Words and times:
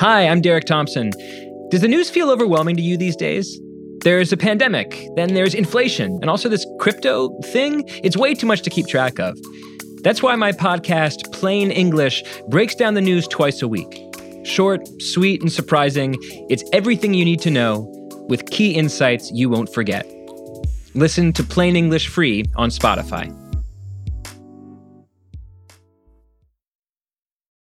Hi, 0.00 0.26
I'm 0.26 0.40
Derek 0.40 0.64
Thompson. 0.64 1.10
Does 1.68 1.82
the 1.82 1.86
news 1.86 2.08
feel 2.08 2.30
overwhelming 2.30 2.74
to 2.76 2.82
you 2.82 2.96
these 2.96 3.14
days? 3.14 3.60
There's 4.02 4.32
a 4.32 4.36
pandemic, 4.38 5.06
then 5.14 5.34
there's 5.34 5.52
inflation, 5.52 6.18
and 6.22 6.30
also 6.30 6.48
this 6.48 6.64
crypto 6.78 7.28
thing. 7.42 7.84
It's 8.02 8.16
way 8.16 8.34
too 8.34 8.46
much 8.46 8.62
to 8.62 8.70
keep 8.70 8.86
track 8.86 9.18
of. 9.18 9.38
That's 10.02 10.22
why 10.22 10.36
my 10.36 10.52
podcast, 10.52 11.30
Plain 11.34 11.70
English, 11.70 12.24
breaks 12.48 12.74
down 12.74 12.94
the 12.94 13.02
news 13.02 13.28
twice 13.28 13.60
a 13.60 13.68
week. 13.68 14.02
Short, 14.42 14.88
sweet, 15.02 15.42
and 15.42 15.52
surprising, 15.52 16.16
it's 16.48 16.64
everything 16.72 17.12
you 17.12 17.26
need 17.26 17.42
to 17.42 17.50
know 17.50 17.80
with 18.26 18.50
key 18.50 18.74
insights 18.74 19.30
you 19.32 19.50
won't 19.50 19.70
forget. 19.74 20.06
Listen 20.94 21.30
to 21.34 21.42
Plain 21.42 21.76
English 21.76 22.08
free 22.08 22.46
on 22.56 22.70
Spotify. 22.70 23.36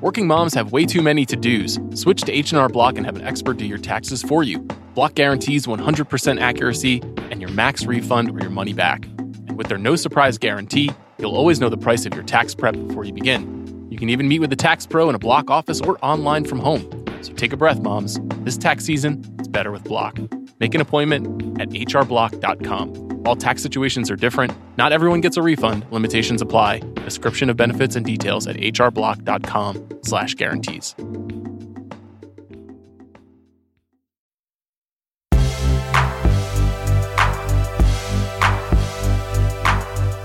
Working 0.00 0.28
moms 0.28 0.54
have 0.54 0.70
way 0.70 0.86
too 0.86 1.02
many 1.02 1.26
to-dos. 1.26 1.80
Switch 1.94 2.22
to 2.22 2.30
H&R 2.30 2.68
Block 2.68 2.96
and 2.96 3.04
have 3.04 3.16
an 3.16 3.26
expert 3.26 3.56
do 3.56 3.66
your 3.66 3.78
taxes 3.78 4.22
for 4.22 4.44
you. 4.44 4.60
Block 4.94 5.14
guarantees 5.14 5.66
100% 5.66 6.40
accuracy 6.40 7.02
and 7.32 7.40
your 7.40 7.50
max 7.50 7.84
refund 7.84 8.30
or 8.30 8.38
your 8.38 8.50
money 8.50 8.72
back. 8.72 9.06
And 9.48 9.58
with 9.58 9.66
their 9.66 9.76
no 9.76 9.96
surprise 9.96 10.38
guarantee, 10.38 10.92
you'll 11.18 11.34
always 11.34 11.58
know 11.58 11.68
the 11.68 11.76
price 11.76 12.06
of 12.06 12.14
your 12.14 12.22
tax 12.22 12.54
prep 12.54 12.74
before 12.74 13.06
you 13.06 13.12
begin. 13.12 13.88
You 13.90 13.98
can 13.98 14.08
even 14.08 14.28
meet 14.28 14.38
with 14.38 14.52
a 14.52 14.56
tax 14.56 14.86
pro 14.86 15.08
in 15.08 15.16
a 15.16 15.18
Block 15.18 15.50
office 15.50 15.80
or 15.80 15.98
online 16.04 16.44
from 16.44 16.60
home. 16.60 16.88
So 17.22 17.32
take 17.32 17.52
a 17.52 17.56
breath, 17.56 17.80
moms. 17.80 18.20
This 18.44 18.56
tax 18.56 18.84
season, 18.84 19.24
it's 19.40 19.48
better 19.48 19.72
with 19.72 19.82
Block. 19.82 20.16
Make 20.60 20.74
an 20.74 20.80
appointment 20.80 21.60
at 21.60 21.68
hrblock.com. 21.70 23.22
All 23.24 23.36
tax 23.36 23.62
situations 23.62 24.10
are 24.10 24.16
different. 24.16 24.52
Not 24.76 24.92
everyone 24.92 25.20
gets 25.20 25.36
a 25.36 25.42
refund. 25.42 25.86
Limitations 25.90 26.42
apply. 26.42 26.80
Description 27.04 27.50
of 27.50 27.56
benefits 27.56 27.94
and 27.96 28.04
details 28.04 28.46
at 28.46 28.56
hrblock.com 28.56 29.88
slash 30.02 30.34
guarantees. 30.34 30.94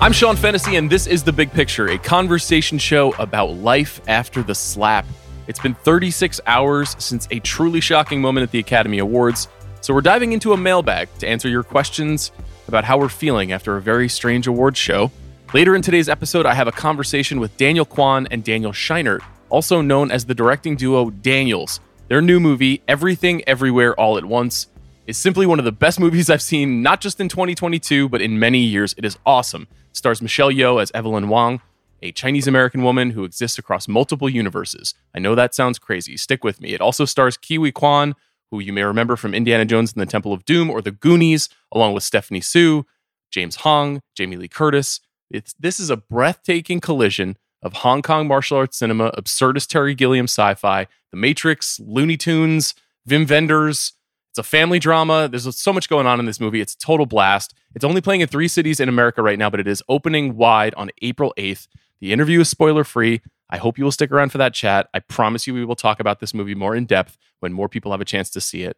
I'm 0.04 0.11
Sean 0.11 0.36
Fennessey, 0.36 0.76
and 0.76 0.89
this 0.89 1.08
is 1.08 1.23
The 1.23 1.31
Big 1.31 1.50
Picture, 1.54 1.88
a 1.88 1.98
conversation 1.98 2.78
show 2.78 3.14
about 3.14 3.52
life 3.52 4.02
after 4.09 4.44
the 4.44 4.54
slap. 4.54 5.06
It's 5.48 5.61
been 5.61 5.76
36 5.76 6.42
hours 6.45 6.98
since 7.00 7.26
a 7.31 7.39
truly 7.39 7.80
shocking 7.80 8.20
moment 8.20 8.44
at 8.44 8.52
the 8.52 8.59
Academy 8.59 9.00
Awards, 9.00 9.48
so 9.84 9.94
we're 9.94 10.00
diving 10.00 10.31
into 10.31 10.53
a 10.53 10.58
mailbag 10.58 11.09
to 11.20 11.28
answer 11.28 11.50
your 11.50 11.62
questions 11.62 12.31
about 12.70 12.86
how 12.86 12.98
we're 12.98 13.09
feeling 13.09 13.52
after 13.52 13.76
a 13.76 13.81
very 13.81 14.08
strange 14.08 14.48
awards 14.48 14.80
show. 14.80 15.12
Later 15.53 15.76
in 15.76 15.81
today's 15.81 16.08
episode, 16.08 16.45
I 16.45 16.53
have 16.53 16.70
a 16.70 16.72
conversation 16.72 17.42
with 17.42 17.58
Daniel 17.58 17.84
Kwan 17.84 18.26
and 18.31 18.45
Daniel 18.45 18.72
Scheinert, 18.72 19.20
also 19.50 19.81
known 19.81 20.09
as 20.09 20.23
the 20.23 20.34
directing 20.34 20.78
duo 20.78 21.09
Daniels. 21.09 21.81
Their 22.08 22.22
new 22.22 22.39
movie, 22.39 22.81
Everything 22.88 23.44
Everywhere 23.45 23.94
All 24.00 24.17
at 24.17 24.23
Once, 24.23 24.67
is 25.06 25.17
simply 25.17 25.45
one 25.45 25.59
of 25.59 25.66
the 25.66 25.73
best 25.73 26.00
movies 26.00 26.30
I've 26.30 26.42
seen, 26.42 26.81
not 26.81 27.02
just 27.02 27.20
in 27.20 27.28
2022, 27.28 28.08
but 28.08 28.22
in 28.22 28.39
many 28.39 28.59
years. 28.59 28.95
It 28.98 29.04
is 29.04 29.17
awesome. 29.26 29.67
It 29.92 29.98
stars 29.98 30.22
Michelle 30.22 30.49
Yeoh 30.49 30.82
as 30.82 30.93
Evelyn 30.95 31.27
Wang, 31.27 31.60
a 32.02 32.14
Chinese 32.14 32.48
American 32.48 32.83
woman 32.83 33.10
who 33.10 33.26
exists 33.26 33.60
across 33.60 33.89
multiple 33.89 34.30
universes. 34.30 34.93
I 35.14 35.20
know 35.20 35.36
that 35.36 35.54
sounds 35.54 35.77
crazy. 35.77 36.16
Stick 36.16 36.42
with 36.42 36.61
me. 36.61 36.70
It 36.70 36.80
also 36.80 37.04
stars 37.04 37.36
Ke 37.36 37.58
Huy 37.58 37.73
Quan, 37.73 38.16
who 38.53 38.59
you 38.59 38.71
may 38.71 38.83
remember 38.83 39.15
from 39.15 39.33
Indiana 39.33 39.65
Jones 39.65 39.93
and 39.93 39.99
the 39.99 40.05
Temple 40.05 40.31
of 40.31 40.45
Doom 40.45 40.69
or 40.69 40.80
The 40.80 40.91
Goonies, 40.91 41.49
along 41.71 41.95
with 41.95 42.03
Stephanie 42.03 42.39
Hsu, 42.39 42.86
James 43.31 43.55
Hong, 43.58 44.03
Jamie 44.14 44.36
Lee 44.36 44.47
Curtis. 44.47 44.99
It's, 45.31 45.55
this 45.59 45.80
is 45.80 45.89
a 45.89 45.97
breathtaking 45.97 46.80
collision 46.80 47.36
of 47.63 47.73
Hong 47.73 48.03
Kong 48.03 48.27
martial 48.27 48.58
arts 48.58 48.77
cinema, 48.77 49.11
absurdist 49.17 49.69
Terry 49.69 49.95
Gilliam 49.95 50.25
sci 50.25 50.53
fi, 50.53 50.86
The 51.09 51.17
Matrix, 51.17 51.80
Looney 51.80 52.15
Tunes, 52.15 52.75
Wim 53.09 53.27
Wenders. 53.27 53.93
it's 54.30 54.37
a 54.37 54.43
family 54.43 54.77
drama. 54.77 55.27
There's 55.27 55.58
so 55.58 55.73
much 55.73 55.89
going 55.89 56.05
on 56.05 56.19
in 56.19 56.27
this 56.27 56.39
movie. 56.39 56.61
It's 56.61 56.75
a 56.75 56.77
total 56.77 57.08
blast. 57.08 57.55
It's 57.73 57.83
only 57.83 58.02
playing 58.02 58.21
in 58.21 58.27
three 58.27 58.47
cities 58.47 58.80
in 58.80 58.87
America 58.87 59.23
right 59.23 59.39
now, 59.39 59.49
but 59.49 59.61
it 59.61 59.67
is 59.67 59.81
opening 59.89 60.36
wide 60.36 60.75
on 60.75 60.92
April 61.02 61.33
8th. 61.39 61.67
The 62.02 62.13
interview 62.13 62.42
is 62.42 62.49
spoiler 62.49 62.83
free. 62.83 63.21
I 63.53 63.58
hope 63.58 63.77
you 63.77 63.83
will 63.83 63.91
stick 63.91 64.11
around 64.11 64.31
for 64.31 64.39
that 64.39 64.55
chat. 64.55 64.89
I 64.95 64.99
promise 64.99 65.45
you 65.45 65.53
we 65.53 65.64
will 65.64 65.75
talk 65.75 65.99
about 65.99 66.19
this 66.19 66.33
movie 66.33 66.55
more 66.55 66.75
in 66.75 66.86
depth 66.86 67.19
when 67.39 67.53
more 67.53 67.69
people 67.69 67.91
have 67.91 68.02
a 68.02 68.05
chance 68.05 68.31
to 68.31 68.41
see 68.41 68.64
it. 68.64 68.77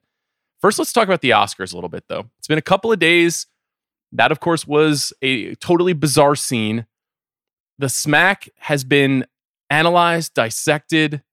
First, 0.60 0.78
let's 0.78 0.92
talk 0.92 1.08
about 1.08 1.22
the 1.22 1.30
Oscars 1.30 1.72
a 1.72 1.76
little 1.78 1.90
bit, 1.90 2.04
though. 2.10 2.26
It's 2.40 2.50
been 2.50 2.58
a 2.58 2.62
couple 2.62 2.92
of 2.92 3.00
days. 3.00 3.48
That, 4.12 4.34
of 4.34 4.42
course, 4.42 4.68
was 4.68 5.14
a 5.22 5.56
totally 5.56 5.94
bizarre 5.94 6.36
scene. 6.36 6.88
The 7.80 7.88
smack 7.88 8.50
has 8.58 8.84
been 8.84 9.26
analyzed, 9.70 10.34
dissected, 10.34 11.24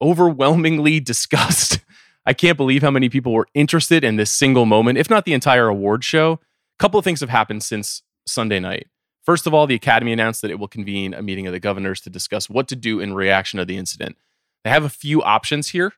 overwhelmingly 0.00 1.00
discussed. 1.12 1.80
I 2.24 2.32
can't 2.32 2.56
believe 2.56 2.80
how 2.80 2.90
many 2.90 3.10
people 3.10 3.34
were 3.34 3.46
interested 3.52 4.04
in 4.04 4.16
this 4.16 4.30
single 4.30 4.64
moment, 4.64 4.96
if 4.96 5.10
not 5.10 5.26
the 5.26 5.34
entire 5.34 5.68
award 5.68 6.02
show. 6.02 6.32
A 6.32 6.78
couple 6.78 6.98
of 6.98 7.04
things 7.04 7.20
have 7.20 7.28
happened 7.28 7.62
since 7.62 8.02
Sunday 8.26 8.58
night. 8.58 8.86
First 9.24 9.46
of 9.46 9.54
all, 9.54 9.66
the 9.66 9.74
Academy 9.74 10.12
announced 10.12 10.42
that 10.42 10.50
it 10.50 10.58
will 10.58 10.68
convene 10.68 11.14
a 11.14 11.22
meeting 11.22 11.46
of 11.46 11.52
the 11.52 11.60
governors 11.60 12.00
to 12.02 12.10
discuss 12.10 12.50
what 12.50 12.68
to 12.68 12.76
do 12.76 13.00
in 13.00 13.14
reaction 13.14 13.58
to 13.58 13.64
the 13.64 13.76
incident. 13.76 14.16
They 14.64 14.70
have 14.70 14.84
a 14.84 14.90
few 14.90 15.22
options 15.22 15.68
here. 15.68 15.94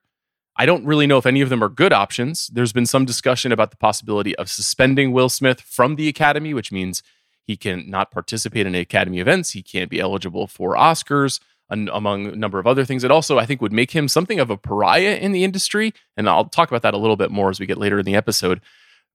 I 0.56 0.64
don't 0.64 0.86
really 0.86 1.06
know 1.06 1.18
if 1.18 1.26
any 1.26 1.42
of 1.42 1.50
them 1.50 1.62
are 1.62 1.68
good 1.68 1.92
options. 1.92 2.46
There's 2.48 2.72
been 2.72 2.86
some 2.86 3.04
discussion 3.04 3.52
about 3.52 3.70
the 3.70 3.76
possibility 3.76 4.34
of 4.36 4.48
suspending 4.48 5.12
Will 5.12 5.28
Smith 5.28 5.60
from 5.60 5.96
the 5.96 6.08
Academy, 6.08 6.54
which 6.54 6.72
means 6.72 7.02
he 7.42 7.56
can 7.56 7.90
not 7.90 8.10
participate 8.10 8.66
in 8.66 8.74
Academy 8.74 9.20
events. 9.20 9.50
He 9.50 9.62
can't 9.62 9.90
be 9.90 10.00
eligible 10.00 10.46
for 10.46 10.74
Oscars 10.74 11.40
among 11.68 12.26
a 12.26 12.36
number 12.36 12.58
of 12.58 12.66
other 12.66 12.84
things. 12.84 13.04
It 13.04 13.10
also, 13.10 13.38
I 13.38 13.46
think, 13.46 13.60
would 13.60 13.72
make 13.72 13.90
him 13.90 14.08
something 14.08 14.40
of 14.40 14.50
a 14.50 14.56
pariah 14.56 15.16
in 15.16 15.32
the 15.32 15.44
industry. 15.44 15.92
And 16.16 16.28
I'll 16.28 16.46
talk 16.46 16.70
about 16.70 16.82
that 16.82 16.94
a 16.94 16.98
little 16.98 17.16
bit 17.16 17.30
more 17.30 17.50
as 17.50 17.60
we 17.60 17.66
get 17.66 17.78
later 17.78 17.98
in 17.98 18.04
the 18.04 18.14
episode. 18.14 18.60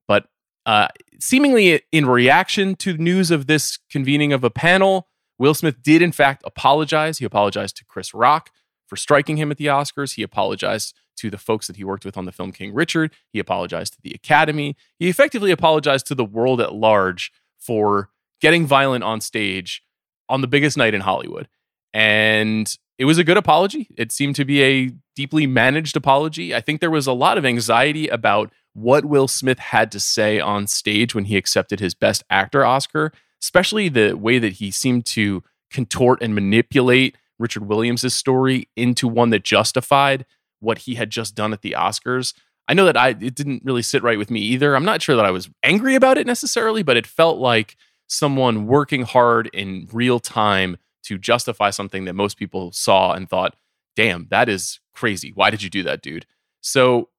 But 0.08 0.28
uh, 0.66 0.88
seemingly 1.20 1.82
in 1.92 2.06
reaction 2.06 2.76
to 2.76 2.98
news 2.98 3.32
of 3.32 3.48
this 3.48 3.80
convening 3.90 4.34
of 4.34 4.44
a 4.44 4.50
panel, 4.50 5.08
Will 5.40 5.54
Smith 5.54 5.82
did, 5.82 6.02
in 6.02 6.12
fact, 6.12 6.44
apologize. 6.46 7.18
He 7.18 7.26
apologized 7.26 7.78
to 7.78 7.86
Chris 7.86 8.14
Rock 8.14 8.52
for 8.88 8.96
striking 8.96 9.38
him 9.38 9.52
at 9.52 9.58
the 9.58 9.68
Oscars. 9.68 10.16
He 10.16 10.24
apologized 10.24 10.94
to 11.18 11.30
the 11.30 11.38
folks 11.38 11.68
that 11.68 11.76
he 11.76 11.84
worked 11.84 12.06
with 12.06 12.18
on 12.18 12.26
the 12.26 12.32
film 12.32 12.52
King 12.52 12.74
Richard. 12.74 13.12
He 13.32 13.40
apologized 13.40 13.94
to 13.94 14.02
the 14.02 14.14
Academy. 14.14 14.76
He 15.00 15.10
effectively 15.10 15.52
apologized 15.52 16.08
to 16.08 16.16
the 16.16 16.26
world 16.26 16.62
at 16.62 16.74
large 16.74 17.32
for 17.58 18.10
getting 18.40 18.66
violent 18.66 19.04
on 19.04 19.22
stage 19.22 19.84
on 20.30 20.42
the 20.42 20.48
biggest 20.48 20.78
night 20.78 20.94
in 20.94 21.02
Hollywood. 21.02 21.48
And 21.94 22.76
it 22.98 23.06
was 23.06 23.18
a 23.18 23.24
good 23.24 23.38
apology. 23.38 23.88
It 23.98 24.12
seemed 24.12 24.36
to 24.36 24.46
be 24.46 24.62
a 24.62 24.92
deeply 25.16 25.48
managed 25.48 25.98
apology. 25.98 26.54
I 26.54 26.62
think 26.62 26.82
there 26.82 26.92
was 26.92 27.08
a 27.08 27.14
lot 27.14 27.38
of 27.38 27.46
anxiety 27.46 28.08
about 28.08 28.52
what 28.74 29.06
Will 29.06 29.28
Smith 29.28 29.60
had 29.60 29.92
to 29.92 30.00
say 30.00 30.40
on 30.40 30.68
stage 30.68 31.14
when 31.14 31.26
he 31.26 31.38
accepted 31.38 31.80
his 31.80 31.94
Best 31.94 32.24
Actor 32.30 32.66
Oscar, 32.66 33.12
especially 33.42 33.90
the 33.90 34.14
way 34.14 34.40
that 34.40 34.54
he 34.54 34.72
seemed 34.72 35.06
to 35.08 35.44
contort 35.70 36.22
and 36.22 36.36
manipulate 36.36 37.18
Richard 37.40 37.68
Williams' 37.68 38.14
story 38.14 38.70
into 38.76 39.08
one 39.08 39.32
that 39.32 39.44
justified 39.44 40.26
what 40.60 40.80
he 40.80 40.96
had 40.96 41.10
just 41.10 41.36
done 41.36 41.54
at 41.54 41.62
the 41.62 41.76
Oscars. 41.78 42.34
I 42.68 42.74
know 42.74 42.86
that 42.86 42.96
I 42.96 43.10
it 43.10 43.36
didn't 43.36 43.64
really 43.66 43.82
sit 43.82 44.04
right 44.04 44.18
with 44.18 44.32
me 44.32 44.40
either. 44.42 44.76
I'm 44.76 44.86
not 44.86 45.02
sure 45.02 45.16
that 45.16 45.26
I 45.26 45.32
was 45.32 45.50
angry 45.64 45.96
about 45.96 46.18
it 46.18 46.28
necessarily, 46.28 46.84
but 46.84 46.98
it 46.98 47.08
felt 47.08 47.40
like 47.40 47.76
someone 48.08 48.68
working 48.68 49.04
hard 49.04 49.50
in 49.54 49.88
real 49.92 50.20
time 50.20 50.78
to 51.04 51.18
justify 51.18 51.72
something 51.72 52.06
that 52.06 52.14
most 52.14 52.38
people 52.38 52.72
saw 52.72 53.14
and 53.14 53.28
thought, 53.28 53.56
"Damn, 53.96 54.28
that 54.30 54.48
is 54.48 54.80
crazy. 54.94 55.32
Why 55.34 55.50
did 55.50 55.64
you 55.64 55.70
do 55.70 55.84
that, 55.84 56.02
dude?" 56.02 56.28
So 56.62 57.10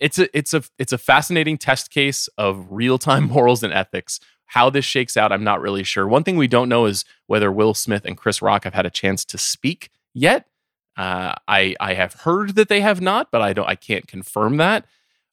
it's 0.00 0.18
a 0.18 0.36
it's 0.36 0.54
a 0.54 0.62
it's 0.78 0.92
a 0.92 0.98
fascinating 0.98 1.58
test 1.58 1.90
case 1.90 2.28
of 2.38 2.66
real-time 2.70 3.24
morals 3.28 3.62
and 3.62 3.72
ethics. 3.72 4.20
How 4.46 4.70
this 4.70 4.84
shakes 4.84 5.16
out, 5.16 5.32
I'm 5.32 5.42
not 5.42 5.60
really 5.60 5.82
sure. 5.82 6.06
One 6.06 6.22
thing 6.22 6.36
we 6.36 6.46
don't 6.46 6.68
know 6.68 6.86
is 6.86 7.04
whether 7.26 7.50
Will 7.50 7.74
Smith 7.74 8.04
and 8.04 8.16
Chris 8.16 8.40
Rock 8.40 8.64
have 8.64 8.74
had 8.74 8.86
a 8.86 8.90
chance 8.90 9.24
to 9.26 9.38
speak 9.38 9.90
yet. 10.14 10.46
Uh, 10.96 11.34
I 11.48 11.74
I 11.80 11.94
have 11.94 12.14
heard 12.14 12.54
that 12.54 12.68
they 12.68 12.80
have 12.80 13.00
not, 13.00 13.30
but 13.30 13.42
I 13.42 13.52
don't 13.52 13.68
I 13.68 13.74
can't 13.74 14.06
confirm 14.06 14.56
that. 14.58 14.86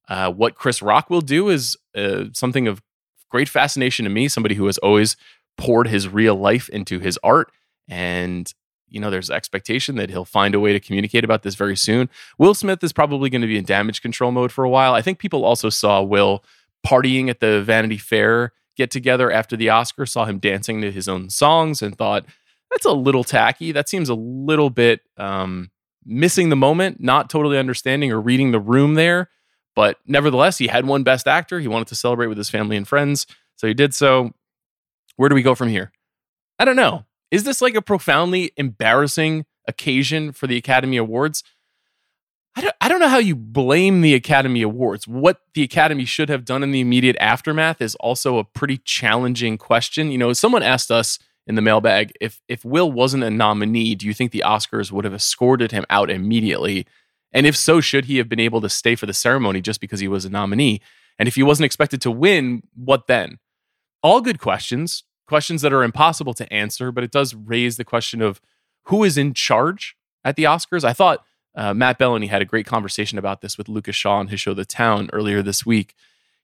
Uh, 0.08 0.32
what 0.32 0.56
Chris 0.56 0.82
Rock 0.82 1.10
will 1.10 1.22
do 1.22 1.50
is 1.50 1.78
uh, 1.96 2.26
something 2.34 2.68
of 2.68 2.82
great 3.30 3.48
fascination 3.48 4.04
to 4.04 4.10
me. 4.10 4.28
Somebody 4.28 4.56
who 4.56 4.66
has 4.66 4.78
always 4.80 5.16
poured 5.58 5.88
his 5.88 6.08
real 6.10 6.36
life 6.36 6.68
into 6.70 7.00
his 7.00 7.18
art 7.24 7.52
and 7.88 8.52
you 8.94 9.00
know, 9.00 9.10
there's 9.10 9.32
expectation 9.32 9.96
that 9.96 10.12
he'll 10.12 10.24
find 10.24 10.54
a 10.54 10.60
way 10.60 10.72
to 10.72 10.80
communicate 10.80 11.24
about 11.24 11.42
this 11.42 11.56
very 11.56 11.76
soon. 11.76 12.10
Will 12.38 12.54
Smith 12.54 12.84
is 12.84 12.94
probably 12.94 13.30
going 13.30 13.42
to 13.42 13.48
be 13.48 13.58
in 13.58 13.66
damage 13.66 14.02
control 14.02 14.32
mode 14.32 14.52
for 14.52 14.64
a 14.64 14.70
while. 14.70 14.94
I 14.94 15.02
think 15.02 15.18
people 15.18 15.44
also 15.44 15.70
saw 15.70 16.02
Will 16.02 16.44
partying 16.86 17.28
at 17.30 17.40
the 17.40 17.64
Vanity 17.64 17.98
Fair 17.98 18.54
get 18.78 18.92
together 18.92 19.32
after 19.32 19.58
the 19.58 19.70
Oscar, 19.70 20.06
saw 20.06 20.26
him 20.26 20.38
dancing 20.38 20.82
to 20.82 20.92
his 20.92 21.08
own 21.08 21.30
songs, 21.30 21.82
and 21.82 21.98
thought, 21.98 22.26
that's 22.70 22.86
a 22.86 22.92
little 22.92 23.24
tacky. 23.24 23.72
That 23.72 23.90
seems 23.90 24.10
a 24.10 24.16
little 24.16 24.70
bit 24.70 25.02
um, 25.18 25.72
missing 26.06 26.50
the 26.50 26.56
moment, 26.56 27.02
not 27.02 27.30
totally 27.30 27.58
understanding 27.58 28.12
or 28.12 28.22
reading 28.22 28.52
the 28.52 28.60
room 28.60 28.94
there. 28.94 29.30
But 29.76 29.98
nevertheless, 30.06 30.60
he 30.60 30.68
had 30.68 30.86
won 30.86 31.04
best 31.04 31.28
actor. 31.28 31.60
He 31.60 31.68
wanted 31.68 31.88
to 31.88 31.96
celebrate 31.96 32.28
with 32.28 32.38
his 32.38 32.50
family 32.50 32.78
and 32.78 32.88
friends. 32.88 33.26
So 33.56 33.68
he 33.68 33.74
did 33.74 33.94
so. 33.94 34.34
Where 35.16 35.30
do 35.30 35.36
we 35.36 35.42
go 35.42 35.56
from 35.56 35.70
here? 35.70 35.92
I 36.60 36.66
don't 36.66 36.76
know. 36.76 37.06
Is 37.34 37.46
this 37.46 37.64
like 37.64 37.74
a 37.74 37.82
profoundly 37.82 38.52
embarrassing 38.58 39.46
occasion 39.68 40.34
for 40.34 40.46
the 40.46 40.56
Academy 40.56 40.98
Awards? 40.98 41.44
I 42.56 42.62
don't, 42.62 42.76
I 42.80 42.88
don't 42.88 43.00
know 43.00 43.10
how 43.10 43.18
you 43.18 43.36
blame 43.36 44.02
the 44.02 44.14
Academy 44.14 44.62
Awards. 44.62 45.08
What 45.08 45.42
the 45.56 45.64
Academy 45.64 46.06
should 46.06 46.30
have 46.30 46.46
done 46.46 46.62
in 46.62 46.70
the 46.70 46.80
immediate 46.80 47.18
aftermath 47.20 47.82
is 47.82 47.96
also 47.96 48.38
a 48.38 48.44
pretty 48.44 48.78
challenging 48.78 49.58
question. 49.58 50.12
You 50.12 50.20
know, 50.20 50.32
someone 50.34 50.62
asked 50.62 50.92
us 50.92 51.18
in 51.48 51.56
the 51.56 51.64
mailbag 51.64 52.14
if 52.22 52.40
if 52.48 52.64
Will 52.64 52.92
wasn't 52.92 53.24
a 53.24 53.32
nominee, 53.32 53.96
do 53.96 54.06
you 54.06 54.14
think 54.14 54.32
the 54.32 54.44
Oscars 54.46 54.92
would 54.92 55.04
have 55.04 55.16
escorted 55.16 55.72
him 55.72 55.86
out 55.90 56.12
immediately? 56.12 56.86
And 57.32 57.48
if 57.48 57.58
so, 57.58 57.82
should 57.82 58.06
he 58.06 58.18
have 58.18 58.30
been 58.30 58.40
able 58.40 58.62
to 58.62 58.70
stay 58.70 58.94
for 58.94 59.08
the 59.08 59.14
ceremony 59.14 59.60
just 59.60 59.82
because 59.82 60.00
he 60.00 60.08
was 60.08 60.24
a 60.24 60.30
nominee? 60.30 60.82
And 61.18 61.28
if 61.28 61.34
he 61.34 61.42
wasn't 61.42 61.66
expected 61.66 62.00
to 62.02 62.12
win, 62.12 62.62
what 62.76 63.08
then? 63.08 63.40
All 64.04 64.22
good 64.22 64.40
questions, 64.40 65.04
questions 65.28 65.62
that 65.62 65.74
are 65.74 65.84
impossible 65.84 66.34
to 66.36 66.52
answer, 66.52 66.92
but 66.92 67.04
it 67.04 67.12
does 67.12 67.34
raise 67.34 67.78
the 67.78 67.86
question 67.86 68.22
of 68.22 68.42
who 68.84 69.04
is 69.04 69.18
in 69.18 69.34
charge 69.34 69.96
at 70.24 70.36
the 70.36 70.44
Oscars. 70.44 70.84
I 70.84 70.94
thought 70.94 71.24
uh, 71.56 71.74
Matt 71.74 72.00
Belloni 72.00 72.30
had 72.30 72.42
a 72.42 72.46
great 72.46 72.66
conversation 72.66 73.18
about 73.18 73.42
this 73.42 73.58
with 73.58 73.70
Lucas 73.70 73.96
Shaw 73.96 74.18
on 74.18 74.28
his 74.28 74.40
show 74.40 74.54
The 74.54 74.66
Town 74.66 75.10
earlier 75.14 75.42
this 75.42 75.66
week. 75.66 75.94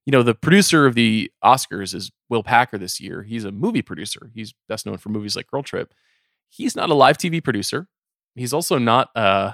You 0.05 0.11
know, 0.11 0.23
the 0.23 0.35
producer 0.35 0.85
of 0.85 0.95
the 0.95 1.31
Oscars 1.43 1.93
is 1.93 2.11
Will 2.29 2.43
Packer 2.43 2.77
this 2.77 2.99
year. 2.99 3.23
He's 3.23 3.43
a 3.43 3.51
movie 3.51 3.81
producer. 3.81 4.31
He's 4.33 4.53
best 4.67 4.85
known 4.85 4.97
for 4.97 5.09
movies 5.09 5.35
like 5.35 5.47
Girl 5.47 5.63
Trip. 5.63 5.93
He's 6.47 6.75
not 6.75 6.89
a 6.89 6.95
live 6.95 7.17
TV 7.17 7.43
producer. 7.43 7.87
He's 8.35 8.53
also 8.53 8.77
not 8.77 9.09
uh, 9.15 9.53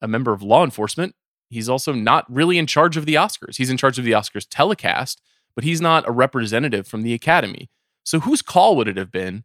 a 0.00 0.08
member 0.08 0.32
of 0.32 0.42
law 0.42 0.64
enforcement. 0.64 1.14
He's 1.50 1.68
also 1.68 1.92
not 1.92 2.24
really 2.32 2.58
in 2.58 2.66
charge 2.66 2.96
of 2.96 3.06
the 3.06 3.14
Oscars. 3.14 3.56
He's 3.56 3.70
in 3.70 3.76
charge 3.76 3.98
of 3.98 4.04
the 4.04 4.12
Oscars 4.12 4.46
telecast, 4.48 5.20
but 5.54 5.64
he's 5.64 5.80
not 5.80 6.08
a 6.08 6.12
representative 6.12 6.86
from 6.86 7.02
the 7.02 7.14
Academy. 7.14 7.68
So, 8.04 8.20
whose 8.20 8.42
call 8.42 8.76
would 8.76 8.88
it 8.88 8.96
have 8.96 9.10
been, 9.10 9.44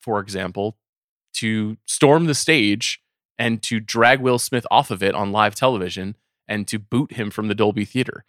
for 0.00 0.20
example, 0.20 0.76
to 1.34 1.76
storm 1.86 2.26
the 2.26 2.34
stage 2.34 3.00
and 3.38 3.62
to 3.62 3.80
drag 3.80 4.20
Will 4.20 4.38
Smith 4.38 4.66
off 4.70 4.90
of 4.90 5.02
it 5.02 5.14
on 5.14 5.32
live 5.32 5.54
television 5.54 6.16
and 6.46 6.68
to 6.68 6.78
boot 6.78 7.12
him 7.12 7.30
from 7.30 7.48
the 7.48 7.54
Dolby 7.54 7.84
Theater? 7.84 8.24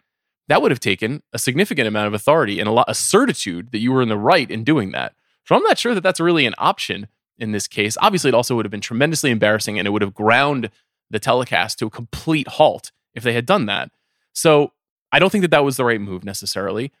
That 0.48 0.62
would 0.62 0.70
have 0.70 0.80
taken 0.80 1.22
a 1.32 1.38
significant 1.38 1.88
amount 1.88 2.06
of 2.06 2.14
authority 2.14 2.60
and 2.60 2.68
a 2.68 2.72
lot 2.72 2.88
of 2.88 2.96
certitude 2.96 3.72
that 3.72 3.80
you 3.80 3.92
were 3.92 4.02
in 4.02 4.08
the 4.08 4.16
right 4.16 4.50
in 4.50 4.64
doing 4.64 4.92
that. 4.92 5.14
So, 5.44 5.54
I'm 5.54 5.62
not 5.62 5.78
sure 5.78 5.94
that 5.94 6.02
that's 6.02 6.20
really 6.20 6.46
an 6.46 6.54
option 6.58 7.08
in 7.38 7.52
this 7.52 7.66
case. 7.66 7.96
Obviously, 8.00 8.28
it 8.28 8.34
also 8.34 8.54
would 8.56 8.64
have 8.64 8.70
been 8.70 8.80
tremendously 8.80 9.30
embarrassing 9.30 9.78
and 9.78 9.86
it 9.86 9.90
would 9.90 10.02
have 10.02 10.14
ground 10.14 10.70
the 11.10 11.18
telecast 11.18 11.78
to 11.78 11.86
a 11.86 11.90
complete 11.90 12.48
halt 12.48 12.92
if 13.14 13.22
they 13.22 13.32
had 13.32 13.46
done 13.46 13.66
that. 13.66 13.90
So 14.32 14.72
I 15.12 15.18
don't 15.18 15.30
think 15.30 15.42
that 15.42 15.50
that 15.50 15.64
was 15.64 15.76
the 15.76 15.84
right 15.84 16.00
move 16.00 16.24
necessarily. 16.24 16.92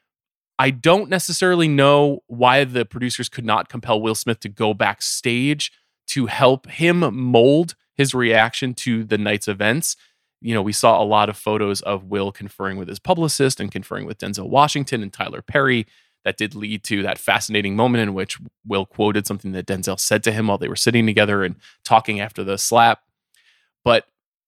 I 0.58 0.70
don't 0.70 1.10
necessarily 1.10 1.68
know 1.68 2.20
why 2.28 2.64
the 2.64 2.84
producers 2.84 3.28
could 3.28 3.44
not 3.44 3.68
compel 3.68 4.00
Will 4.00 4.14
Smith 4.14 4.40
to 4.40 4.48
go 4.48 4.72
backstage 4.74 5.72
to 6.08 6.26
help 6.26 6.68
him 6.68 7.00
mold 7.14 7.74
his 7.94 8.14
reaction 8.14 8.74
to 8.74 9.04
the 9.04 9.18
night's 9.18 9.48
events. 9.48 9.96
You 10.40 10.54
know, 10.54 10.62
we 10.62 10.72
saw 10.72 11.02
a 11.02 11.04
lot 11.04 11.28
of 11.28 11.36
photos 11.36 11.80
of 11.82 12.04
Will 12.04 12.30
conferring 12.32 12.78
with 12.78 12.88
his 12.88 12.98
publicist 12.98 13.60
and 13.60 13.70
conferring 13.70 14.06
with 14.06 14.18
Denzel 14.18 14.48
Washington 14.48 15.02
and 15.02 15.12
Tyler 15.12 15.42
Perry. 15.42 15.86
That 16.24 16.36
did 16.36 16.54
lead 16.54 16.82
to 16.84 17.02
that 17.02 17.18
fascinating 17.18 17.76
moment 17.76 18.02
in 18.02 18.14
which 18.14 18.38
Will 18.66 18.84
quoted 18.84 19.26
something 19.26 19.52
that 19.52 19.66
Denzel 19.66 19.98
said 19.98 20.24
to 20.24 20.32
him 20.32 20.48
while 20.48 20.58
they 20.58 20.68
were 20.68 20.76
sitting 20.76 21.06
together 21.06 21.44
and 21.44 21.56
talking 21.84 22.20
after 22.20 22.42
the 22.42 22.58
slap. 22.58 23.00
But 23.84 24.06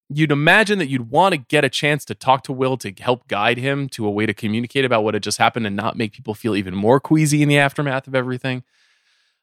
you'd 0.09 0.33
imagine 0.33 0.79
that 0.79 0.89
you'd 0.89 1.11
want 1.11 1.35
to 1.35 1.39
get 1.39 1.65
a 1.65 1.69
chance 1.69 2.05
to 2.07 2.15
talk 2.15 2.43
to 2.45 2.53
Will 2.53 2.77
to 2.79 2.93
help 2.99 3.29
guide 3.29 3.59
him 3.59 3.89
to 3.91 4.07
a 4.07 4.11
way 4.11 4.27
to 4.27 4.35
communicate 4.35 4.85
about 4.85 5.05
what 5.05 5.15
had 5.15 5.23
just 5.23 5.39
happened 5.39 5.67
and 5.67 5.77
not 5.77 5.97
make 5.97 6.13
people 6.13 6.35
feel 6.35 6.57
even 6.57 6.75
more 6.75 6.99
queasy 6.99 7.43
in 7.43 7.49
the 7.49 7.59
aftermath 7.59 8.07
of 8.07 8.15
everything. 8.15 8.65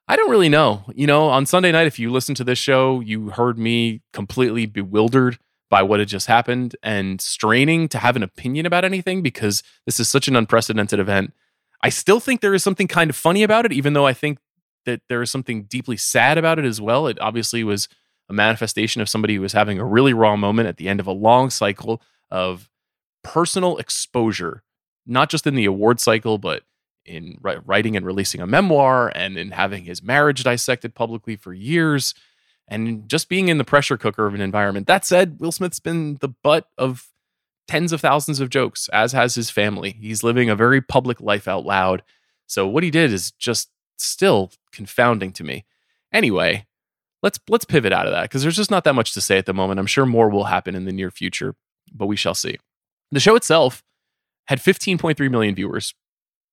I 0.07 0.15
don't 0.15 0.29
really 0.29 0.49
know. 0.49 0.83
You 0.93 1.07
know, 1.07 1.29
on 1.29 1.45
Sunday 1.45 1.71
night, 1.71 1.87
if 1.87 1.99
you 1.99 2.11
listened 2.11 2.37
to 2.37 2.43
this 2.43 2.59
show, 2.59 2.99
you 2.99 3.29
heard 3.29 3.57
me 3.57 4.01
completely 4.13 4.65
bewildered 4.65 5.37
by 5.69 5.81
what 5.81 5.99
had 5.99 6.07
just 6.07 6.27
happened 6.27 6.75
and 6.83 7.19
straining 7.19 7.87
to 7.89 7.97
have 7.97 8.15
an 8.15 8.23
opinion 8.23 8.65
about 8.65 8.85
anything 8.85 9.21
because 9.21 9.63
this 9.85 9.99
is 9.99 10.09
such 10.09 10.27
an 10.27 10.35
unprecedented 10.35 10.99
event. 10.99 11.33
I 11.81 11.89
still 11.89 12.19
think 12.19 12.41
there 12.41 12.53
is 12.53 12.63
something 12.63 12.87
kind 12.87 13.09
of 13.09 13.15
funny 13.15 13.43
about 13.43 13.65
it, 13.65 13.73
even 13.73 13.93
though 13.93 14.05
I 14.05 14.13
think 14.13 14.39
that 14.85 15.01
there 15.09 15.21
is 15.21 15.31
something 15.31 15.63
deeply 15.63 15.97
sad 15.97 16.37
about 16.37 16.59
it 16.59 16.65
as 16.65 16.79
well. 16.79 17.07
It 17.07 17.19
obviously 17.19 17.63
was 17.63 17.87
a 18.29 18.33
manifestation 18.33 19.01
of 19.01 19.09
somebody 19.09 19.35
who 19.35 19.41
was 19.41 19.53
having 19.53 19.79
a 19.79 19.85
really 19.85 20.13
raw 20.13 20.35
moment 20.35 20.67
at 20.67 20.77
the 20.77 20.89
end 20.89 20.99
of 20.99 21.07
a 21.07 21.11
long 21.11 21.49
cycle 21.49 22.01
of 22.31 22.69
personal 23.23 23.77
exposure, 23.77 24.63
not 25.05 25.29
just 25.29 25.47
in 25.47 25.55
the 25.55 25.65
award 25.65 25.99
cycle, 25.99 26.37
but 26.37 26.63
in 27.05 27.37
writing 27.41 27.95
and 27.95 28.05
releasing 28.05 28.41
a 28.41 28.47
memoir 28.47 29.11
and 29.13 29.37
in 29.37 29.51
having 29.51 29.83
his 29.83 30.01
marriage 30.01 30.43
dissected 30.43 30.95
publicly 30.95 31.35
for 31.35 31.53
years 31.53 32.15
and 32.67 33.07
just 33.07 33.29
being 33.29 33.47
in 33.47 33.59
the 33.59 33.63
pressure 33.63 33.97
cooker 33.97 34.25
of 34.25 34.33
an 34.33 34.41
environment. 34.41 34.87
That 34.87 35.05
said, 35.05 35.39
Will 35.39 35.51
Smith's 35.51 35.79
been 35.79 36.17
the 36.21 36.29
butt 36.29 36.67
of 36.77 37.07
tens 37.67 37.91
of 37.91 38.01
thousands 38.01 38.39
of 38.39 38.49
jokes, 38.49 38.89
as 38.89 39.11
has 39.11 39.35
his 39.35 39.49
family. 39.49 39.91
He's 39.99 40.23
living 40.23 40.49
a 40.49 40.55
very 40.55 40.81
public 40.81 41.21
life 41.21 41.47
out 41.47 41.65
loud. 41.65 42.03
So 42.47 42.67
what 42.67 42.83
he 42.83 42.91
did 42.91 43.11
is 43.11 43.31
just 43.31 43.69
still 43.97 44.51
confounding 44.71 45.31
to 45.33 45.43
me. 45.43 45.65
Anyway, 46.11 46.65
let's 47.25 47.39
let's 47.49 47.65
pivot 47.65 47.91
out 47.91 48.05
of 48.05 48.13
that 48.13 48.21
because 48.21 48.43
there's 48.43 48.55
just 48.55 48.71
not 48.71 48.83
that 48.83 48.93
much 48.93 49.13
to 49.15 49.19
say 49.19 49.37
at 49.37 49.47
the 49.47 49.53
moment. 49.53 49.79
I'm 49.79 49.87
sure 49.87 50.05
more 50.05 50.29
will 50.29 50.45
happen 50.45 50.75
in 50.75 50.85
the 50.85 50.93
near 50.93 51.09
future, 51.09 51.55
but 51.91 52.05
we 52.05 52.15
shall 52.15 52.35
see. 52.35 52.57
The 53.11 53.19
show 53.19 53.35
itself 53.35 53.83
had 54.47 54.59
15.3 54.59 55.31
million 55.31 55.55
viewers. 55.55 55.95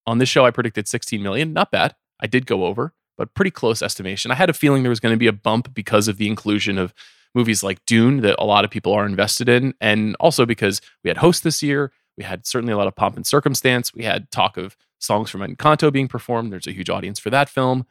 On 0.07 0.17
this 0.19 0.31
show, 0.31 0.47
I 0.47 0.51
predicted 0.51 0.89
16 0.89 1.23
million. 1.23 1.53
Not 1.53 1.71
bad. 1.71 1.95
I 2.21 2.27
did 2.27 2.47
go 2.47 2.65
over, 2.65 2.95
but 3.19 3.35
pretty 3.35 3.51
close 3.51 3.83
estimation. 3.83 4.31
I 4.31 4.35
had 4.35 4.49
a 4.49 4.55
feeling 4.55 4.83
there 4.83 4.91
was 4.91 4.99
going 4.99 5.13
to 5.13 5.19
be 5.19 5.27
a 5.27 5.33
bump 5.33 5.75
because 5.75 6.09
of 6.09 6.17
the 6.17 6.27
inclusion 6.27 6.79
of 6.79 6.95
movies 7.35 7.63
like 7.63 7.85
Dune 7.85 8.23
that 8.23 8.37
a 8.39 8.45
lot 8.47 8.65
of 8.65 8.71
people 8.71 8.93
are 8.95 9.07
invested 9.07 9.51
in, 9.51 9.75
and 9.81 10.17
also 10.21 10.47
because 10.47 10.81
we 11.05 11.09
had 11.09 11.19
hosts 11.19 11.43
this 11.43 11.63
year. 11.63 11.93
We 12.17 12.25
had 12.25 12.47
certainly 12.47 12.73
a 12.73 12.77
lot 12.79 12.87
of 12.87 12.97
pomp 12.97 13.17
and 13.17 13.27
circumstance. 13.27 13.95
We 13.95 14.05
had 14.05 14.31
talk 14.31 14.57
of 14.57 14.77
songs 14.99 15.29
from 15.31 15.43
Encanto 15.43 15.93
being 15.93 16.09
performed. 16.09 16.53
There's 16.53 16.67
a 16.67 16.73
huge 16.73 16.91
audience 16.91 17.19
for 17.19 17.31
that 17.31 17.49
film. 17.49 17.87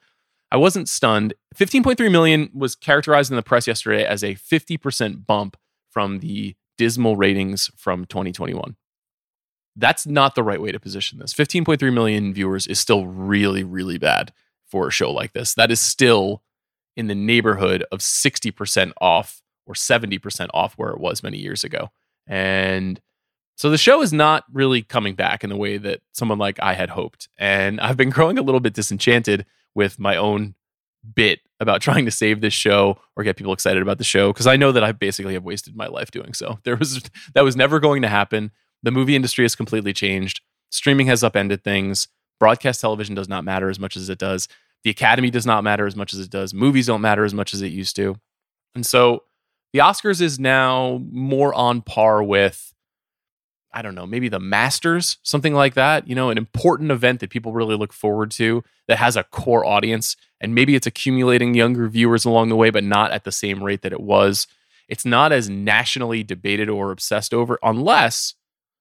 I 0.51 0.57
wasn't 0.57 0.89
stunned. 0.89 1.33
15.3 1.55 2.11
million 2.11 2.49
was 2.53 2.75
characterized 2.75 3.31
in 3.31 3.37
the 3.37 3.43
press 3.43 3.67
yesterday 3.67 4.03
as 4.03 4.23
a 4.23 4.35
50% 4.35 5.25
bump 5.25 5.57
from 5.89 6.19
the 6.19 6.55
dismal 6.77 7.15
ratings 7.15 7.71
from 7.75 8.05
2021. 8.05 8.75
That's 9.77 10.05
not 10.05 10.35
the 10.35 10.43
right 10.43 10.61
way 10.61 10.71
to 10.71 10.79
position 10.79 11.19
this. 11.19 11.33
15.3 11.33 11.93
million 11.93 12.33
viewers 12.33 12.67
is 12.67 12.79
still 12.79 13.05
really, 13.05 13.63
really 13.63 13.97
bad 13.97 14.33
for 14.67 14.87
a 14.87 14.91
show 14.91 15.11
like 15.11 15.31
this. 15.33 15.53
That 15.53 15.71
is 15.71 15.79
still 15.79 16.43
in 16.97 17.07
the 17.07 17.15
neighborhood 17.15 17.85
of 17.91 17.99
60% 17.99 18.91
off 18.99 19.41
or 19.65 19.73
70% 19.73 20.49
off 20.53 20.73
where 20.73 20.91
it 20.91 20.99
was 20.99 21.23
many 21.23 21.37
years 21.37 21.63
ago. 21.63 21.91
And 22.27 22.99
so 23.55 23.69
the 23.69 23.77
show 23.77 24.01
is 24.01 24.11
not 24.11 24.43
really 24.51 24.81
coming 24.81 25.15
back 25.15 25.43
in 25.43 25.49
the 25.49 25.55
way 25.55 25.77
that 25.77 26.01
someone 26.11 26.39
like 26.39 26.59
I 26.61 26.73
had 26.73 26.89
hoped. 26.89 27.29
And 27.37 27.79
I've 27.79 27.97
been 27.97 28.09
growing 28.09 28.37
a 28.37 28.41
little 28.41 28.59
bit 28.59 28.73
disenchanted 28.73 29.45
with 29.75 29.99
my 29.99 30.15
own 30.15 30.55
bit 31.15 31.39
about 31.59 31.81
trying 31.81 32.05
to 32.05 32.11
save 32.11 32.41
this 32.41 32.53
show 32.53 32.97
or 33.15 33.23
get 33.23 33.37
people 33.37 33.53
excited 33.53 33.81
about 33.81 33.97
the 33.97 34.03
show 34.03 34.31
because 34.31 34.47
I 34.47 34.55
know 34.55 34.71
that 34.71 34.83
I 34.83 34.91
basically 34.91 35.33
have 35.33 35.43
wasted 35.43 35.75
my 35.75 35.87
life 35.87 36.11
doing 36.11 36.33
so. 36.33 36.59
There 36.63 36.75
was 36.75 37.01
that 37.33 37.43
was 37.43 37.55
never 37.55 37.79
going 37.79 38.01
to 38.01 38.07
happen. 38.07 38.51
The 38.83 38.91
movie 38.91 39.15
industry 39.15 39.45
has 39.45 39.55
completely 39.55 39.93
changed. 39.93 40.41
Streaming 40.71 41.07
has 41.07 41.23
upended 41.23 41.63
things. 41.63 42.07
Broadcast 42.39 42.81
television 42.81 43.13
does 43.13 43.29
not 43.29 43.43
matter 43.43 43.69
as 43.69 43.79
much 43.79 43.95
as 43.95 44.09
it 44.09 44.17
does. 44.17 44.47
The 44.83 44.89
Academy 44.89 45.29
does 45.29 45.45
not 45.45 45.63
matter 45.63 45.85
as 45.85 45.95
much 45.95 46.13
as 46.13 46.19
it 46.19 46.31
does. 46.31 46.53
Movies 46.53 46.87
don't 46.87 47.01
matter 47.01 47.23
as 47.23 47.33
much 47.33 47.53
as 47.53 47.61
it 47.61 47.67
used 47.67 47.95
to. 47.97 48.15
And 48.73 48.85
so 48.85 49.23
the 49.73 49.79
Oscars 49.79 50.21
is 50.21 50.39
now 50.39 51.01
more 51.11 51.53
on 51.53 51.81
par 51.81 52.23
with 52.23 52.70
I 53.73 53.81
don't 53.81 53.95
know, 53.95 54.05
maybe 54.05 54.27
the 54.27 54.39
Masters, 54.39 55.17
something 55.23 55.53
like 55.53 55.75
that, 55.75 56.07
you 56.07 56.15
know, 56.15 56.29
an 56.29 56.37
important 56.37 56.91
event 56.91 57.21
that 57.21 57.29
people 57.29 57.53
really 57.53 57.75
look 57.75 57.93
forward 57.93 58.31
to 58.31 58.63
that 58.87 58.97
has 58.97 59.15
a 59.15 59.23
core 59.23 59.65
audience. 59.65 60.17
And 60.41 60.53
maybe 60.53 60.75
it's 60.75 60.87
accumulating 60.87 61.53
younger 61.53 61.87
viewers 61.87 62.25
along 62.25 62.49
the 62.49 62.55
way, 62.55 62.69
but 62.69 62.83
not 62.83 63.11
at 63.11 63.23
the 63.23 63.31
same 63.31 63.63
rate 63.63 63.81
that 63.83 63.93
it 63.93 64.01
was. 64.01 64.47
It's 64.89 65.05
not 65.05 65.31
as 65.31 65.49
nationally 65.49 66.23
debated 66.23 66.67
or 66.69 66.91
obsessed 66.91 67.33
over 67.33 67.57
unless 67.63 68.33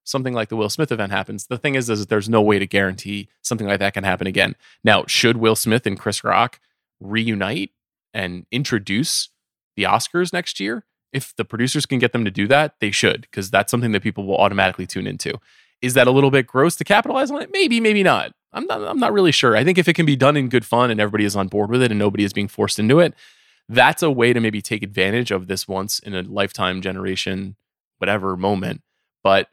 something 0.02 0.34
like 0.34 0.48
the 0.48 0.56
Will 0.56 0.68
Smith 0.68 0.90
event 0.90 1.12
happens. 1.12 1.46
The 1.46 1.58
thing 1.58 1.76
is, 1.76 1.88
is 1.88 2.00
that 2.00 2.08
there's 2.08 2.28
no 2.28 2.42
way 2.42 2.58
to 2.58 2.66
guarantee 2.66 3.28
something 3.42 3.66
like 3.66 3.78
that 3.78 3.94
can 3.94 4.04
happen 4.04 4.26
again. 4.26 4.56
Now, 4.82 5.04
should 5.06 5.36
Will 5.36 5.54
Smith 5.54 5.86
and 5.86 5.98
Chris 5.98 6.24
Rock 6.24 6.58
reunite 6.98 7.70
and 8.12 8.46
introduce 8.50 9.28
the 9.76 9.84
Oscars 9.84 10.32
next 10.32 10.58
year, 10.58 10.84
if 11.12 11.34
the 11.36 11.44
producers 11.44 11.86
can 11.86 11.98
get 11.98 12.12
them 12.12 12.24
to 12.24 12.30
do 12.30 12.46
that, 12.48 12.74
they 12.80 12.90
should, 12.90 13.22
because 13.22 13.50
that's 13.50 13.70
something 13.70 13.92
that 13.92 14.02
people 14.02 14.26
will 14.26 14.36
automatically 14.36 14.86
tune 14.86 15.06
into. 15.06 15.40
Is 15.82 15.94
that 15.94 16.06
a 16.06 16.10
little 16.10 16.30
bit 16.30 16.46
gross 16.46 16.76
to 16.76 16.84
capitalize 16.84 17.30
on 17.30 17.42
it? 17.42 17.50
Maybe, 17.52 17.80
maybe 17.80 18.02
not. 18.02 18.32
I'm 18.52 18.66
not 18.66 18.82
I'm 18.82 18.98
not 18.98 19.12
really 19.12 19.32
sure. 19.32 19.56
I 19.56 19.64
think 19.64 19.78
if 19.78 19.88
it 19.88 19.94
can 19.94 20.06
be 20.06 20.16
done 20.16 20.36
in 20.36 20.48
good 20.48 20.64
fun 20.64 20.90
and 20.90 21.00
everybody 21.00 21.24
is 21.24 21.36
on 21.36 21.48
board 21.48 21.70
with 21.70 21.82
it 21.82 21.90
and 21.90 21.98
nobody 21.98 22.24
is 22.24 22.32
being 22.32 22.48
forced 22.48 22.78
into 22.78 22.98
it, 22.98 23.14
that's 23.68 24.02
a 24.02 24.10
way 24.10 24.32
to 24.32 24.40
maybe 24.40 24.60
take 24.60 24.82
advantage 24.82 25.30
of 25.30 25.46
this 25.46 25.68
once 25.68 26.00
in 26.00 26.14
a 26.14 26.22
lifetime 26.22 26.82
generation 26.82 27.56
whatever 27.98 28.36
moment. 28.36 28.82
But 29.22 29.48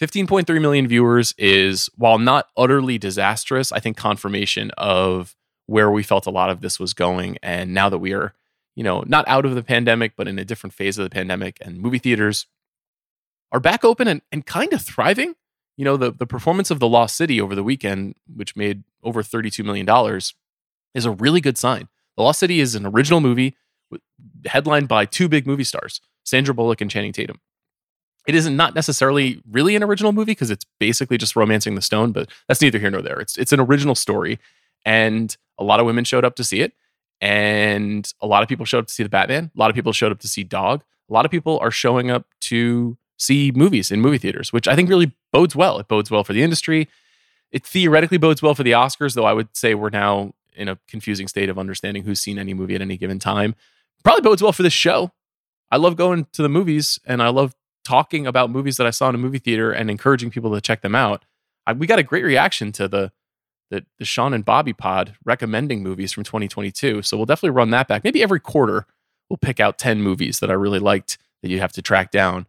15.3 0.00 0.60
million 0.60 0.88
viewers 0.88 1.34
is 1.38 1.88
while 1.96 2.18
not 2.18 2.48
utterly 2.56 2.98
disastrous, 2.98 3.72
I 3.72 3.78
think 3.78 3.96
confirmation 3.96 4.70
of 4.76 5.36
where 5.66 5.90
we 5.90 6.02
felt 6.02 6.26
a 6.26 6.30
lot 6.30 6.50
of 6.50 6.60
this 6.60 6.80
was 6.80 6.92
going 6.92 7.38
and 7.42 7.72
now 7.72 7.88
that 7.88 7.98
we 7.98 8.12
are, 8.12 8.34
you 8.74 8.82
know, 8.82 9.04
not 9.06 9.26
out 9.28 9.44
of 9.44 9.54
the 9.54 9.62
pandemic 9.62 10.14
but 10.16 10.28
in 10.28 10.38
a 10.38 10.44
different 10.44 10.74
phase 10.74 10.98
of 10.98 11.04
the 11.04 11.10
pandemic 11.10 11.58
and 11.60 11.78
movie 11.78 11.98
theaters 11.98 12.46
are 13.50 13.60
back 13.60 13.84
open 13.84 14.08
and, 14.08 14.22
and 14.30 14.46
kind 14.46 14.72
of 14.72 14.80
thriving 14.82 15.34
you 15.76 15.84
know, 15.84 15.96
the, 15.96 16.12
the 16.12 16.26
performance 16.26 16.70
of 16.70 16.80
The 16.80 16.88
Lost 16.88 17.16
City 17.16 17.40
over 17.40 17.54
the 17.54 17.62
weekend, 17.62 18.14
which 18.32 18.56
made 18.56 18.84
over 19.02 19.22
$32 19.22 19.64
million, 19.64 20.20
is 20.94 21.04
a 21.04 21.10
really 21.10 21.40
good 21.40 21.56
sign. 21.56 21.88
The 22.16 22.22
Lost 22.22 22.40
City 22.40 22.60
is 22.60 22.74
an 22.74 22.86
original 22.86 23.20
movie 23.20 23.56
headlined 24.46 24.88
by 24.88 25.06
two 25.06 25.28
big 25.28 25.46
movie 25.46 25.64
stars, 25.64 26.00
Sandra 26.24 26.54
Bullock 26.54 26.80
and 26.80 26.90
Channing 26.90 27.12
Tatum. 27.12 27.40
It 28.28 28.36
is 28.36 28.46
not 28.46 28.54
not 28.54 28.74
necessarily 28.76 29.42
really 29.50 29.74
an 29.74 29.82
original 29.82 30.12
movie 30.12 30.30
because 30.30 30.50
it's 30.52 30.64
basically 30.78 31.18
just 31.18 31.34
romancing 31.34 31.74
the 31.74 31.82
stone, 31.82 32.12
but 32.12 32.30
that's 32.46 32.62
neither 32.62 32.78
here 32.78 32.90
nor 32.90 33.02
there. 33.02 33.18
It's 33.18 33.36
it's 33.36 33.52
an 33.52 33.58
original 33.58 33.96
story, 33.96 34.38
and 34.86 35.36
a 35.58 35.64
lot 35.64 35.80
of 35.80 35.86
women 35.86 36.04
showed 36.04 36.24
up 36.24 36.36
to 36.36 36.44
see 36.44 36.60
it, 36.60 36.72
and 37.22 38.12
a 38.20 38.26
lot 38.26 38.42
of 38.42 38.48
people 38.48 38.66
showed 38.66 38.80
up 38.80 38.88
to 38.88 38.92
see 38.92 39.04
the 39.04 39.08
Batman. 39.08 39.52
A 39.56 39.58
lot 39.58 39.70
of 39.70 39.76
people 39.76 39.92
showed 39.92 40.10
up 40.10 40.18
to 40.18 40.28
see 40.28 40.42
Dog. 40.42 40.82
A 41.08 41.12
lot 41.12 41.24
of 41.24 41.30
people 41.30 41.56
are 41.60 41.70
showing 41.70 42.10
up 42.10 42.26
to 42.40 42.98
see 43.16 43.52
movies 43.54 43.92
in 43.92 44.00
movie 44.00 44.18
theaters, 44.18 44.52
which 44.52 44.66
I 44.66 44.74
think 44.74 44.88
really 44.88 45.12
bodes 45.32 45.54
well. 45.54 45.78
It 45.78 45.86
bodes 45.86 46.10
well 46.10 46.24
for 46.24 46.32
the 46.32 46.42
industry. 46.42 46.88
It 47.52 47.64
theoretically 47.64 48.18
bodes 48.18 48.42
well 48.42 48.56
for 48.56 48.64
the 48.64 48.72
Oscars, 48.72 49.14
though 49.14 49.24
I 49.24 49.32
would 49.34 49.56
say 49.56 49.74
we're 49.74 49.90
now 49.90 50.32
in 50.56 50.68
a 50.68 50.78
confusing 50.88 51.28
state 51.28 51.48
of 51.48 51.60
understanding 51.60 52.02
who's 52.02 52.20
seen 52.20 52.40
any 52.40 52.54
movie 52.54 52.74
at 52.74 52.82
any 52.82 52.96
given 52.96 53.20
time. 53.20 53.54
Probably 54.02 54.22
bodes 54.22 54.42
well 54.42 54.52
for 54.52 54.64
this 54.64 54.72
show. 54.72 55.12
I 55.70 55.76
love 55.76 55.94
going 55.94 56.26
to 56.32 56.42
the 56.42 56.48
movies 56.48 56.98
and 57.06 57.22
I 57.22 57.28
love 57.28 57.54
talking 57.84 58.26
about 58.26 58.50
movies 58.50 58.78
that 58.78 58.86
I 58.86 58.90
saw 58.90 59.08
in 59.08 59.14
a 59.14 59.18
movie 59.18 59.38
theater 59.38 59.70
and 59.70 59.88
encouraging 59.90 60.30
people 60.30 60.52
to 60.54 60.60
check 60.60 60.82
them 60.82 60.96
out. 60.96 61.24
I, 61.68 61.72
we 61.72 61.86
got 61.86 62.00
a 62.00 62.02
great 62.02 62.24
reaction 62.24 62.72
to 62.72 62.88
the, 62.88 63.12
the 63.72 63.84
the 63.98 64.04
Sean 64.04 64.34
and 64.34 64.44
Bobby 64.44 64.72
pod 64.72 65.16
recommending 65.24 65.82
movies 65.82 66.12
from 66.12 66.22
2022. 66.22 67.02
So 67.02 67.16
we'll 67.16 67.26
definitely 67.26 67.56
run 67.56 67.70
that 67.70 67.88
back. 67.88 68.04
Maybe 68.04 68.22
every 68.22 68.38
quarter 68.38 68.86
we'll 69.28 69.38
pick 69.38 69.58
out 69.58 69.78
10 69.78 70.02
movies 70.02 70.40
that 70.40 70.50
I 70.50 70.54
really 70.54 70.78
liked 70.78 71.18
that 71.42 71.48
you 71.48 71.58
have 71.58 71.72
to 71.72 71.82
track 71.82 72.10
down. 72.10 72.46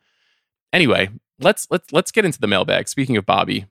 Anyway, 0.72 1.10
let's 1.40 1.66
let's 1.72 1.92
let's 1.94 2.12
get 2.12 2.26
into 2.26 2.40
the 2.40 2.48
mailbag. 2.48 2.88
Speaking 2.90 3.16
of 3.18 3.26
Bobby, 3.26 3.66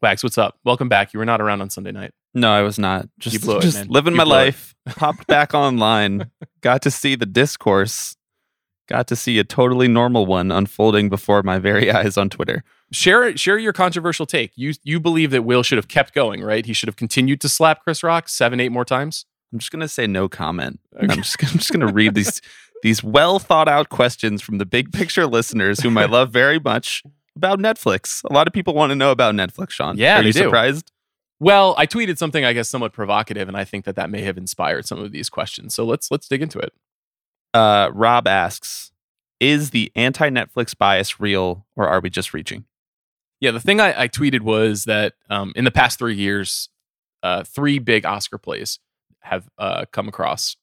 Wax, 0.00 0.22
what's 0.22 0.38
up? 0.38 0.58
Welcome 0.64 0.88
back. 0.88 1.12
You 1.12 1.18
were 1.18 1.26
not 1.26 1.40
around 1.40 1.60
on 1.60 1.70
Sunday 1.70 1.92
night. 1.92 2.12
No, 2.34 2.50
I 2.50 2.62
was 2.62 2.78
not. 2.78 3.08
Just, 3.18 3.34
You 3.34 3.40
blew 3.40 3.58
it, 3.58 3.62
just 3.62 3.88
living 3.88 4.14
You 4.14 4.16
my 4.16 4.24
life. 4.24 4.74
Popped 4.86 5.26
back 5.26 5.52
online. 5.54 6.30
Got 6.62 6.82
to 6.82 6.90
see 6.90 7.14
the 7.14 7.26
discourse. 7.26 8.16
Got 8.92 9.06
to 9.06 9.16
see 9.16 9.38
a 9.38 9.44
totally 9.44 9.88
normal 9.88 10.26
one 10.26 10.52
unfolding 10.52 11.08
before 11.08 11.42
my 11.42 11.58
very 11.58 11.90
eyes 11.98 12.18
on 12.18 12.28
Twitter. 12.28 12.62
Share 12.90 13.34
share 13.38 13.56
your 13.56 13.72
controversial 13.72 14.26
take. 14.26 14.52
You 14.54 14.74
you 14.82 15.00
believe 15.00 15.30
that 15.30 15.44
Will 15.44 15.62
should 15.62 15.78
have 15.78 15.88
kept 15.88 16.12
going, 16.12 16.42
right? 16.42 16.66
He 16.66 16.74
should 16.74 16.88
have 16.88 16.96
continued 16.96 17.40
to 17.40 17.48
slap 17.48 17.82
Chris 17.84 18.02
Rock 18.02 18.28
seven, 18.28 18.60
eight 18.60 18.68
more 18.70 18.84
times. 18.84 19.24
I'm 19.50 19.58
just 19.60 19.70
gonna 19.72 19.88
say 19.88 20.06
no 20.06 20.28
comment. 20.28 20.78
I'm 21.00 21.08
just 21.08 21.42
I'm 21.42 21.56
just 21.58 21.72
gonna 21.72 21.90
read 21.90 22.14
these 22.14 22.42
these 22.82 23.02
well 23.02 23.38
thought 23.38 23.66
out 23.66 23.88
questions 23.88 24.42
from 24.42 24.58
the 24.58 24.66
big 24.66 24.92
picture 24.92 25.26
listeners, 25.26 25.80
whom 25.80 25.96
I 25.96 26.04
love 26.04 26.30
very 26.30 26.58
much, 26.58 27.02
about 27.34 27.60
Netflix. 27.60 28.22
A 28.28 28.32
lot 28.34 28.46
of 28.46 28.52
people 28.52 28.74
want 28.74 28.90
to 28.90 28.94
know 28.94 29.10
about 29.10 29.34
Netflix. 29.34 29.70
Sean, 29.70 29.96
Yeah, 29.96 30.20
are 30.20 30.22
you 30.22 30.34
do. 30.34 30.40
surprised? 30.40 30.92
Well, 31.40 31.74
I 31.78 31.86
tweeted 31.86 32.18
something 32.18 32.44
I 32.44 32.52
guess 32.52 32.68
somewhat 32.68 32.92
provocative, 32.92 33.48
and 33.48 33.56
I 33.56 33.64
think 33.64 33.86
that 33.86 33.96
that 33.96 34.10
may 34.10 34.20
have 34.20 34.36
inspired 34.36 34.84
some 34.86 34.98
of 34.98 35.12
these 35.12 35.30
questions. 35.30 35.74
So 35.74 35.86
let's 35.86 36.10
let's 36.10 36.28
dig 36.28 36.42
into 36.42 36.58
it. 36.58 36.74
Uh, 37.54 37.90
Rob 37.92 38.26
asks, 38.26 38.92
"Is 39.40 39.70
the 39.70 39.90
anti 39.94 40.30
Netflix 40.30 40.76
bias 40.76 41.20
real, 41.20 41.66
or 41.76 41.88
are 41.88 42.00
we 42.00 42.10
just 42.10 42.32
reaching?" 42.34 42.64
Yeah, 43.40 43.50
the 43.50 43.60
thing 43.60 43.80
I, 43.80 44.02
I 44.02 44.08
tweeted 44.08 44.40
was 44.42 44.84
that 44.84 45.14
um, 45.28 45.52
in 45.56 45.64
the 45.64 45.70
past 45.72 45.98
three 45.98 46.14
years, 46.14 46.68
uh, 47.22 47.42
three 47.44 47.78
big 47.78 48.06
Oscar 48.06 48.38
plays 48.38 48.78
have 49.20 49.48
uh, 49.58 49.84
come 49.92 50.08
across: 50.08 50.56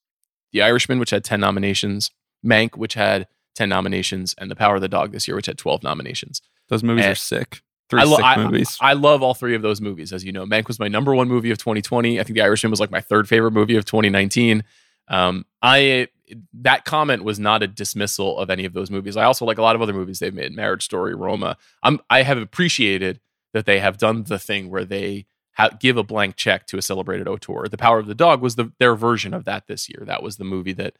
The 0.52 0.62
Irishman, 0.62 0.98
which 0.98 1.10
had 1.10 1.24
ten 1.24 1.40
nominations, 1.40 2.10
Mank, 2.44 2.76
which 2.76 2.94
had 2.94 3.28
ten 3.54 3.68
nominations, 3.68 4.34
and 4.38 4.50
The 4.50 4.56
Power 4.56 4.76
of 4.76 4.80
the 4.80 4.88
Dog 4.88 5.12
this 5.12 5.28
year, 5.28 5.36
which 5.36 5.46
had 5.46 5.58
twelve 5.58 5.82
nominations. 5.82 6.40
Those 6.68 6.82
movies 6.82 7.04
Eh, 7.04 7.10
are 7.10 7.14
sick. 7.16 7.62
Three 7.88 8.00
I, 8.00 8.04
lo- 8.04 8.16
sick 8.16 8.24
I- 8.24 8.36
movies. 8.44 8.78
I 8.80 8.92
love 8.94 9.22
all 9.22 9.34
three 9.34 9.54
of 9.56 9.62
those 9.62 9.80
movies, 9.80 10.12
as 10.12 10.24
you 10.24 10.30
know. 10.32 10.44
Mank 10.46 10.68
was 10.68 10.78
my 10.78 10.86
number 10.88 11.14
one 11.14 11.28
movie 11.28 11.50
of 11.50 11.58
2020. 11.58 12.18
I 12.20 12.22
think 12.22 12.34
The 12.36 12.42
Irishman 12.42 12.70
was 12.70 12.78
like 12.80 12.90
my 12.92 13.00
third 13.00 13.28
favorite 13.28 13.50
movie 13.52 13.74
of 13.76 13.84
2019. 13.84 14.62
Um, 15.08 15.44
I 15.60 16.06
that 16.52 16.84
comment 16.84 17.24
was 17.24 17.38
not 17.38 17.62
a 17.62 17.66
dismissal 17.66 18.38
of 18.38 18.50
any 18.50 18.64
of 18.64 18.72
those 18.72 18.90
movies. 18.90 19.16
I 19.16 19.24
also 19.24 19.44
like 19.44 19.58
a 19.58 19.62
lot 19.62 19.76
of 19.76 19.82
other 19.82 19.92
movies 19.92 20.18
they've 20.18 20.34
made, 20.34 20.54
Marriage 20.54 20.84
Story, 20.84 21.14
Roma. 21.14 21.56
I'm 21.82 22.00
I 22.08 22.22
have 22.22 22.38
appreciated 22.38 23.20
that 23.52 23.66
they 23.66 23.80
have 23.80 23.98
done 23.98 24.24
the 24.24 24.38
thing 24.38 24.70
where 24.70 24.84
they 24.84 25.26
ha- 25.54 25.70
give 25.78 25.96
a 25.96 26.02
blank 26.02 26.36
check 26.36 26.66
to 26.66 26.78
a 26.78 26.82
celebrated 26.82 27.28
auteur. 27.28 27.68
The 27.68 27.78
Power 27.78 27.98
of 27.98 28.06
the 28.06 28.14
Dog 28.14 28.40
was 28.40 28.56
the 28.56 28.72
their 28.78 28.94
version 28.94 29.34
of 29.34 29.44
that 29.44 29.66
this 29.66 29.88
year. 29.88 30.04
That 30.06 30.22
was 30.22 30.36
the 30.36 30.44
movie 30.44 30.72
that 30.74 30.96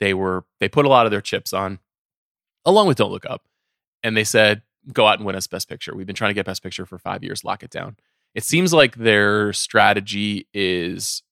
they 0.00 0.14
were 0.14 0.44
they 0.60 0.68
put 0.68 0.86
a 0.86 0.88
lot 0.88 1.06
of 1.06 1.12
their 1.12 1.20
chips 1.20 1.52
on, 1.52 1.78
along 2.64 2.88
with 2.88 2.98
Don't 2.98 3.12
Look 3.12 3.26
Up, 3.26 3.48
and 4.02 4.16
they 4.16 4.24
said 4.24 4.62
go 4.92 5.06
out 5.06 5.18
and 5.18 5.26
win 5.26 5.36
us 5.36 5.46
Best 5.46 5.68
Picture. 5.68 5.94
We've 5.94 6.06
been 6.06 6.16
trying 6.16 6.30
to 6.30 6.34
get 6.34 6.46
Best 6.46 6.62
Picture 6.62 6.86
for 6.86 6.98
five 6.98 7.22
years. 7.22 7.44
Lock 7.44 7.62
it 7.62 7.70
down. 7.70 7.96
It 8.34 8.44
seems 8.44 8.72
like 8.72 8.96
their 8.96 9.52
strategy 9.52 10.48
is. 10.52 11.22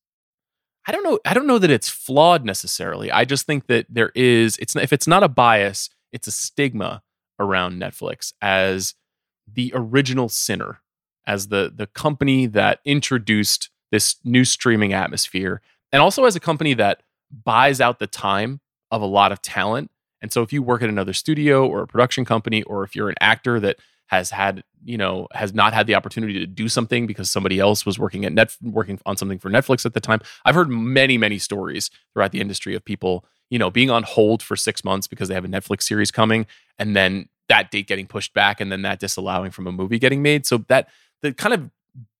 I 0.86 0.92
don't 0.92 1.04
know. 1.04 1.18
I 1.24 1.34
don't 1.34 1.46
know 1.46 1.58
that 1.58 1.70
it's 1.70 1.88
flawed 1.88 2.44
necessarily. 2.44 3.10
I 3.10 3.24
just 3.24 3.46
think 3.46 3.66
that 3.66 3.86
there 3.88 4.12
is. 4.14 4.56
It's 4.58 4.74
if 4.76 4.92
it's 4.92 5.06
not 5.06 5.22
a 5.22 5.28
bias, 5.28 5.90
it's 6.12 6.26
a 6.26 6.32
stigma 6.32 7.02
around 7.38 7.80
Netflix 7.80 8.32
as 8.40 8.94
the 9.52 9.72
original 9.74 10.28
sinner, 10.28 10.80
as 11.26 11.48
the 11.48 11.72
the 11.74 11.86
company 11.86 12.46
that 12.46 12.80
introduced 12.84 13.70
this 13.90 14.16
new 14.24 14.44
streaming 14.44 14.92
atmosphere, 14.92 15.60
and 15.92 16.00
also 16.00 16.24
as 16.24 16.36
a 16.36 16.40
company 16.40 16.74
that 16.74 17.02
buys 17.44 17.80
out 17.80 17.98
the 17.98 18.06
time 18.06 18.60
of 18.90 19.02
a 19.02 19.06
lot 19.06 19.32
of 19.32 19.42
talent. 19.42 19.90
And 20.22 20.32
so 20.32 20.42
if 20.42 20.52
you 20.52 20.62
work 20.62 20.82
at 20.82 20.88
another 20.88 21.12
studio 21.12 21.66
or 21.66 21.82
a 21.82 21.86
production 21.86 22.24
company, 22.24 22.62
or 22.64 22.84
if 22.84 22.94
you're 22.94 23.08
an 23.08 23.16
actor 23.20 23.60
that 23.60 23.76
has 24.10 24.30
had, 24.30 24.64
you 24.84 24.98
know, 24.98 25.28
has 25.32 25.54
not 25.54 25.72
had 25.72 25.86
the 25.86 25.94
opportunity 25.94 26.32
to 26.40 26.46
do 26.46 26.68
something 26.68 27.06
because 27.06 27.30
somebody 27.30 27.60
else 27.60 27.86
was 27.86 27.96
working 27.96 28.24
at 28.24 28.32
net 28.32 28.56
working 28.60 28.98
on 29.06 29.16
something 29.16 29.38
for 29.38 29.50
Netflix 29.50 29.86
at 29.86 29.94
the 29.94 30.00
time. 30.00 30.20
I've 30.44 30.56
heard 30.56 30.68
many, 30.68 31.16
many 31.16 31.38
stories 31.38 31.92
throughout 32.12 32.32
the 32.32 32.40
industry 32.40 32.74
of 32.74 32.84
people, 32.84 33.24
you 33.50 33.58
know, 33.58 33.70
being 33.70 33.88
on 33.88 34.02
hold 34.02 34.42
for 34.42 34.56
six 34.56 34.82
months 34.82 35.06
because 35.06 35.28
they 35.28 35.34
have 35.34 35.44
a 35.44 35.48
Netflix 35.48 35.84
series 35.84 36.10
coming 36.10 36.46
and 36.76 36.96
then 36.96 37.28
that 37.48 37.70
date 37.70 37.86
getting 37.86 38.08
pushed 38.08 38.34
back 38.34 38.60
and 38.60 38.72
then 38.72 38.82
that 38.82 38.98
disallowing 38.98 39.52
from 39.52 39.68
a 39.68 39.72
movie 39.72 40.00
getting 40.00 40.22
made. 40.22 40.44
So 40.44 40.58
that 40.66 40.88
the 41.22 41.32
kind 41.32 41.54
of 41.54 41.70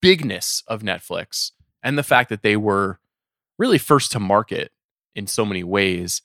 bigness 0.01 0.63
of 0.69 0.83
Netflix 0.83 1.51
and 1.83 1.99
the 1.99 2.05
fact 2.05 2.29
that 2.29 2.43
they 2.43 2.57
were 2.57 3.01
really 3.59 3.79
first 3.79 4.13
to 4.13 4.21
market 4.21 4.71
in 5.17 5.27
so 5.27 5.45
many 5.45 5.65
ways. 5.65 6.23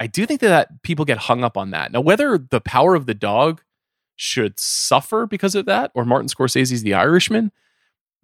I 0.00 0.06
do 0.06 0.24
think 0.24 0.40
that 0.40 0.82
people 0.82 1.04
get 1.04 1.18
hung 1.18 1.44
up 1.44 1.58
on 1.58 1.72
that. 1.72 1.92
Now, 1.92 2.00
whether 2.00 2.38
the 2.38 2.60
power 2.60 2.94
of 2.94 3.04
the 3.04 3.14
dog 3.14 3.60
should 4.18 4.58
suffer 4.58 5.26
because 5.26 5.54
of 5.54 5.64
that, 5.66 5.92
or 5.94 6.04
Martin 6.04 6.28
Scorsese's 6.28 6.82
The 6.82 6.92
Irishman, 6.92 7.52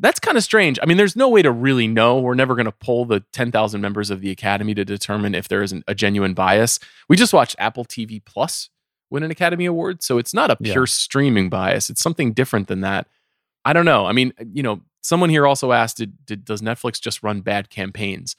that's 0.01 0.19
kind 0.19 0.37
of 0.37 0.43
strange. 0.43 0.77
I 0.83 0.87
mean, 0.87 0.97
there's 0.97 1.15
no 1.15 1.29
way 1.29 1.41
to 1.41 1.53
really 1.53 1.87
know. 1.87 2.19
We're 2.19 2.35
never 2.35 2.57
going 2.57 2.67
to 2.67 2.73
poll 2.73 3.05
the 3.05 3.21
10,000 3.33 3.81
members 3.81 4.11
of 4.11 4.21
the 4.21 4.31
Academy 4.33 4.75
to 4.75 4.85
determine 4.85 5.37
if 5.37 5.47
there 5.47 5.63
isn't 5.63 5.85
a 5.87 5.95
genuine 5.95 6.35
bias. 6.35 6.81
We 7.09 7.17
just 7.17 7.33
watched 7.33 7.55
Apple 7.61 7.85
TV 7.85 8.23
Plus 8.25 8.71
win 9.09 9.23
an 9.23 9.31
Academy 9.31 9.67
Award. 9.67 10.03
So 10.03 10.19
it's 10.19 10.35
not 10.35 10.51
a 10.51 10.57
Yeah. 10.59 10.73
pure 10.73 10.87
streaming 10.89 11.49
bias, 11.49 11.89
it's 11.91 12.03
something 12.03 12.33
different 12.33 12.67
than 12.67 12.81
that. 12.81 13.07
I 13.65 13.73
don't 13.73 13.85
know. 13.85 14.05
I 14.07 14.13
mean, 14.13 14.33
you 14.53 14.65
know, 14.65 14.81
someone 15.01 15.31
here 15.31 15.47
also 15.47 15.71
asked, 15.71 15.99
did, 15.99 16.27
did, 16.27 16.45
does 16.45 16.61
Netflix 16.61 17.01
just 17.01 17.23
run 17.23 17.41
bad 17.41 17.71
campaigns? 17.71 18.35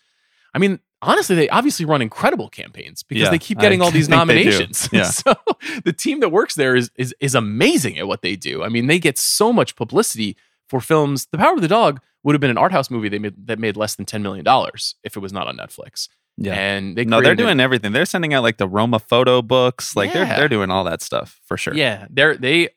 I 0.53 0.59
mean, 0.59 0.79
honestly, 1.05 1.35
they 1.35 1.49
obviously 1.49 1.85
run 1.85 2.01
incredible 2.01 2.49
campaigns 2.49 3.03
because 3.03 3.23
Yeah, 3.23 3.29
they 3.29 3.37
keep 3.39 3.59
getting 3.59 3.81
I 3.81 3.85
all 3.85 3.91
these 3.91 4.07
think 4.09 4.27
they 4.27 4.43
do. 4.43 4.49
nominations. 4.49 4.89
Yeah. 4.93 5.03
so 5.03 5.35
the 5.83 5.93
team 5.93 6.19
that 6.21 6.29
works 6.29 6.55
there 6.55 6.75
is, 6.75 6.91
is 6.95 7.13
is 7.19 7.35
amazing 7.35 7.97
at 7.97 8.07
what 8.07 8.21
they 8.21 8.35
do. 8.35 8.63
I 8.63 8.69
mean, 8.69 8.87
they 8.87 8.99
get 8.99 9.17
so 9.17 9.53
much 9.53 9.75
publicity 9.75 10.35
for 10.67 10.81
films. 10.81 11.27
The 11.31 11.37
Power 11.37 11.53
of 11.53 11.61
the 11.61 11.67
Dog 11.67 12.01
would 12.23 12.33
have 12.33 12.41
been 12.41 12.49
an 12.51 12.57
art 12.57 12.71
house 12.71 12.89
movie 12.89 13.07
they 13.09 13.19
made 13.19 13.47
that 13.47 13.59
made 13.59 13.77
less 13.77 13.95
than 13.95 14.05
ten 14.05 14.21
million 14.23 14.43
dollars 14.43 14.95
if 15.03 15.15
it 15.15 15.19
was 15.19 15.31
not 15.31 15.47
on 15.47 15.57
Netflix. 15.57 16.09
yeah. 16.37 16.53
And 16.55 16.95
they 16.97 17.05
no, 17.05 17.21
they're 17.21 17.35
doing 17.35 17.59
everything. 17.59 17.91
They're 17.91 18.05
sending 18.05 18.33
out 18.33 18.43
like 18.43 18.57
the 18.57 18.67
Roma 18.67 18.99
photo 18.99 19.41
books. 19.41 19.95
Like 19.95 20.13
Yeah. 20.13 20.25
they're 20.25 20.37
they're 20.37 20.49
doing 20.49 20.71
all 20.71 20.83
that 20.85 21.01
stuff 21.01 21.39
for 21.45 21.55
sure. 21.57 21.73
Yeah, 21.75 22.07
they're 22.09 22.35
they, 22.35 22.69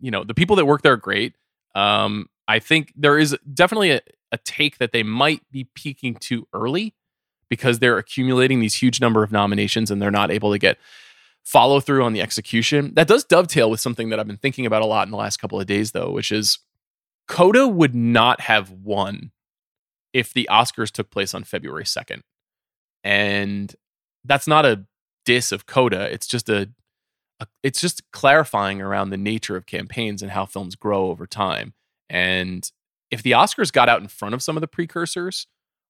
you 0.00 0.10
know, 0.10 0.24
the 0.24 0.34
people 0.34 0.56
that 0.56 0.64
work 0.66 0.82
there 0.82 0.92
are 0.94 0.96
great. 0.96 1.34
Um, 1.74 2.28
I 2.48 2.58
think 2.58 2.92
there 2.96 3.18
is 3.18 3.36
definitely 3.52 3.90
a, 3.90 4.00
a 4.32 4.38
take 4.38 4.78
that 4.78 4.92
they 4.92 5.02
might 5.02 5.42
be 5.50 5.64
peaking 5.74 6.14
too 6.14 6.48
early 6.54 6.94
because 7.48 7.78
they're 7.78 7.98
accumulating 7.98 8.60
these 8.60 8.74
huge 8.74 9.00
number 9.00 9.22
of 9.22 9.32
nominations 9.32 9.90
and 9.90 10.00
they're 10.00 10.10
not 10.10 10.30
able 10.30 10.52
to 10.52 10.58
get 10.58 10.78
follow 11.42 11.78
through 11.78 12.02
on 12.02 12.12
the 12.12 12.20
execution. 12.20 12.92
That 12.94 13.06
does 13.06 13.24
dovetail 13.24 13.70
with 13.70 13.80
something 13.80 14.08
that 14.08 14.18
I've 14.18 14.26
been 14.26 14.36
thinking 14.36 14.66
about 14.66 14.82
a 14.82 14.86
lot 14.86 15.06
in 15.06 15.12
the 15.12 15.16
last 15.16 15.36
couple 15.36 15.60
of 15.60 15.66
days, 15.66 15.92
though, 15.92 16.10
which 16.10 16.32
is 16.32 16.58
Coda 17.28 17.68
would 17.68 17.94
not 17.94 18.40
have 18.42 18.70
won 18.70 19.30
if 20.12 20.32
the 20.32 20.48
Oscars 20.50 20.90
took 20.90 21.10
place 21.10 21.34
on 21.34 21.44
February 21.44 21.84
2nd. 21.84 22.22
And 23.04 23.74
that's 24.24 24.48
not 24.48 24.66
a 24.66 24.86
diss 25.24 25.52
of 25.52 25.66
Coda. 25.66 26.12
It's 26.12 26.26
just 26.26 26.48
a, 26.48 26.70
a, 27.38 27.46
it's 27.62 27.80
just 27.80 28.10
clarifying 28.10 28.80
around 28.80 29.10
the 29.10 29.16
nature 29.16 29.56
of 29.56 29.66
campaigns 29.66 30.22
and 30.22 30.32
how 30.32 30.46
films 30.46 30.74
grow 30.74 31.10
over 31.10 31.26
time. 31.26 31.74
And 32.10 32.68
if 33.10 33.22
the 33.22 33.32
Oscars 33.32 33.72
got 33.72 33.88
out 33.88 34.00
in 34.00 34.08
front 34.08 34.34
of 34.34 34.42
some 34.42 34.56
of 34.56 34.60
the 34.60 34.68
precursors, 34.68 35.46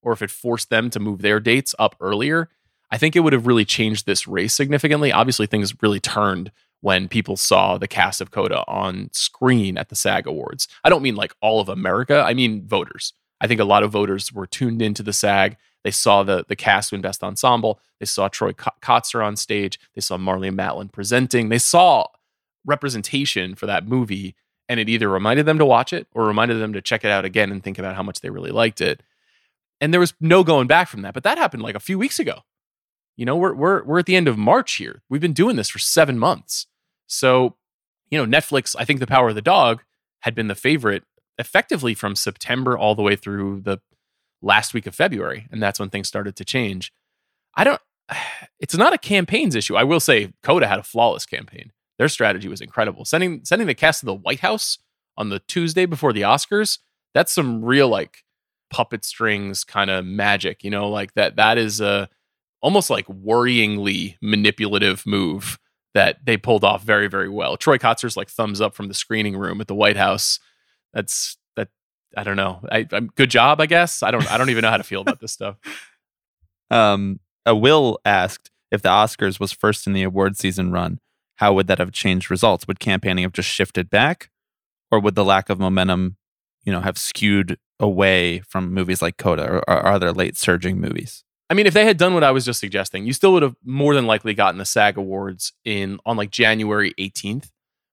or 0.07 0.13
if 0.13 0.23
it 0.23 0.31
forced 0.31 0.71
them 0.71 0.89
to 0.89 1.01
move 1.01 1.21
their 1.21 1.41
dates 1.41 1.75
up 1.81 1.97
earlier, 2.01 2.49
I 2.93 2.97
think 2.97 3.17
it 3.17 3.21
would 3.21 3.33
have 3.33 3.49
really 3.49 3.65
changed 3.65 4.07
this 4.07 4.29
race 4.29 4.55
significantly. 4.55 5.11
Obviously, 5.11 5.49
things 5.49 5.75
really 5.83 5.99
turned 5.99 6.53
when 6.81 7.09
people 7.09 7.37
saw 7.37 7.77
the 7.77 7.89
cast 7.89 8.21
of 8.21 8.31
Coda 8.31 8.63
on 8.69 9.11
screen 9.13 9.77
at 9.77 9.89
the 9.89 9.97
SAG 9.97 10.29
Awards. 10.29 10.69
I 10.85 10.91
don't 10.91 11.03
mean 11.03 11.17
like 11.17 11.35
all 11.41 11.59
of 11.59 11.69
America, 11.69 12.23
I 12.25 12.35
mean 12.35 12.65
voters. 12.69 13.15
I 13.41 13.49
think 13.49 13.61
a 13.61 13.65
lot 13.65 13.83
of 13.83 13.91
voters 13.91 14.33
were 14.33 14.47
tuned 14.47 14.81
into 14.81 15.03
the 15.03 15.13
SAG. 15.13 15.57
They 15.83 15.91
saw 15.91 16.23
the 16.23 16.45
the 16.47 16.55
cast 16.55 16.93
win 16.93 17.01
Best 17.01 17.25
Ensemble. 17.25 17.81
They 17.99 18.07
saw 18.07 18.29
Troy 18.29 18.53
Kotsur 18.53 19.25
on 19.25 19.35
stage. 19.35 19.81
They 19.97 20.01
saw 20.01 20.17
Marlee 20.17 20.55
Matlin 20.55 20.93
presenting. 20.93 21.49
They 21.49 21.59
saw 21.59 22.07
representation 22.65 23.57
for 23.57 23.67
that 23.67 23.89
movie, 23.89 24.37
and 24.69 24.79
it 24.79 24.89
either 24.89 25.09
reminded 25.09 25.47
them 25.47 25.59
to 25.59 25.67
watch 25.67 25.93
it 25.93 26.07
or 26.15 26.27
reminded 26.27 26.61
them 26.61 26.73
to 26.75 26.81
check 26.81 27.05
it 27.05 27.11
out 27.11 27.25
again 27.25 27.51
and 27.51 27.65
think 27.65 27.81
about 27.81 27.97
how 27.97 28.05
much 28.05 28.21
they 28.21 28.31
really 28.31 28.53
liked 28.53 28.81
it. 28.81 29.03
And 29.81 29.93
there 29.93 30.01
was 30.01 30.15
no 30.21 30.43
going 30.43 30.67
back 30.67 30.89
from 30.89 31.03
that. 31.03 31.15
But 31.15 31.25
that 31.25 31.39
happened 31.39 31.63
like 31.63 31.75
a 31.75 31.81
few 31.81 31.99
weeks 31.99 32.19
ago. 32.19 32.41
You 33.17 33.25
know, 33.25 33.37
we're 33.37 33.55
we're 33.55 33.83
we're 33.85 33.99
at 33.99 34.07
the 34.07 34.17
end 34.17 34.29
of 34.29 34.37
March 34.37 34.75
here. 34.77 35.03
We've 35.09 35.21
been 35.21 35.33
doing 35.33 35.57
this 35.57 35.69
for 35.69 35.79
seven 35.79 36.19
months. 36.19 36.67
So, 37.07 37.57
you 38.11 38.19
know, 38.19 38.27
Netflix, 38.27 38.75
I 38.79 38.85
think 38.85 39.01
The 39.01 39.07
Power 39.07 39.29
of 39.29 39.35
the 39.35 39.43
Dog 39.43 39.83
had 40.21 40.35
been 40.35 40.49
the 40.49 40.55
favorite 40.55 41.05
effectively 41.39 41.95
from 41.95 42.17
September 42.17 42.77
all 42.77 42.95
the 42.95 43.03
way 43.03 43.17
through 43.17 43.61
the 43.61 43.79
last 44.43 44.75
week 44.75 44.87
of 44.87 44.95
February. 44.95 45.47
And 45.51 45.63
that's 45.63 45.79
when 45.79 45.91
things 45.91 46.09
started 46.09 46.37
to 46.37 46.45
change. 46.45 46.93
I 47.55 47.65
don't, 47.65 47.81
it's 48.61 48.77
not 48.77 48.93
a 48.93 48.99
campaigns 48.99 49.55
issue. 49.55 49.77
I 49.77 49.85
will 49.85 50.01
say 50.01 50.33
Coda 50.43 50.67
had 50.67 50.79
a 50.79 50.85
flawless 50.85 51.27
campaign. 51.27 51.73
Their 51.99 52.09
strategy 52.09 52.49
was 52.49 52.61
incredible. 52.61 53.05
Sending 53.05 53.45
sending 53.45 53.67
the 53.67 53.75
cast 53.75 54.01
to 54.01 54.07
the 54.07 54.15
White 54.15 54.41
House 54.41 54.79
on 55.17 55.31
the 55.31 55.39
Tuesday 55.39 55.87
before 55.87 56.13
the 56.13 56.23
Oscars, 56.23 56.79
that's 57.15 57.33
some 57.33 57.65
real 57.65 57.89
like 57.89 58.23
puppet 58.71 59.05
strings 59.05 59.65
kind 59.65 59.91
of 59.91 60.05
magic, 60.05 60.65
you 60.65 60.71
know, 60.71 60.89
like 60.89 61.15
that 61.15 61.37
that 61.37 61.59
is 61.59 61.81
a 61.81 62.09
almost 62.63 62.91
like 62.91 63.07
worryingly 63.07 64.17
manipulative 64.21 65.05
move 65.07 65.59
that 65.95 66.19
they 66.27 66.37
pulled 66.37 66.65
off 66.65 66.83
very, 66.83 67.09
very 67.09 67.29
well. 67.29 67.57
Troy 67.57 67.79
Kotsur's 67.79 68.17
like 68.17 68.29
thumbs 68.29 68.61
up 68.61 68.75
from 68.75 68.89
the 68.89 68.95
screening 68.95 69.37
room 69.37 69.61
at 69.61 69.67
the 69.67 69.75
White 69.75 69.97
House. 69.97 70.39
That's 70.93 71.39
that. 71.57 71.69
I 72.17 72.23
don't 72.23 72.37
know. 72.37 72.61
I, 72.71 72.87
am 72.93 73.09
good 73.15 73.31
job, 73.31 73.61
I 73.61 73.67
guess. 73.67 74.03
I 74.03 74.11
don't. 74.11 74.31
I 74.31 74.37
don't 74.37 74.51
even 74.51 74.63
know 74.63 74.71
how 74.71 74.77
to 74.77 74.85
feel 74.85 75.01
about 75.01 75.21
this 75.21 75.33
stuff. 75.33 75.57
Um, 76.69 77.21
a 77.45 77.55
Will 77.55 78.01
asked 78.05 78.51
if 78.73 78.83
the 78.83 78.89
Oscars 78.89 79.39
was 79.39 79.53
first 79.53 79.87
in 79.87 79.93
the 79.93 80.03
award 80.03 80.37
season 80.37 80.73
run, 80.73 80.99
how 81.37 81.53
would 81.53 81.69
that 81.69 81.79
have 81.79 81.93
changed 81.93 82.29
results? 82.29 82.67
Would 82.67 82.81
campaigning 82.81 83.23
have 83.23 83.33
just 83.33 83.49
shifted 83.49 83.89
back, 83.89 84.31
or 84.91 84.99
would 84.99 85.15
the 85.15 85.25
lack 85.25 85.49
of 85.49 85.61
momentum, 85.61 86.17
you 86.65 86.73
know, 86.73 86.81
have 86.81 86.99
skewed 86.99 87.57
away 87.79 88.41
from 88.41 88.73
movies 88.73 89.03
like 89.03 89.17
Coda 89.17 89.47
or, 89.47 89.71
or 89.71 89.87
other 89.87 90.13
late 90.13 90.37
surging 90.37 90.81
movies? 90.81 91.25
I 91.49 91.55
mean, 91.55 91.67
if 91.67 91.75
they 91.75 91.85
had 91.85 91.97
done 91.97 92.15
what 92.15 92.25
I 92.25 92.33
was 92.33 92.45
just 92.45 92.59
suggesting, 92.59 93.07
you 93.07 93.13
still 93.13 93.33
would 93.33 93.43
have 93.43 93.55
more 93.65 93.95
than 93.95 94.07
likely 94.07 94.35
gotten 94.35 94.59
the 94.59 94.65
SAG 94.65 94.97
Awards 94.97 95.53
in 95.65 95.99
on 96.05 96.17
like 96.17 96.31
January 96.31 96.93
18th, 96.99 97.51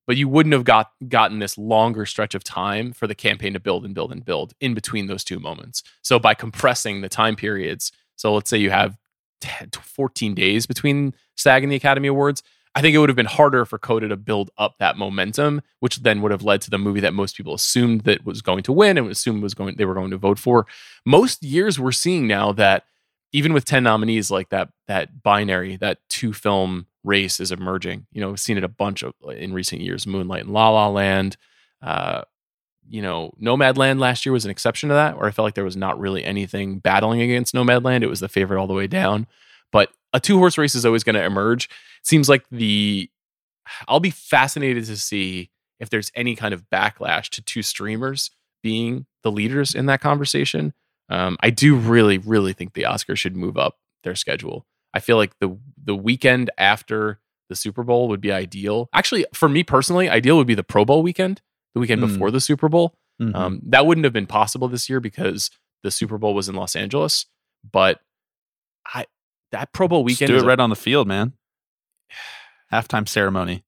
but 0.07 0.17
you 0.17 0.27
wouldn't 0.27 0.53
have 0.53 0.63
got 0.63 0.91
gotten 1.07 1.39
this 1.39 1.57
longer 1.57 2.05
stretch 2.05 2.33
of 2.33 2.43
time 2.43 2.93
for 2.93 3.05
the 3.05 3.13
campaign 3.13 3.53
to 3.53 3.59
build 3.59 3.85
and 3.85 3.93
build 3.93 4.11
and 4.11 4.25
build 4.25 4.53
in 4.59 4.73
between 4.73 5.07
those 5.07 5.23
two 5.23 5.39
moments. 5.39 5.83
So 6.01 6.17
by 6.17 6.33
compressing 6.33 7.01
the 7.01 7.09
time 7.09 7.35
periods, 7.35 7.91
so 8.15 8.33
let's 8.33 8.49
say 8.49 8.57
you 8.57 8.71
have 8.71 8.97
10, 9.41 9.69
14 9.81 10.33
days 10.33 10.65
between 10.65 11.13
SAG 11.35 11.63
and 11.63 11.71
the 11.71 11.75
Academy 11.75 12.07
Awards, 12.07 12.41
I 12.75 12.81
think 12.81 12.95
it 12.95 12.97
would 12.97 13.09
have 13.09 13.15
been 13.15 13.25
harder 13.27 13.65
for 13.65 13.77
Coda 13.77 14.07
to 14.07 14.17
build 14.17 14.49
up 14.57 14.77
that 14.79 14.97
momentum, 14.97 15.61
which 15.79 15.97
then 15.97 16.21
would 16.21 16.31
have 16.31 16.43
led 16.43 16.61
to 16.61 16.71
the 16.71 16.79
movie 16.79 17.01
that 17.01 17.13
most 17.13 17.37
people 17.37 17.53
assumed 17.53 18.01
that 18.01 18.25
was 18.25 18.41
going 18.41 18.63
to 18.63 18.71
win 18.71 18.97
and 18.97 19.09
assumed 19.09 19.43
was 19.43 19.53
going 19.53 19.75
they 19.75 19.85
were 19.85 19.93
going 19.93 20.11
to 20.11 20.17
vote 20.17 20.39
for. 20.39 20.65
Most 21.05 21.43
years 21.43 21.79
we're 21.79 21.91
seeing 21.91 22.25
now 22.25 22.51
that 22.53 22.85
even 23.31 23.53
with 23.53 23.65
10 23.65 23.83
nominees 23.83 24.31
like 24.31 24.49
that 24.49 24.69
that 24.87 25.21
binary 25.21 25.75
that 25.77 25.99
two 26.09 26.33
film 26.33 26.87
race 27.03 27.39
is 27.39 27.51
emerging. 27.51 28.07
You 28.11 28.21
know 28.21 28.29
we've 28.29 28.39
seen 28.39 28.57
it 28.57 28.63
a 28.63 28.69
bunch 28.69 29.03
of 29.03 29.13
in 29.29 29.53
recent 29.53 29.81
years 29.81 30.07
moonlight 30.07 30.45
and 30.45 30.53
la 30.53 30.69
la 30.69 30.87
land. 30.87 31.37
Uh, 31.81 32.23
you 32.89 33.01
know 33.01 33.33
nomadland 33.41 33.99
last 33.99 34.25
year 34.25 34.33
was 34.33 34.45
an 34.45 34.51
exception 34.51 34.89
to 34.89 34.95
that 34.95 35.17
where 35.17 35.25
i 35.25 35.31
felt 35.31 35.45
like 35.45 35.53
there 35.53 35.63
was 35.63 35.77
not 35.77 35.97
really 35.97 36.21
anything 36.23 36.79
battling 36.79 37.21
against 37.21 37.53
nomadland. 37.53 38.01
It 38.01 38.09
was 38.09 38.19
the 38.19 38.27
favorite 38.27 38.59
all 38.59 38.67
the 38.67 38.73
way 38.73 38.87
down. 38.87 39.27
But 39.71 39.89
a 40.11 40.19
two 40.19 40.37
horse 40.37 40.57
race 40.57 40.75
is 40.75 40.85
always 40.85 41.03
going 41.03 41.15
to 41.15 41.23
emerge 41.23 41.69
seems 42.03 42.29
like 42.29 42.45
the 42.51 43.09
i'll 43.87 43.99
be 43.99 44.09
fascinated 44.09 44.85
to 44.85 44.97
see 44.97 45.49
if 45.79 45.89
there's 45.89 46.11
any 46.15 46.35
kind 46.35 46.53
of 46.53 46.69
backlash 46.69 47.29
to 47.29 47.41
two 47.41 47.61
streamers 47.61 48.31
being 48.61 49.05
the 49.23 49.31
leaders 49.31 49.75
in 49.75 49.85
that 49.87 50.01
conversation 50.01 50.73
um, 51.09 51.37
I 51.41 51.49
do 51.49 51.75
really, 51.75 52.17
really 52.17 52.53
think 52.53 52.73
the 52.73 52.83
Oscars 52.83 53.17
should 53.17 53.35
move 53.35 53.57
up 53.57 53.77
their 54.03 54.15
schedule. 54.15 54.65
I 54.93 54.99
feel 54.99 55.17
like 55.17 55.37
the 55.39 55.57
the 55.83 55.95
weekend 55.95 56.49
after 56.57 57.19
the 57.49 57.55
Super 57.55 57.83
Bowl 57.83 58.07
would 58.07 58.21
be 58.21 58.31
ideal. 58.31 58.89
Actually, 58.93 59.25
for 59.33 59.49
me 59.49 59.63
personally, 59.63 60.09
ideal 60.09 60.37
would 60.37 60.47
be 60.47 60.55
the 60.55 60.63
Pro 60.63 60.85
Bowl 60.85 61.03
weekend, 61.03 61.41
the 61.73 61.79
weekend 61.79 62.01
mm. 62.01 62.07
before 62.07 62.31
the 62.31 62.39
Super 62.39 62.69
Bowl. 62.69 62.95
Mm-hmm. 63.21 63.35
Um, 63.35 63.61
that 63.67 63.85
wouldn't 63.85 64.05
have 64.05 64.13
been 64.13 64.27
possible 64.27 64.67
this 64.67 64.89
year 64.89 64.99
because 64.99 65.51
the 65.83 65.91
Super 65.91 66.17
Bowl 66.17 66.33
was 66.33 66.49
in 66.49 66.55
Los 66.55 66.75
Angeles. 66.75 67.25
But 67.69 67.99
I 68.85 69.05
that 69.51 69.73
Pro 69.73 69.87
Bowl 69.87 70.03
weekend 70.03 70.29
Just 70.29 70.41
do 70.41 70.45
it 70.45 70.49
right 70.49 70.59
a, 70.59 70.63
on 70.63 70.69
the 70.69 70.75
field, 70.75 71.07
man. 71.07 71.33
Halftime 72.71 73.07
ceremony, 73.07 73.63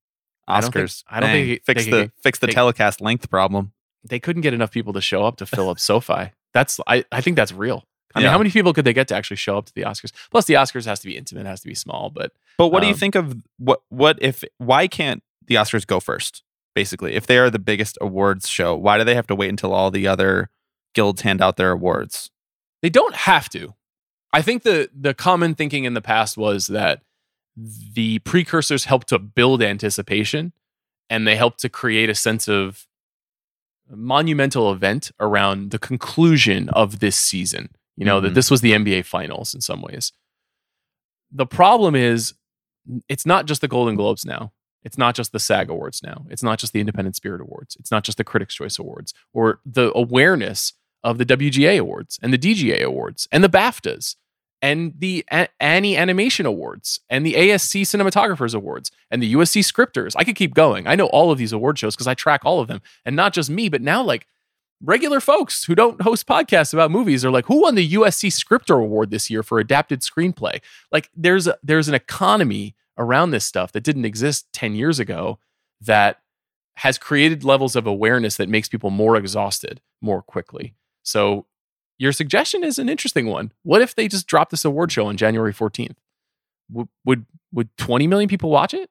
Oscars. 0.49 0.55
I 0.55 0.61
don't 0.61 0.71
think, 0.71 1.03
I 1.07 1.19
don't 1.19 1.29
think 1.31 1.65
fix 1.65 1.85
the 1.85 2.11
fix 2.21 2.39
the 2.39 2.47
they, 2.47 2.53
telecast 2.53 3.01
length 3.01 3.29
problem. 3.29 3.73
They 4.07 4.19
couldn't 4.19 4.41
get 4.41 4.53
enough 4.53 4.71
people 4.71 4.93
to 4.93 5.01
show 5.01 5.23
up 5.25 5.37
to 5.37 5.45
fill 5.45 5.69
up 5.69 5.79
SoFi. 5.79 6.31
That's 6.53 6.79
I, 6.87 7.03
I 7.11 7.21
think 7.21 7.35
that's 7.35 7.51
real. 7.51 7.83
I 8.15 8.21
mean, 8.21 8.29
how 8.29 8.37
many 8.37 8.49
people 8.49 8.71
could 8.71 8.85
they 8.85 8.93
get 8.93 9.09
to 9.09 9.15
actually 9.15 9.35
show 9.35 9.57
up 9.57 9.65
to 9.65 9.73
the 9.73 9.81
Oscars? 9.81 10.13
Plus, 10.31 10.45
the 10.45 10.53
Oscars 10.53 10.85
has 10.85 11.01
to 11.01 11.07
be 11.07 11.17
intimate, 11.17 11.45
has 11.45 11.59
to 11.61 11.67
be 11.67 11.75
small. 11.75 12.09
But 12.09 12.31
but 12.57 12.69
what 12.69 12.77
um, 12.77 12.81
do 12.81 12.87
you 12.87 12.93
um, 12.93 12.99
think 12.99 13.15
of 13.15 13.35
what 13.57 13.81
what 13.89 14.17
if 14.21 14.43
why 14.57 14.87
can't 14.87 15.21
the 15.45 15.55
Oscars 15.55 15.85
go 15.85 15.99
first? 15.99 16.41
Basically, 16.73 17.13
if 17.13 17.27
they 17.27 17.37
are 17.37 17.49
the 17.49 17.59
biggest 17.59 17.97
awards 17.99 18.47
show, 18.47 18.75
why 18.75 18.97
do 18.97 19.03
they 19.03 19.15
have 19.15 19.27
to 19.27 19.35
wait 19.35 19.49
until 19.49 19.73
all 19.73 19.91
the 19.91 20.07
other 20.07 20.49
guilds 20.93 21.21
hand 21.21 21.41
out 21.41 21.57
their 21.57 21.71
awards? 21.71 22.31
They 22.81 22.89
don't 22.89 23.15
have 23.15 23.49
to. 23.49 23.75
I 24.31 24.41
think 24.41 24.63
the 24.63 24.89
the 24.93 25.13
common 25.13 25.53
thinking 25.53 25.83
in 25.83 25.93
the 25.93 26.01
past 26.01 26.37
was 26.37 26.67
that 26.67 27.01
the 27.57 28.19
precursors 28.19 28.85
helped 28.85 29.09
to 29.09 29.19
build 29.19 29.63
anticipation 29.63 30.53
and 31.09 31.27
they 31.27 31.35
helped 31.35 31.59
to 31.61 31.69
create 31.69 32.09
a 32.09 32.15
sense 32.15 32.47
of 32.47 32.87
monumental 33.89 34.71
event 34.71 35.11
around 35.19 35.71
the 35.71 35.79
conclusion 35.79 36.69
of 36.69 36.99
this 36.99 37.17
season. 37.17 37.69
You 37.95 38.05
know, 38.05 38.17
mm-hmm. 38.17 38.27
that 38.27 38.33
this 38.33 38.51
was 38.51 38.61
the 38.61 38.73
NBA 38.73 39.05
finals 39.05 39.53
in 39.53 39.61
some 39.61 39.81
ways. 39.81 40.11
The 41.31 41.45
problem 41.45 41.95
is 41.95 42.33
it's 43.07 43.25
not 43.25 43.45
just 43.45 43.61
the 43.61 43.67
Golden 43.67 43.95
Globes 43.95 44.25
now. 44.25 44.51
It's 44.83 44.97
not 44.97 45.15
just 45.15 45.31
the 45.31 45.39
SAG 45.39 45.69
Awards 45.69 46.03
now. 46.03 46.25
It's 46.29 46.43
not 46.43 46.59
just 46.59 46.73
the 46.73 46.79
Independent 46.79 47.15
Spirit 47.15 47.41
Awards. 47.41 47.75
It's 47.79 47.89
not 47.89 48.03
just 48.03 48.17
the 48.17 48.23
Critics' 48.23 48.53
Choice 48.53 48.77
Awards 48.77 49.13
or 49.33 49.59
the 49.65 49.91
awareness 49.95 50.73
of 51.03 51.17
the 51.17 51.25
WGA 51.25 51.79
Awards 51.79 52.19
and 52.21 52.31
the 52.31 52.37
DGA 52.37 52.83
Awards 52.83 53.27
and 53.31 53.43
the 53.43 53.49
BAFTAs 53.49 54.15
and 54.61 54.93
the 54.97 55.25
A- 55.31 55.49
Annie 55.59 55.97
Animation 55.97 56.45
Awards 56.45 56.99
and 57.09 57.25
the 57.25 57.33
ASC 57.33 57.81
Cinematographers 57.81 58.55
Awards 58.55 58.91
and 59.11 59.21
the 59.21 59.33
USC 59.33 59.63
Scripters. 59.63 60.15
I 60.15 60.23
could 60.23 60.35
keep 60.35 60.53
going. 60.53 60.87
I 60.87 60.95
know 60.95 61.07
all 61.07 61.31
of 61.31 61.37
these 61.37 61.53
award 61.53 61.77
shows 61.77 61.95
because 61.95 62.07
I 62.07 62.13
track 62.13 62.41
all 62.43 62.59
of 62.59 62.67
them. 62.67 62.81
And 63.05 63.15
not 63.15 63.33
just 63.33 63.49
me, 63.49 63.69
but 63.69 63.81
now 63.81 64.01
like 64.01 64.27
regular 64.81 65.19
folks 65.19 65.65
who 65.65 65.75
don't 65.75 66.01
host 66.01 66.27
podcasts 66.27 66.73
about 66.73 66.91
movies 66.91 67.23
are 67.23 67.31
like, 67.31 67.45
who 67.45 67.61
won 67.61 67.75
the 67.75 67.93
USC 67.93 68.31
Scripter 68.31 68.75
Award 68.75 69.11
this 69.11 69.29
year 69.29 69.43
for 69.43 69.59
adapted 69.59 70.01
screenplay? 70.01 70.61
Like 70.91 71.09
there's 71.15 71.47
a, 71.47 71.57
there's 71.63 71.87
an 71.87 71.95
economy 71.95 72.75
around 72.97 73.31
this 73.31 73.45
stuff 73.45 73.71
that 73.73 73.83
didn't 73.83 74.05
exist 74.05 74.47
10 74.53 74.75
years 74.75 74.99
ago 74.99 75.39
that 75.81 76.21
has 76.77 76.97
created 76.97 77.43
levels 77.43 77.75
of 77.75 77.87
awareness 77.87 78.37
that 78.37 78.49
makes 78.49 78.67
people 78.67 78.89
more 78.89 79.15
exhausted 79.15 79.81
more 80.01 80.21
quickly. 80.21 80.73
So 81.03 81.45
your 81.97 82.11
suggestion 82.11 82.63
is 82.63 82.79
an 82.79 82.89
interesting 82.89 83.27
one. 83.27 83.51
What 83.63 83.81
if 83.81 83.95
they 83.95 84.07
just 84.07 84.27
drop 84.27 84.49
this 84.49 84.65
award 84.65 84.91
show 84.91 85.07
on 85.07 85.17
January 85.17 85.53
14th? 85.53 85.95
W- 86.69 86.87
would 87.05 87.25
would 87.53 87.69
20 87.77 88.07
million 88.07 88.27
people 88.27 88.49
watch 88.49 88.73
it? 88.73 88.89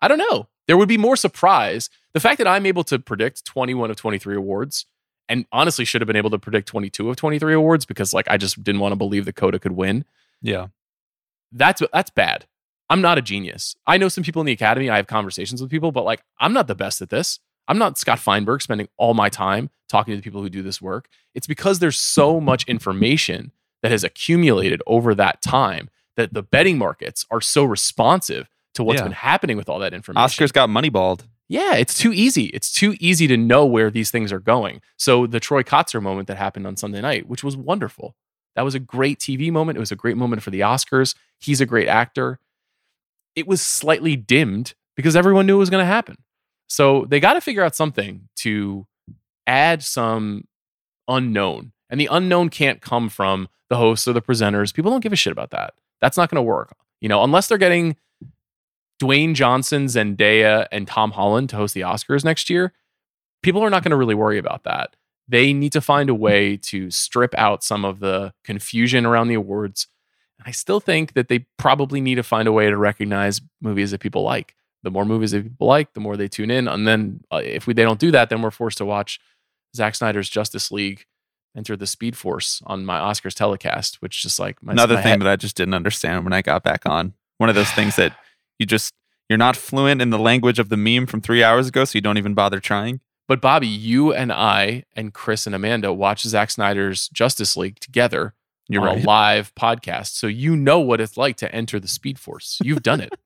I 0.00 0.08
don't 0.08 0.18
know. 0.18 0.48
There 0.66 0.76
would 0.76 0.88
be 0.88 0.98
more 0.98 1.16
surprise. 1.16 1.90
The 2.12 2.20
fact 2.20 2.38
that 2.38 2.46
I'm 2.46 2.66
able 2.66 2.84
to 2.84 2.98
predict 2.98 3.44
21 3.44 3.90
of 3.90 3.96
23 3.96 4.36
awards 4.36 4.86
and 5.28 5.46
honestly 5.52 5.84
should 5.84 6.00
have 6.00 6.06
been 6.06 6.16
able 6.16 6.30
to 6.30 6.38
predict 6.38 6.68
22 6.68 7.10
of 7.10 7.16
23 7.16 7.54
awards 7.54 7.84
because 7.84 8.12
like 8.12 8.28
I 8.30 8.36
just 8.36 8.62
didn't 8.62 8.80
want 8.80 8.92
to 8.92 8.96
believe 8.96 9.24
that 9.24 9.36
Coda 9.36 9.58
could 9.58 9.72
win. 9.72 10.04
Yeah. 10.42 10.68
That's 11.52 11.82
that's 11.92 12.10
bad. 12.10 12.46
I'm 12.90 13.00
not 13.00 13.18
a 13.18 13.22
genius. 13.22 13.76
I 13.86 13.96
know 13.96 14.08
some 14.08 14.24
people 14.24 14.40
in 14.42 14.46
the 14.46 14.52
academy. 14.52 14.90
I 14.90 14.96
have 14.96 15.06
conversations 15.06 15.60
with 15.60 15.70
people, 15.70 15.92
but 15.92 16.04
like 16.04 16.22
I'm 16.38 16.52
not 16.52 16.66
the 16.66 16.74
best 16.74 17.00
at 17.00 17.10
this. 17.10 17.40
I'm 17.68 17.78
not 17.78 17.98
Scott 17.98 18.18
Feinberg 18.18 18.62
spending 18.62 18.88
all 18.96 19.14
my 19.14 19.28
time 19.28 19.70
talking 19.88 20.12
to 20.12 20.16
the 20.16 20.22
people 20.22 20.42
who 20.42 20.48
do 20.50 20.62
this 20.62 20.82
work. 20.82 21.08
It's 21.34 21.46
because 21.46 21.78
there's 21.78 21.98
so 21.98 22.40
much 22.40 22.64
information 22.68 23.52
that 23.82 23.90
has 23.92 24.04
accumulated 24.04 24.82
over 24.86 25.14
that 25.14 25.42
time 25.42 25.88
that 26.16 26.32
the 26.34 26.42
betting 26.42 26.78
markets 26.78 27.26
are 27.30 27.40
so 27.40 27.64
responsive 27.64 28.48
to 28.74 28.84
what's 28.84 28.98
Yeah. 28.98 29.04
been 29.04 29.12
happening 29.12 29.56
with 29.56 29.68
all 29.68 29.78
that 29.80 29.94
information. 29.94 30.24
Oscars 30.46 30.52
got 30.52 30.68
moneyballed. 30.68 31.22
Yeah, 31.48 31.74
it's 31.74 31.96
too 31.98 32.12
easy. 32.12 32.46
It's 32.46 32.72
too 32.72 32.96
easy 33.00 33.26
to 33.26 33.36
know 33.36 33.66
where 33.66 33.90
these 33.90 34.10
things 34.10 34.32
are 34.32 34.38
going. 34.40 34.80
So 34.96 35.26
the 35.26 35.40
Troy 35.40 35.62
Kotsur 35.62 36.00
moment 36.02 36.26
that 36.28 36.36
happened 36.38 36.66
on 36.66 36.76
Sunday 36.76 37.00
night, 37.02 37.28
which 37.28 37.44
was 37.44 37.56
wonderful. 37.56 38.16
That 38.56 38.62
was 38.62 38.74
a 38.74 38.78
great 38.80 39.18
TV 39.18 39.50
moment. 39.50 39.76
It 39.76 39.80
was 39.80 39.92
a 39.92 39.96
great 39.96 40.16
moment 40.16 40.42
for 40.42 40.50
the 40.50 40.60
Oscars. 40.60 41.14
He's 41.38 41.60
a 41.60 41.66
great 41.66 41.88
actor. 41.88 42.38
It 43.36 43.46
was 43.46 43.60
slightly 43.60 44.16
dimmed 44.16 44.74
because 44.96 45.16
everyone 45.16 45.46
knew 45.46 45.56
it 45.56 45.58
was 45.58 45.70
going 45.70 45.82
to 45.82 45.86
happen. 45.86 46.18
So 46.68 47.06
they 47.08 47.20
got 47.20 47.34
to 47.34 47.40
figure 47.40 47.62
out 47.62 47.76
something 47.76 48.28
to 48.36 48.86
add 49.46 49.82
some 49.82 50.46
unknown. 51.08 51.72
And 51.90 52.00
the 52.00 52.08
unknown 52.10 52.48
can't 52.48 52.80
come 52.80 53.08
from 53.08 53.48
the 53.68 53.76
hosts 53.76 54.08
or 54.08 54.12
the 54.12 54.22
presenters. 54.22 54.74
People 54.74 54.90
don't 54.90 55.02
give 55.02 55.12
a 55.12 55.16
shit 55.16 55.32
about 55.32 55.50
that. 55.50 55.74
That's 56.00 56.16
not 56.16 56.30
going 56.30 56.36
to 56.36 56.42
work. 56.42 56.74
You 57.00 57.08
know, 57.08 57.22
unless 57.22 57.46
they're 57.48 57.58
getting 57.58 57.96
Dwayne 59.00 59.34
Johnson, 59.34 59.86
Zendaya, 59.86 60.66
and 60.72 60.86
Tom 60.86 61.10
Holland 61.12 61.50
to 61.50 61.56
host 61.56 61.74
the 61.74 61.82
Oscars 61.82 62.24
next 62.24 62.48
year, 62.48 62.72
people 63.42 63.62
are 63.62 63.70
not 63.70 63.82
going 63.82 63.90
to 63.90 63.96
really 63.96 64.14
worry 64.14 64.38
about 64.38 64.64
that. 64.64 64.96
They 65.28 65.52
need 65.52 65.72
to 65.72 65.80
find 65.80 66.10
a 66.10 66.14
way 66.14 66.56
to 66.58 66.90
strip 66.90 67.34
out 67.36 67.64
some 67.64 67.84
of 67.84 68.00
the 68.00 68.32
confusion 68.44 69.06
around 69.06 69.28
the 69.28 69.34
awards. 69.34 69.86
And 70.38 70.48
I 70.48 70.50
still 70.50 70.80
think 70.80 71.14
that 71.14 71.28
they 71.28 71.46
probably 71.58 72.00
need 72.00 72.16
to 72.16 72.22
find 72.22 72.48
a 72.48 72.52
way 72.52 72.68
to 72.68 72.76
recognize 72.76 73.40
movies 73.60 73.90
that 73.92 74.00
people 74.00 74.22
like. 74.22 74.54
The 74.84 74.90
more 74.90 75.04
movies 75.04 75.32
that 75.32 75.42
people 75.42 75.66
like, 75.66 75.92
the 75.94 76.00
more 76.00 76.16
they 76.16 76.28
tune 76.28 76.50
in. 76.50 76.68
And 76.68 76.86
then 76.86 77.24
uh, 77.32 77.40
if 77.42 77.66
we, 77.66 77.74
they 77.74 77.82
don't 77.82 77.98
do 77.98 78.12
that, 78.12 78.28
then 78.30 78.40
we're 78.42 78.52
forced 78.52 78.78
to 78.78 78.84
watch 78.84 79.18
Zack 79.74 79.96
Snyder's 79.96 80.28
Justice 80.28 80.70
League 80.70 81.06
enter 81.56 81.76
the 81.76 81.86
Speed 81.86 82.16
Force 82.16 82.62
on 82.66 82.84
my 82.84 82.98
Oscars 83.00 83.34
telecast, 83.34 84.00
which 84.02 84.18
is 84.18 84.22
just 84.22 84.38
like 84.38 84.62
my, 84.62 84.72
Another 84.72 84.94
my 84.94 85.02
thing 85.02 85.10
head- 85.12 85.22
that 85.22 85.28
I 85.28 85.36
just 85.36 85.56
didn't 85.56 85.74
understand 85.74 86.22
when 86.24 86.32
I 86.32 86.42
got 86.42 86.62
back 86.62 86.86
on. 86.86 87.14
One 87.38 87.48
of 87.48 87.54
those 87.56 87.70
things 87.72 87.96
that 87.96 88.16
you 88.58 88.66
just 88.66 88.92
you're 89.28 89.38
not 89.38 89.56
fluent 89.56 90.02
in 90.02 90.10
the 90.10 90.18
language 90.18 90.58
of 90.58 90.68
the 90.68 90.76
meme 90.76 91.06
from 91.06 91.20
three 91.22 91.42
hours 91.42 91.68
ago, 91.68 91.84
so 91.84 91.96
you 91.96 92.02
don't 92.02 92.18
even 92.18 92.34
bother 92.34 92.60
trying. 92.60 93.00
But 93.26 93.40
Bobby, 93.40 93.66
you 93.66 94.12
and 94.12 94.30
I 94.30 94.84
and 94.94 95.14
Chris 95.14 95.46
and 95.46 95.54
Amanda 95.54 95.94
watch 95.94 96.22
Zack 96.24 96.50
Snyder's 96.50 97.08
Justice 97.08 97.56
League 97.56 97.80
together 97.80 98.34
You're 98.68 98.82
on 98.82 98.96
right. 98.96 99.02
a 99.02 99.06
live 99.06 99.54
podcast. 99.54 100.08
So 100.08 100.26
you 100.26 100.54
know 100.56 100.78
what 100.80 101.00
it's 101.00 101.16
like 101.16 101.36
to 101.38 101.52
enter 101.54 101.80
the 101.80 101.88
Speed 101.88 102.18
Force. 102.18 102.58
You've 102.62 102.82
done 102.82 103.00
it. 103.00 103.14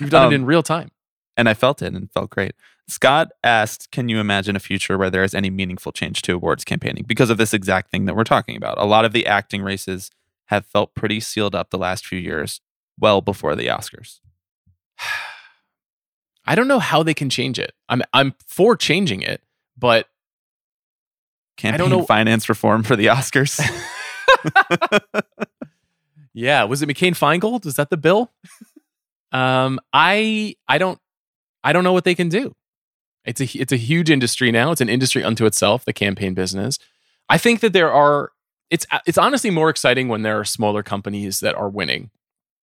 You've 0.00 0.10
done 0.10 0.26
Um, 0.26 0.32
it 0.32 0.36
in 0.36 0.44
real 0.46 0.62
time. 0.62 0.90
and 1.36 1.48
I 1.48 1.54
felt 1.54 1.82
it 1.82 1.94
and 1.94 2.04
it 2.04 2.10
felt 2.12 2.30
great. 2.30 2.52
Scott 2.88 3.28
asked, 3.44 3.90
"Can 3.90 4.08
you 4.08 4.18
imagine 4.18 4.56
a 4.56 4.60
future 4.60 4.96
where 4.96 5.10
there 5.10 5.22
is 5.22 5.34
any 5.34 5.50
meaningful 5.50 5.92
change 5.92 6.22
to 6.22 6.34
awards 6.34 6.64
campaigning 6.64 7.04
because 7.06 7.28
of 7.30 7.36
this 7.36 7.52
exact 7.52 7.90
thing 7.90 8.06
that 8.06 8.16
we're 8.16 8.24
talking 8.24 8.56
about? 8.56 8.78
A 8.78 8.86
lot 8.86 9.04
of 9.04 9.12
the 9.12 9.26
acting 9.26 9.62
races 9.62 10.10
have 10.46 10.64
felt 10.64 10.94
pretty 10.94 11.20
sealed 11.20 11.54
up 11.54 11.68
the 11.70 11.76
last 11.78 12.06
few 12.06 12.18
years, 12.18 12.60
well 12.98 13.20
before 13.20 13.54
the 13.54 13.66
Oscars. 13.66 14.20
I 16.46 16.54
don't 16.54 16.66
know 16.68 16.78
how 16.78 17.02
they 17.02 17.12
can 17.12 17.28
change 17.28 17.58
it. 17.58 17.74
I'm 17.90 18.00
I'm 18.14 18.34
for 18.46 18.74
changing 18.74 19.20
it, 19.20 19.42
but 19.76 20.08
Campaign 21.58 22.06
finance 22.06 22.48
reform 22.48 22.84
for 22.84 22.96
the 22.96 23.06
Oscars. 23.06 23.60
yeah, 26.32 26.62
was 26.64 26.82
it 26.82 26.88
McCain 26.88 27.12
Feingold? 27.12 27.64
Was 27.64 27.74
that 27.76 27.90
the 27.90 27.96
bill? 27.96 28.32
um, 29.32 29.80
I 29.92 30.56
I 30.66 30.78
don't 30.78 30.98
I 31.62 31.72
don't 31.72 31.84
know 31.84 31.92
what 31.92 32.04
they 32.04 32.14
can 32.14 32.28
do. 32.28 32.54
It's 33.24 33.40
a 33.40 33.60
it's 33.60 33.72
a 33.72 33.76
huge 33.76 34.10
industry 34.10 34.50
now. 34.50 34.70
It's 34.70 34.80
an 34.80 34.88
industry 34.88 35.22
unto 35.22 35.46
itself, 35.46 35.84
the 35.84 35.92
campaign 35.92 36.34
business. 36.34 36.78
I 37.28 37.38
think 37.38 37.60
that 37.60 37.72
there 37.72 37.92
are 37.92 38.32
it's 38.70 38.86
it's 39.06 39.18
honestly 39.18 39.50
more 39.50 39.70
exciting 39.70 40.08
when 40.08 40.22
there 40.22 40.38
are 40.38 40.44
smaller 40.44 40.82
companies 40.82 41.40
that 41.40 41.54
are 41.54 41.68
winning. 41.68 42.10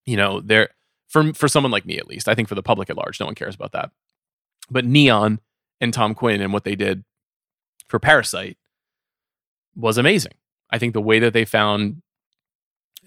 You 0.06 0.16
know, 0.16 0.40
there 0.40 0.70
for 1.08 1.32
for 1.34 1.48
someone 1.48 1.70
like 1.70 1.86
me 1.86 1.98
at 1.98 2.08
least. 2.08 2.28
I 2.28 2.34
think 2.34 2.48
for 2.48 2.54
the 2.54 2.62
public 2.62 2.90
at 2.90 2.96
large, 2.96 3.20
no 3.20 3.26
one 3.26 3.34
cares 3.34 3.54
about 3.54 3.72
that. 3.72 3.90
But 4.70 4.84
Neon 4.84 5.40
and 5.80 5.92
Tom 5.92 6.14
Quinn 6.14 6.40
and 6.40 6.52
what 6.52 6.64
they 6.64 6.74
did 6.74 7.04
for 7.88 7.98
Parasite 7.98 8.56
was 9.76 9.98
amazing. 9.98 10.32
I 10.70 10.78
think 10.78 10.94
the 10.94 11.00
way 11.00 11.18
that 11.18 11.32
they 11.32 11.44
found 11.44 12.02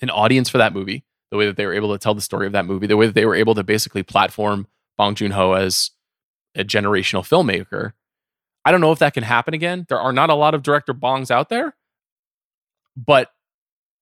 an 0.02 0.10
audience 0.10 0.50
for 0.50 0.60
that 0.60 0.74
movie, 0.74 1.04
the 1.32 1.38
way 1.38 1.46
that 1.46 1.58
they 1.58 1.66
were 1.66 1.74
able 1.74 1.92
to 1.92 1.98
tell 1.98 2.14
the 2.14 2.22
story 2.22 2.46
of 2.46 2.54
that 2.54 2.66
movie, 2.66 2.88
the 2.88 2.98
way 2.98 3.06
that 3.06 3.16
they 3.16 3.26
were 3.26 3.36
able 3.36 3.56
to 3.56 3.64
basically 3.64 4.04
platform 4.04 4.68
Bong 4.98 5.16
Joon 5.16 5.32
Ho 5.32 5.54
as 5.54 5.92
a 6.56 6.64
generational 6.64 7.22
filmmaker. 7.22 7.94
I 8.66 8.72
don't 8.72 8.82
know 8.82 8.92
if 8.92 9.00
that 9.00 9.14
can 9.14 9.24
happen 9.24 9.54
again. 9.54 9.86
There 9.90 10.00
are 10.00 10.14
not 10.14 10.30
a 10.30 10.36
lot 10.36 10.54
of 10.54 10.64
director 10.64 10.94
Bongs 10.94 11.32
out 11.32 11.50
there, 11.50 11.76
but 12.96 13.32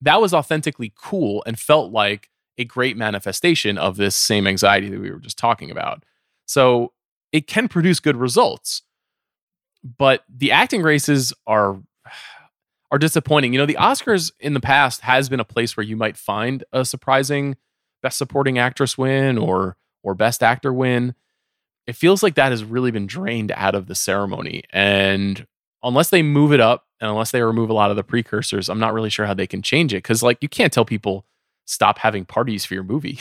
that 0.02 0.22
was 0.22 0.34
authentically 0.34 0.94
cool 0.96 1.44
and 1.46 1.60
felt 1.60 1.92
like 1.92 2.30
a 2.58 2.66
great 2.66 2.98
manifestation 2.98 3.78
of 3.78 3.98
this 3.98 4.16
same 4.16 4.48
anxiety 4.48 4.90
that 4.90 5.00
we 5.00 5.12
were 5.12 5.20
just 5.20 5.38
talking 5.38 5.72
about. 5.72 6.04
So 6.46 6.94
it 7.32 7.48
can 7.48 7.68
produce 7.68 8.00
good 8.00 8.16
results, 8.16 8.84
but 9.98 10.24
the 10.30 10.52
acting 10.52 10.82
races 10.82 11.34
are 11.46 11.82
are 12.92 12.98
disappointing. 12.98 13.54
You 13.54 13.60
know, 13.60 13.66
the 13.66 13.78
Oscars 13.80 14.32
in 14.40 14.54
the 14.54 14.60
past 14.60 15.02
has 15.02 15.30
been 15.30 15.40
a 15.40 15.46
place 15.46 15.76
where 15.76 15.86
you 15.86 15.96
might 15.96 16.18
find 16.18 16.64
a 16.72 16.86
surprising 16.86 17.58
best 18.02 18.18
supporting 18.18 18.58
actress 18.58 18.98
win 18.98 19.38
or 19.38 19.78
or 20.04 20.14
best 20.14 20.44
actor 20.44 20.72
win. 20.72 21.16
It 21.88 21.96
feels 21.96 22.24
like 22.24 22.36
that 22.36 22.52
has 22.52 22.64
really 22.64 22.92
been 22.92 23.08
drained 23.08 23.52
out 23.56 23.76
of 23.76 23.88
the 23.88 23.96
ceremony 23.96 24.64
and 24.72 25.46
unless 25.84 26.10
they 26.10 26.24
move 26.24 26.52
it 26.52 26.60
up 26.60 26.86
and 27.00 27.10
unless 27.10 27.32
they 27.32 27.42
remove 27.42 27.70
a 27.70 27.74
lot 27.74 27.92
of 27.92 27.96
the 27.96 28.04
precursors, 28.04 28.70
I'm 28.70 28.80
not 28.80 28.94
really 28.94 29.10
sure 29.10 29.26
how 29.26 29.34
they 29.34 29.48
can 29.48 29.62
change 29.62 29.94
it 29.94 30.04
cuz 30.04 30.24
like 30.24 30.38
you 30.42 30.50
can't 30.50 30.74
tell 30.74 30.86
people 30.86 31.26
stop 31.66 31.98
having 31.98 32.26
parties 32.26 32.64
for 32.64 32.76
your 32.76 32.84
movie. 32.84 33.20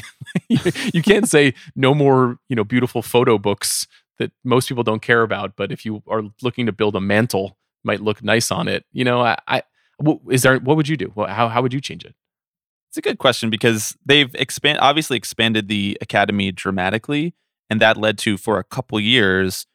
you 0.49 1.03
can't 1.03 1.29
say 1.29 1.55
no 1.75 1.95
more, 1.95 2.39
you 2.49 2.57
know, 2.57 2.65
beautiful 2.65 3.01
photo 3.01 3.39
books 3.39 3.87
that 4.19 4.33
most 4.45 4.69
people 4.69 4.85
don't 4.85 5.03
care 5.03 5.23
about, 5.23 5.57
but 5.57 5.73
if 5.73 5.85
you 5.85 6.03
are 6.07 6.23
looking 6.43 6.67
to 6.67 6.73
build 6.73 6.95
a 6.95 7.01
mantle 7.01 7.57
might 7.85 8.01
look 8.01 8.23
nice 8.23 8.51
on 8.51 8.69
it. 8.69 8.85
You 8.93 9.05
know, 9.05 9.21
I, 9.21 9.63
is 10.31 10.43
there 10.43 10.59
what 10.59 10.77
would 10.77 10.89
you 10.89 10.97
do? 10.97 11.13
How 11.17 11.49
how 11.49 11.63
would 11.63 11.73
you 11.73 11.81
change 11.81 12.05
it? 12.05 12.15
It's 12.91 12.99
a 12.99 13.03
good 13.03 13.19
question 13.19 13.51
because 13.51 13.97
they've 14.05 14.35
expand 14.35 14.79
obviously 14.81 15.17
expanded 15.17 15.69
the 15.69 15.99
academy 16.01 16.53
dramatically, 16.53 17.35
and 17.71 17.81
that 17.81 17.97
led 17.97 18.19
to 18.19 18.37
for 18.37 18.59
a 18.59 18.65
couple 18.65 18.99
years 19.01 19.67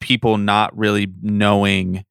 people 0.00 0.38
not 0.38 0.76
really 0.76 1.12
knowing 1.20 2.04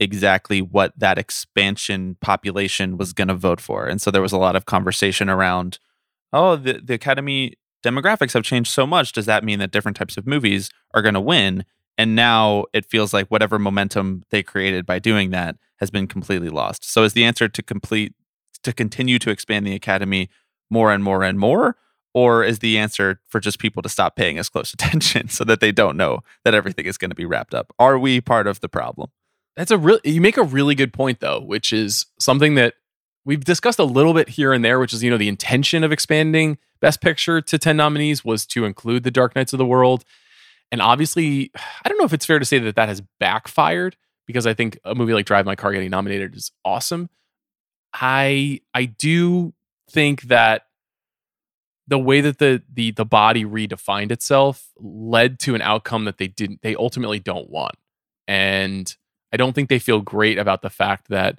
exactly 0.00 0.62
what 0.62 0.92
that 0.98 1.18
expansion 1.18 2.16
population 2.20 2.96
was 2.96 3.12
going 3.12 3.28
to 3.28 3.34
vote 3.34 3.60
for, 3.60 3.86
and 3.86 4.00
so 4.00 4.10
there 4.10 4.22
was 4.22 4.32
a 4.32 4.38
lot 4.38 4.56
of 4.56 4.66
conversation 4.66 5.28
around, 5.28 5.78
oh, 6.32 6.56
the 6.56 6.80
the 6.82 6.94
academy 6.94 7.54
demographics 7.84 8.32
have 8.32 8.42
changed 8.42 8.72
so 8.72 8.86
much. 8.86 9.12
Does 9.12 9.26
that 9.26 9.44
mean 9.44 9.58
that 9.60 9.70
different 9.70 9.96
types 9.96 10.16
of 10.16 10.26
movies 10.26 10.70
are 10.94 11.02
going 11.02 11.14
to 11.14 11.20
win? 11.20 11.64
And 11.98 12.14
now 12.14 12.64
it 12.72 12.86
feels 12.86 13.12
like 13.12 13.26
whatever 13.28 13.58
momentum 13.58 14.22
they 14.30 14.42
created 14.42 14.86
by 14.86 15.00
doing 15.00 15.30
that 15.30 15.56
has 15.80 15.90
been 15.90 16.06
completely 16.06 16.48
lost. 16.48 16.88
So 16.88 17.02
is 17.02 17.12
the 17.12 17.24
answer 17.24 17.48
to 17.48 17.62
complete 17.62 18.14
to 18.62 18.72
continue 18.72 19.18
to 19.18 19.30
expand 19.30 19.66
the 19.66 19.74
academy 19.74 20.30
more 20.70 20.92
and 20.92 21.02
more 21.02 21.22
and 21.24 21.38
more? 21.38 21.76
Or 22.14 22.42
is 22.42 22.60
the 22.60 22.78
answer 22.78 23.20
for 23.28 23.38
just 23.38 23.58
people 23.58 23.82
to 23.82 23.88
stop 23.88 24.16
paying 24.16 24.38
as 24.38 24.48
close 24.48 24.72
attention 24.74 25.28
so 25.28 25.44
that 25.44 25.60
they 25.60 25.72
don't 25.72 25.96
know 25.96 26.20
that 26.44 26.54
everything 26.54 26.86
is 26.86 26.96
going 26.96 27.10
to 27.10 27.16
be 27.16 27.26
wrapped 27.26 27.54
up? 27.54 27.72
Are 27.78 27.98
we 27.98 28.20
part 28.20 28.46
of 28.46 28.60
the 28.60 28.68
problem? 28.68 29.10
That's 29.56 29.72
a 29.72 29.78
real 29.78 29.98
you 30.04 30.20
make 30.20 30.36
a 30.36 30.44
really 30.44 30.76
good 30.76 30.92
point 30.92 31.18
though, 31.18 31.40
which 31.40 31.72
is 31.72 32.06
something 32.20 32.54
that 32.54 32.74
we've 33.24 33.44
discussed 33.44 33.80
a 33.80 33.84
little 33.84 34.14
bit 34.14 34.28
here 34.28 34.52
and 34.52 34.64
there, 34.64 34.78
which 34.78 34.92
is 34.92 35.02
you 35.02 35.10
know 35.10 35.18
the 35.18 35.28
intention 35.28 35.82
of 35.82 35.90
expanding 35.90 36.58
Best 36.80 37.00
Picture 37.00 37.40
to 37.40 37.58
ten 37.58 37.76
nominees 37.76 38.24
was 38.24 38.46
to 38.46 38.64
include 38.64 39.02
The 39.02 39.10
Dark 39.10 39.34
Knights 39.34 39.52
of 39.52 39.58
the 39.58 39.66
World, 39.66 40.04
and 40.70 40.80
obviously, 40.82 41.50
I 41.84 41.88
don't 41.88 41.98
know 41.98 42.04
if 42.04 42.12
it's 42.12 42.26
fair 42.26 42.38
to 42.38 42.44
say 42.44 42.58
that 42.58 42.76
that 42.76 42.88
has 42.88 43.02
backfired 43.20 43.96
because 44.26 44.46
I 44.46 44.54
think 44.54 44.78
a 44.84 44.94
movie 44.94 45.14
like 45.14 45.26
Drive 45.26 45.46
My 45.46 45.56
Car 45.56 45.72
getting 45.72 45.90
nominated 45.90 46.34
is 46.36 46.52
awesome. 46.64 47.08
I 47.92 48.60
I 48.74 48.84
do 48.84 49.54
think 49.90 50.22
that 50.22 50.62
the 51.86 51.98
way 51.98 52.20
that 52.20 52.38
the 52.38 52.62
the 52.72 52.90
the 52.90 53.06
body 53.06 53.44
redefined 53.44 54.12
itself 54.12 54.68
led 54.78 55.38
to 55.40 55.54
an 55.54 55.62
outcome 55.62 56.04
that 56.04 56.18
they 56.18 56.28
didn't 56.28 56.60
they 56.62 56.76
ultimately 56.76 57.18
don't 57.18 57.48
want. 57.48 57.76
And 58.26 58.94
I 59.32 59.38
don't 59.38 59.54
think 59.54 59.70
they 59.70 59.78
feel 59.78 60.02
great 60.02 60.38
about 60.38 60.60
the 60.60 60.70
fact 60.70 61.08
that 61.08 61.38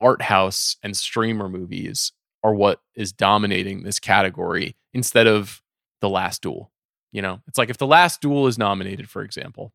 art 0.00 0.22
house 0.22 0.76
and 0.82 0.96
streamer 0.96 1.48
movies 1.48 2.12
are 2.44 2.54
what 2.54 2.80
is 2.94 3.12
dominating 3.12 3.82
this 3.82 3.98
category 3.98 4.76
instead 4.94 5.26
of 5.26 5.60
The 6.00 6.08
Last 6.08 6.42
Duel. 6.42 6.70
You 7.12 7.22
know, 7.22 7.40
it's 7.46 7.58
like 7.58 7.70
if 7.70 7.78
The 7.78 7.86
Last 7.86 8.20
Duel 8.20 8.46
is 8.46 8.58
nominated, 8.58 9.08
for 9.08 9.22
example, 9.22 9.72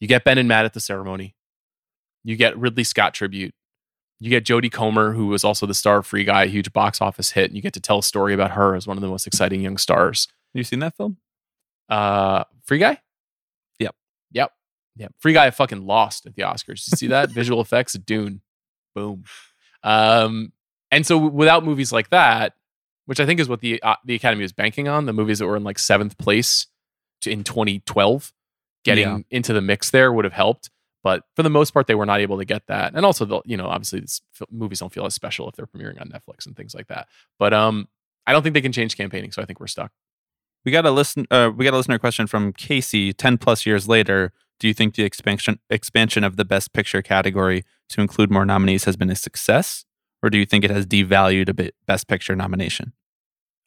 you 0.00 0.08
get 0.08 0.24
Ben 0.24 0.38
and 0.38 0.48
Matt 0.48 0.64
at 0.64 0.74
the 0.74 0.80
ceremony, 0.80 1.34
you 2.24 2.36
get 2.36 2.58
Ridley 2.58 2.84
Scott 2.84 3.14
tribute, 3.14 3.54
you 4.20 4.30
get 4.30 4.44
Jodie 4.44 4.72
Comer, 4.72 5.12
who 5.12 5.28
was 5.28 5.44
also 5.44 5.66
the 5.66 5.74
star 5.74 5.98
of 5.98 6.06
Free 6.06 6.24
Guy, 6.24 6.44
a 6.44 6.48
huge 6.48 6.72
box 6.72 7.00
office 7.00 7.30
hit, 7.30 7.46
and 7.46 7.56
you 7.56 7.62
get 7.62 7.74
to 7.74 7.80
tell 7.80 7.98
a 7.98 8.02
story 8.02 8.34
about 8.34 8.52
her 8.52 8.74
as 8.74 8.86
one 8.86 8.96
of 8.96 9.00
the 9.00 9.08
most 9.08 9.26
exciting 9.26 9.60
young 9.60 9.76
stars. 9.76 10.26
Have 10.52 10.58
you 10.58 10.64
seen 10.64 10.80
that 10.80 10.96
film? 10.96 11.18
Uh, 11.88 12.44
Free 12.64 12.78
Guy. 12.78 13.00
Yep. 13.78 13.94
Yep. 14.32 14.52
Yep. 14.96 15.14
Free 15.20 15.32
Guy 15.32 15.50
fucking 15.50 15.86
lost 15.86 16.26
at 16.26 16.34
the 16.34 16.42
Oscars. 16.42 16.90
You 16.90 16.96
see 16.96 17.06
that 17.08 17.30
visual 17.30 17.60
effects? 17.60 17.94
Of 17.94 18.04
Dune. 18.04 18.40
Boom. 18.94 19.24
Um, 19.84 20.52
and 20.90 21.06
so 21.06 21.18
without 21.18 21.64
movies 21.64 21.92
like 21.92 22.10
that, 22.10 22.54
which 23.08 23.20
I 23.20 23.24
think 23.26 23.40
is 23.40 23.48
what 23.48 23.60
the 23.60 23.82
uh, 23.82 23.96
the 24.04 24.14
Academy 24.14 24.42
was 24.42 24.52
banking 24.52 24.86
on, 24.86 25.06
the 25.06 25.14
movies 25.14 25.38
that 25.38 25.46
were 25.46 25.56
in 25.56 25.64
like 25.64 25.78
seventh 25.78 26.18
place 26.18 26.66
to, 27.22 27.30
in 27.30 27.42
2012, 27.42 28.34
getting 28.84 29.08
Yeah. 29.08 29.18
into 29.30 29.54
the 29.54 29.62
mix 29.62 29.90
there 29.90 30.12
would 30.12 30.26
have 30.26 30.34
helped. 30.34 30.68
But 31.02 31.22
for 31.34 31.42
the 31.42 31.48
most 31.48 31.70
part, 31.72 31.86
they 31.86 31.94
were 31.94 32.04
not 32.04 32.20
able 32.20 32.36
to 32.38 32.44
get 32.44 32.66
that. 32.66 32.92
And 32.94 33.06
also, 33.06 33.24
the 33.24 33.40
you 33.46 33.56
know, 33.56 33.66
obviously, 33.66 34.00
this, 34.00 34.20
f- 34.38 34.46
movies 34.50 34.80
don't 34.80 34.92
feel 34.92 35.06
as 35.06 35.14
special 35.14 35.48
if 35.48 35.54
they're 35.56 35.66
premiering 35.66 35.98
on 36.00 36.08
Netflix 36.10 36.44
and 36.46 36.54
things 36.54 36.74
like 36.74 36.88
that. 36.88 37.08
But 37.38 37.54
um, 37.54 37.88
I 38.26 38.32
don't 38.32 38.42
think 38.42 38.52
they 38.52 38.60
can 38.60 38.72
change 38.72 38.94
campaigning, 38.96 39.32
so 39.32 39.40
I 39.40 39.46
think 39.46 39.58
we're 39.58 39.68
stuck. 39.68 39.90
We 40.66 40.72
got 40.72 40.84
a 40.84 40.90
listen. 40.90 41.26
Uh, 41.30 41.50
we 41.56 41.64
got 41.64 41.72
a 41.72 41.78
listener 41.78 41.98
question 41.98 42.26
from 42.26 42.52
Casey. 42.52 43.12
Ten 43.14 43.38
plus 43.38 43.64
years 43.64 43.88
later, 43.88 44.32
do 44.60 44.68
you 44.68 44.74
think 44.74 44.96
the 44.96 45.04
expansion 45.04 45.60
expansion 45.70 46.24
of 46.24 46.36
the 46.36 46.44
Best 46.44 46.72
Picture 46.74 47.00
category 47.00 47.64
to 47.90 48.00
include 48.02 48.30
more 48.30 48.44
nominees 48.44 48.84
has 48.84 48.96
been 48.96 49.08
a 49.08 49.16
success, 49.16 49.84
or 50.22 50.28
do 50.28 50.36
you 50.36 50.44
think 50.44 50.62
it 50.64 50.70
has 50.70 50.84
devalued 50.84 51.48
a 51.48 51.54
bit 51.54 51.74
Best 51.86 52.06
Picture 52.08 52.34
nomination? 52.36 52.92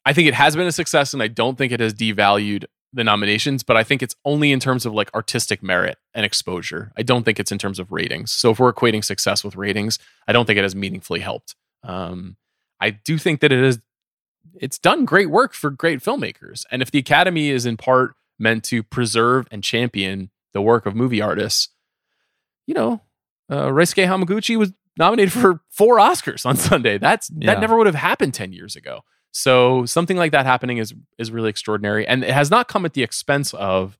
I 0.04 0.12
think 0.12 0.28
it 0.28 0.34
has 0.34 0.56
been 0.56 0.66
a 0.66 0.72
success, 0.72 1.12
and 1.12 1.22
I 1.22 1.28
don't 1.28 1.56
think 1.56 1.72
it 1.72 1.80
has 1.80 1.94
devalued 1.94 2.64
the 2.92 3.04
nominations, 3.04 3.62
but 3.62 3.76
I 3.76 3.84
think 3.84 4.02
it's 4.02 4.14
only 4.24 4.52
in 4.52 4.60
terms 4.60 4.84
of 4.84 4.92
like 4.92 5.12
artistic 5.14 5.62
merit 5.62 5.96
and 6.14 6.26
exposure. 6.26 6.92
I 6.96 7.02
don't 7.02 7.24
think 7.24 7.40
it's 7.40 7.50
in 7.52 7.58
terms 7.58 7.78
of 7.78 7.90
ratings. 7.90 8.32
So 8.32 8.50
if 8.50 8.58
we're 8.58 8.72
equating 8.72 9.02
success 9.04 9.42
with 9.42 9.56
ratings, 9.56 9.98
I 10.28 10.32
don't 10.32 10.44
think 10.44 10.58
it 10.58 10.62
has 10.62 10.74
meaningfully 10.76 11.20
helped. 11.20 11.54
Um, 11.84 12.36
I 12.80 12.90
do 12.90 13.16
think 13.16 13.40
that 13.40 13.52
it 13.52 13.62
is 13.64 13.80
it's 14.56 14.78
done 14.78 15.04
great 15.04 15.30
work 15.30 15.54
for 15.54 15.70
great 15.70 16.00
filmmakers. 16.00 16.64
And 16.70 16.82
if 16.82 16.90
the 16.90 16.98
Academy 16.98 17.48
is 17.48 17.64
in 17.64 17.76
part 17.76 18.14
meant 18.38 18.64
to 18.64 18.82
preserve 18.82 19.46
and 19.50 19.62
champion 19.64 20.30
the 20.52 20.60
work 20.60 20.84
of 20.84 20.94
movie 20.94 21.22
artists, 21.22 21.68
you 22.66 22.74
know, 22.74 23.00
uh, 23.48 23.68
Ryusuke 23.68 24.06
Hamaguchi 24.06 24.56
was 24.58 24.72
nominated 24.98 25.32
for 25.32 25.60
four 25.70 25.96
Oscars 25.98 26.44
on 26.44 26.56
Sunday. 26.68 26.98
That's 26.98 27.30
Yeah. 27.34 27.54
that 27.54 27.60
never 27.60 27.76
would 27.76 27.86
have 27.86 27.94
happened 27.94 28.34
10 28.34 28.52
years 28.52 28.76
ago. 28.76 29.02
So 29.32 29.86
something 29.86 30.18
like 30.18 30.32
that 30.32 30.46
happening 30.46 30.78
is 30.78 30.94
is 31.18 31.30
really 31.30 31.50
extraordinary. 31.50 32.06
And 32.06 32.22
it 32.22 32.30
has 32.30 32.50
not 32.50 32.68
come 32.68 32.84
at 32.84 32.92
the 32.92 33.02
expense 33.02 33.54
of 33.54 33.98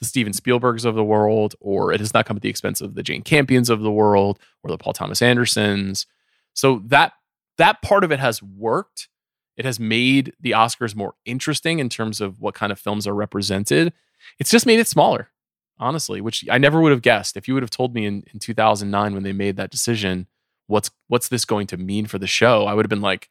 the 0.00 0.04
Steven 0.04 0.32
Spielbergs 0.32 0.84
of 0.84 0.96
the 0.96 1.04
world, 1.04 1.54
or 1.60 1.92
it 1.92 2.00
has 2.00 2.12
not 2.12 2.26
come 2.26 2.36
at 2.36 2.42
the 2.42 2.48
expense 2.48 2.80
of 2.80 2.96
the 2.96 3.02
Jane 3.04 3.22
Campions 3.22 3.70
of 3.70 3.80
the 3.80 3.92
world, 3.92 4.40
or 4.62 4.70
the 4.70 4.76
Paul 4.76 4.92
Thomas 4.92 5.22
Andersons. 5.22 6.06
So 6.52 6.82
that 6.86 7.12
that 7.58 7.80
part 7.82 8.02
of 8.02 8.10
it 8.10 8.18
has 8.18 8.42
worked. 8.42 9.08
It 9.56 9.64
has 9.64 9.78
made 9.78 10.32
the 10.40 10.52
Oscars 10.52 10.96
more 10.96 11.14
interesting 11.24 11.78
in 11.78 11.88
terms 11.88 12.20
of 12.20 12.40
what 12.40 12.54
kind 12.54 12.72
of 12.72 12.80
films 12.80 13.06
are 13.06 13.14
represented. 13.14 13.92
It's 14.38 14.50
just 14.50 14.66
made 14.66 14.80
it 14.80 14.88
smaller, 14.88 15.28
honestly, 15.78 16.20
which 16.20 16.44
I 16.50 16.58
never 16.58 16.80
would 16.80 16.90
have 16.90 17.02
guessed. 17.02 17.36
If 17.36 17.46
you 17.46 17.54
would 17.54 17.62
have 17.62 17.70
told 17.70 17.94
me 17.94 18.06
in, 18.06 18.24
in 18.32 18.40
2009 18.40 19.14
when 19.14 19.22
they 19.22 19.32
made 19.32 19.56
that 19.56 19.70
decision, 19.70 20.26
what's 20.66 20.90
what's 21.06 21.28
this 21.28 21.44
going 21.44 21.68
to 21.68 21.76
mean 21.76 22.06
for 22.06 22.18
the 22.18 22.26
show? 22.26 22.66
I 22.66 22.74
would 22.74 22.84
have 22.84 22.90
been 22.90 23.00
like, 23.00 23.28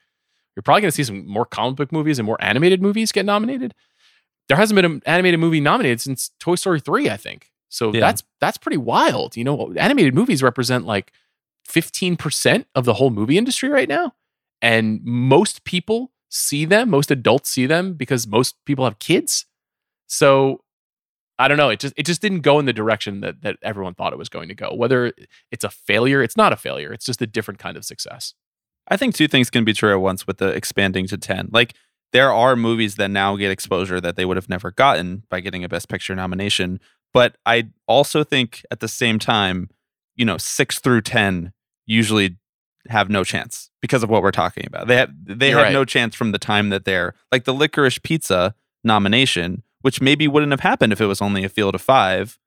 you're 0.55 0.63
probably 0.63 0.81
going 0.81 0.89
to 0.91 0.95
see 0.95 1.03
some 1.03 1.25
more 1.27 1.45
comic 1.45 1.77
book 1.77 1.91
movies 1.91 2.19
and 2.19 2.25
more 2.25 2.37
animated 2.41 2.81
movies 2.81 3.11
get 3.11 3.25
nominated. 3.25 3.73
There 4.47 4.57
hasn't 4.57 4.75
been 4.75 4.85
an 4.85 5.01
animated 5.05 5.39
movie 5.39 5.61
nominated 5.61 6.01
since 6.01 6.31
Toy 6.39 6.55
Story 6.55 6.79
3, 6.79 7.09
I 7.09 7.17
think. 7.17 7.51
So 7.69 7.93
Yeah. 7.93 8.01
that's 8.01 8.23
that's 8.41 8.57
pretty 8.57 8.77
wild. 8.77 9.37
You 9.37 9.43
know, 9.45 9.73
animated 9.77 10.13
movies 10.13 10.43
represent 10.43 10.85
like 10.85 11.13
15% 11.69 12.65
of 12.75 12.85
the 12.85 12.95
whole 12.95 13.09
movie 13.11 13.37
industry 13.37 13.69
right 13.69 13.87
now. 13.87 14.13
And 14.61 15.01
most 15.03 15.63
people 15.63 16.11
see 16.29 16.65
them, 16.65 16.89
most 16.89 17.11
adults 17.11 17.49
see 17.49 17.65
them 17.65 17.93
because 17.93 18.27
most 18.27 18.55
people 18.65 18.85
have 18.85 18.99
kids. 18.99 19.45
So 20.07 20.63
I 21.39 21.47
don't 21.47 21.57
know. 21.57 21.69
It 21.69 21.79
just 21.79 21.93
it 21.97 22.05
just 22.05 22.21
didn't 22.21 22.41
go 22.41 22.59
in 22.59 22.65
the 22.65 22.73
direction 22.73 23.21
that 23.21 23.41
that 23.41 23.57
everyone 23.63 23.93
thought 23.95 24.13
it 24.13 24.19
was 24.19 24.29
going 24.29 24.49
to 24.49 24.55
go. 24.55 24.73
Whether 24.73 25.13
it's 25.51 25.63
a 25.63 25.69
failure, 25.69 26.21
it's 26.21 26.37
not 26.37 26.53
a 26.53 26.57
failure. 26.57 26.91
It's 26.93 27.05
just 27.05 27.21
a 27.21 27.27
different 27.27 27.59
kind 27.59 27.77
of 27.77 27.85
success. 27.85 28.33
I 28.87 28.97
think 28.97 29.15
two 29.15 29.27
things 29.27 29.49
can 29.49 29.63
be 29.63 29.73
true 29.73 29.91
at 29.91 30.01
once 30.01 30.27
with 30.27 30.37
the 30.37 30.47
expanding 30.47 31.07
to 31.07 31.17
10. 31.17 31.49
Like, 31.51 31.73
there 32.13 32.31
are 32.31 32.55
movies 32.55 32.95
that 32.95 33.09
now 33.09 33.35
get 33.37 33.51
exposure 33.51 34.01
that 34.01 34.15
they 34.17 34.25
would 34.25 34.37
have 34.37 34.49
never 34.49 34.71
gotten 34.71 35.23
by 35.29 35.39
getting 35.39 35.63
a 35.63 35.69
Best 35.69 35.87
Picture 35.87 36.15
nomination. 36.15 36.79
But 37.13 37.37
I 37.45 37.69
also 37.87 38.23
think 38.23 38.63
at 38.69 38.79
the 38.79 38.87
same 38.87 39.17
time, 39.19 39.69
you 40.15 40.25
know, 40.25 40.37
six 40.37 40.79
through 40.79 41.01
10 41.01 41.53
usually 41.85 42.37
have 42.89 43.09
no 43.09 43.23
chance 43.23 43.69
because 43.81 44.03
of 44.03 44.09
what 44.09 44.21
we're 44.23 44.31
talking 44.31 44.65
about. 44.65 44.87
They 44.87 44.97
have, 44.97 45.11
they 45.23 45.49
You're 45.49 45.59
have 45.59 45.67
right. 45.67 45.73
no 45.73 45.85
chance 45.85 46.15
from 46.15 46.31
the 46.31 46.39
time 46.39 46.69
that 46.69 46.85
they're 46.85 47.13
like 47.31 47.45
the 47.45 47.53
licorice 47.53 47.99
pizza 47.99 48.55
nomination, 48.83 49.63
which 49.81 50.01
maybe 50.01 50.27
wouldn't 50.27 50.51
have 50.51 50.61
happened 50.61 50.91
if 50.91 51.01
it 51.01 51.05
was 51.05 51.21
only 51.21 51.43
a 51.43 51.49
field 51.49 51.75
of 51.75 51.81
five. 51.81 52.39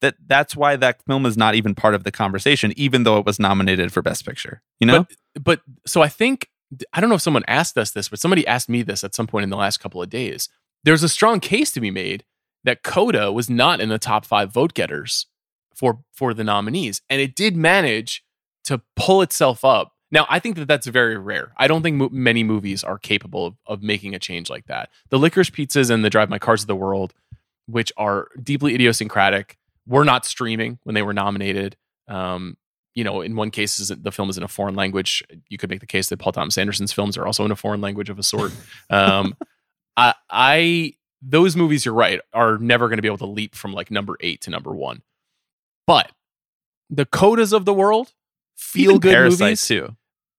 That 0.00 0.14
that's 0.26 0.54
why 0.54 0.76
that 0.76 1.02
film 1.06 1.26
is 1.26 1.36
not 1.36 1.54
even 1.54 1.74
part 1.74 1.94
of 1.94 2.04
the 2.04 2.12
conversation, 2.12 2.72
even 2.76 3.02
though 3.02 3.18
it 3.18 3.26
was 3.26 3.38
nominated 3.38 3.92
for 3.92 4.02
Best 4.02 4.24
Picture. 4.24 4.62
You 4.80 4.86
know? 4.86 5.06
But 5.34 5.42
but 5.42 5.60
so 5.86 6.02
I 6.02 6.08
think 6.08 6.48
I 6.92 7.00
don't 7.00 7.08
know 7.08 7.16
if 7.16 7.22
someone 7.22 7.44
asked 7.48 7.76
us 7.78 7.90
this, 7.90 8.08
but 8.08 8.18
somebody 8.18 8.46
asked 8.46 8.68
me 8.68 8.82
this 8.82 9.02
at 9.02 9.14
some 9.14 9.26
point 9.26 9.44
in 9.44 9.50
the 9.50 9.56
last 9.56 9.78
couple 9.78 10.02
of 10.02 10.10
days. 10.10 10.48
There's 10.84 11.02
a 11.02 11.08
strong 11.08 11.40
case 11.40 11.72
to 11.72 11.80
be 11.80 11.90
made 11.90 12.24
that 12.64 12.82
Coda 12.82 13.32
was 13.32 13.48
not 13.48 13.80
in 13.80 13.88
the 13.88 13.98
top 13.98 14.24
five 14.24 14.52
vote 14.52 14.74
getters 14.74 15.26
for 15.74 16.00
for 16.12 16.34
the 16.34 16.44
nominees, 16.44 17.02
and 17.08 17.20
it 17.20 17.34
did 17.34 17.56
manage 17.56 18.24
to 18.64 18.82
pull 18.96 19.22
itself 19.22 19.64
up. 19.64 19.92
Now, 20.10 20.26
I 20.28 20.38
think 20.38 20.56
that 20.56 20.68
that's 20.68 20.86
very 20.86 21.18
rare. 21.18 21.52
I 21.56 21.68
don't 21.68 21.82
think 21.82 21.96
mo- 21.96 22.08
many 22.10 22.42
movies 22.42 22.82
are 22.82 22.98
capable 22.98 23.46
of, 23.46 23.54
of 23.66 23.82
making 23.82 24.14
a 24.14 24.18
change 24.18 24.48
like 24.48 24.66
that. 24.66 24.88
The 25.10 25.18
Licorice 25.18 25.50
Pizzas 25.50 25.90
and 25.90 26.04
the 26.04 26.10
Drive 26.10 26.30
My 26.30 26.38
Cars 26.38 26.62
of 26.62 26.66
the 26.66 26.76
World, 26.76 27.12
which 27.66 27.92
are 27.96 28.28
deeply 28.42 28.74
idiosyncratic, 28.74 29.58
were 29.88 30.04
not 30.04 30.24
streaming 30.24 30.78
when 30.84 30.94
they 30.94 31.02
were 31.02 31.14
nominated. 31.14 31.76
Um, 32.06 32.56
you 32.94 33.04
know, 33.04 33.20
in 33.20 33.36
one 33.36 33.50
case, 33.50 33.76
the 33.76 34.12
film 34.12 34.28
is 34.28 34.36
in 34.36 34.42
a 34.42 34.48
foreign 34.48 34.74
language. 34.74 35.22
You 35.48 35.56
could 35.56 35.70
make 35.70 35.80
the 35.80 35.86
case 35.86 36.08
that 36.08 36.18
Paul 36.18 36.32
Thomas 36.32 36.58
Anderson's 36.58 36.92
films 36.92 37.16
are 37.16 37.26
also 37.26 37.44
in 37.44 37.50
a 37.50 37.56
foreign 37.56 37.80
language 37.80 38.10
of 38.10 38.18
a 38.18 38.22
sort. 38.22 38.52
Um, 38.90 39.36
I, 39.96 40.14
I, 40.30 40.94
those 41.22 41.56
movies, 41.56 41.84
you're 41.84 41.94
right, 41.94 42.20
are 42.32 42.58
never 42.58 42.88
going 42.88 42.98
to 42.98 43.02
be 43.02 43.08
able 43.08 43.18
to 43.18 43.26
leap 43.26 43.54
from 43.54 43.72
like 43.72 43.90
number 43.90 44.16
eight 44.20 44.42
to 44.42 44.50
number 44.50 44.74
one. 44.74 45.02
But 45.86 46.12
the 46.90 47.06
codas 47.06 47.52
of 47.52 47.64
the 47.64 47.74
world, 47.74 48.12
feel 48.56 48.90
Even 48.90 49.00
good 49.00 49.12
Parasite 49.12 49.40
movies, 49.40 49.66
too. 49.66 49.96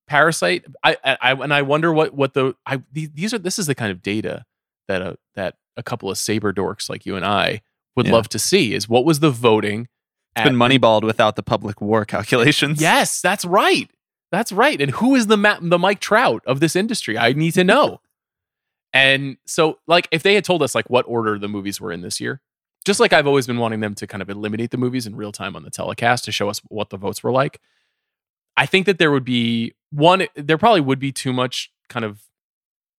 Parasite. 0.07 0.65
I, 0.83 0.97
I, 1.03 1.33
and 1.33 1.53
I 1.53 1.62
wonder 1.62 1.93
what, 1.93 2.13
what 2.13 2.33
the, 2.33 2.55
I, 2.65 2.81
these 2.91 3.09
these 3.12 3.33
are, 3.33 3.39
this 3.39 3.57
is 3.57 3.67
the 3.67 3.75
kind 3.75 3.91
of 3.91 4.01
data 4.01 4.45
that 4.88 5.01
a, 5.01 5.17
that 5.35 5.55
a 5.77 5.83
couple 5.83 6.09
of 6.09 6.17
saber 6.17 6.51
dorks 6.51 6.89
like 6.89 7.05
you 7.05 7.15
and 7.15 7.25
I 7.25 7.62
would 7.95 8.08
Yeah. 8.08 8.13
love 8.13 8.30
to 8.30 8.39
see. 8.39 8.73
Is 8.73 8.88
what 8.89 9.06
was 9.06 9.19
the 9.19 9.32
voting? 9.32 9.88
It's 10.36 10.43
been 10.45 10.56
moneyballed 10.56 11.04
without 11.04 11.36
the 11.36 11.43
public 11.43 11.82
war 11.82 12.06
calculations. 12.06 12.80
Yes, 12.82 13.19
that's 13.21 13.43
right. 13.45 13.89
That's 14.32 14.52
right. 14.52 14.80
And 14.80 14.91
who 14.91 15.15
is 15.15 15.28
the 15.28 15.36
Ma- 15.38 15.60
the 15.62 15.80
Mike 15.80 15.99
Trout 15.99 16.43
of 16.45 16.60
this 16.60 16.75
industry? 16.75 17.17
I 17.17 17.34
need 17.34 17.52
to 17.56 17.63
know. 17.63 17.99
and 18.93 19.38
so, 19.45 19.78
like, 19.88 20.08
if 20.12 20.23
they 20.23 20.34
had 20.36 20.43
told 20.43 20.63
us 20.63 20.73
like 20.73 20.89
what 20.89 21.06
order 21.08 21.38
the 21.38 21.47
movies 21.47 21.80
were 21.82 21.91
in 21.91 22.02
this 22.02 22.19
year, 22.19 22.41
just 22.86 22.99
like 22.99 23.12
I've 23.13 23.28
always 23.28 23.45
been 23.45 23.58
wanting 23.58 23.82
them 23.82 23.93
to 23.95 24.08
kind 24.08 24.21
of 24.21 24.30
eliminate 24.30 24.71
the 24.71 24.78
movies 24.78 25.06
in 25.06 25.15
real 25.15 25.32
time 25.32 25.56
on 25.56 25.63
the 25.63 25.69
telecast 25.69 26.25
to 26.25 26.32
show 26.32 26.49
us 26.49 26.60
what 26.69 26.89
the 26.89 26.97
votes 26.97 27.21
were 27.23 27.32
like, 27.32 27.60
I 28.58 28.65
think 28.65 28.86
that 28.88 28.97
there 28.97 29.12
would 29.12 29.25
be 29.25 29.73
one. 29.91 30.25
There 30.36 30.58
probably 30.58 30.82
would 30.82 30.99
be 30.99 31.12
too 31.12 31.34
much 31.34 31.71
kind 31.89 32.06
of 32.06 32.21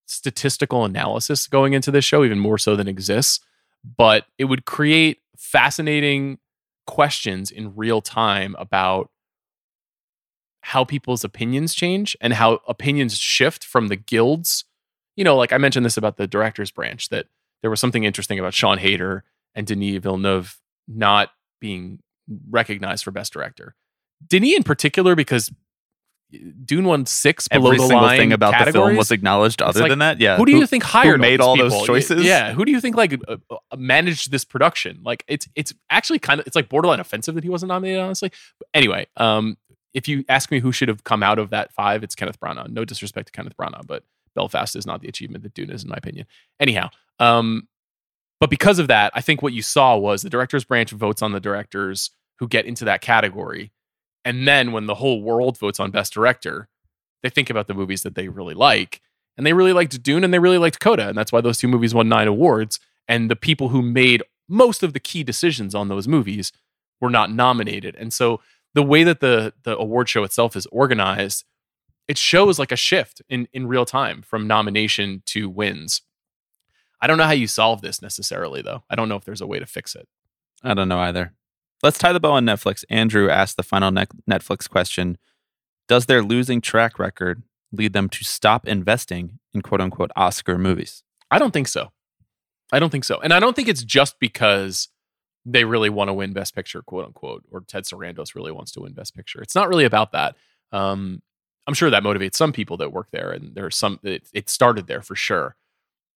statistical 0.07 0.85
analysis 0.85 1.47
going 1.47 1.73
into 1.73 1.91
this 1.91 2.05
show, 2.05 2.25
even 2.25 2.39
more 2.39 2.59
so 2.59 2.77
than 2.77 2.89
exists. 2.89 3.41
But 3.85 4.27
it 4.39 4.45
would 4.45 4.65
create 4.65 5.19
fascinating 5.37 6.39
questions 6.87 7.51
in 7.51 7.75
real 7.77 8.01
time 8.01 8.57
about 8.59 9.11
how 10.63 10.85
people's 10.85 11.25
opinions 11.25 11.75
change 11.75 12.17
and 12.21 12.35
how 12.35 12.61
opinions 12.69 13.17
shift 13.17 13.65
from 13.65 13.89
the 13.89 13.97
guilds. 13.97 14.65
You 15.17 15.25
know, 15.25 15.37
like 15.37 15.53
I 15.53 15.59
mentioned 15.59 15.87
this 15.87 15.97
about 15.97 16.17
the 16.17 16.27
director's 16.27 16.71
branch, 16.71 17.09
that 17.09 17.27
there 17.63 17.71
was 17.71 17.81
something 17.81 18.05
interesting 18.05 18.39
about 18.39 18.55
Sian 18.55 18.79
Heder 18.79 19.25
and 19.55 19.67
Denis 19.67 19.99
Villeneuve 19.99 20.59
not 20.87 21.31
being 21.61 22.01
recognized 22.51 23.05
for 23.05 23.11
Best 23.11 23.33
Director. 23.33 23.75
Denis 24.27 24.57
in 24.57 24.63
particular, 24.63 25.15
because 25.15 25.51
Dune 26.65 26.85
won 26.85 27.07
six 27.07 27.49
below 27.49 27.69
Every 27.69 27.79
the 27.79 27.87
single 27.89 28.07
line 28.07 28.19
thing 28.19 28.33
about 28.33 28.65
the 28.65 28.73
film 28.73 28.97
was 28.97 29.11
acknowledged. 29.11 29.63
Other 29.63 29.81
like, 29.81 29.91
than 29.91 29.99
that, 29.99 30.21
yeah. 30.21 30.37
Who 30.37 30.47
do 30.47 30.53
you 30.53 30.67
think 30.67 30.83
hired 30.83 31.15
all 31.15 31.19
made 31.19 31.41
these 31.41 31.47
all 31.47 31.57
those 31.57 31.87
choices? 31.87 32.25
Yeah, 32.25 32.53
who 32.53 32.65
do 32.65 32.73
you 32.73 32.81
think 32.81 32.97
like 32.97 33.21
uh, 33.27 33.37
uh, 33.51 33.57
managed 33.77 34.31
this 34.31 34.45
production? 34.45 35.01
Like 35.05 35.25
it's 35.29 35.49
it's 35.55 35.75
actually 35.91 36.19
kind 36.19 36.41
of 36.41 36.47
it's 36.47 36.57
like 36.57 36.69
borderline 36.69 37.01
offensive 37.01 37.35
that 37.35 37.45
he 37.45 37.51
wasn't 37.51 37.69
nominated. 37.69 38.01
Honestly, 38.01 38.31
but 38.59 38.69
anyway, 38.75 39.07
um, 39.17 39.57
if 39.95 40.09
you 40.09 40.25
ask 40.29 40.51
me 40.51 40.61
who 40.61 40.73
should 40.73 40.89
have 40.89 41.05
come 41.05 41.23
out 41.23 41.39
of 41.39 41.51
that 41.51 41.73
five, 41.73 42.03
it's 42.03 42.15
Kenneth 42.15 42.39
Branagh. 42.41 42.71
No 42.71 42.85
disrespect 42.85 43.27
to 43.27 43.33
Kenneth 43.33 43.57
Branagh, 43.57 43.87
but 43.87 44.05
Belfast 44.35 44.77
is 44.77 44.87
not 44.87 45.01
the 45.01 45.09
achievement 45.09 45.43
that 45.43 45.55
Dune 45.55 45.71
is, 45.71 45.83
in 45.83 45.91
my 45.91 45.97
opinion. 45.97 46.27
Anyhow, 46.61 46.91
um, 47.19 47.69
but 48.39 48.51
because 48.51 48.79
of 48.79 48.89
that, 48.89 49.13
I 49.15 49.21
think 49.21 49.43
what 49.43 49.53
you 49.53 49.63
saw 49.63 49.97
was 49.97 50.23
the 50.23 50.31
director's 50.31 50.65
branch 50.65 50.93
votes 50.93 51.23
on 51.23 51.33
the 51.33 51.41
directors 51.41 52.11
who 52.39 52.49
get 52.49 52.65
into 52.65 52.87
that 52.87 53.03
category, 53.03 53.71
And 54.25 54.47
then 54.47 54.73
when 54.73 54.87
the 54.87 54.97
whole 54.97 55.23
world 55.23 55.59
votes 55.59 55.81
on 55.81 55.91
best 55.91 56.13
director, 56.13 56.69
they 57.23 57.31
think 57.31 57.51
about 57.51 57.67
the 57.67 57.75
movies 57.75 58.03
that 58.03 58.15
they 58.15 58.29
really 58.29 58.55
like. 58.55 59.01
And 59.37 59.47
they 59.47 59.53
really 59.53 59.73
liked 59.73 60.03
Dune 60.03 60.25
and 60.25 60.35
they 60.35 60.39
really 60.39 60.59
liked 60.59 60.81
Coda. 60.81 61.09
And 61.09 61.17
that's 61.17 61.33
why 61.33 61.41
those 61.41 61.59
two 61.59 61.69
movies 61.69 61.95
won 61.95 62.09
nine 62.09 62.29
awards. 62.29 62.79
And 63.09 63.31
the 63.31 63.37
people 63.37 63.69
who 63.69 63.83
made 63.83 64.23
most 64.49 64.83
of 64.83 64.93
the 64.93 65.01
key 65.01 65.23
decisions 65.23 65.75
on 65.75 65.89
those 65.89 66.07
movies 66.07 66.53
were 67.01 67.11
not 67.11 67.33
nominated. 67.33 67.97
And 67.97 68.13
so 68.13 68.41
the 68.75 68.83
way 68.83 69.05
that 69.05 69.21
the 69.21 69.55
the 69.63 69.77
award 69.77 70.09
show 70.09 70.25
itself 70.25 70.57
is 70.57 70.67
organized, 70.67 71.45
it 72.09 72.19
shows 72.19 72.59
like 72.59 72.73
a 72.73 72.77
shift 72.77 73.23
in 73.29 73.49
in 73.53 73.67
real 73.67 73.85
time 73.85 74.23
from 74.23 74.47
nomination 74.47 75.23
to 75.27 75.49
wins. 75.49 76.03
I 77.01 77.07
don't 77.07 77.19
know 77.19 77.25
how 77.25 77.31
you 77.31 77.47
solve 77.47 77.81
this 77.81 78.03
necessarily 78.03 78.63
though. 78.63 78.85
I 78.91 78.95
don't 78.95 79.09
know 79.09 79.17
if 79.17 79.25
there's 79.25 79.41
a 79.41 79.47
way 79.47 79.59
to 79.59 79.67
fix 79.67 79.95
it. 79.95 80.07
I 80.63 80.75
don't 80.75 80.89
know 80.89 81.01
either. 81.01 81.33
Let's 81.83 81.99
tie 81.99 82.13
the 82.13 82.21
bow 82.21 82.33
on 82.33 82.45
Netflix. 82.45 82.85
Andrew 82.91 83.31
asked 83.31 83.57
the 83.57 83.63
final 83.63 83.91
ne- 83.91 84.07
Netflix 84.29 84.69
question 84.69 85.19
Does 85.89 86.07
their 86.07 86.23
losing 86.23 86.61
track 86.61 86.99
record 86.99 87.43
lead 87.73 87.93
them 87.93 88.09
to 88.09 88.25
stop 88.25 88.67
investing 88.67 89.39
in 89.53 89.63
quote 89.63 89.81
unquote 89.81 90.11
Oscar 90.17 90.59
movies? 90.59 91.03
I 91.31 91.39
don't 91.39 91.53
think 91.53 91.69
so. 91.69 91.93
I 92.73 92.79
don't 92.79 92.91
think 92.91 93.05
so. 93.05 93.21
And 93.21 93.33
I 93.33 93.41
don't 93.41 93.57
think 93.57 93.69
it's 93.69 93.83
just 93.83 94.19
because 94.21 94.89
they 95.45 95.65
really 95.65 95.91
want 95.91 96.09
to 96.09 96.15
win 96.15 96.33
Best 96.33 96.55
Picture, 96.55 96.83
quote 96.83 97.07
unquote, 97.07 97.45
or 97.51 97.63
Ted 97.63 97.85
Sarandos 97.85 98.35
really 98.35 98.53
wants 98.53 98.73
to 98.73 98.81
win 98.81 98.93
Best 98.93 99.17
Picture. 99.17 99.41
It's 99.41 99.55
not 99.55 99.69
really 99.69 99.85
about 99.85 100.13
that. 100.13 100.37
Um, 100.73 101.23
I'm 101.67 101.75
sure 101.75 101.91
that 101.91 102.03
motivates 102.03 102.35
some 102.37 102.53
people 102.53 102.77
that 102.79 102.93
work 102.93 103.09
there, 103.11 103.31
and 103.31 103.55
there's 103.55 103.77
some. 103.77 104.01
It, 104.03 104.29
it 104.33 104.51
started 104.51 104.87
there 104.87 105.03
for 105.03 105.15
sure, 105.15 105.57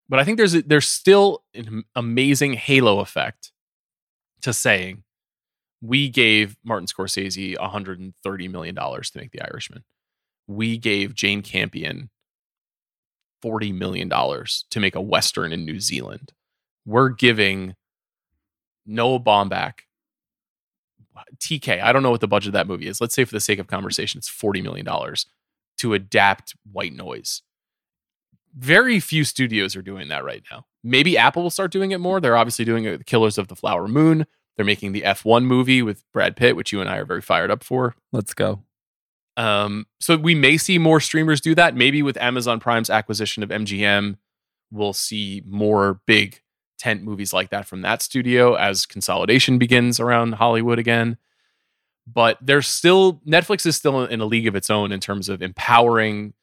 but 0.10 0.20
I 0.20 0.24
think 0.24 0.38
there's 0.38 0.54
there's 0.64 0.88
still 0.88 1.44
an 1.54 1.84
amazing 1.96 2.54
halo 2.54 3.00
effect 3.00 3.52
to 4.42 4.54
saying 4.54 5.04
we 5.84 6.08
gave 6.08 6.56
Martin 6.64 6.88
Scorsese 6.88 7.60
130 7.60 8.48
million 8.48 8.74
dollars 8.74 9.10
to 9.12 9.20
make 9.20 9.32
The 9.32 9.42
Irishman. 9.42 9.84
We 10.48 10.78
gave 10.78 11.14
Jane 11.14 11.42
Campion 11.42 12.10
40 13.42 13.74
million 13.74 14.08
dollars 14.08 14.64
to 14.72 14.80
make 14.80 14.96
a 14.96 15.02
western 15.02 15.52
in 15.52 15.66
New 15.66 15.82
Zealand. 15.82 16.32
We're 16.86 17.10
giving 17.10 17.76
Noah 18.86 19.20
Baumbach, 19.20 19.80
TK. 21.38 21.82
I 21.82 21.92
don't 21.92 22.04
know 22.04 22.12
what 22.12 22.22
the 22.22 22.28
budget 22.30 22.48
of 22.48 22.54
that 22.54 22.68
movie 22.68 22.88
is. 22.88 23.02
Let's 23.02 23.14
say 23.14 23.26
for 23.26 23.34
the 23.36 23.42
sake 23.42 23.60
of 23.60 23.68
conversation, 23.68 24.20
it's 24.20 24.30
forty 24.30 24.62
million 24.62 24.86
dollars 24.86 25.26
to 25.80 25.94
adapt 25.94 26.56
White 26.72 26.94
Noise. 26.94 27.42
Very 28.56 29.02
few 29.02 29.26
studios 29.26 29.76
are 29.76 29.82
doing 29.82 30.08
that 30.08 30.24
right 30.24 30.44
now. 30.50 30.66
Maybe 30.82 31.18
Apple 31.18 31.44
will 31.44 31.50
start 31.50 31.72
doing 31.72 31.92
it 31.92 32.00
more. 32.00 32.22
They're 32.22 32.38
obviously 32.38 32.64
doing 32.64 32.86
it. 32.86 33.00
The 33.00 33.04
Killers 33.04 33.38
of 33.38 33.50
the 33.50 33.56
Flower 33.56 33.90
Moon. 33.90 34.26
They're 34.56 34.66
making 34.66 34.92
the 34.92 35.02
F1 35.02 35.46
movie 35.46 35.82
with 35.82 36.04
Brad 36.12 36.36
Pitt, 36.36 36.56
which 36.56 36.72
you 36.72 36.82
and 36.82 36.90
I 36.90 36.98
are 36.98 37.06
very 37.06 37.22
fired 37.22 37.52
up 37.52 37.64
for. 37.64 37.96
Let's 38.12 38.34
go. 38.34 38.64
Um, 39.36 39.88
so 40.00 40.16
we 40.16 40.36
may 40.36 40.58
see 40.58 40.78
more 40.78 41.00
streamers 41.00 41.42
do 41.42 41.56
that. 41.56 41.76
Maybe 41.76 42.04
with 42.04 42.18
Amazon 42.18 42.60
Prime's 42.60 42.90
acquisition 42.90 43.42
of 43.42 43.50
MGM, 43.50 44.18
we'll 44.72 44.94
see 44.94 45.42
more 45.46 46.02
big 46.06 46.42
tent 46.78 47.04
movies 47.04 47.34
like 47.34 47.50
that 47.50 47.66
from 47.66 47.82
that 47.82 48.02
studio 48.02 48.56
as 48.56 48.86
consolidation 48.86 49.58
begins 49.58 50.00
around 50.00 50.34
Hollywood 50.34 50.78
again. 50.78 51.18
But 52.06 52.38
there's 52.42 52.68
still 52.68 53.22
Netflix 53.26 53.66
is 53.66 53.78
still 53.78 54.04
in 54.04 54.20
a 54.20 54.26
league 54.26 54.48
of 54.48 54.56
its 54.56 54.70
own 54.70 54.92
in 54.92 55.00
terms 55.00 55.30
of 55.30 55.42
empowering 55.42 56.34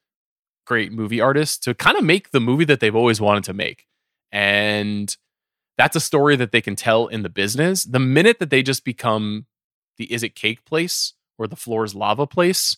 great 0.65 0.91
movie 0.91 1.21
artists 1.21 1.57
to 1.59 1.73
kind 1.73 1.97
of 1.97 2.03
make 2.03 2.31
the 2.31 2.39
movie 2.39 2.65
that 2.65 2.79
they've 2.79 2.95
always 2.95 3.21
wanted 3.21 3.43
to 3.43 3.53
make. 3.53 3.85
And 4.31 5.15
that's 5.77 5.95
a 5.95 5.99
story 5.99 6.35
that 6.35 6.51
they 6.51 6.61
can 6.61 6.75
tell 6.75 7.07
in 7.07 7.23
the 7.23 7.29
business. 7.29 7.83
The 7.83 7.99
minute 7.99 8.39
that 8.39 8.49
they 8.49 8.63
just 8.63 8.83
become 8.85 9.45
the 9.97 10.11
is 10.11 10.23
it 10.23 10.35
cake 10.35 10.65
place 10.65 11.13
or 11.37 11.47
the 11.47 11.55
floor 11.55 11.83
is 11.83 11.95
lava 11.95 12.27
place, 12.27 12.77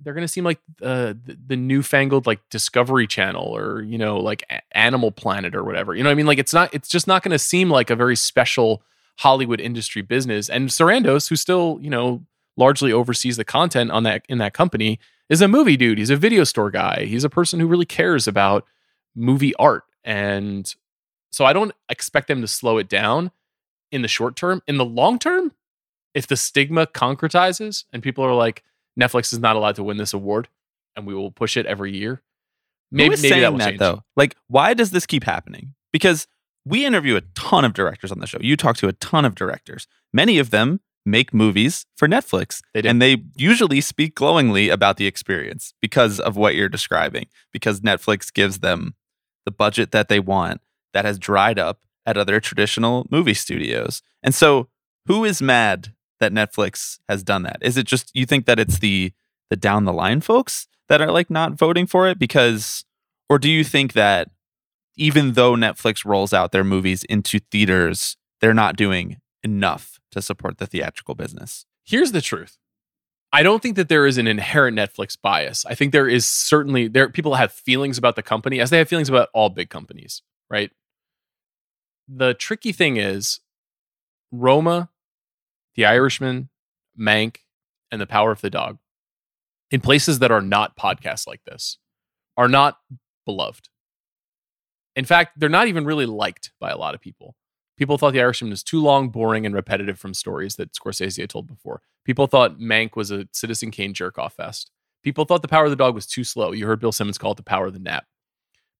they're 0.00 0.14
going 0.14 0.24
to 0.24 0.28
seem 0.28 0.44
like 0.44 0.58
uh, 0.82 1.14
the, 1.24 1.38
the 1.46 1.56
newfangled 1.56 2.26
like 2.26 2.40
Discovery 2.50 3.06
Channel 3.06 3.44
or 3.44 3.82
you 3.82 3.98
know 3.98 4.18
like 4.18 4.44
Animal 4.72 5.10
Planet 5.10 5.54
or 5.54 5.64
whatever. 5.64 5.94
You 5.94 6.02
know, 6.02 6.10
what 6.10 6.12
I 6.12 6.16
mean, 6.16 6.26
like 6.26 6.38
it's 6.38 6.54
not. 6.54 6.72
It's 6.74 6.88
just 6.88 7.06
not 7.06 7.22
going 7.22 7.32
to 7.32 7.38
seem 7.38 7.70
like 7.70 7.90
a 7.90 7.96
very 7.96 8.16
special 8.16 8.82
Hollywood 9.18 9.60
industry 9.60 10.02
business. 10.02 10.50
And 10.50 10.68
Sarandos, 10.68 11.28
who 11.28 11.36
still 11.36 11.78
you 11.80 11.90
know 11.90 12.24
largely 12.56 12.92
oversees 12.92 13.36
the 13.36 13.44
content 13.44 13.90
on 13.90 14.02
that 14.04 14.24
in 14.28 14.38
that 14.38 14.54
company, 14.54 14.98
is 15.28 15.40
a 15.40 15.48
movie 15.48 15.76
dude. 15.76 15.98
He's 15.98 16.10
a 16.10 16.16
video 16.16 16.44
store 16.44 16.70
guy. 16.70 17.04
He's 17.04 17.24
a 17.24 17.30
person 17.30 17.60
who 17.60 17.66
really 17.66 17.86
cares 17.86 18.28
about 18.28 18.64
movie 19.14 19.54
art. 19.56 19.84
And 20.04 20.72
so 21.36 21.44
I 21.44 21.52
don't 21.52 21.72
expect 21.90 22.28
them 22.28 22.40
to 22.40 22.48
slow 22.48 22.78
it 22.78 22.88
down 22.88 23.30
in 23.92 24.00
the 24.00 24.08
short 24.08 24.36
term. 24.36 24.62
In 24.66 24.78
the 24.78 24.86
long 24.86 25.18
term, 25.18 25.52
if 26.14 26.26
the 26.26 26.34
stigma 26.34 26.86
concretizes 26.86 27.84
and 27.92 28.02
people 28.02 28.24
are 28.24 28.32
like, 28.32 28.64
Netflix 28.98 29.34
is 29.34 29.38
not 29.38 29.54
allowed 29.54 29.74
to 29.74 29.82
win 29.82 29.98
this 29.98 30.14
award, 30.14 30.48
and 30.96 31.06
we 31.06 31.14
will 31.14 31.30
push 31.30 31.58
it 31.58 31.66
every 31.66 31.94
year. 31.94 32.22
Maybe, 32.90 33.10
maybe 33.10 33.28
saying 33.28 33.42
that, 33.42 33.52
will 33.52 33.58
that 33.58 33.66
change. 33.66 33.80
though. 33.80 34.02
Like, 34.16 34.34
why 34.48 34.72
does 34.72 34.92
this 34.92 35.04
keep 35.04 35.24
happening? 35.24 35.74
Because 35.92 36.26
we 36.64 36.86
interview 36.86 37.16
a 37.16 37.20
ton 37.34 37.66
of 37.66 37.74
directors 37.74 38.10
on 38.10 38.18
the 38.18 38.26
show. 38.26 38.38
You 38.40 38.56
talk 38.56 38.78
to 38.78 38.88
a 38.88 38.94
ton 38.94 39.26
of 39.26 39.34
directors. 39.34 39.86
Many 40.14 40.38
of 40.38 40.48
them 40.48 40.80
make 41.04 41.34
movies 41.34 41.84
for 41.98 42.08
Netflix. 42.08 42.62
They 42.72 42.80
and 42.88 43.02
they 43.02 43.24
usually 43.36 43.82
speak 43.82 44.14
glowingly 44.14 44.70
about 44.70 44.96
the 44.96 45.06
experience 45.06 45.74
because 45.82 46.18
of 46.18 46.38
what 46.38 46.54
you're 46.54 46.70
describing, 46.70 47.26
because 47.52 47.80
Netflix 47.80 48.32
gives 48.32 48.60
them 48.60 48.94
the 49.44 49.50
budget 49.50 49.92
that 49.92 50.08
they 50.08 50.18
want 50.18 50.62
that 50.96 51.04
has 51.04 51.18
dried 51.18 51.58
up 51.58 51.80
at 52.06 52.16
other 52.16 52.40
traditional 52.40 53.06
movie 53.10 53.34
studios. 53.34 54.00
And 54.22 54.34
so, 54.34 54.68
who 55.04 55.26
is 55.26 55.42
mad 55.42 55.92
that 56.20 56.32
Netflix 56.32 56.98
has 57.06 57.22
done 57.22 57.42
that? 57.42 57.58
Is 57.60 57.76
it 57.76 57.86
just 57.86 58.10
you 58.14 58.24
think 58.24 58.46
that 58.46 58.58
it's 58.58 58.78
the 58.78 59.12
the 59.50 59.56
down 59.56 59.84
the 59.84 59.92
line 59.92 60.22
folks 60.22 60.68
that 60.88 61.02
are 61.02 61.12
like 61.12 61.28
not 61.28 61.52
voting 61.52 61.86
for 61.86 62.08
it 62.08 62.18
because 62.18 62.86
or 63.28 63.38
do 63.38 63.50
you 63.50 63.62
think 63.62 63.92
that 63.92 64.30
even 64.96 65.34
though 65.34 65.52
Netflix 65.54 66.06
rolls 66.06 66.32
out 66.32 66.50
their 66.50 66.64
movies 66.64 67.04
into 67.04 67.40
theaters, 67.50 68.16
they're 68.40 68.54
not 68.54 68.76
doing 68.76 69.18
enough 69.42 70.00
to 70.12 70.22
support 70.22 70.56
the 70.56 70.66
theatrical 70.66 71.14
business? 71.14 71.66
Here's 71.84 72.12
the 72.12 72.22
truth. 72.22 72.56
I 73.34 73.42
don't 73.42 73.62
think 73.62 73.76
that 73.76 73.90
there 73.90 74.06
is 74.06 74.16
an 74.16 74.26
inherent 74.26 74.78
Netflix 74.78 75.14
bias. 75.20 75.66
I 75.66 75.74
think 75.74 75.92
there 75.92 76.08
is 76.08 76.26
certainly 76.26 76.88
there 76.88 77.10
people 77.10 77.34
have 77.34 77.52
feelings 77.52 77.98
about 77.98 78.16
the 78.16 78.22
company 78.22 78.60
as 78.60 78.70
they 78.70 78.78
have 78.78 78.88
feelings 78.88 79.10
about 79.10 79.28
all 79.34 79.50
big 79.50 79.68
companies, 79.68 80.22
right? 80.48 80.72
The 82.08 82.34
tricky 82.34 82.72
thing 82.72 82.96
is 82.96 83.40
Roma 84.30 84.90
the 85.76 85.84
Irishman, 85.84 86.48
Mank, 86.98 87.36
and 87.92 88.00
The 88.00 88.06
Power 88.06 88.32
of 88.32 88.40
the 88.40 88.50
Dog 88.50 88.78
in 89.70 89.80
places 89.80 90.18
that 90.18 90.30
are 90.30 90.40
not 90.40 90.76
podcasts 90.76 91.26
like 91.26 91.44
this 91.44 91.78
are 92.36 92.48
not 92.48 92.78
beloved. 93.24 93.68
In 94.94 95.04
fact, 95.04 95.38
they're 95.38 95.48
not 95.48 95.68
even 95.68 95.84
really 95.84 96.06
liked 96.06 96.52
by 96.58 96.70
a 96.70 96.78
lot 96.78 96.94
of 96.94 97.00
people. 97.00 97.36
People 97.76 97.98
thought 97.98 98.14
The 98.14 98.20
Irishman 98.20 98.50
was 98.50 98.62
too 98.62 98.80
long, 98.80 99.10
boring, 99.10 99.44
and 99.44 99.54
repetitive 99.54 99.98
from 99.98 100.14
stories 100.14 100.56
that 100.56 100.72
Scorsese 100.72 101.20
had 101.20 101.28
told 101.28 101.46
before. 101.46 101.82
People 102.04 102.26
thought 102.26 102.58
Mank 102.58 102.96
was 102.96 103.10
a 103.10 103.28
Citizen 103.32 103.70
Kane 103.70 103.92
jerk 103.92 104.18
off 104.18 104.34
fest. 104.34 104.70
People 105.02 105.26
thought 105.26 105.42
The 105.42 105.48
Power 105.48 105.64
of 105.64 105.70
the 105.70 105.76
Dog 105.76 105.94
was 105.94 106.06
too 106.06 106.24
slow. 106.24 106.52
You 106.52 106.66
heard 106.66 106.80
Bill 106.80 106.92
Simmons 106.92 107.18
call 107.18 107.32
it 107.32 107.36
The 107.36 107.42
Power 107.42 107.66
of 107.66 107.74
the 107.74 107.78
Nap. 107.78 108.06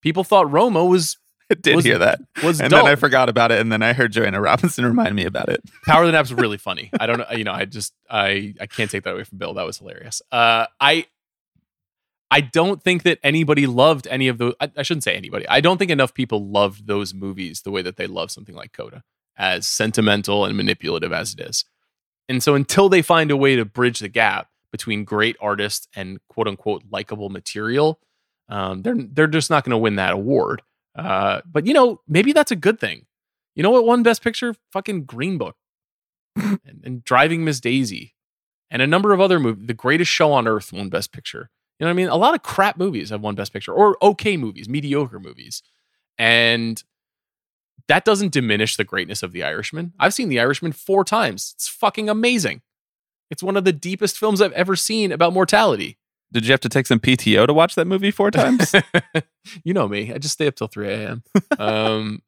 People 0.01 0.25
thought 0.25 0.51
Roma 0.51 0.85
was 0.85 1.19
I 1.51 1.55
did 1.61 1.77
was, 1.77 1.85
hear 1.85 1.99
that. 1.99 2.21
Was 2.43 2.61
and 2.61 2.71
dull. 2.71 2.85
then 2.85 2.93
I 2.93 2.97
forgot 2.97 3.29
about 3.29 3.53
it, 3.53 3.61
and 3.61 3.71
then 3.71 3.83
I 3.83 3.93
heard 3.93 4.13
Joanna 4.13 4.41
Robinson 4.41 4.85
remind 4.85 5.15
me 5.15 5.25
about 5.25 5.49
it. 5.49 5.63
Power 5.85 6.03
of 6.03 6.09
the 6.09 6.13
Nap's 6.13 6.33
really 6.33 6.59
funny. 6.59 6.91
I 6.99 7.07
don't 7.07 7.19
know, 7.19 7.27
you 7.33 7.45
know, 7.45 7.53
I 7.53 7.65
just 7.65 7.93
I 8.11 8.55
I 8.61 8.67
can't 8.67 8.91
take 8.91 9.05
that 9.05 9.15
away 9.15 9.25
from 9.25 9.39
Bill. 9.39 9.55
That 9.55 9.67
was 9.67 9.79
hilarious. 9.79 10.23
Uh, 10.33 10.67
I 10.81 11.07
I 12.31 12.41
don't 12.41 12.83
think 12.83 13.05
that 13.05 13.19
anybody 13.23 13.67
loved 13.67 14.07
any 14.09 14.29
of 14.29 14.39
those. 14.39 14.55
I, 14.61 14.71
I 14.77 14.83
shouldn't 14.83 15.05
say 15.05 15.17
anybody. 15.17 15.49
I 15.49 15.61
don't 15.61 15.79
think 15.79 15.91
enough 15.91 16.15
people 16.15 16.51
loved 16.51 16.87
those 16.87 17.15
movies 17.15 17.63
the 17.63 17.71
way 17.71 17.83
that 17.83 17.97
they 17.97 18.07
love 18.07 18.31
something 18.31 18.55
like 18.55 18.73
Coda, 18.73 19.05
as 19.37 19.69
sentimental 19.69 20.45
and 20.45 20.57
manipulative 20.57 21.13
as 21.13 21.35
it 21.35 21.41
is. 21.41 21.65
And 22.29 22.43
so 22.43 22.55
until 22.55 22.89
they 22.89 23.03
find 23.03 23.31
a 23.31 23.37
way 23.37 23.55
to 23.57 23.65
bridge 23.65 24.01
the 24.01 24.09
gap 24.09 24.49
between 24.73 25.05
great 25.05 25.37
artists 25.41 25.87
and 25.95 26.19
quote 26.29 26.49
unquote 26.49 26.83
likable 26.91 27.29
material, 27.29 28.01
um, 28.49 28.83
they're 28.83 28.97
they're 28.97 29.27
just 29.29 29.51
not 29.51 29.65
going 29.65 29.71
to 29.71 29.79
win 29.79 29.97
that 29.97 30.13
award. 30.13 30.63
Uh, 30.97 31.43
but 31.45 31.67
you 31.67 31.75
know, 31.75 32.01
maybe 32.09 32.33
that's 32.33 32.51
a 32.51 32.57
good 32.57 32.81
thing. 32.81 33.07
You 33.55 33.63
know 33.63 33.71
what 33.71 33.85
won 33.85 34.03
Best 34.03 34.23
Picture? 34.23 34.55
Fucking 34.73 35.05
Green 35.05 35.39
Book 35.39 35.57
and, 36.37 36.61
and, 36.85 37.05
Driving 37.05 37.45
Miss 37.45 37.61
Daisy 37.61 38.15
and 38.71 38.83
a 38.83 38.87
number 38.87 39.13
of 39.13 39.21
other 39.21 39.39
movies. 39.39 39.67
The 39.67 39.75
Greatest 39.75 40.11
Show 40.11 40.33
on 40.33 40.49
Earth 40.49 40.73
won 40.73 40.89
Best 40.89 41.13
Picture. 41.13 41.51
You 41.79 41.85
know 41.85 41.89
what 41.89 41.95
I 41.95 41.97
mean? 41.97 42.09
A 42.09 42.17
lot 42.17 42.35
of 42.35 42.43
crap 42.43 42.79
movies 42.79 43.11
have 43.11 43.21
won 43.21 43.35
Best 43.35 43.53
Picture 43.53 43.73
or 43.73 43.97
okay 44.03 44.37
movies, 44.37 44.69
mediocre 44.69 45.21
movies. 45.21 45.63
And 46.19 46.83
that 47.89 48.05
doesn't 48.05 48.33
diminish 48.33 48.77
the 48.77 48.85
greatness 48.85 49.23
of 49.23 49.33
The 49.33 49.43
Irishman. 49.43 49.93
I've 49.99 50.15
seen 50.15 50.29
The 50.29 50.41
Irishman 50.41 50.73
four 50.73 51.05
times. 51.05 51.53
It's 51.55 51.69
fucking 51.69 52.09
amazing. 52.09 52.63
It's 53.31 53.43
one 53.43 53.57
of 53.57 53.65
the 53.65 53.73
deepest 53.73 54.19
films 54.19 54.41
I've 54.41 54.53
ever 54.53 54.77
seen 54.77 55.13
about 55.13 55.33
mortality. 55.33 55.99
Did 56.33 56.45
you 56.45 56.53
have 56.53 56.61
to 56.61 56.69
take 56.69 56.87
some 56.87 57.01
PTO 57.01 57.47
to 57.47 57.53
watch 57.53 57.75
that 57.77 57.87
movie 57.87 58.11
four 58.11 58.31
times? 58.31 58.75
you 59.65 59.73
know 59.73 59.89
me. 59.89 60.13
I 60.13 60.19
just 60.19 60.35
stay 60.35 60.47
up 60.47 60.57
till 60.57 60.67
3 60.67 60.89
a.m. 60.89 61.23
um, 61.59 62.23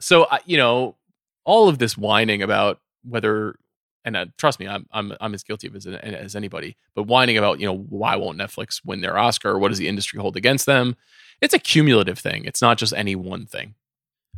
so, 0.00 0.26
you 0.44 0.56
know, 0.56 0.96
all 1.44 1.68
of 1.68 1.78
this 1.78 1.98
whining 1.98 2.42
about 2.42 2.80
whether 3.02 3.56
and 4.04 4.16
uh, 4.16 4.26
trust 4.36 4.60
me, 4.60 4.68
I'm 4.68 4.86
I'm 4.92 5.14
I'm 5.20 5.34
as 5.34 5.42
guilty 5.42 5.66
of 5.66 5.74
as, 5.74 5.86
as 5.86 6.36
anybody. 6.36 6.76
But 6.94 7.04
whining 7.04 7.38
about 7.38 7.58
you 7.58 7.66
know 7.66 7.76
why 7.76 8.16
won't 8.16 8.38
Netflix 8.38 8.82
win 8.84 9.00
their 9.00 9.16
Oscar? 9.16 9.58
What 9.58 9.68
does 9.68 9.78
the 9.78 9.88
industry 9.88 10.20
hold 10.20 10.36
against 10.36 10.66
them? 10.66 10.96
It's 11.40 11.54
a 11.54 11.58
cumulative 11.58 12.18
thing. 12.18 12.44
It's 12.44 12.60
not 12.60 12.78
just 12.78 12.92
any 12.92 13.16
one 13.16 13.46
thing. 13.46 13.74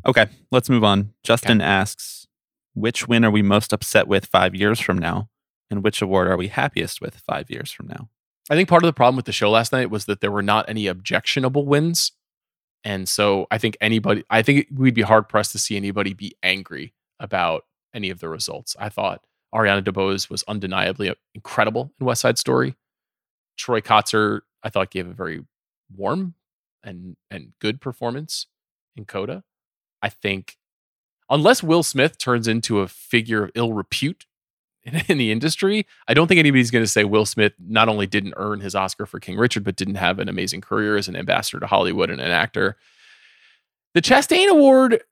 Okay, 0.07 0.26
let's 0.52 0.70
move 0.70 0.84
on. 0.84 1.12
Justin 1.24 1.61
asks, 1.61 2.28
which 2.74 3.09
win 3.09 3.24
are 3.24 3.30
we 3.30 3.42
most 3.42 3.72
upset 3.72 4.07
with 4.07 4.26
five 4.26 4.54
years 4.54 4.78
from 4.78 4.98
now, 4.98 5.28
and 5.68 5.82
which 5.82 6.00
award 6.00 6.28
are 6.28 6.36
we 6.36 6.48
happiest 6.48 7.00
with 7.00 7.16
five 7.16 7.50
years 7.50 7.72
from 7.72 7.88
now? 7.88 8.09
I 8.49 8.55
think 8.55 8.68
part 8.68 8.84
of 8.84 8.88
the 8.88 8.92
problem 8.92 9.16
with 9.16 9.24
the 9.24 9.32
show 9.32 9.51
last 9.51 9.72
night 9.72 9.90
was 9.90 10.05
that 10.05 10.20
there 10.20 10.30
were 10.30 10.42
not 10.42 10.68
any 10.68 10.86
objectionable 10.86 11.66
wins. 11.66 12.12
And 12.84 13.09
so 13.09 13.47
I 13.51 13.59
think 13.59 13.76
anybody, 13.80 14.24
I 14.30 14.42
think 14.42 14.68
we'd 14.72 14.94
be 14.94 15.03
hard 15.03 15.28
pressed 15.28 15.53
to 15.53 15.59
see 15.59 15.76
anybody 15.76 16.14
be 16.14 16.36
angry 16.42 16.94
about 17.18 17.64
any 17.92 18.11
of 18.11 18.20
the 18.20 18.28
results. 18.28 18.76
I 18.78 18.88
thought 18.88 19.24
Ariana 19.55 19.82
DeBose 19.82 20.30
was 20.30 20.44
undeniably 20.47 21.12
incredible 21.34 21.92
in 21.99 22.07
West 22.07 22.20
Side 22.20 22.38
Story. 22.38 22.76
Troy 23.57 23.80
Kotsur, 23.80 24.42
I 24.62 24.68
thought, 24.68 24.90
gave 24.90 25.09
a 25.09 25.12
very 25.12 25.44
warm 25.94 26.34
and 26.84 27.16
and 27.30 27.53
good 27.61 27.80
performance 27.80 28.47
in 28.97 29.05
Coda. 29.05 29.42
I 30.03 30.09
think 30.09 30.57
unless 31.30 31.62
Will 31.62 31.82
Smith 31.82 32.18
turns 32.18 32.47
into 32.47 32.80
a 32.80 32.88
figure 32.88 33.44
of 33.44 33.51
ill 33.55 33.72
repute 33.72 34.26
in, 35.09 35.18
the 35.18 35.32
industry, 35.32 35.87
I 36.07 36.14
don't 36.14 36.28
think 36.28 36.39
anybody's 36.39 36.70
going 36.70 36.84
to 36.84 36.91
say 36.91 37.05
Will 37.05 37.26
Smith 37.26 37.53
not 37.59 37.89
only 37.89 38.07
didn't 38.07 38.34
earn 38.37 38.61
his 38.61 38.74
Oscar 38.74 39.07
for 39.07 39.18
King 39.18 39.37
Richard, 39.37 39.64
but 39.64 39.76
didn't 39.76 39.97
have 39.97 40.18
an 40.18 40.28
amazing 40.28 40.61
career 40.61 40.97
as 40.97 41.09
an 41.09 41.16
ambassador 41.16 41.59
to 41.61 41.66
Hollywood 41.66 42.11
and 42.11 42.20
an 42.20 42.30
actor. 42.30 42.76
The 43.95 44.03
Chastain 44.03 44.49
Award, 44.49 45.03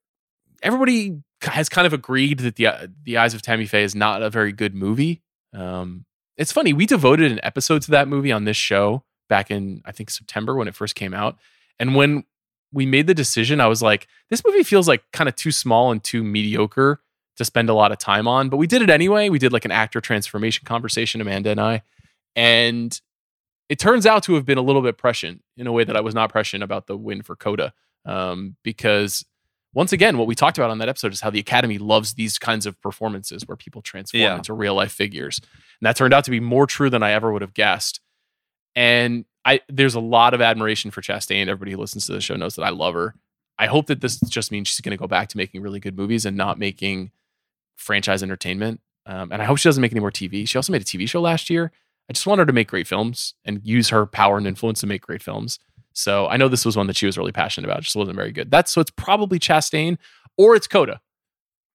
everybody 0.62 1.18
has 1.43 1.68
kind 1.68 1.87
of 1.87 1.93
agreed 1.93 2.41
that 2.41 2.57
the 2.57 2.68
uh, 2.68 2.87
the 3.03 3.18
Eyes 3.18 3.35
of 3.35 3.43
Tammy 3.43 3.66
Faye 3.66 3.83
is 3.83 3.95
not 3.95 4.22
a 4.22 4.31
very 4.31 4.53
good 4.53 4.75
movie. 4.75 5.22
Um, 5.53 6.05
it's 6.37 6.53
funny 6.53 6.72
we 6.72 6.87
devoted 6.87 7.31
an 7.31 7.41
episode 7.43 7.83
to 7.83 7.93
that 7.93 8.09
movie 8.09 8.33
on 8.33 8.45
this 8.45 8.57
show 8.57 9.05
back 9.29 9.51
in 9.51 9.83
I 9.85 9.93
think 9.93 10.11
September 10.11 10.55
when 10.55 10.68
it 10.68 10.75
first 10.75 10.95
came 10.95 11.14
out, 11.14 11.39
and 11.79 11.95
when 11.95 12.25
we 12.72 12.87
made 12.87 13.07
the 13.07 13.14
decision, 13.14 13.61
I 13.61 13.68
was 13.68 13.83
like, 13.83 14.09
this 14.31 14.43
movie 14.45 14.64
feels 14.64 14.89
like 14.89 15.05
kind 15.12 15.29
of 15.29 15.37
too 15.37 15.53
small 15.53 15.93
and 15.93 16.03
too 16.03 16.25
mediocre 16.25 17.01
to 17.37 17.45
spend 17.45 17.68
a 17.68 17.74
lot 17.74 17.93
of 17.93 17.99
time 17.99 18.28
on, 18.28 18.49
but 18.49 18.57
we 18.57 18.66
did 18.66 18.82
it 18.82 18.91
anyway. 18.91 19.28
We 19.28 19.39
did 19.39 19.53
like 19.53 19.64
an 19.64 19.70
actor 19.70 20.01
transformation 20.01 20.64
conversation, 20.64 21.20
Amanda 21.20 21.51
and 21.51 21.61
I, 21.61 21.82
and 22.37 23.01
it 23.68 23.78
turns 23.78 24.07
out 24.07 24.22
to 24.24 24.35
have 24.35 24.45
been 24.45 24.59
a 24.59 24.62
little 24.62 24.82
bit 24.82 24.99
prescient 24.99 25.43
in 25.57 25.66
a 25.66 25.72
way 25.72 25.85
that 25.85 25.97
I 25.97 26.01
was 26.01 26.14
not 26.14 26.30
prescient 26.30 26.62
about 26.62 26.87
the 26.87 26.97
win 26.97 27.22
for 27.22 27.35
Coda, 27.37 27.72
um, 28.05 28.57
because 28.62 29.24
once 29.74 29.93
again, 29.93 30.16
what 30.18 30.28
we 30.28 30.37
talked 30.37 30.57
about 30.57 30.70
on 30.70 30.78
that 30.78 30.89
episode 30.89 31.12
is 31.12 31.20
how 31.20 31.30
the 31.30 31.41
Academy 31.41 31.78
loves 31.78 32.14
these 32.14 32.39
kinds 32.39 32.64
of 32.64 32.80
performances 32.80 33.47
where 33.47 33.57
people 33.57 33.82
transform 33.82 34.22
yeah. 34.22 34.37
into 34.37 34.55
real 34.55 34.74
life 34.74 34.93
figures. 34.93 35.41
And 35.41 35.87
that 35.87 35.97
turned 35.97 36.14
out 36.14 36.24
to 36.24 36.30
be 36.30 36.39
more 36.39 36.66
true 36.66 36.91
than 36.91 37.03
I 37.03 37.11
ever 37.11 37.32
would 37.32 37.43
have 37.43 37.55
guessed. 37.55 38.01
And 38.76 39.24
I 39.45 39.61
there's 39.68 39.95
a 39.95 40.01
lot 40.01 40.32
of 40.32 40.41
admiration 40.41 40.91
for 40.91 41.01
Chastain. 41.01 41.49
Everybody 41.49 41.72
who 41.72 41.78
listens 41.78 42.07
to 42.07 42.12
the 42.12 42.20
show 42.20 42.37
knows 42.37 42.55
that 42.55 42.62
I 42.62 42.70
love 42.70 42.95
her. 42.95 43.14
I 43.59 43.66
hope 43.66 43.87
that 43.87 44.01
this 44.01 44.18
just 44.20 44.51
means 44.51 44.68
she's 44.68 44.80
going 44.80 44.97
to 44.97 45.01
go 45.01 45.07
back 45.07 45.28
to 45.28 45.37
making 45.37 45.61
really 45.62 45.80
good 45.80 45.97
movies 45.97 46.24
and 46.24 46.37
not 46.37 46.59
making 46.59 47.11
franchise 47.77 48.22
entertainment. 48.22 48.81
Um, 49.07 49.33
and 49.33 49.43
I 49.43 49.45
hope 49.45 49.59
she 49.59 49.68
doesn't 49.68 49.81
make 49.81 49.93
any 49.93 50.01
more 50.01 50.11
TV. 50.11 50.49
She 50.49 50.57
also 50.57 50.72
made 50.72 50.83
a 50.83 50.85
TV 50.85 51.09
show 51.09 51.20
last 51.20 51.51
year. 51.51 51.72
I 52.09 52.12
just 52.12 52.27
want 52.27 52.39
her 52.39 52.47
to 52.47 52.53
make 52.53 52.68
great 52.68 52.87
films 52.87 53.35
and 53.45 53.61
use 53.64 53.91
her 53.91 54.07
power 54.07 54.37
and 54.37 54.47
influence 54.47 54.81
to 54.81 54.87
make 54.87 55.03
great 55.03 55.22
films. 55.22 55.59
So 55.93 56.27
I 56.27 56.37
know 56.37 56.49
this 56.49 56.64
was 56.64 56.77
one 56.77 56.87
that 56.89 56.97
she 56.97 57.07
was 57.07 57.16
really 57.16 57.33
passionate 57.33 57.68
about. 57.68 57.79
It 57.79 57.85
just 57.85 57.97
wasn't 57.97 58.16
very 58.16 58.33
good. 58.33 58.51
That's 58.51 58.72
so 58.72 58.81
it's 58.81 58.91
probably 58.91 59.39
Chastain 59.39 59.97
or 60.37 60.57
it's 60.57 60.66
Coda, 60.66 61.01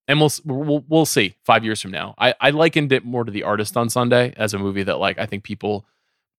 and 0.08 0.20
we'll 0.20 0.32
we'll 0.46 0.86
we'll 0.88 1.06
see 1.06 1.36
five 1.46 1.64
years 1.64 1.82
from 1.82 1.92
now. 1.92 2.16
I 2.18 2.36
I 2.42 2.50
likened 2.50 2.92
it 2.92 3.06
more 3.06 3.24
to 3.24 3.32
the 3.32 3.44
Artist 3.44 3.78
on 3.78 3.90
Sunday 3.90 4.34
as 4.36 4.54
a 4.54 4.60
movie 4.60 4.84
that 4.84 5.00
like 5.00 5.18
I 5.18 5.26
think 5.26 5.44
people 5.44 5.86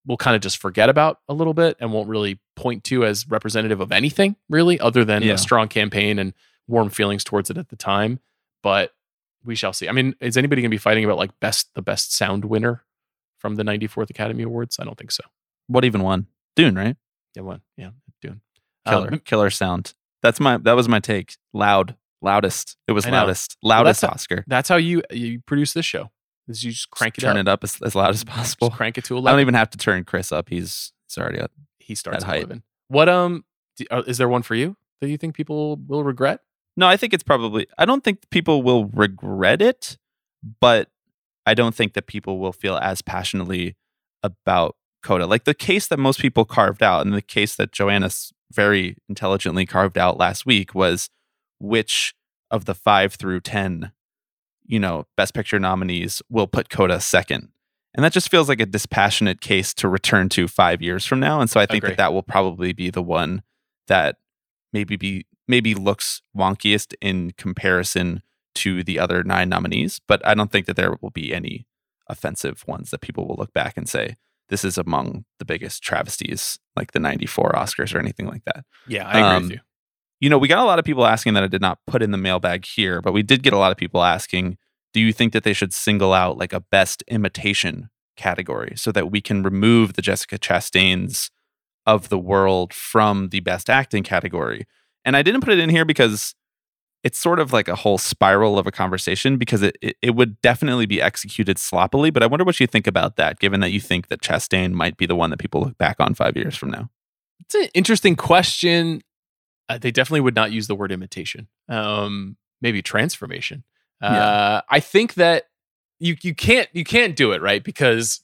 will 0.06 0.18
kind 0.18 0.36
of 0.36 0.42
just 0.42 0.58
forget 0.58 0.88
about 0.88 1.20
a 1.28 1.34
little 1.34 1.54
bit 1.54 1.76
and 1.80 1.92
won't 1.92 2.08
really 2.08 2.38
point 2.56 2.84
to 2.84 3.04
as 3.04 3.28
representative 3.28 3.80
of 3.80 3.92
anything 3.92 4.36
really, 4.48 4.78
other 4.78 5.04
than 5.04 5.22
yeah. 5.22 5.34
a 5.34 5.38
strong 5.38 5.68
campaign 5.68 6.18
and 6.18 6.34
warm 6.68 6.90
feelings 6.90 7.24
towards 7.24 7.50
it 7.50 7.58
at 7.58 7.68
the 7.70 7.76
time. 7.76 8.20
But 8.62 8.92
we 9.44 9.54
shall 9.54 9.72
see. 9.72 9.88
I 9.88 9.92
mean, 9.92 10.14
is 10.20 10.36
anybody 10.36 10.62
going 10.62 10.70
to 10.70 10.74
be 10.74 10.78
fighting 10.78 11.04
about 11.04 11.18
like 11.18 11.38
best 11.40 11.72
the 11.74 11.82
best 11.82 12.14
sound 12.14 12.44
winner 12.44 12.84
from 13.38 13.56
the 13.56 13.62
94th 13.62 14.10
Academy 14.10 14.42
Awards? 14.42 14.78
I 14.78 14.84
don't 14.84 14.98
think 14.98 15.12
so. 15.12 15.24
What 15.66 15.84
even 15.84 16.02
won? 16.02 16.26
Dune, 16.56 16.74
right? 16.74 16.96
Yeah, 17.34 17.42
one. 17.42 17.62
Yeah, 17.76 17.90
Dune. 18.20 18.40
Killer, 18.86 19.12
um, 19.12 19.18
killer 19.20 19.50
sound. 19.50 19.94
That's 20.22 20.40
my. 20.40 20.58
That 20.58 20.72
was 20.72 20.88
my 20.88 21.00
take. 21.00 21.36
Loud, 21.52 21.96
loudest. 22.22 22.76
It 22.88 22.92
was 22.92 23.06
loudest, 23.06 23.56
loudest 23.62 24.02
well, 24.02 24.10
that's 24.10 24.14
Oscar. 24.22 24.44
that's 24.46 24.68
how 24.68 24.76
you 24.76 25.02
you 25.10 25.40
produce 25.40 25.72
this 25.72 25.86
show. 25.86 26.10
Is 26.48 26.64
you 26.64 26.72
just 26.72 26.90
crank 26.90 27.14
just 27.14 27.24
it 27.24 27.28
turn 27.28 27.36
up. 27.36 27.40
it 27.40 27.48
up 27.48 27.64
as, 27.64 27.78
as 27.82 27.94
loud 27.94 28.10
as 28.10 28.24
possible. 28.24 28.68
Just 28.68 28.76
crank 28.76 28.98
it 28.98 29.04
to 29.04 29.18
I 29.18 29.30
don't 29.30 29.40
even 29.40 29.54
have 29.54 29.70
to 29.70 29.78
turn 29.78 30.04
Chris 30.04 30.32
up. 30.32 30.48
He's 30.48 30.92
he's 31.06 31.18
already 31.18 31.38
at. 31.38 31.50
he 31.78 31.94
starts 31.94 32.24
at 32.24 32.30
at 32.30 32.36
eleven. 32.36 32.62
What 32.88 33.08
um 33.08 33.44
do, 33.76 33.84
uh, 33.90 34.02
is 34.06 34.18
there 34.18 34.28
one 34.28 34.42
for 34.42 34.54
you 34.54 34.76
that 35.00 35.08
you 35.08 35.16
think 35.16 35.34
people 35.34 35.76
will 35.76 36.02
regret? 36.02 36.40
No, 36.80 36.88
I 36.88 36.96
think 36.96 37.12
it's 37.12 37.22
probably. 37.22 37.66
I 37.76 37.84
don't 37.84 38.02
think 38.02 38.30
people 38.30 38.62
will 38.62 38.86
regret 38.86 39.60
it, 39.60 39.98
but 40.60 40.88
I 41.44 41.52
don't 41.52 41.74
think 41.74 41.92
that 41.92 42.06
people 42.06 42.38
will 42.38 42.54
feel 42.54 42.78
as 42.78 43.02
passionately 43.02 43.76
about 44.22 44.76
Coda. 45.02 45.26
Like 45.26 45.44
the 45.44 45.52
case 45.52 45.88
that 45.88 45.98
most 45.98 46.20
people 46.20 46.46
carved 46.46 46.82
out, 46.82 47.04
and 47.04 47.14
the 47.14 47.20
case 47.20 47.54
that 47.56 47.70
Joanna 47.70 48.08
very 48.50 48.96
intelligently 49.10 49.66
carved 49.66 49.98
out 49.98 50.16
last 50.16 50.46
week 50.46 50.74
was 50.74 51.10
which 51.58 52.14
of 52.50 52.64
the 52.64 52.74
five 52.74 53.12
through 53.12 53.40
ten, 53.40 53.92
you 54.64 54.80
know, 54.80 55.04
Best 55.18 55.34
Picture 55.34 55.58
nominees 55.58 56.22
will 56.30 56.46
put 56.46 56.70
Coda 56.70 56.98
second. 56.98 57.50
And 57.92 58.02
that 58.02 58.12
just 58.14 58.30
feels 58.30 58.48
like 58.48 58.60
a 58.60 58.64
dispassionate 58.66 59.42
case 59.42 59.74
to 59.74 59.88
return 59.88 60.30
to 60.30 60.48
five 60.48 60.80
years 60.80 61.04
from 61.04 61.20
now. 61.20 61.42
And 61.42 61.50
so 61.50 61.60
I 61.60 61.66
think 61.66 61.84
Agree. 61.84 61.90
that 61.90 61.98
that 61.98 62.14
will 62.14 62.22
probably 62.22 62.72
be 62.72 62.88
the 62.88 63.02
one 63.02 63.42
that 63.86 64.16
maybe 64.72 64.96
be 64.96 65.26
maybe 65.50 65.74
looks 65.74 66.22
wonkiest 66.36 66.94
in 67.00 67.32
comparison 67.32 68.22
to 68.56 68.82
the 68.82 68.98
other 68.98 69.22
nine 69.22 69.48
nominees. 69.48 70.00
But 70.08 70.26
I 70.26 70.34
don't 70.34 70.50
think 70.50 70.66
that 70.66 70.76
there 70.76 70.96
will 71.00 71.10
be 71.10 71.34
any 71.34 71.66
offensive 72.08 72.64
ones 72.66 72.90
that 72.90 73.00
people 73.00 73.26
will 73.28 73.36
look 73.36 73.52
back 73.52 73.76
and 73.76 73.88
say, 73.88 74.16
this 74.48 74.64
is 74.64 74.76
among 74.78 75.24
the 75.38 75.44
biggest 75.44 75.82
travesties, 75.82 76.58
like 76.74 76.92
the 76.92 76.98
94 76.98 77.52
Oscars 77.52 77.94
or 77.94 77.98
anything 77.98 78.26
like 78.26 78.44
that. 78.46 78.64
Yeah, 78.88 79.06
I 79.06 79.10
agree 79.18 79.22
Um, 79.22 79.42
with 79.44 79.52
you. 79.52 79.60
You 80.20 80.28
know, 80.28 80.38
we 80.38 80.48
got 80.48 80.58
a 80.58 80.64
lot 80.66 80.78
of 80.78 80.84
people 80.84 81.06
asking 81.06 81.34
that 81.34 81.44
I 81.44 81.46
did 81.46 81.60
not 81.62 81.78
put 81.86 82.02
in 82.02 82.10
the 82.10 82.18
mailbag 82.18 82.64
here, 82.66 83.00
but 83.00 83.12
we 83.12 83.22
did 83.22 83.42
get 83.42 83.52
a 83.52 83.58
lot 83.58 83.70
of 83.72 83.78
people 83.78 84.02
asking, 84.02 84.58
do 84.92 85.00
you 85.00 85.12
think 85.12 85.32
that 85.32 85.44
they 85.44 85.52
should 85.52 85.72
single 85.72 86.12
out 86.12 86.36
like 86.36 86.52
a 86.52 86.60
best 86.60 87.02
imitation 87.08 87.88
category 88.16 88.72
so 88.76 88.90
that 88.92 89.10
we 89.10 89.20
can 89.20 89.42
remove 89.42 89.94
the 89.94 90.02
Jessica 90.02 90.36
Chastains 90.38 91.30
of 91.86 92.08
the 92.08 92.18
world 92.18 92.74
from 92.74 93.28
the 93.28 93.40
best 93.40 93.70
acting 93.70 94.02
category? 94.02 94.66
And 95.04 95.16
I 95.16 95.22
didn't 95.22 95.40
put 95.42 95.52
it 95.52 95.58
in 95.58 95.70
here 95.70 95.84
because 95.84 96.34
it's 97.02 97.18
sort 97.18 97.38
of 97.40 97.52
like 97.52 97.68
a 97.68 97.74
whole 97.76 97.96
spiral 97.96 98.58
of 98.58 98.66
a 98.66 98.70
conversation 98.70 99.38
because 99.38 99.62
it, 99.62 99.76
it, 99.80 99.96
it 100.02 100.10
would 100.14 100.40
definitely 100.42 100.86
be 100.86 101.00
executed 101.00 101.58
sloppily. 101.58 102.10
But 102.10 102.22
I 102.22 102.26
wonder 102.26 102.44
what 102.44 102.60
you 102.60 102.66
think 102.66 102.86
about 102.86 103.16
that, 103.16 103.38
given 103.38 103.60
that 103.60 103.70
you 103.70 103.80
think 103.80 104.08
that 104.08 104.20
Chastain 104.20 104.72
might 104.72 104.96
be 104.96 105.06
the 105.06 105.16
one 105.16 105.30
that 105.30 105.38
people 105.38 105.62
look 105.62 105.78
back 105.78 105.96
on 105.98 106.14
five 106.14 106.36
years 106.36 106.56
from 106.56 106.70
now. 106.70 106.90
It's 107.40 107.54
an 107.54 107.68
interesting 107.72 108.16
question. 108.16 109.02
Uh, 109.68 109.78
they 109.78 109.90
definitely 109.90 110.20
would 110.20 110.34
not 110.34 110.52
use 110.52 110.66
the 110.66 110.74
word 110.74 110.92
imitation. 110.92 111.48
Um, 111.68 112.36
maybe 112.60 112.82
transformation. 112.82 113.64
Uh, 114.02 114.10
Yeah. 114.12 114.60
I 114.68 114.80
think 114.80 115.14
that 115.14 115.44
you 115.98 116.16
you 116.22 116.34
can't 116.34 116.68
you 116.72 116.84
can't 116.84 117.14
do 117.16 117.32
it 117.32 117.42
right 117.42 117.62
because 117.62 118.22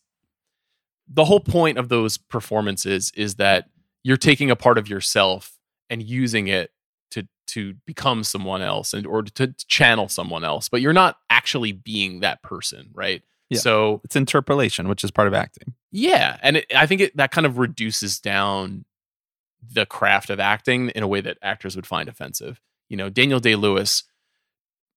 the 1.08 1.24
whole 1.24 1.40
point 1.40 1.78
of 1.78 1.88
those 1.88 2.16
performances 2.18 3.12
is 3.14 3.36
that 3.36 3.68
you're 4.02 4.16
taking 4.16 4.50
a 4.50 4.56
part 4.56 4.76
of 4.78 4.88
yourself 4.88 5.55
and 5.90 6.02
using 6.02 6.48
it 6.48 6.70
to 7.12 7.26
to 7.48 7.74
become 7.86 8.24
someone 8.24 8.62
else 8.62 8.92
and 8.94 9.06
or 9.06 9.22
to 9.22 9.54
channel 9.68 10.08
someone 10.08 10.44
else, 10.44 10.68
but 10.68 10.80
you're 10.80 10.92
not 10.92 11.16
actually 11.30 11.72
being 11.72 12.20
that 12.20 12.42
person, 12.42 12.90
right? 12.94 13.22
Yeah. 13.50 13.60
So 13.60 14.00
It's 14.04 14.16
interpolation, 14.16 14.88
which 14.88 15.04
is 15.04 15.10
part 15.12 15.28
of 15.28 15.34
acting. 15.34 15.74
yeah, 15.92 16.38
and 16.42 16.56
it, 16.56 16.66
I 16.74 16.86
think 16.86 17.00
it, 17.00 17.16
that 17.16 17.30
kind 17.30 17.46
of 17.46 17.58
reduces 17.58 18.18
down 18.18 18.84
the 19.72 19.86
craft 19.86 20.30
of 20.30 20.40
acting 20.40 20.90
in 20.90 21.02
a 21.02 21.08
way 21.08 21.20
that 21.20 21.38
actors 21.42 21.76
would 21.76 21.86
find 21.86 22.08
offensive. 22.08 22.60
You 22.88 22.96
know, 22.96 23.08
Daniel 23.08 23.38
Day 23.40 23.54
Lewis, 23.54 24.02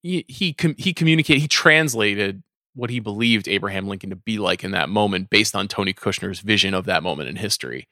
he 0.02 0.26
he 0.28 0.54
com- 0.54 0.76
he 0.78 0.94
communicated, 0.94 1.42
he 1.42 1.48
translated 1.48 2.42
what 2.76 2.90
he 2.90 3.00
believed 3.00 3.48
Abraham 3.48 3.88
Lincoln 3.88 4.10
to 4.12 4.16
be 4.16 4.38
like 4.40 4.64
in 4.64 4.72
that 4.72 4.90
moment 4.90 5.30
based 5.30 5.56
on 5.56 5.68
Tony 5.68 5.94
Kushner's 5.94 6.40
vision 6.40 6.74
of 6.74 6.86
that 6.86 7.04
moment 7.04 7.30
in 7.30 7.36
history. 7.36 7.88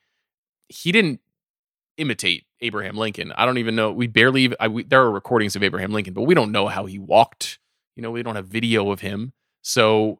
He 0.70 0.91
didn't 0.91 1.20
imitate 1.98 2.45
Abraham 2.62 2.98
Lincoln. 2.98 3.32
I 3.34 3.45
don't 3.45 3.58
even 3.58 3.76
know. 3.76 3.91
We 3.91 4.08
barely. 4.08 4.54
I, 4.60 4.68
we, 4.68 4.84
there 4.84 5.02
are 5.02 5.12
recordings 5.12 5.56
of 5.56 5.64
Abraham 5.64 5.91
Lincoln, 5.91 6.14
but 6.14 6.24
we 6.24 6.34
don't 6.34 6.52
know 6.52 6.68
how 6.68 6.86
he 6.86 7.00
walked. 7.00 7.60
You 7.95 8.04
know, 8.04 8.12
we 8.12 8.24
don't 8.24 8.36
have 8.36 8.48
video 8.48 8.91
of 8.91 9.02
him. 9.02 9.34
So 9.62 10.20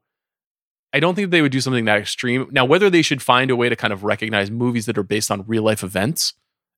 I 0.94 1.00
don't 1.00 1.16
think 1.16 1.32
they 1.32 1.42
would 1.42 1.52
do 1.52 1.62
something 1.62 1.86
that 1.86 2.00
extreme. 2.00 2.48
Now, 2.52 2.66
whether 2.66 2.90
they 2.90 3.02
should 3.02 3.22
find 3.22 3.52
a 3.52 3.56
way 3.56 3.70
to 3.70 3.76
kind 3.76 3.94
of 3.94 4.04
recognize 4.04 4.50
movies 4.50 4.86
that 4.88 4.98
are 4.98 5.04
based 5.04 5.30
on 5.30 5.46
real 5.46 5.64
life 5.64 5.84
events 5.84 6.34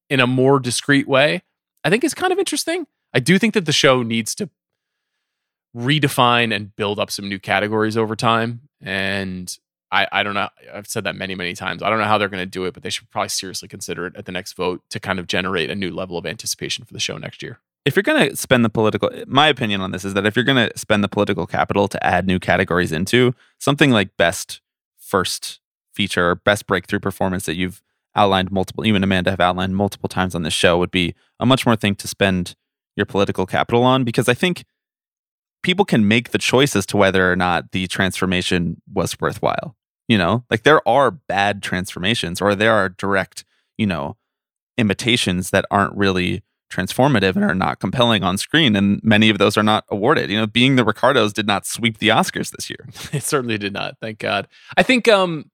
in 0.09 0.19
a 0.19 0.27
more 0.27 0.59
discreet 0.59 1.07
way, 1.07 1.43
I 1.83 1.89
think 1.89 2.03
is 2.03 2.13
kind 2.13 2.33
of 2.33 2.39
interesting. 2.39 2.87
I 3.13 3.19
do 3.19 3.39
think 3.39 3.53
that 3.53 3.65
the 3.65 3.71
show 3.71 4.03
needs 4.03 4.35
to 4.35 4.49
redefine 5.75 6.53
and 6.53 6.75
build 6.75 6.99
up 6.99 7.11
some 7.11 7.29
new 7.29 7.39
categories 7.39 7.95
over 7.95 8.15
time. 8.15 8.61
And 8.81 9.55
I, 9.91 10.07
I 10.11 10.23
don't 10.23 10.35
know. 10.35 10.49
I've 10.73 10.87
said 10.87 11.03
that 11.05 11.15
many, 11.15 11.35
many 11.35 11.53
times. 11.53 11.81
I 11.81 11.89
don't 11.89 11.99
know 11.99 12.05
how 12.05 12.17
they're 12.17 12.29
going 12.29 12.41
to 12.41 12.45
do 12.45 12.65
it, 12.65 12.73
but 12.73 12.83
they 12.83 12.89
should 12.89 13.09
probably 13.09 13.29
seriously 13.29 13.67
consider 13.67 14.05
it 14.05 14.15
at 14.15 14.25
the 14.25 14.31
next 14.31 14.53
vote 14.53 14.81
to 14.91 14.99
kind 14.99 15.19
of 15.19 15.27
generate 15.27 15.69
a 15.69 15.75
new 15.75 15.91
level 15.91 16.17
of 16.17 16.25
anticipation 16.25 16.85
for 16.85 16.93
the 16.93 16.99
show 16.99 17.17
next 17.17 17.41
year. 17.41 17.59
If 17.85 17.95
you're 17.95 18.03
going 18.03 18.29
to 18.29 18.35
spend 18.35 18.63
the 18.63 18.69
political, 18.69 19.09
my 19.25 19.47
opinion 19.47 19.81
on 19.81 19.91
this 19.91 20.05
is 20.05 20.13
that 20.13 20.25
if 20.25 20.35
you're 20.35 20.45
going 20.45 20.69
to 20.69 20.77
spend 20.77 21.03
the 21.03 21.07
political 21.07 21.47
capital 21.47 21.87
to 21.87 22.05
add 22.05 22.27
new 22.27 22.39
categories 22.39 22.91
into 22.91 23.33
something 23.57 23.89
like 23.89 24.15
best 24.17 24.61
first 24.97 25.59
feature 25.93 26.29
or 26.29 26.35
best 26.35 26.67
breakthrough 26.67 26.99
performance 26.99 27.45
that 27.45 27.55
you've 27.55 27.81
outlined 28.15 28.51
multiple, 28.51 28.85
even 28.85 29.03
Amanda 29.03 29.31
have 29.31 29.39
outlined 29.39 29.75
multiple 29.75 30.09
times 30.09 30.35
on 30.35 30.43
this 30.43 30.53
show 30.53 30.77
would 30.77 30.91
be 30.91 31.15
a 31.39 31.45
much 31.45 31.65
more 31.65 31.75
thing 31.75 31.95
to 31.95 32.07
spend 32.07 32.55
your 32.95 33.05
political 33.05 33.45
capital 33.45 33.83
on 33.83 34.03
because 34.03 34.29
I 34.29 34.33
think 34.33 34.65
people 35.63 35.85
can 35.85 36.07
make 36.07 36.29
the 36.29 36.37
choice 36.37 36.75
as 36.75 36.85
to 36.87 36.97
whether 36.97 37.31
or 37.31 37.35
not 37.35 37.71
the 37.71 37.87
transformation 37.87 38.81
was 38.93 39.19
worthwhile. 39.19 39.75
You 40.09 40.17
know, 40.17 40.43
like 40.49 40.63
there 40.63 40.85
are 40.85 41.11
bad 41.11 41.63
transformations 41.63 42.41
or 42.41 42.55
there 42.55 42.73
are 42.73 42.89
direct, 42.89 43.45
you 43.77 43.85
know, 43.85 44.17
imitations 44.77 45.51
that 45.51 45.65
aren't 45.71 45.95
really 45.95 46.43
transformative 46.69 47.35
and 47.35 47.43
are 47.43 47.55
not 47.55 47.79
compelling 47.79 48.23
on 48.23 48.37
screen. 48.37 48.75
And 48.75 49.01
many 49.03 49.29
of 49.29 49.37
those 49.37 49.57
are 49.57 49.63
not 49.63 49.85
awarded. 49.89 50.29
You 50.29 50.37
know, 50.37 50.47
being 50.47 50.75
the 50.75 50.85
Ricardos 50.85 51.33
did 51.33 51.47
not 51.47 51.65
sweep 51.65 51.97
the 51.97 52.09
Oscars 52.09 52.51
this 52.51 52.69
year. 52.69 52.87
it 53.13 53.23
certainly 53.23 53.57
did 53.57 53.73
not. 53.73 53.97
Thank 54.01 54.19
God. 54.19 54.47
I 54.77 54.83
think 54.83 55.07
um, 55.07 55.49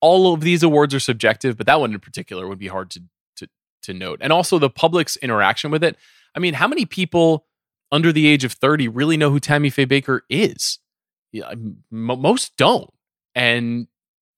all 0.00 0.32
of 0.32 0.40
these 0.40 0.62
awards 0.62 0.94
are 0.94 1.00
subjective, 1.00 1.56
but 1.56 1.66
that 1.66 1.80
one 1.80 1.92
in 1.92 2.00
particular 2.00 2.46
would 2.48 2.58
be 2.58 2.68
hard 2.68 2.90
to 2.90 3.02
to 3.36 3.48
to 3.82 3.94
note. 3.94 4.18
And 4.22 4.32
also 4.32 4.58
the 4.58 4.70
public's 4.70 5.16
interaction 5.16 5.70
with 5.70 5.84
it. 5.84 5.96
I 6.34 6.40
mean, 6.40 6.54
how 6.54 6.68
many 6.68 6.84
people 6.84 7.46
under 7.90 8.12
the 8.12 8.26
age 8.26 8.44
of 8.44 8.52
30 8.52 8.88
really 8.88 9.16
know 9.16 9.30
who 9.30 9.40
Tammy 9.40 9.70
Faye 9.70 9.86
Bakker 9.86 10.20
is? 10.28 10.78
Yeah, 11.32 11.50
m- 11.50 11.84
most 11.90 12.56
don't. 12.56 12.90
And 13.38 13.86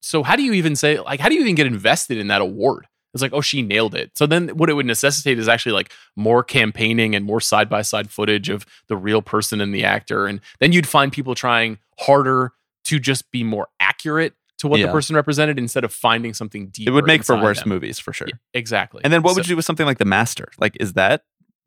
so, 0.01 0.23
how 0.23 0.35
do 0.35 0.43
you 0.43 0.53
even 0.53 0.75
say, 0.75 0.99
like, 0.99 1.19
how 1.19 1.27
do 1.29 1.35
you 1.35 1.41
even 1.41 1.55
get 1.55 1.67
invested 1.67 2.17
in 2.17 2.27
that 2.27 2.41
award? 2.41 2.87
It's 3.13 3.21
like, 3.21 3.33
oh, 3.33 3.41
she 3.41 3.61
nailed 3.61 3.93
it. 3.93 4.11
So 4.17 4.25
then 4.25 4.49
what 4.49 4.69
it 4.69 4.73
would 4.73 4.85
necessitate 4.85 5.37
is 5.37 5.49
actually 5.49 5.73
like 5.73 5.91
more 6.15 6.43
campaigning 6.43 7.13
and 7.13 7.25
more 7.25 7.41
side 7.41 7.67
by 7.67 7.81
side 7.81 8.09
footage 8.09 8.47
of 8.47 8.65
the 8.87 8.95
real 8.95 9.21
person 9.21 9.59
and 9.59 9.75
the 9.75 9.83
actor. 9.83 10.27
And 10.27 10.39
then 10.61 10.71
you'd 10.71 10.87
find 10.87 11.11
people 11.11 11.35
trying 11.35 11.77
harder 11.99 12.53
to 12.85 12.99
just 12.99 13.29
be 13.31 13.43
more 13.43 13.67
accurate 13.81 14.33
to 14.59 14.67
what 14.69 14.79
Yeah. 14.79 14.85
the 14.85 14.91
person 14.93 15.15
represented 15.17 15.59
instead 15.59 15.83
of 15.83 15.91
finding 15.91 16.33
something 16.33 16.67
deeper. 16.69 16.89
It 16.89 16.93
would 16.93 17.05
make 17.05 17.25
for 17.25 17.35
worse 17.35 17.59
them. 17.59 17.69
movies 17.69 17.99
for 17.99 18.13
sure. 18.13 18.27
Yeah, 18.29 18.35
exactly. 18.53 19.01
And 19.03 19.11
then 19.11 19.23
what 19.23 19.31
So- 19.31 19.35
would 19.37 19.45
you 19.47 19.53
do 19.53 19.55
with 19.57 19.65
something 19.65 19.85
like 19.85 19.97
The 19.97 20.05
Master? 20.05 20.47
Like, 20.57 20.77
is 20.79 20.93
that 20.93 21.25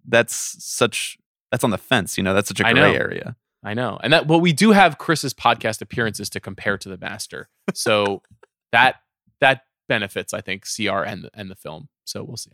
that's 0.09 0.35
such 0.65 1.19
that's 1.51 1.63
on 1.63 1.71
the 1.71 1.79
fence? 1.79 2.17
You 2.17 2.25
know, 2.25 2.33
that's 2.33 2.49
such 2.49 2.61
a 2.61 2.73
gray 2.73 2.95
area. 2.97 3.37
I 3.65 3.75
know. 3.75 3.99
And 4.03 4.13
that 4.13 4.27
well, 4.27 4.41
we 4.41 4.53
do 4.53 4.73
have 4.73 4.99
Chris's 4.99 5.33
podcast 5.33 5.81
appearances 5.81 6.29
to 6.31 6.41
compare 6.41 6.77
to 6.79 6.89
the 6.89 6.99
master. 6.99 7.49
So 7.73 8.23
that 8.73 8.97
that 9.41 9.63
benefits, 9.89 10.35
I 10.35 10.41
think, 10.41 10.65
CR 10.65 11.03
and 11.03 11.25
the, 11.25 11.31
and 11.35 11.51
the 11.51 11.57
film. 11.57 11.89
So 12.05 12.23
we'll 12.23 12.37
see. 12.37 12.51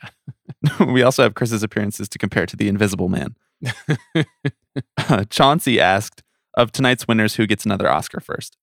we 0.87 1.03
also 1.03 1.23
have 1.25 1.35
Chris's 1.35 1.63
appearances 1.63 2.09
to 2.09 2.19
compare 2.19 2.47
to 2.47 2.57
The 2.57 2.69
Invisible 2.69 3.09
Man. 3.09 3.35
Chauncey 5.31 5.81
asked, 5.81 6.23
"Of 6.55 6.71
tonight's 6.71 7.09
winners, 7.09 7.35
who 7.35 7.47
gets 7.47 7.65
another 7.65 7.91
Oscar 7.91 8.21
first? 8.21 8.57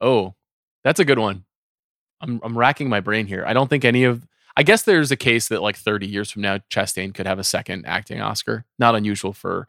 Oh, 0.00 0.34
that's 0.82 1.00
a 1.00 1.04
good 1.04 1.18
one. 1.18 1.44
I'm 2.22 2.40
I'm 2.42 2.56
racking 2.56 2.88
my 2.88 3.00
brain 3.00 3.26
here. 3.26 3.44
I 3.46 3.52
don't 3.52 3.68
think 3.68 3.84
any 3.84 4.04
of 4.04 4.26
I 4.56 4.62
guess 4.62 4.82
there's 4.82 5.10
a 5.10 5.16
case 5.16 5.48
that 5.48 5.62
like 5.62 5.76
30 5.76 6.06
years 6.06 6.30
from 6.30 6.42
now, 6.42 6.58
Chastain 6.70 7.14
could 7.14 7.26
have 7.26 7.38
a 7.38 7.44
second 7.44 7.84
acting 7.86 8.20
Oscar. 8.20 8.64
Not 8.78 8.94
unusual 8.94 9.32
for 9.32 9.68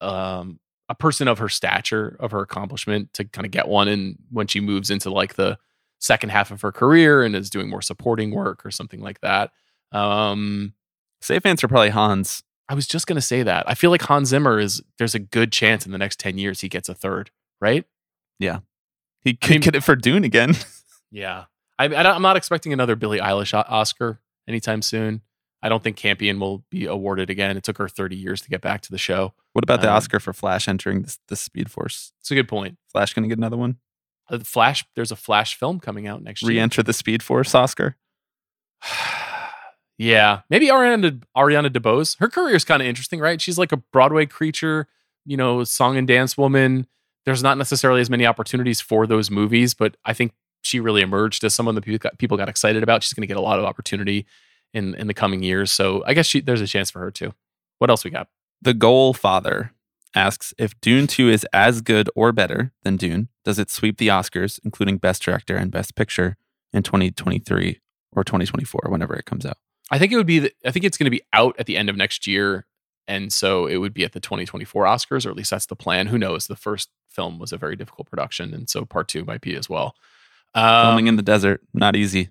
um 0.00 0.60
a 0.88 0.94
person 0.94 1.28
of 1.28 1.38
her 1.38 1.48
stature, 1.48 2.16
of 2.20 2.30
her 2.32 2.40
accomplishment, 2.40 3.12
to 3.14 3.24
kind 3.24 3.44
of 3.46 3.50
get 3.52 3.68
one 3.68 3.88
and 3.88 4.16
when 4.30 4.46
she 4.46 4.60
moves 4.60 4.90
into 4.90 5.10
like 5.10 5.34
the 5.34 5.58
second 5.98 6.28
half 6.30 6.50
of 6.50 6.60
her 6.60 6.70
career 6.72 7.22
and 7.22 7.34
is 7.34 7.48
doing 7.48 7.70
more 7.70 7.80
supporting 7.82 8.30
work 8.30 8.64
or 8.66 8.70
something 8.70 9.00
like 9.00 9.20
that. 9.20 9.50
Um 9.92 10.74
Safe 11.22 11.46
answer, 11.46 11.66
probably 11.68 11.88
Hans. 11.88 12.42
I 12.68 12.74
was 12.74 12.86
just 12.86 13.06
gonna 13.06 13.20
say 13.22 13.42
that. 13.42 13.64
I 13.66 13.74
feel 13.74 13.90
like 13.90 14.02
Hans 14.02 14.28
Zimmer 14.28 14.58
is 14.58 14.82
there's 14.98 15.14
a 15.14 15.18
good 15.18 15.52
chance 15.52 15.86
in 15.86 15.92
the 15.92 15.98
next 15.98 16.20
10 16.20 16.36
years 16.36 16.60
he 16.60 16.68
gets 16.68 16.88
a 16.90 16.94
third, 16.94 17.30
right? 17.60 17.84
Yeah, 18.38 18.58
he 19.22 19.34
could 19.34 19.50
mean- 19.50 19.60
get 19.60 19.74
it 19.74 19.82
for 19.82 19.96
Dune 19.96 20.24
again. 20.24 20.54
Yeah, 21.10 21.44
I, 21.78 21.84
I 21.86 22.12
i'm 22.12 22.22
not 22.22 22.36
expecting 22.36 22.72
another 22.72 22.96
Billie 22.96 23.20
Eilish 23.20 23.54
Oscar 23.54 24.20
anytime 24.48 24.82
soon. 24.82 25.20
I 25.64 25.70
don't 25.70 25.82
think 25.82 25.96
Campion 25.96 26.38
will 26.38 26.62
be 26.70 26.84
awarded 26.84 27.30
again. 27.30 27.56
It 27.56 27.64
took 27.64 27.78
her 27.78 27.88
30 27.88 28.14
years 28.14 28.42
to 28.42 28.50
get 28.50 28.60
back 28.60 28.82
to 28.82 28.90
the 28.90 28.98
show. 28.98 29.32
what 29.54 29.64
about 29.64 29.80
the 29.80 29.88
Um, 29.88 29.96
Oscar 29.96 30.20
for 30.20 30.34
Flash 30.34 30.68
entering 30.68 31.02
the, 31.02 31.16
the 31.28 31.36
Speed 31.36 31.70
Force? 31.70 32.12
It's 32.20 32.30
a 32.30 32.34
good 32.34 32.48
point. 32.48 32.76
Flash 32.92 33.14
going 33.14 33.22
to 33.22 33.28
get 33.30 33.38
another 33.38 33.56
one? 33.56 33.78
Uh, 34.28 34.36
the 34.36 34.44
Flash, 34.44 34.84
there's 34.94 35.10
a 35.10 35.16
Flash 35.16 35.58
film 35.58 35.80
coming 35.80 36.06
out 36.06 36.22
next 36.22 36.42
year. 36.42 36.50
Re-enter 36.50 36.82
the 36.82 36.92
Speed 36.92 37.22
Force 37.22 37.54
Oscar? 37.54 37.96
yeah, 39.98 40.40
maybe 40.50 40.66
Ariana 40.66 41.22
Ariana 41.34 41.70
DeBose. 41.70 42.18
Her 42.18 42.28
career 42.28 42.56
is 42.56 42.64
kind 42.66 42.82
of 42.82 42.86
interesting, 42.86 43.18
right? 43.18 43.40
She's 43.40 43.56
like 43.56 43.72
a 43.72 43.78
Broadway 43.78 44.26
creature, 44.26 44.86
you 45.24 45.38
know, 45.38 45.64
song 45.64 45.96
and 45.96 46.06
dance 46.06 46.36
woman. 46.36 46.86
There's 47.24 47.42
not 47.42 47.56
necessarily 47.56 48.02
as 48.02 48.10
many 48.10 48.26
opportunities 48.26 48.82
for 48.82 49.06
those 49.06 49.30
movies, 49.30 49.72
but 49.72 49.96
I 50.04 50.12
think 50.12 50.32
she 50.60 50.78
really 50.78 51.00
emerged 51.00 51.42
as 51.42 51.54
someone 51.54 51.74
that 51.74 51.84
people 51.84 51.98
got, 51.98 52.18
people 52.18 52.36
got 52.36 52.50
excited 52.50 52.82
about. 52.82 53.02
She's 53.02 53.14
going 53.14 53.22
to 53.22 53.26
get 53.26 53.38
a 53.38 53.40
lot 53.40 53.58
of 53.58 53.64
opportunity 53.64 54.26
in 54.74 54.94
in 54.96 55.06
the 55.06 55.14
coming 55.14 55.42
years, 55.42 55.72
so 55.72 56.02
I 56.06 56.12
guess 56.12 56.26
she, 56.26 56.40
there's 56.40 56.60
a 56.60 56.66
chance 56.66 56.90
for 56.90 56.98
her 56.98 57.10
too. 57.10 57.32
What 57.78 57.90
else 57.90 58.04
we 58.04 58.10
got? 58.10 58.28
The 58.60 58.74
Goal 58.74 59.14
Father 59.14 59.72
asks 60.14 60.54
if 60.58 60.80
Dune 60.80 61.06
2 61.06 61.28
is 61.28 61.46
as 61.52 61.80
good 61.80 62.08
or 62.14 62.32
better 62.32 62.72
than 62.82 62.96
Dune, 62.96 63.28
does 63.44 63.58
it 63.58 63.70
sweep 63.70 63.98
the 63.98 64.08
Oscars, 64.08 64.60
including 64.64 64.98
Best 64.98 65.22
Director 65.22 65.56
and 65.56 65.70
Best 65.70 65.96
Picture, 65.96 66.36
in 66.72 66.82
2023 66.82 67.80
or 68.12 68.24
2024, 68.24 68.82
whenever 68.88 69.14
it 69.14 69.24
comes 69.24 69.46
out? 69.46 69.56
I 69.90 69.98
think 69.98 70.12
it 70.12 70.16
would 70.16 70.26
be. 70.26 70.40
The, 70.40 70.52
I 70.64 70.70
think 70.70 70.84
it's 70.84 70.96
going 70.98 71.06
to 71.06 71.10
be 71.10 71.22
out 71.32 71.54
at 71.58 71.66
the 71.66 71.76
end 71.76 71.88
of 71.88 71.96
next 71.96 72.26
year, 72.26 72.66
and 73.06 73.32
so 73.32 73.66
it 73.66 73.76
would 73.76 73.94
be 73.94 74.04
at 74.04 74.12
the 74.12 74.20
2024 74.20 74.84
Oscars, 74.84 75.26
or 75.26 75.30
at 75.30 75.36
least 75.36 75.50
that's 75.50 75.66
the 75.66 75.76
plan. 75.76 76.08
Who 76.08 76.18
knows? 76.18 76.46
The 76.46 76.56
first 76.56 76.90
film 77.08 77.38
was 77.38 77.52
a 77.52 77.56
very 77.56 77.76
difficult 77.76 78.08
production, 78.08 78.54
and 78.54 78.68
so 78.68 78.84
part 78.84 79.08
two 79.08 79.24
might 79.24 79.40
be 79.40 79.54
as 79.54 79.68
well. 79.68 79.94
Um, 80.54 80.86
Filming 80.86 81.06
in 81.08 81.16
the 81.16 81.22
desert, 81.22 81.62
not 81.72 81.96
easy. 81.96 82.30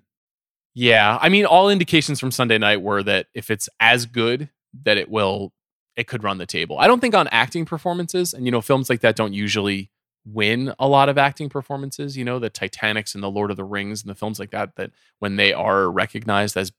Yeah, 0.74 1.18
I 1.20 1.28
mean, 1.28 1.46
all 1.46 1.70
indications 1.70 2.18
from 2.18 2.32
Sunday 2.32 2.58
night 2.58 2.82
were 2.82 3.02
that 3.04 3.26
if 3.32 3.50
it's 3.50 3.68
as 3.78 4.06
good, 4.06 4.50
that 4.82 4.96
it 4.96 5.08
will, 5.08 5.52
it 5.96 6.08
could 6.08 6.24
run 6.24 6.38
the 6.38 6.46
table. 6.46 6.78
I 6.78 6.88
don't 6.88 7.00
think 7.00 7.14
on 7.14 7.28
acting 7.28 7.64
performances, 7.64 8.34
and 8.34 8.44
you 8.44 8.50
know, 8.50 8.60
films 8.60 8.90
like 8.90 9.00
that 9.00 9.14
don't 9.14 9.32
usually 9.32 9.90
win 10.26 10.74
a 10.78 10.88
lot 10.88 11.08
of 11.08 11.18
acting 11.18 11.48
performances. 11.48 12.16
You 12.16 12.24
know, 12.24 12.40
the 12.40 12.50
Titanics 12.50 13.14
and 13.14 13.22
the 13.22 13.30
Lord 13.30 13.52
of 13.52 13.56
the 13.56 13.64
Rings 13.64 14.02
and 14.02 14.10
the 14.10 14.16
films 14.16 14.40
like 14.40 14.50
that, 14.50 14.74
that 14.76 14.90
when 15.20 15.36
they 15.36 15.52
are 15.52 15.88
recognized 15.90 16.56
as, 16.56 16.72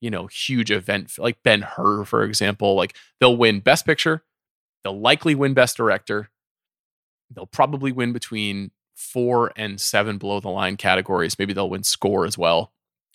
you 0.00 0.10
know, 0.10 0.28
huge 0.28 0.70
event, 0.70 1.18
like 1.18 1.42
Ben 1.42 1.62
Hur, 1.62 2.04
for 2.04 2.22
example, 2.22 2.76
like 2.76 2.94
they'll 3.18 3.36
win 3.36 3.58
Best 3.60 3.84
Picture, 3.84 4.22
they'll 4.84 5.00
likely 5.00 5.34
win 5.34 5.54
Best 5.54 5.76
Director, 5.76 6.30
they'll 7.34 7.46
probably 7.46 7.90
win 7.90 8.12
between 8.12 8.70
four 8.94 9.52
and 9.56 9.80
seven 9.80 10.18
below 10.18 10.38
the 10.38 10.50
line 10.50 10.76
categories. 10.76 11.36
Maybe 11.36 11.52
they'll 11.52 11.70
win 11.70 11.82
score 11.82 12.26
as 12.26 12.38
well. 12.38 12.72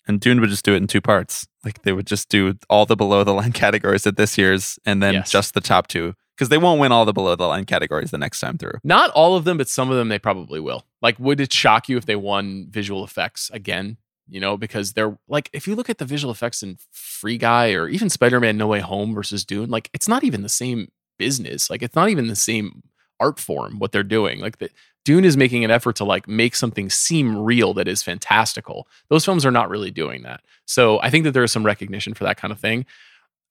And 0.08 0.20
Dune 0.20 0.40
would 0.40 0.50
just 0.50 0.64
do 0.64 0.74
it 0.74 0.78
in 0.78 0.86
two 0.86 1.00
parts. 1.00 1.46
Like 1.64 1.82
they 1.82 1.92
would 1.92 2.06
just 2.06 2.28
do 2.28 2.54
all 2.68 2.86
the 2.86 2.96
below 2.96 3.22
the 3.24 3.32
line 3.34 3.52
categories 3.64 4.06
at 4.06 4.16
this 4.16 4.36
year's 4.38 4.78
and 4.84 5.02
then 5.02 5.14
Yes. 5.14 5.30
just 5.30 5.54
the 5.54 5.60
top 5.60 5.86
two. 5.88 6.14
Because 6.36 6.48
they 6.48 6.56
won't 6.58 6.80
win 6.80 6.90
all 6.90 7.04
the 7.04 7.12
below 7.12 7.36
the 7.36 7.46
line 7.46 7.66
categories 7.66 8.10
the 8.10 8.16
next 8.18 8.40
time 8.40 8.56
through. 8.56 8.78
Not 8.82 9.10
all 9.10 9.36
of 9.36 9.44
them, 9.44 9.58
but 9.58 9.68
some 9.68 9.90
of 9.90 9.96
them 9.98 10.08
they 10.08 10.18
probably 10.18 10.58
will. 10.58 10.86
Like, 11.02 11.18
would 11.18 11.38
it 11.38 11.52
shock 11.52 11.86
you 11.88 11.98
if 11.98 12.06
they 12.06 12.16
won 12.16 12.66
visual 12.70 13.04
effects 13.04 13.50
again? 13.52 13.98
You 14.26 14.40
know, 14.40 14.56
because 14.56 14.94
they're 14.94 15.18
like, 15.28 15.50
if 15.52 15.68
you 15.68 15.74
look 15.74 15.90
at 15.90 15.98
the 15.98 16.06
visual 16.06 16.32
effects 16.32 16.62
in 16.62 16.78
Free 16.92 17.36
Guy 17.36 17.72
or 17.72 17.88
even 17.88 18.08
Spider 18.08 18.40
Man 18.40 18.56
No 18.56 18.68
Way 18.68 18.80
Home 18.80 19.12
versus 19.14 19.44
Dune, 19.44 19.68
like, 19.68 19.90
it's 19.92 20.08
not 20.08 20.24
even 20.24 20.40
the 20.42 20.48
same 20.48 20.88
business. 21.18 21.68
Like, 21.68 21.82
it's 21.82 21.94
not 21.96 22.08
even 22.08 22.28
the 22.28 22.36
same 22.36 22.84
art 23.18 23.38
form 23.38 23.78
what 23.78 23.92
they're 23.92 24.02
doing. 24.02 24.40
Like, 24.40 24.58
the, 24.60 24.70
Dune 25.04 25.24
is 25.24 25.36
making 25.36 25.64
an 25.64 25.70
effort 25.70 25.96
to 25.96 26.04
like 26.04 26.28
make 26.28 26.54
something 26.54 26.90
seem 26.90 27.36
real 27.38 27.72
that 27.74 27.88
is 27.88 28.02
fantastical. 28.02 28.86
Those 29.08 29.24
films 29.24 29.46
are 29.46 29.50
not 29.50 29.70
really 29.70 29.90
doing 29.90 30.22
that. 30.22 30.42
So 30.66 31.00
I 31.00 31.10
think 31.10 31.24
that 31.24 31.32
there 31.32 31.44
is 31.44 31.52
some 31.52 31.64
recognition 31.64 32.14
for 32.14 32.24
that 32.24 32.36
kind 32.36 32.52
of 32.52 32.60
thing. 32.60 32.86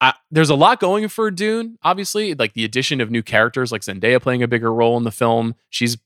I, 0.02 0.14
there's 0.32 0.50
a 0.50 0.56
lot 0.56 0.80
going 0.80 1.08
for 1.10 1.30
Dune, 1.30 1.78
obviously, 1.84 2.34
like 2.34 2.54
the 2.54 2.64
addition 2.64 3.02
of 3.02 3.12
new 3.12 3.22
characters, 3.22 3.72
like 3.72 3.82
Zendaya 3.82 4.22
playing 4.22 4.44
a 4.44 4.48
bigger 4.48 4.74
role 4.74 4.96
in 4.96 5.04
the 5.04 5.12
film. 5.12 5.56
She's 5.70 5.98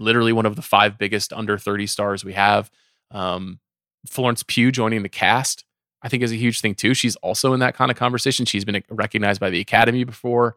literally 0.00 0.32
one 0.32 0.46
of 0.46 0.56
the 0.56 0.62
five 0.62 0.98
biggest 0.98 1.32
under 1.32 1.56
30 1.56 1.86
stars 1.86 2.24
we 2.24 2.32
have. 2.32 2.70
Um, 3.10 3.60
Florence 4.06 4.42
Pugh 4.42 4.72
joining 4.72 5.02
the 5.02 5.08
cast, 5.08 5.64
I 6.02 6.08
think, 6.08 6.22
is 6.22 6.32
a 6.32 6.36
huge 6.36 6.60
thing 6.60 6.74
too. 6.74 6.94
She's 6.94 7.16
also 7.16 7.52
in 7.52 7.60
that 7.60 7.74
kind 7.74 7.90
of 7.90 7.96
conversation. 7.96 8.44
She's 8.46 8.64
been 8.64 8.82
recognized 8.90 9.40
by 9.40 9.50
the 9.50 9.60
Academy 9.60 10.04
before. 10.04 10.56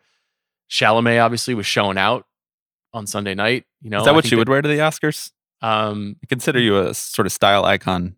Chalamet 0.70 1.24
obviously 1.24 1.54
was 1.54 1.66
shown 1.66 1.98
out 1.98 2.26
on 2.94 3.08
Sunday 3.08 3.34
night. 3.36 3.66
You 3.82 3.90
know, 3.90 4.00
Is 4.00 4.06
that 4.06 4.12
I 4.12 4.14
what 4.14 4.32
you 4.32 4.38
would 4.38 4.50
wear 4.50 4.62
to 4.62 4.68
the 4.68 4.78
Oscars? 4.80 5.32
Um, 5.62 6.16
I 6.24 6.28
consider 6.28 6.60
you 6.60 6.78
a 6.80 6.94
sort 6.94 7.26
of 7.26 7.32
style 7.32 7.66
icon 7.66 8.16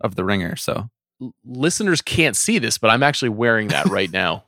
of 0.00 0.16
the 0.16 0.24
ringer. 0.24 0.56
So 0.56 0.90
l- 1.22 1.34
listeners 1.44 2.02
can't 2.02 2.36
see 2.36 2.58
this, 2.58 2.78
but 2.78 2.90
I'm 2.90 3.02
actually 3.02 3.28
wearing 3.30 3.68
that 3.68 3.86
right 3.90 4.10
now. 4.10 4.44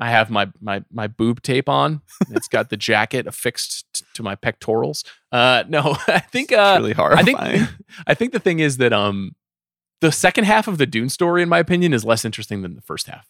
I 0.00 0.10
have 0.10 0.30
my 0.30 0.48
my 0.60 0.84
my 0.92 1.08
boob 1.08 1.42
tape 1.42 1.68
on. 1.68 2.02
It's 2.30 2.46
got 2.46 2.70
the 2.70 2.76
jacket 2.76 3.26
affixed 3.26 3.86
t- 3.94 4.04
to 4.14 4.22
my 4.22 4.36
pectorals. 4.36 5.02
Uh, 5.32 5.64
no, 5.68 5.96
I 6.06 6.20
think 6.20 6.52
uh, 6.52 6.76
really 6.80 6.94
I 6.96 7.22
think 7.22 7.38
I 8.06 8.14
think 8.14 8.32
the 8.32 8.38
thing 8.38 8.60
is 8.60 8.76
that 8.76 8.92
um 8.92 9.34
the 10.00 10.12
second 10.12 10.44
half 10.44 10.68
of 10.68 10.78
the 10.78 10.86
Dune 10.86 11.08
story, 11.08 11.42
in 11.42 11.48
my 11.48 11.58
opinion, 11.58 11.92
is 11.92 12.04
less 12.04 12.24
interesting 12.24 12.62
than 12.62 12.76
the 12.76 12.80
first 12.82 13.08
half. 13.08 13.28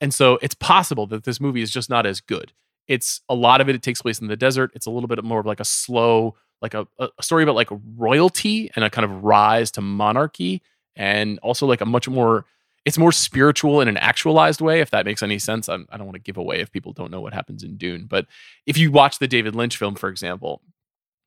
And 0.00 0.14
so 0.14 0.38
it's 0.40 0.54
possible 0.54 1.06
that 1.08 1.24
this 1.24 1.40
movie 1.40 1.60
is 1.60 1.70
just 1.70 1.90
not 1.90 2.06
as 2.06 2.20
good. 2.22 2.52
It's 2.88 3.20
a 3.28 3.34
lot 3.34 3.60
of 3.60 3.68
it, 3.68 3.74
it 3.74 3.82
takes 3.82 4.02
place 4.02 4.20
in 4.20 4.28
the 4.28 4.36
desert. 4.36 4.70
It's 4.74 4.86
a 4.86 4.90
little 4.90 5.08
bit 5.08 5.22
more 5.24 5.40
of 5.40 5.46
like 5.46 5.60
a 5.60 5.64
slow, 5.64 6.36
like 6.62 6.74
a, 6.74 6.86
a 6.98 7.22
story 7.22 7.42
about 7.42 7.56
like 7.56 7.68
royalty 7.96 8.70
and 8.74 8.84
a 8.84 8.90
kind 8.90 9.04
of 9.04 9.24
rise 9.24 9.70
to 9.72 9.80
monarchy. 9.80 10.62
And 10.94 11.38
also 11.40 11.66
like 11.66 11.80
a 11.80 11.86
much 11.86 12.08
more, 12.08 12.46
it's 12.84 12.96
more 12.96 13.12
spiritual 13.12 13.80
in 13.80 13.88
an 13.88 13.96
actualized 13.96 14.60
way, 14.60 14.80
if 14.80 14.90
that 14.90 15.04
makes 15.04 15.22
any 15.22 15.38
sense. 15.38 15.68
I'm, 15.68 15.86
I 15.90 15.96
don't 15.96 16.06
want 16.06 16.14
to 16.14 16.22
give 16.22 16.36
away 16.36 16.60
if 16.60 16.70
people 16.70 16.92
don't 16.92 17.10
know 17.10 17.20
what 17.20 17.34
happens 17.34 17.62
in 17.62 17.76
Dune. 17.76 18.06
But 18.06 18.26
if 18.64 18.78
you 18.78 18.92
watch 18.92 19.18
the 19.18 19.28
David 19.28 19.54
Lynch 19.54 19.76
film, 19.76 19.96
for 19.96 20.08
example, 20.08 20.62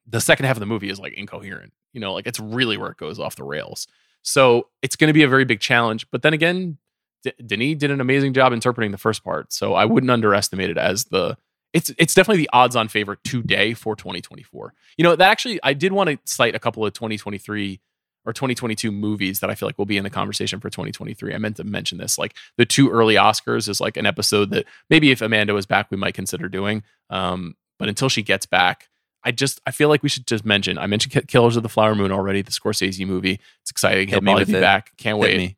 the 0.08 0.22
second 0.22 0.46
half 0.46 0.56
of 0.56 0.62
the 0.62 0.66
movie 0.66 0.90
is 0.90 1.00
like 1.00 1.14
incoherent. 1.14 1.74
You 1.94 2.00
know, 2.00 2.14
like 2.14 2.28
it's 2.28 2.40
really 2.40 2.78
where 2.78 2.92
it 2.92 2.98
goes 2.98 3.20
off 3.20 3.36
the 3.36 3.44
rails. 3.44 3.88
So 4.22 4.70
it's 4.82 4.96
going 4.96 5.10
to 5.10 5.14
be 5.14 5.24
a 5.24 5.28
very 5.28 5.46
big 5.46 5.60
challenge. 5.60 6.10
But 6.12 6.22
then 6.22 6.34
again, 6.34 6.78
D- 7.24 7.34
Denis 7.46 7.78
did 7.78 7.92
an 7.92 8.02
amazing 8.02 8.34
job 8.34 8.54
interpreting 8.54 8.92
the 8.92 8.98
first 8.98 9.24
part. 9.24 9.52
So 9.52 9.74
I 9.74 9.86
wouldn't 9.86 10.12
underestimate 10.12 10.70
it 10.70 10.78
as 10.78 11.06
the. 11.06 11.38
It's 11.74 11.92
it's 11.98 12.14
definitely 12.14 12.44
the 12.44 12.50
odds-on 12.52 12.88
favorite 12.88 13.20
today 13.24 13.74
for 13.74 13.96
2024. 13.96 14.74
You 14.98 15.04
know 15.04 15.16
that 15.16 15.30
actually 15.30 15.60
I 15.64 15.74
did 15.74 15.92
want 15.92 16.10
to 16.10 16.18
cite 16.26 16.56
a 16.56 16.60
couple 16.60 16.86
of 16.86 16.94
2023 16.94 17.80
or 18.26 18.34
2022 18.34 18.92
movies 18.92 19.40
that 19.40 19.50
I 19.50 19.56
feel 19.56 19.68
like 19.68 19.78
will 19.78 19.86
be 19.86 19.98
in 19.98 20.04
the 20.04 20.10
conversation 20.10 20.60
for 20.60 20.70
2023. 20.70 21.34
I 21.34 21.38
meant 21.38 21.58
to 21.58 21.64
mention 21.64 21.98
this. 21.98 22.18
Like 22.18 22.36
the 22.58 22.66
two 22.66 22.90
early 22.90 23.16
Oscars 23.16 23.70
is 23.70 23.80
like 23.80 23.98
an 23.98 24.06
episode 24.06 24.50
that 24.52 24.66
maybe 24.90 25.12
if 25.12 25.22
Amanda 25.22 25.54
was 25.54 25.66
back, 25.66 25.90
we 25.92 25.98
might 25.98 26.14
consider 26.16 26.50
doing. 26.50 26.84
Um, 27.10 27.56
but 27.78 27.88
until 27.88 28.10
she 28.10 28.24
gets 28.24 28.46
back, 28.46 28.90
I 29.24 29.32
just 29.32 29.62
I 29.66 29.72
feel 29.72 29.90
like 29.90 30.02
we 30.04 30.10
should 30.10 30.28
just 30.28 30.46
mention. 30.46 30.78
I 30.78 30.88
mentioned 30.88 31.28
Killers 31.28 31.56
of 31.56 31.64
the 31.64 31.70
Flower 31.70 31.94
Moon 31.96 32.12
already, 32.12 32.42
the 32.42 32.52
Scorsese 32.52 33.06
movie. 33.06 33.40
It's 33.62 33.72
exciting. 33.72 34.08
He'll 34.08 34.18
Hit 34.18 34.24
probably 34.24 34.42
with 34.42 34.50
be 34.50 34.56
it. 34.58 34.62
back. 34.62 34.92
Can't 34.98 35.18
Hit 35.18 35.22
wait. 35.22 35.38
me. 35.38 35.58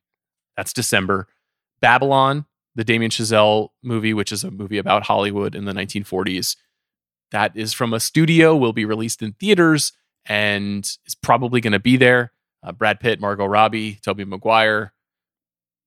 That's 0.57 0.73
December. 0.73 1.27
Babylon, 1.81 2.45
the 2.75 2.83
Damien 2.83 3.11
Chazelle 3.11 3.69
movie, 3.83 4.13
which 4.13 4.31
is 4.31 4.43
a 4.43 4.51
movie 4.51 4.77
about 4.77 5.03
Hollywood 5.03 5.55
in 5.55 5.65
the 5.65 5.73
1940s. 5.73 6.55
That 7.31 7.55
is 7.55 7.73
from 7.73 7.93
a 7.93 7.99
studio, 7.99 8.55
will 8.55 8.73
be 8.73 8.85
released 8.85 9.21
in 9.21 9.33
theaters, 9.33 9.93
and 10.25 10.85
is 11.05 11.15
probably 11.15 11.61
going 11.61 11.73
to 11.73 11.79
be 11.79 11.97
there. 11.97 12.31
Uh, 12.63 12.71
Brad 12.71 12.99
Pitt, 12.99 13.19
Margot 13.19 13.45
Robbie, 13.45 13.99
Tobey 14.01 14.25
Maguire. 14.25 14.93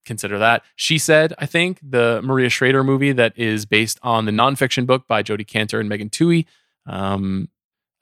Consider 0.05 0.37
that. 0.39 0.63
She 0.75 0.97
said, 0.97 1.33
I 1.39 1.45
think, 1.45 1.79
the 1.81 2.21
Maria 2.23 2.49
Schrader 2.49 2.83
movie 2.83 3.11
that 3.13 3.37
is 3.37 3.65
based 3.65 3.99
on 4.03 4.25
the 4.25 4.31
nonfiction 4.31 4.85
book 4.85 5.07
by 5.07 5.23
Jodi 5.23 5.45
Kantor 5.45 5.79
and 5.79 5.89
Megan 5.89 6.09
Twohey. 6.09 6.45
Um, 6.85 7.49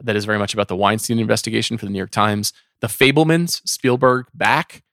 that 0.02 0.16
is 0.16 0.26
very 0.26 0.40
much 0.40 0.54
about 0.54 0.68
the 0.68 0.76
Weinstein 0.76 1.20
investigation 1.20 1.78
for 1.78 1.86
the 1.86 1.92
New 1.92 1.98
York 1.98 2.12
Times. 2.12 2.52
The 2.82 2.88
Fabelmans, 2.88 3.62
Spielberg 3.66 4.26
back. 4.34 4.84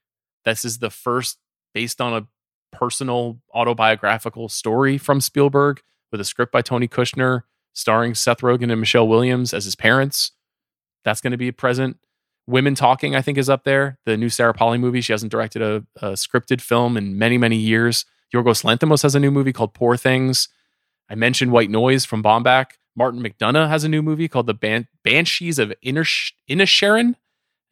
This 0.45 0.63
is 0.63 0.77
the 0.77 0.89
first 0.89 1.37
based 1.73 1.99
on 1.99 2.13
a 2.13 2.27
personal 2.71 3.39
autobiographical 3.53 4.49
story 4.49 4.97
from 4.97 5.21
Spielberg 5.21 5.81
with 6.11 6.21
a 6.21 6.25
script 6.25 6.51
by 6.51 6.61
Tony 6.61 6.87
Kushner, 6.87 7.43
starring 7.73 8.15
Seth 8.15 8.39
Rogen 8.41 8.71
and 8.71 8.79
Michelle 8.79 9.07
Williams 9.07 9.53
as 9.53 9.65
his 9.65 9.75
parents. 9.75 10.31
That's 11.03 11.21
going 11.21 11.31
to 11.31 11.37
be 11.37 11.51
present. 11.51 11.97
Women 12.47 12.75
Talking, 12.75 13.15
I 13.15 13.21
think, 13.21 13.37
is 13.37 13.49
up 13.49 13.63
there. 13.63 13.97
The 14.05 14.17
new 14.17 14.29
Sarah 14.29 14.53
Polley 14.53 14.77
movie. 14.77 15.01
She 15.01 15.13
hasn't 15.13 15.31
directed 15.31 15.61
a, 15.61 15.85
a 15.97 16.13
scripted 16.13 16.59
film 16.59 16.97
in 16.97 17.17
many, 17.17 17.37
many 17.37 17.55
years. 17.57 18.05
Yorgos 18.33 18.63
Lanthimos 18.63 19.03
has 19.03 19.15
a 19.15 19.19
new 19.19 19.31
movie 19.31 19.53
called 19.53 19.73
Poor 19.73 19.95
Things. 19.95 20.49
I 21.09 21.15
mentioned 21.15 21.51
White 21.51 21.69
Noise 21.69 22.05
from 22.05 22.23
Baumbach. 22.23 22.71
Martin 22.95 23.21
McDonagh 23.21 23.69
has 23.69 23.83
a 23.83 23.89
new 23.89 24.01
movie 24.01 24.27
called 24.27 24.47
The 24.47 24.53
Ban- 24.53 24.87
Banshees 25.03 25.59
of 25.59 25.73
Inish- 25.85 26.33
Inisherin. 26.49 27.15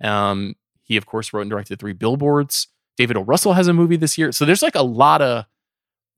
Um, 0.02 0.56
he, 0.84 0.97
of 0.97 1.06
course, 1.06 1.34
wrote 1.34 1.41
and 1.41 1.50
directed 1.50 1.80
three 1.80 1.93
billboards. 1.93 2.68
David 3.00 3.16
O. 3.16 3.22
Russell 3.22 3.54
has 3.54 3.70
a 3.70 3.74
movie 3.74 3.95
this 3.95 4.18
year. 4.18 4.34
So 4.34 4.43
there's 4.43 4.62
like 4.62 4.76
a 4.76 4.84
lot 4.84 5.22
of 5.22 5.45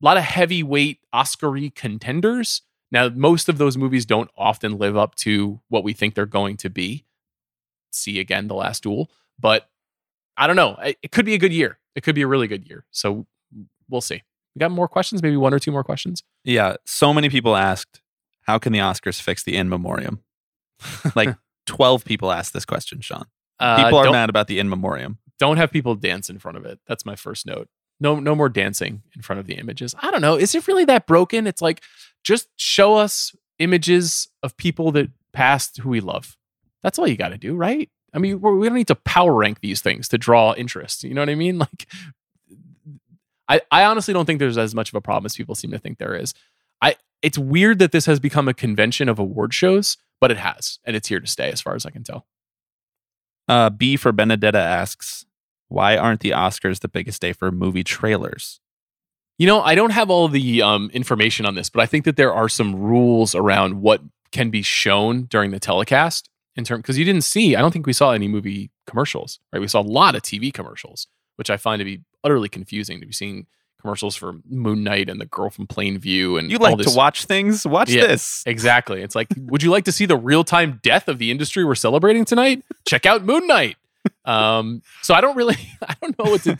lot 0.00 0.16
of 0.16 0.24
heavyweight 0.24 0.98
Oscar-y 1.12 1.70
contenders. 1.76 2.62
Now, 2.90 3.08
most 3.08 3.48
of 3.48 3.56
those 3.56 3.76
movies 3.76 4.04
don't 4.04 4.28
often 4.36 4.78
live 4.78 4.96
up 4.96 5.14
to 5.16 5.60
what 5.68 5.84
we 5.84 5.92
think 5.92 6.16
they're 6.16 6.26
going 6.26 6.56
to 6.56 6.68
be. 6.68 7.04
See 7.92 8.18
again 8.18 8.48
the 8.48 8.56
last 8.56 8.82
duel. 8.82 9.12
But 9.38 9.70
I 10.36 10.48
don't 10.48 10.56
know. 10.56 10.74
It, 10.82 10.98
it 11.04 11.12
could 11.12 11.24
be 11.24 11.34
a 11.34 11.38
good 11.38 11.52
year. 11.52 11.78
It 11.94 12.02
could 12.02 12.16
be 12.16 12.22
a 12.22 12.26
really 12.26 12.48
good 12.48 12.68
year. 12.68 12.84
So 12.90 13.28
we'll 13.88 14.00
see. 14.00 14.20
We 14.56 14.58
got 14.58 14.72
more 14.72 14.88
questions, 14.88 15.22
maybe 15.22 15.36
one 15.36 15.54
or 15.54 15.60
two 15.60 15.70
more 15.70 15.84
questions. 15.84 16.24
Yeah, 16.42 16.74
so 16.84 17.14
many 17.14 17.28
people 17.28 17.54
asked, 17.54 18.00
how 18.42 18.58
can 18.58 18.72
the 18.72 18.80
Oscars 18.80 19.20
fix 19.22 19.44
the 19.44 19.56
in 19.56 19.68
memoriam? 19.68 20.20
Like 21.14 21.36
12 21.66 22.04
people 22.04 22.32
asked 22.32 22.52
this 22.52 22.64
question, 22.64 23.02
Sean. 23.02 23.26
Uh, 23.60 23.84
People 23.84 23.98
are 24.00 24.10
mad 24.10 24.28
about 24.30 24.48
the 24.48 24.58
in 24.58 24.68
memoriam. 24.68 25.18
Don't 25.38 25.56
have 25.56 25.70
people 25.70 25.94
dance 25.94 26.30
in 26.30 26.38
front 26.38 26.56
of 26.56 26.64
it. 26.64 26.80
That's 26.86 27.06
my 27.06 27.16
first 27.16 27.46
note. 27.46 27.68
No, 28.00 28.18
no 28.18 28.34
more 28.34 28.48
dancing 28.48 29.02
in 29.14 29.22
front 29.22 29.40
of 29.40 29.46
the 29.46 29.54
images. 29.54 29.94
I 30.00 30.10
don't 30.10 30.20
know. 30.20 30.36
Is 30.36 30.54
it 30.54 30.66
really 30.66 30.84
that 30.86 31.06
broken? 31.06 31.46
It's 31.46 31.62
like 31.62 31.82
just 32.24 32.48
show 32.56 32.94
us 32.94 33.34
images 33.58 34.28
of 34.42 34.56
people 34.56 34.92
that 34.92 35.10
passed 35.32 35.78
who 35.78 35.90
we 35.90 36.00
love. 36.00 36.36
That's 36.82 36.98
all 36.98 37.06
you 37.06 37.16
got 37.16 37.28
to 37.28 37.38
do, 37.38 37.54
right? 37.54 37.88
I 38.12 38.18
mean, 38.18 38.40
we're, 38.40 38.52
don't 38.64 38.74
need 38.74 38.88
to 38.88 38.94
power 38.94 39.32
rank 39.32 39.60
these 39.60 39.80
things 39.80 40.08
to 40.08 40.18
draw 40.18 40.54
interest. 40.54 41.04
You 41.04 41.14
know 41.14 41.22
what 41.22 41.30
I 41.30 41.34
mean? 41.34 41.58
Like, 41.62 41.86
I, 43.48 43.60
I 43.70 43.84
honestly 43.84 44.14
don't 44.14 44.24
think 44.24 44.38
there's 44.38 44.56
as 44.56 44.74
much 44.74 44.88
of 44.88 44.94
a 44.94 45.00
problem 45.00 45.26
as 45.26 45.36
people 45.36 45.54
seem 45.54 45.72
to 45.72 45.78
think 45.78 45.98
there 45.98 46.14
is. 46.14 46.32
I 46.80 46.96
it's 47.22 47.36
weird 47.36 47.78
that 47.80 47.92
this 47.92 48.06
has 48.06 48.18
become 48.18 48.48
a 48.48 48.54
convention 48.54 49.08
of 49.08 49.18
award 49.18 49.52
shows, 49.52 49.96
but 50.20 50.30
it 50.30 50.38
has, 50.38 50.78
and 50.84 50.96
it's 50.96 51.08
here 51.08 51.20
to 51.20 51.26
stay, 51.26 51.50
as 51.50 51.60
far 51.60 51.74
as 51.74 51.84
I 51.84 51.90
can 51.90 52.02
tell. 52.02 52.26
Uh, 53.48 53.70
B 53.70 53.96
for 53.96 54.12
Benedetta 54.12 54.58
asks, 54.58 55.26
why 55.68 55.96
aren't 55.96 56.20
the 56.20 56.30
Oscars 56.30 56.80
the 56.80 56.88
biggest 56.88 57.20
day 57.20 57.32
for 57.32 57.50
movie 57.50 57.84
trailers? 57.84 58.60
You 59.38 59.46
know, 59.46 59.62
I 59.62 59.74
don't 59.74 59.90
have 59.90 60.10
all 60.10 60.28
the 60.28 60.62
um, 60.62 60.90
information 60.92 61.46
on 61.46 61.54
this, 61.54 61.70
but 61.70 61.82
I 61.82 61.86
think 61.86 62.04
that 62.04 62.16
there 62.16 62.32
are 62.32 62.48
some 62.48 62.76
rules 62.76 63.34
around 63.34 63.80
what 63.80 64.02
can 64.30 64.50
be 64.50 64.62
shown 64.62 65.24
during 65.24 65.50
the 65.50 65.58
telecast 65.58 66.28
in 66.56 66.64
terms 66.64 66.82
because 66.82 66.98
you 66.98 67.04
didn't 67.04 67.24
see. 67.24 67.56
I 67.56 67.60
don't 67.60 67.72
think 67.72 67.86
we 67.86 67.92
saw 67.92 68.12
any 68.12 68.28
movie 68.28 68.70
commercials. 68.86 69.40
Right, 69.52 69.60
we 69.60 69.68
saw 69.68 69.80
a 69.80 69.82
lot 69.82 70.14
of 70.14 70.22
TV 70.22 70.52
commercials, 70.52 71.06
which 71.36 71.50
I 71.50 71.56
find 71.56 71.80
to 71.80 71.84
be 71.84 72.02
utterly 72.22 72.48
confusing 72.48 73.00
to 73.00 73.06
be 73.06 73.12
seeing 73.12 73.46
commercials 73.82 74.16
for 74.16 74.36
Moon 74.48 74.82
Knight 74.82 75.10
and 75.10 75.20
the 75.20 75.26
Girl 75.26 75.50
from 75.50 75.66
Plainville 75.66 76.38
and 76.38 76.50
You 76.50 76.56
like 76.58 76.78
to 76.78 76.90
watch 76.96 77.26
things? 77.26 77.66
Watch 77.66 77.90
Yeah. 77.90 78.06
this. 78.06 78.42
Exactly. 78.46 79.02
It's 79.02 79.14
like, 79.14 79.28
would 79.36 79.62
you 79.62 79.70
like 79.70 79.84
to 79.84 79.92
see 79.92 80.06
the 80.06 80.16
real 80.16 80.44
time 80.44 80.80
death 80.82 81.08
of 81.08 81.18
the 81.18 81.30
industry 81.30 81.64
we're 81.64 81.74
celebrating 81.74 82.24
tonight? 82.24 82.64
Check 82.86 83.04
out 83.04 83.24
Moon 83.24 83.46
Knight. 83.46 83.76
Um, 84.24 84.82
so 85.02 85.12
I 85.14 85.20
don't 85.20 85.36
really, 85.36 85.56
I 85.82 85.94
don't 86.00 86.18
know 86.18 86.30
what 86.30 86.42
to. 86.44 86.58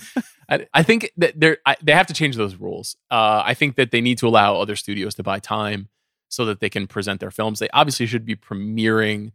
I, 0.48 0.66
I 0.74 0.82
think 0.82 1.10
that 1.16 1.38
they're 1.40 1.58
I, 1.64 1.76
they 1.82 1.92
have 1.92 2.06
to 2.08 2.14
change 2.14 2.36
those 2.36 2.56
rules. 2.56 2.96
Uh, 3.10 3.42
I 3.44 3.54
think 3.54 3.76
that 3.76 3.90
they 3.90 4.00
need 4.00 4.18
to 4.18 4.28
allow 4.28 4.56
other 4.60 4.76
studios 4.76 5.14
to 5.16 5.22
buy 5.22 5.38
time 5.38 5.88
so 6.28 6.44
that 6.44 6.60
they 6.60 6.68
can 6.70 6.86
present 6.86 7.20
their 7.20 7.30
films. 7.30 7.58
They 7.58 7.68
obviously 7.72 8.06
should 8.06 8.24
be 8.24 8.36
premiering 8.36 9.32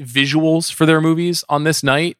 visuals 0.00 0.72
for 0.72 0.86
their 0.86 1.00
movies 1.00 1.44
on 1.48 1.64
this 1.64 1.82
night 1.82 2.18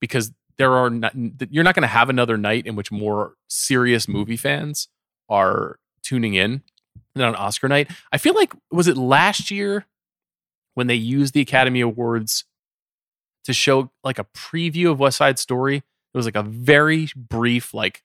because 0.00 0.32
there 0.60 0.72
are 0.74 0.90
not, 0.90 1.12
you're 1.50 1.64
not 1.64 1.74
going 1.74 1.82
to 1.82 1.88
have 1.88 2.08
another 2.08 2.36
night 2.36 2.66
in 2.66 2.76
which 2.76 2.92
more 2.92 3.34
serious 3.48 4.06
movie 4.06 4.36
fans 4.36 4.88
are 5.28 5.78
tuning 6.02 6.34
in 6.34 6.62
than 7.14 7.24
on 7.24 7.34
Oscar 7.34 7.68
night. 7.68 7.90
I 8.12 8.18
feel 8.18 8.34
like 8.34 8.52
was 8.70 8.86
it 8.88 8.96
last 8.96 9.50
year 9.50 9.86
when 10.74 10.86
they 10.86 10.94
used 10.94 11.34
the 11.34 11.40
Academy 11.40 11.80
Awards 11.80 12.44
to 13.44 13.52
show 13.52 13.90
like 14.04 14.18
a 14.18 14.24
preview 14.36 14.90
of 14.90 15.00
West 15.00 15.18
Side 15.18 15.38
Story? 15.38 15.76
It 15.78 16.16
was 16.16 16.26
like 16.26 16.36
a 16.36 16.42
very 16.42 17.08
brief, 17.16 17.72
like 17.74 18.02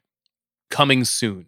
coming 0.70 1.04
soon. 1.06 1.48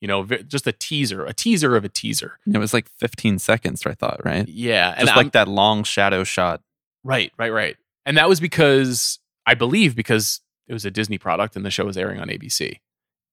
You 0.00 0.06
know, 0.06 0.24
just 0.24 0.66
a 0.68 0.72
teaser, 0.72 1.24
a 1.26 1.32
teaser 1.32 1.74
of 1.74 1.84
a 1.84 1.88
teaser. 1.88 2.38
It 2.46 2.56
was 2.58 2.72
like 2.72 2.88
15 2.88 3.40
seconds, 3.40 3.84
I 3.84 3.94
thought, 3.94 4.24
right? 4.24 4.46
Yeah, 4.48 4.90
and 4.90 5.00
Just 5.00 5.10
I'm- 5.16 5.24
like 5.24 5.32
that 5.32 5.48
long 5.48 5.82
shadow 5.82 6.22
shot. 6.24 6.62
Right, 7.02 7.32
right, 7.36 7.52
right. 7.52 7.76
And 8.06 8.16
that 8.16 8.28
was 8.28 8.38
because 8.38 9.18
I 9.48 9.54
believe 9.54 9.96
because 9.96 10.42
it 10.66 10.74
was 10.74 10.84
a 10.84 10.90
Disney 10.90 11.16
product 11.16 11.56
and 11.56 11.64
the 11.64 11.70
show 11.70 11.86
was 11.86 11.96
airing 11.96 12.20
on 12.20 12.28
ABC. 12.28 12.80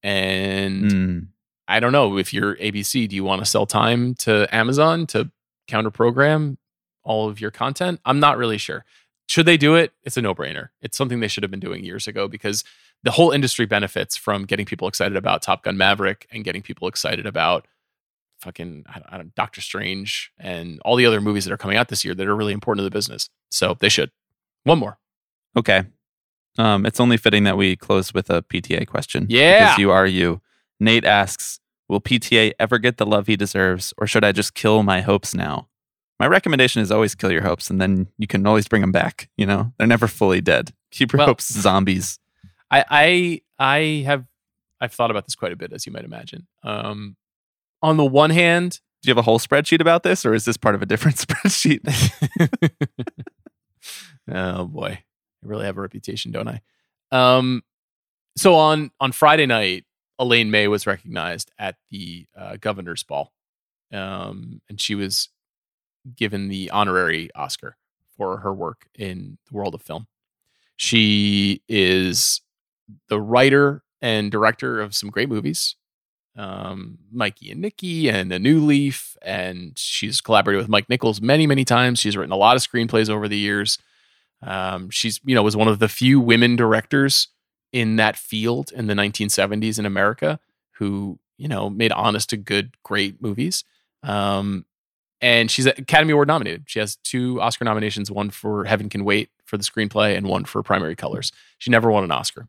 And 0.01 0.91
Mm. 0.91 1.28
I 1.68 1.80
don't 1.80 1.91
know 1.91 2.18
if 2.18 2.34
you're 2.34 2.55
ABC, 2.55 3.07
do 3.09 3.16
you 3.16 3.24
want 3.24 3.41
to 3.41 3.45
sell 3.45 3.66
time 3.66 4.16
to 4.16 4.47
Amazon 4.55 5.07
to 5.07 5.30
counter 5.68 5.91
program 5.91 6.57
all 7.03 7.28
of 7.28 7.41
your 7.41 7.51
content? 7.51 7.99
I'm 8.05 8.20
not 8.20 8.38
really 8.38 8.57
sure. 8.57 8.86
Should 9.28 9.45
they 9.47 9.57
do 9.57 9.76
it? 9.76 9.91
It's 10.03 10.16
a 10.16 10.22
no 10.22 10.34
brainer. 10.34 10.70
It's 10.82 10.95
something 10.97 11.20
they 11.20 11.28
should 11.28 11.43
have 11.43 11.51
been 11.51 11.59
doing 11.59 11.84
years 11.84 12.07
ago 12.07 12.28
because 12.28 12.63
the 13.03 13.11
whole 13.11 13.32
industry 13.32 13.66
benefits 13.66 14.16
from 14.16 14.45
getting 14.45 14.66
people 14.66 14.88
excited 14.88 15.18
about 15.18 15.41
Top 15.41 15.63
Gun 15.63 15.76
Maverick 15.76 16.28
and 16.32 16.43
getting 16.45 16.61
people 16.61 16.88
excited 16.88 17.26
about 17.26 17.68
fucking 18.39 18.86
I 18.88 19.18
don't, 19.18 19.34
Doctor 19.36 19.59
Strange 19.59 20.32
and 20.39 20.80
all 20.86 20.95
the 20.95 21.07
other 21.07 21.20
movies 21.20 21.43
that 21.45 21.51
are 21.51 21.57
coming 21.57 21.78
out 21.78 21.89
this 21.89 22.05
year 22.05 22.13
that 22.13 22.28
are 22.28 22.36
really 22.36 22.53
important 22.53 22.80
to 22.80 22.89
the 22.89 22.95
business. 22.95 23.30
So 23.49 23.76
they 23.80 23.89
should. 23.89 24.11
One 24.63 24.80
more. 24.80 24.97
Okay. 25.57 25.84
Um, 26.58 26.86
it's 26.86 26.99
only 26.99 27.18
fitting 27.18 27.43
that 27.43 27.58
we 27.58 27.76
close 27.76 28.14
with 28.14 28.30
a 28.30 28.41
PTA 28.41 28.88
question. 28.88 29.26
Yeah. 29.30 29.66
Because 29.66 29.78
you 29.80 29.91
are 29.91 30.06
you. 30.08 30.41
Nate 30.80 31.06
asks, 31.06 31.60
Will 31.88 32.01
PTA 32.01 32.53
ever 32.60 32.80
get 32.80 32.97
the 32.97 33.06
love 33.06 33.28
he 33.28 33.36
deserves, 33.36 33.93
or 33.97 34.08
should 34.08 34.24
I 34.24 34.32
just 34.32 34.53
kill 34.56 34.82
my 34.84 35.01
hopes 35.01 35.36
now? 35.36 35.68
My 36.20 36.28
recommendation 36.28 36.82
is 36.82 36.91
always 36.91 37.14
kill 37.14 37.32
your 37.32 37.43
hopes, 37.43 37.70
and 37.70 37.80
then 37.80 38.08
you 38.18 38.26
can 38.26 38.47
always 38.47 38.68
bring 38.68 38.82
them 38.82 38.91
back. 38.91 39.30
You 39.38 39.45
know, 39.45 39.74
they're 39.78 39.86
never 39.86 40.08
fully 40.08 40.41
dead. 40.41 40.74
Keep 40.91 41.12
your 41.14 41.20
Well- 41.20 41.28
hopes 41.28 41.51
zombies. 41.53 42.20
I 42.72 42.84
I 42.89 43.41
I 43.60 44.03
have 44.06 44.26
I've 44.82 44.93
thought 44.93 45.12
about 45.12 45.26
this 45.26 45.36
quite 45.36 45.51
a 45.51 45.56
bit, 45.56 45.72
as 45.74 45.86
you 45.86 45.91
might 45.91 46.03
imagine. 46.06 46.47
Um, 46.64 47.16
on 47.84 47.97
the 47.97 48.06
one 48.06 48.32
hand, 48.32 48.80
Do 49.03 49.08
you 49.10 49.12
have 49.12 49.20
a 49.20 49.22
whole 49.22 49.39
spreadsheet 49.39 49.80
about 49.82 50.01
this, 50.03 50.26
or 50.26 50.34
is 50.34 50.45
this 50.45 50.58
part 50.58 50.74
of 50.74 50.82
a 50.82 50.86
different 50.88 51.18
spreadsheet? 51.28 51.82
oh 54.32 54.66
boy, 54.66 55.03
really 55.46 55.66
have 55.66 55.78
a 55.78 55.82
reputation, 55.82 56.32
don't 56.32 56.48
I? 56.48 56.62
Um, 57.12 57.64
so 58.38 58.56
on 58.56 58.91
on 59.00 59.12
Friday 59.12 59.46
night, 59.46 59.86
Elaine 60.20 60.52
May 60.52 60.68
was 60.68 60.88
recognized 60.88 61.52
at 61.58 61.76
the 61.89 62.28
uh, 62.38 62.58
governor's 62.60 63.04
ball, 63.04 63.32
um, 63.91 64.62
and 64.70 64.80
she 64.80 64.96
was 64.96 65.30
given 66.16 66.50
the 66.50 66.70
honorary 66.72 67.30
Oscar 67.36 67.78
for 68.18 68.38
her 68.38 68.54
work 68.54 68.88
in 68.96 69.38
the 69.50 69.56
world 69.56 69.74
of 69.74 69.82
film. 69.82 70.08
She 70.78 71.62
is 71.68 72.41
the 73.10 73.20
writer 73.20 73.84
and 74.02 74.32
director 74.32 74.82
of 74.82 74.93
some 74.93 75.10
great 75.10 75.30
movies, 75.30 75.76
um, 76.38 76.98
Mikey 77.12 77.52
and 77.52 77.62
Nicky 77.62 78.10
and 78.10 78.32
A 78.32 78.39
New 78.39 78.60
Leaf, 78.60 79.18
and 79.22 79.74
she's 79.78 80.22
collaborated 80.22 80.62
with 80.62 80.70
Mike 80.70 80.89
Nichols 80.89 81.22
many, 81.22 81.48
many 81.48 81.66
times. 81.66 82.00
She's 82.00 82.18
written 82.18 82.34
a 82.34 82.38
lot 82.38 82.56
of 82.56 82.62
screenplays 82.62 83.10
over 83.10 83.28
the 83.28 83.38
years. 83.38 83.80
Um, 84.42 84.90
she's, 84.90 85.20
you 85.26 85.36
know, 85.36 85.44
was 85.44 85.56
one 85.56 85.68
of 85.68 85.80
the 85.80 85.88
few 85.88 86.20
women 86.20 86.56
directors 86.56 87.30
in 87.72 87.96
that 87.98 88.16
field 88.16 88.72
in 88.72 88.88
the 88.88 88.94
1970s 88.94 89.80
in 89.80 89.86
America 89.86 90.40
who, 90.74 91.20
you 91.38 91.48
know, 91.48 91.70
made 91.70 91.92
honest 91.92 92.30
to 92.30 92.38
good, 92.38 92.76
great 92.84 93.22
movies. 93.22 93.64
Um, 94.04 94.66
and 95.22 95.50
she's 95.50 95.66
Academy 95.66 96.12
Award 96.14 96.28
nominated. 96.28 96.66
She 96.68 96.80
has 96.80 96.98
two 96.98 97.42
Oscar 97.42 97.66
nominations, 97.66 98.12
one 98.12 98.30
for 98.30 98.66
Heaven 98.66 98.90
Can 98.90 99.04
Wait 99.04 99.30
for 99.46 99.58
the 99.58 99.64
screenplay 99.64 100.16
and 100.16 100.28
one 100.28 100.46
for 100.46 100.62
Primary 100.62 100.96
Colors. 100.96 101.32
She 101.58 101.72
never 101.72 101.90
won 101.90 102.04
an 102.04 102.12
Oscar, 102.12 102.48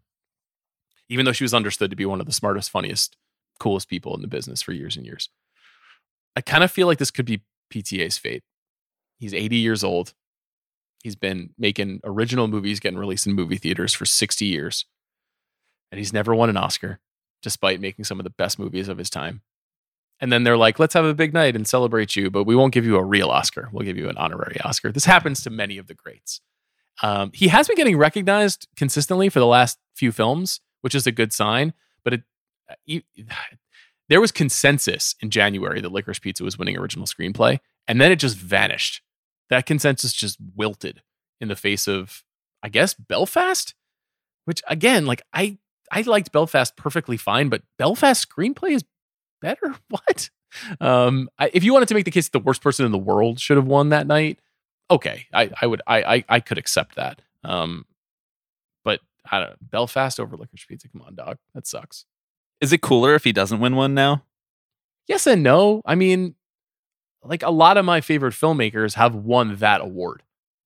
even 1.09 1.25
though 1.25 1.33
she 1.33 1.45
was 1.45 1.55
understood 1.55 1.91
to 1.91 1.97
be 1.97 2.07
one 2.07 2.21
of 2.21 2.27
the 2.27 2.33
smartest, 2.33 2.71
funniest, 2.71 3.17
coolest 3.59 3.89
people 3.89 4.15
in 4.15 4.21
the 4.21 4.29
business 4.29 4.63
for 4.63 4.73
years 4.73 4.97
and 4.97 5.07
years. 5.07 5.29
I 6.35 6.41
kind 6.41 6.63
of 6.63 6.71
feel 6.71 6.87
like 6.87 6.99
this 6.99 7.11
could 7.11 7.25
be 7.25 7.43
PTA's 7.73 8.19
fate. 8.19 8.43
He's 9.19 9.33
80 9.33 9.57
years 9.57 9.83
old. 9.83 10.13
He's 11.07 11.15
been 11.15 11.51
making 11.57 12.01
original 12.03 12.49
movies, 12.49 12.81
getting 12.81 12.99
released 12.99 13.29
in 13.29 13.33
movie 13.35 13.59
theaters 13.59 13.95
for 13.95 14.05
60 14.05 14.45
years. 14.45 14.87
And 15.93 16.01
he's 16.01 16.13
never 16.13 16.35
won 16.35 16.51
an 16.51 16.57
Oscar, 16.57 16.99
despite 17.43 17.81
making 17.81 18.07
some 18.07 18.19
of 18.19 18.25
the 18.25 18.31
best 18.31 18.59
movies 18.59 18.89
of 18.89 18.99
his 18.99 19.09
time. 19.09 19.43
And 20.19 20.33
then 20.33 20.43
they're 20.43 20.57
like, 20.57 20.81
let's 20.81 20.95
have 20.95 21.05
a 21.05 21.15
big 21.15 21.33
night 21.33 21.55
and 21.55 21.65
celebrate 21.65 22.17
you, 22.17 22.29
but 22.29 22.43
we 22.43 22.57
won't 22.57 22.75
give 22.75 22.85
you 22.85 22.97
a 22.97 23.05
real 23.05 23.29
Oscar. 23.29 23.69
We'll 23.71 23.85
give 23.85 23.97
you 23.97 24.09
an 24.09 24.17
honorary 24.17 24.61
Oscar. 24.65 24.91
This 24.91 25.05
happens 25.05 25.45
to 25.45 25.51
many 25.51 25.79
of 25.79 25.87
the 25.87 25.95
greats. 25.95 26.41
Um, 27.05 27.31
he 27.33 27.47
has 27.47 27.69
been 27.69 27.77
getting 27.77 27.97
recognized 27.97 28.67
consistently 28.75 29.29
for 29.29 29.39
the 29.39 29.47
last 29.47 29.79
few 29.95 30.11
films, 30.11 30.59
which 30.81 30.97
is 30.97 31.07
a 31.07 31.13
good 31.13 31.33
sign. 31.33 31.73
But 32.03 32.15
it, 32.15 32.23
uh, 32.69 32.75
you, 32.85 33.03
there 34.09 34.21
was 34.21 34.33
consensus 34.33 35.15
in 35.21 35.31
January 35.31 35.81
that 35.81 35.93
Licorice 35.93 36.21
Pizza 36.21 36.43
was 36.43 36.59
winning 36.59 36.77
original 36.77 37.07
screenplay, 37.07 37.61
and 37.87 38.01
then 38.01 38.11
it 38.11 38.17
just 38.17 38.37
vanished. 38.37 39.03
That 39.51 39.67
consensus 39.67 40.13
just 40.13 40.39
wilted 40.55 41.03
in 41.41 41.49
the 41.49 41.57
face 41.57 41.87
of, 41.87 42.25
I 42.63 42.69
guess, 42.69 42.95
Belfast, 42.95 43.75
which 44.45 44.63
again, 44.67 45.07
like 45.07 45.23
I, 45.33 45.59
I 45.91 46.03
liked 46.03 46.33
Belfast 46.33 46.77
perfectly 46.77 47.17
fine, 47.17 47.49
but 47.49 47.63
Belfast 47.79 48.27
screenplay 48.29 48.73
is 48.73 48.85
better. 49.41 49.75
What? 49.89 50.31
Um, 50.81 51.29
I, 51.39 51.51
if 51.53 51.65
you 51.65 51.73
wanted 51.73 51.89
to 51.89 51.95
make 51.95 52.07
the 52.07 52.11
case 52.11 52.29
that 52.29 52.39
the 52.39 52.45
worst 52.45 52.63
person 52.63 52.87
in 52.87 52.93
the 52.93 52.99
world 52.99 53.39
should 53.41 53.57
have 53.57 53.67
won 53.67 53.91
that 53.91 54.07
night, 54.07 54.39
okay, 54.91 55.27
I, 55.33 55.51
I 55.61 55.67
would, 55.67 55.83
I, 55.87 56.03
I, 56.03 56.25
I 56.29 56.41
could 56.41 56.57
accept 56.57 56.97
that. 56.97 57.21
Um, 57.45 57.85
but 58.85 59.01
I 59.31 59.41
don't 59.41 59.51
know, 59.51 59.57
Belfast 59.61 60.19
over 60.19 60.37
Licorice 60.37 60.67
Pizza. 60.67 60.89
Come 60.89 61.03
on, 61.03 61.15
dog, 61.15 61.39
that 61.55 61.67
sucks. 61.67 62.07
Is 62.61 62.73
it 62.73 62.81
cooler 62.81 63.15
if 63.15 63.25
he 63.25 63.33
doesn't 63.33 63.61
win 63.61 63.77
one 63.77 63.93
now? 63.95 64.25
Yes 65.09 65.27
and 65.27 65.43
no. 65.43 65.83
I 65.85 65.95
mean, 65.95 66.35
like 67.29 67.43
a 67.43 67.51
lot 67.51 67.77
of 67.77 67.85
my 67.85 68.01
favorite 68.01 68.35
filmmakers 68.35 68.95
have 68.95 69.15
won 69.15 69.57
that 69.57 69.81
award. 69.81 70.23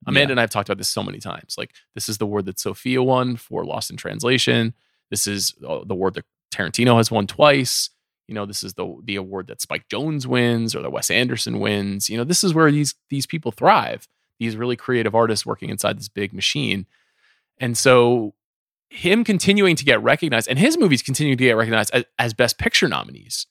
Amanda 0.07 0.31
Yeah. 0.31 0.33
and 0.33 0.41
I 0.41 0.43
have 0.45 0.51
talked 0.51 0.69
about 0.69 0.79
this 0.79 0.89
so 0.89 1.03
many 1.03 1.19
times. 1.19 1.57
Like, 1.59 1.73
this 1.95 2.09
is 2.09 2.19
the 2.19 2.25
award 2.25 2.47
that 2.47 2.59
Sofia 2.59 3.03
won 3.03 3.37
for 3.37 3.65
Lost 3.65 3.91
in 3.91 3.97
Translation. 3.97 4.73
This 5.11 5.27
is 5.27 5.55
uh, 5.67 5.81
the 5.85 5.93
award 5.95 6.15
that 6.15 6.25
Tarantino 6.53 6.97
has 6.97 7.11
won 7.11 7.27
twice. 7.27 7.91
You 8.27 8.35
know, 8.35 8.47
this 8.47 8.63
is 8.63 8.75
the 8.75 8.97
the 9.05 9.17
award 9.17 9.49
that 9.49 9.61
Spike 9.61 9.89
Jonze 9.93 10.25
wins 10.25 10.75
or 10.75 10.83
that 10.83 10.93
Wes 10.93 11.11
Anderson 11.11 11.59
wins. 11.59 12.09
You 12.09 12.17
know, 12.17 12.25
this 12.25 12.45
is 12.45 12.55
where 12.55 12.71
these 12.71 12.95
these 13.09 13.27
people 13.27 13.51
thrive. 13.53 14.07
These 14.39 14.57
really 14.57 14.77
creative 14.77 15.15
artists 15.15 15.45
working 15.45 15.69
inside 15.69 15.99
this 15.99 16.09
big 16.09 16.33
machine. 16.33 16.87
And 17.59 17.77
so 17.77 18.35
him 18.89 19.23
continuing 19.23 19.77
to 19.77 19.85
get 19.85 20.03
recognized 20.03 20.49
and 20.49 20.59
his 20.59 20.79
movies 20.79 21.03
continuing 21.03 21.37
to 21.37 21.45
get 21.45 21.57
recognized 21.57 21.91
as, 21.93 22.05
as 22.19 22.33
best 22.35 22.57
picture 22.57 22.89
nominees. 22.89 23.47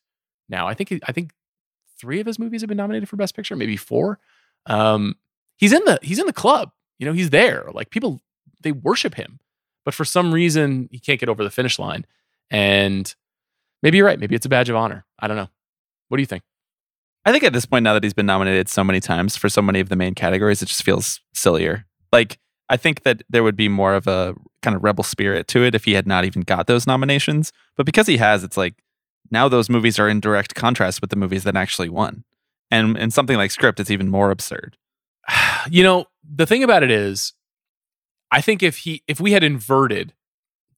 Now, 0.48 0.68
I 0.68 0.74
think 0.74 1.00
I 1.08 1.12
think 1.12 1.32
three 2.00 2.20
of 2.20 2.28
his 2.28 2.40
movies 2.40 2.62
have 2.62 2.68
been 2.68 2.78
nominated 2.78 3.10
for 3.10 3.16
best 3.16 3.36
picture, 3.36 3.56
maybe 3.56 3.78
four. 3.78 4.20
Um, 4.66 5.16
he's 5.58 5.74
in 5.74 5.84
the 5.86 6.00
he's 6.02 6.20
in 6.20 6.26
the 6.26 6.34
club. 6.34 6.72
You 6.98 7.06
know, 7.06 7.14
he's 7.14 7.30
there. 7.30 7.66
Like 7.74 7.90
people 7.90 8.22
they 8.62 8.72
worship 8.72 9.16
him. 9.16 9.40
But 9.86 9.94
for 9.94 10.06
some 10.06 10.34
reason, 10.34 10.90
he 10.92 11.00
can't 11.00 11.20
get 11.20 11.30
over 11.30 11.44
the 11.44 11.50
finish 11.50 11.80
line. 11.80 12.06
And 12.52 13.14
maybe 13.82 13.98
you're 13.98 14.06
right. 14.06 14.20
Maybe 14.20 14.36
it's 14.36 14.46
a 14.46 14.50
badge 14.50 14.70
of 14.70 14.76
honor. 14.76 15.06
I 15.20 15.28
don't 15.28 15.38
know. 15.38 15.50
What 16.10 16.18
do 16.18 16.22
you 16.22 16.28
think? 16.28 16.44
I 17.26 17.32
think 17.32 17.44
at 17.44 17.54
this 17.54 17.66
point, 17.66 17.84
now 17.84 17.94
that 17.94 18.04
he's 18.04 18.14
been 18.14 18.26
nominated 18.26 18.70
so 18.70 18.84
many 18.84 19.00
times 19.00 19.36
for 19.36 19.50
so 19.50 19.62
many 19.62 19.80
of 19.80 19.90
the 19.90 19.96
main 19.96 20.16
categories, 20.16 20.62
it 20.62 20.68
just 20.68 20.84
feels 20.84 21.22
sillier. 21.34 21.86
Like, 22.12 22.40
I 22.70 22.78
think 22.78 23.04
that 23.04 23.24
there 23.30 23.44
would 23.44 23.56
be 23.56 23.68
more 23.68 23.94
of 23.94 24.08
a 24.08 24.36
kind 24.62 24.76
of 24.76 24.84
rebel 24.84 25.04
spirit 25.04 25.48
to 25.50 25.64
it 25.64 25.76
if 25.76 25.86
he 25.86 25.94
had 25.94 26.08
not 26.08 26.26
even 26.26 26.42
got 26.42 26.68
those 26.68 26.88
nominations. 26.88 27.52
But 27.76 27.86
because 27.86 28.08
he 28.08 28.18
has, 28.18 28.44
it's 28.44 28.58
like 28.58 28.76
now 29.32 29.48
those 29.48 29.70
movies 29.70 30.00
are 30.00 30.10
in 30.10 30.20
direct 30.20 30.56
contrast 30.56 31.02
with 31.02 31.10
the 31.10 31.16
movies 31.16 31.44
that 31.44 31.56
actually 31.56 31.90
won. 31.90 32.24
And 32.72 32.98
in 32.98 33.12
something 33.12 33.38
like 33.38 33.52
Script, 33.52 33.80
it's 33.80 33.90
even 33.92 34.10
more 34.10 34.30
absurd. 34.32 34.78
you 35.70 35.84
know, 35.84 36.06
the 36.24 36.46
thing 36.46 36.64
about 36.64 36.84
it 36.84 36.92
is, 36.92 37.34
I 38.32 38.42
think 38.42 38.62
if 38.62 38.78
he 38.80 39.04
if 39.08 39.20
we 39.20 39.32
had 39.32 39.44
inverted 39.44 40.14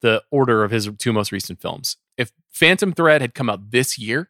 the 0.02 0.24
order 0.32 0.64
of 0.64 0.72
his 0.72 0.90
two 0.98 1.12
most 1.14 1.32
recent 1.32 1.62
films, 1.62 1.98
if 2.18 2.32
Phantom 2.50 2.92
Thread 2.94 3.22
had 3.22 3.34
come 3.34 3.50
out 3.50 3.72
this 3.72 3.98
year, 4.00 4.30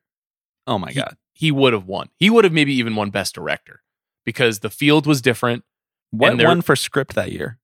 Oh 0.67 0.77
my 0.77 0.89
He- 0.91 0.99
God. 0.99 1.17
he 1.33 1.51
would 1.51 1.73
have 1.73 1.85
won. 1.85 2.09
He 2.17 2.29
would 2.29 2.43
have 2.43 2.53
maybe 2.53 2.73
even 2.73 2.95
won 2.95 3.09
Best 3.09 3.33
Director 3.35 3.81
because 4.25 4.59
the 4.59 4.69
field 4.69 5.05
was 5.07 5.21
different. 5.21 5.63
What 6.11 6.37
there- 6.37 6.47
won 6.47 6.61
for 6.61 6.75
Script 6.75 7.13
that 7.15 7.31
year? 7.31 7.59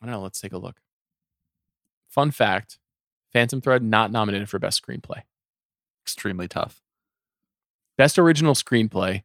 I 0.00 0.06
don't 0.06 0.12
know. 0.14 0.22
Let's 0.22 0.40
take 0.40 0.52
a 0.52 0.58
look. 0.58 0.80
Fun 2.08 2.30
fact: 2.30 2.78
Phantom 3.32 3.60
Thread 3.60 3.82
not 3.82 4.10
nominated 4.10 4.48
for 4.48 4.58
Best 4.58 4.84
Screenplay. 4.84 5.22
Extremely 6.04 6.48
tough. 6.48 6.82
Best 7.96 8.18
Original 8.18 8.54
Screenplay 8.54 9.22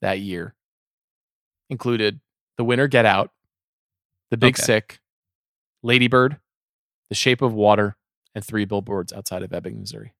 that 0.00 0.20
year 0.20 0.54
included 1.70 2.20
The 2.56 2.64
Winner 2.64 2.88
Get 2.88 3.04
Out, 3.06 3.30
The 4.30 4.36
Big 4.36 4.54
Okay. 4.54 4.62
Sick, 4.62 5.00
Lady 5.82 6.08
Bird, 6.08 6.38
The 7.08 7.14
Shape 7.14 7.42
of 7.42 7.54
Water, 7.54 7.96
and 8.34 8.44
Three 8.44 8.64
Billboards 8.64 9.12
Outside 9.12 9.42
of 9.42 9.52
Ebbing, 9.52 9.78
Missouri. 9.80 10.14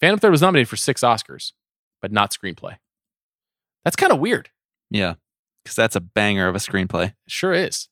Phantom 0.00 0.18
Thread 0.18 0.32
was 0.32 0.42
nominated 0.42 0.68
for 0.68 0.76
six 0.76 1.02
Oscars, 1.02 1.52
but 2.00 2.10
not 2.12 2.32
screenplay. 2.32 2.76
That's 3.84 3.96
kind 3.96 4.12
of 4.12 4.18
weird. 4.18 4.50
Yeah. 4.90 5.14
Because 5.62 5.76
that's 5.76 5.96
a 5.96 6.00
banger 6.00 6.48
of 6.48 6.56
a 6.56 6.58
screenplay. 6.58 7.06
It 7.10 7.14
sure 7.28 7.52
is. 7.52 7.88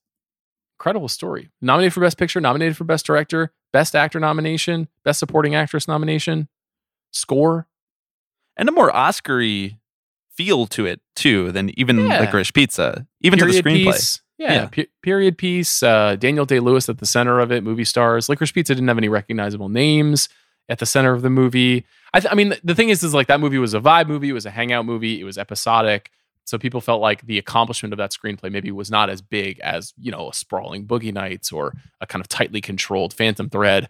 Incredible 0.78 1.08
story. 1.08 1.50
Nominated 1.60 1.92
for 1.92 2.00
Best 2.00 2.18
Picture, 2.18 2.40
nominated 2.40 2.76
for 2.76 2.84
Best 2.84 3.06
Director, 3.06 3.52
Best 3.72 3.94
Actor 3.94 4.18
nomination, 4.18 4.88
Best 5.04 5.20
Supporting 5.20 5.54
Actress 5.54 5.86
nomination, 5.86 6.48
score. 7.10 7.66
And 8.56 8.68
a 8.68 8.72
more 8.72 8.94
Oscar-y 8.94 9.78
feel 10.36 10.66
to 10.68 10.86
it, 10.86 11.00
too, 11.16 11.52
than 11.52 11.70
even 11.78 12.06
Yeah. 12.06 12.20
Licorice 12.20 12.52
Pizza, 12.52 13.06
even 13.20 13.38
to 13.38 13.46
the 13.46 13.52
screenplay. 13.52 13.92
piece. 13.92 14.20
Yeah, 14.38 14.52
Yeah. 14.54 14.66
pe- 14.66 14.86
period 15.02 15.36
piece. 15.38 15.82
Uh, 15.82 16.16
Daniel 16.16 16.46
Day 16.46 16.60
Lewis 16.60 16.88
at 16.88 16.98
the 16.98 17.06
center 17.06 17.40
of 17.40 17.52
it. 17.52 17.62
Movie 17.62 17.84
stars. 17.84 18.28
Licorice 18.28 18.52
Pizza 18.52 18.74
didn't 18.74 18.88
have 18.88 18.96
any 18.98 19.08
recognizable 19.08 19.68
names 19.68 20.28
at 20.68 20.78
the 20.78 20.86
center 20.86 21.12
of 21.12 21.22
the 21.22 21.28
movie. 21.30 21.84
I, 22.14 22.20
th- 22.20 22.32
I 22.32 22.34
mean, 22.34 22.54
the 22.64 22.74
thing 22.74 22.88
is, 22.88 23.02
is 23.02 23.12
like 23.14 23.26
that 23.26 23.40
movie 23.40 23.58
was 23.58 23.74
a 23.74 23.80
vibe 23.80 24.08
movie. 24.08 24.30
It 24.30 24.34
was 24.34 24.46
a 24.46 24.50
hangout 24.50 24.86
movie. 24.86 25.20
It 25.20 25.24
was 25.24 25.36
episodic. 25.36 26.10
So 26.44 26.58
people 26.58 26.80
felt 26.80 27.00
like 27.02 27.26
the 27.26 27.38
accomplishment 27.38 27.92
of 27.92 27.98
that 27.98 28.10
screenplay 28.12 28.50
maybe 28.50 28.72
was 28.72 28.90
not 28.90 29.10
as 29.10 29.20
big 29.22 29.60
as 29.60 29.92
you 29.98 30.10
know 30.10 30.30
a 30.30 30.34
sprawling 30.34 30.86
Boogie 30.86 31.12
Nights 31.12 31.52
or 31.52 31.74
a 32.00 32.06
kind 32.06 32.20
of 32.20 32.28
tightly 32.28 32.60
controlled 32.60 33.12
Phantom 33.12 33.48
Thread. 33.50 33.88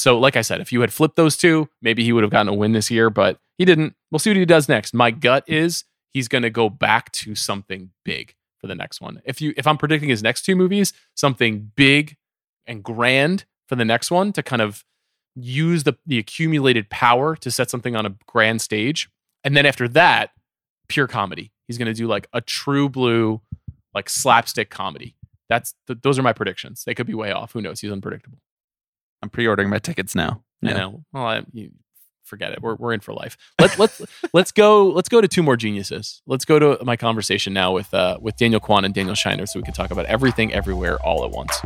So, 0.00 0.18
like 0.18 0.34
I 0.34 0.40
said, 0.40 0.60
if 0.62 0.72
you 0.72 0.80
had 0.80 0.92
flipped 0.92 1.16
those 1.16 1.36
two, 1.36 1.68
maybe 1.82 2.02
he 2.02 2.12
would 2.12 2.24
have 2.24 2.30
gotten 2.30 2.48
a 2.48 2.54
win 2.54 2.72
this 2.72 2.90
year, 2.90 3.10
but 3.10 3.38
he 3.58 3.66
didn't. 3.66 3.94
We'll 4.10 4.18
see 4.18 4.30
what 4.30 4.38
he 4.38 4.46
does 4.46 4.66
next. 4.66 4.94
My 4.94 5.10
gut 5.10 5.44
is 5.46 5.84
he's 6.14 6.26
going 6.26 6.42
to 6.42 6.50
go 6.50 6.70
back 6.70 7.12
to 7.12 7.34
something 7.34 7.90
big 8.02 8.34
for 8.58 8.66
the 8.66 8.74
next 8.74 9.02
one. 9.02 9.20
If 9.26 9.42
you 9.42 9.52
if 9.58 9.66
I'm 9.66 9.76
predicting 9.76 10.08
his 10.08 10.22
next 10.22 10.42
two 10.42 10.56
movies, 10.56 10.94
something 11.14 11.70
big 11.76 12.16
and 12.66 12.82
grand 12.82 13.44
for 13.68 13.76
the 13.76 13.84
next 13.84 14.10
one 14.10 14.32
to 14.32 14.42
kind 14.42 14.62
of 14.62 14.84
use 15.36 15.84
the 15.84 15.96
the 16.06 16.18
accumulated 16.18 16.88
power 16.88 17.36
to 17.36 17.50
set 17.50 17.68
something 17.70 17.94
on 17.94 18.06
a 18.06 18.16
grand 18.26 18.62
stage, 18.62 19.10
and 19.44 19.54
then 19.54 19.66
after 19.66 19.86
that, 19.88 20.30
pure 20.88 21.06
comedy. 21.06 21.52
He's 21.68 21.76
going 21.76 21.86
to 21.86 21.94
do 21.94 22.06
like 22.06 22.26
a 22.32 22.40
true 22.40 22.88
blue, 22.88 23.42
like 23.94 24.08
slapstick 24.08 24.70
comedy. 24.70 25.14
That's 25.50 25.74
th- 25.86 25.98
those 26.02 26.18
are 26.18 26.22
my 26.22 26.32
predictions. 26.32 26.84
They 26.84 26.94
could 26.94 27.06
be 27.06 27.14
way 27.14 27.32
off. 27.32 27.52
Who 27.52 27.60
knows? 27.60 27.80
He's 27.80 27.92
unpredictable. 27.92 28.38
I'm 29.22 29.30
pre-ordering 29.30 29.68
my 29.68 29.78
tickets 29.78 30.14
now. 30.14 30.42
I 30.64 30.72
know. 30.72 31.04
Well, 31.12 31.24
I, 31.24 31.42
you, 31.52 31.70
forget 32.24 32.52
it. 32.52 32.62
We're, 32.62 32.76
we're 32.76 32.92
in 32.92 33.00
for 33.00 33.12
life. 33.12 33.36
Let's 33.60 33.78
let's 33.78 34.02
let's 34.32 34.52
go. 34.52 34.88
Let's 34.88 35.08
go 35.08 35.20
to 35.20 35.28
two 35.28 35.42
more 35.42 35.56
geniuses. 35.56 36.22
Let's 36.26 36.44
go 36.44 36.58
to 36.58 36.84
my 36.84 36.96
conversation 36.96 37.52
now 37.52 37.72
with 37.72 37.92
uh, 37.92 38.18
with 38.20 38.36
Daniel 38.36 38.60
Kwan 38.60 38.84
and 38.84 38.94
Daniel 38.94 39.14
Scheinert, 39.14 39.48
so 39.48 39.58
we 39.58 39.64
can 39.64 39.74
talk 39.74 39.90
about 39.90 40.06
everything, 40.06 40.52
everywhere, 40.52 40.98
all 41.04 41.24
at 41.24 41.30
once. 41.30 41.60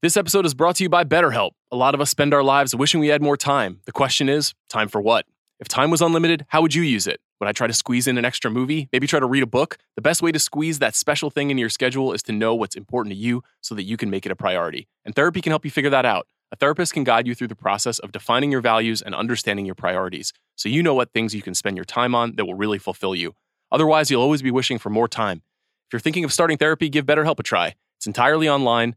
This 0.00 0.16
episode 0.16 0.46
is 0.46 0.54
brought 0.54 0.76
to 0.76 0.84
you 0.84 0.88
by 0.88 1.02
BetterHelp. 1.02 1.50
A 1.70 1.76
lot 1.76 1.94
of 1.94 2.00
us 2.00 2.08
spend 2.08 2.32
our 2.32 2.42
lives 2.42 2.74
wishing 2.74 2.98
we 2.98 3.08
had 3.08 3.20
more 3.20 3.36
time. 3.36 3.80
The 3.84 3.92
question 3.92 4.30
is, 4.30 4.54
time 4.70 4.88
for 4.88 5.02
what? 5.02 5.26
If 5.60 5.68
time 5.68 5.90
was 5.90 6.00
unlimited, 6.00 6.46
how 6.48 6.62
would 6.62 6.74
you 6.74 6.80
use 6.80 7.06
it? 7.06 7.20
Would 7.40 7.46
I 7.46 7.52
try 7.52 7.66
to 7.66 7.74
squeeze 7.74 8.06
in 8.06 8.16
an 8.16 8.24
extra 8.24 8.50
movie? 8.50 8.88
Maybe 8.90 9.06
try 9.06 9.20
to 9.20 9.26
read 9.26 9.42
a 9.42 9.46
book? 9.46 9.76
The 9.94 10.00
best 10.00 10.22
way 10.22 10.32
to 10.32 10.38
squeeze 10.38 10.78
that 10.78 10.94
special 10.94 11.28
thing 11.28 11.50
into 11.50 11.60
your 11.60 11.68
schedule 11.68 12.14
is 12.14 12.22
to 12.22 12.32
know 12.32 12.54
what's 12.54 12.74
important 12.74 13.12
to 13.12 13.18
you 13.18 13.42
so 13.60 13.74
that 13.74 13.82
you 13.82 13.98
can 13.98 14.08
make 14.08 14.24
it 14.24 14.32
a 14.32 14.34
priority. 14.34 14.88
And 15.04 15.14
therapy 15.14 15.42
can 15.42 15.50
help 15.50 15.66
you 15.66 15.70
figure 15.70 15.90
that 15.90 16.06
out. 16.06 16.26
A 16.50 16.56
therapist 16.56 16.94
can 16.94 17.04
guide 17.04 17.26
you 17.26 17.34
through 17.34 17.48
the 17.48 17.54
process 17.54 17.98
of 17.98 18.12
defining 18.12 18.50
your 18.50 18.62
values 18.62 19.02
and 19.02 19.14
understanding 19.14 19.66
your 19.66 19.74
priorities 19.74 20.32
so 20.56 20.70
you 20.70 20.82
know 20.82 20.94
what 20.94 21.12
things 21.12 21.34
you 21.34 21.42
can 21.42 21.52
spend 21.52 21.76
your 21.76 21.84
time 21.84 22.14
on 22.14 22.36
that 22.36 22.46
will 22.46 22.54
really 22.54 22.78
fulfill 22.78 23.14
you. 23.14 23.34
Otherwise, 23.70 24.10
you'll 24.10 24.22
always 24.22 24.40
be 24.40 24.50
wishing 24.50 24.78
for 24.78 24.88
more 24.88 25.06
time. 25.06 25.42
If 25.86 25.92
you're 25.92 26.00
thinking 26.00 26.24
of 26.24 26.32
starting 26.32 26.56
therapy, 26.56 26.88
give 26.88 27.04
BetterHelp 27.04 27.38
a 27.38 27.42
try. 27.42 27.74
It's 27.98 28.06
entirely 28.06 28.48
online 28.48 28.96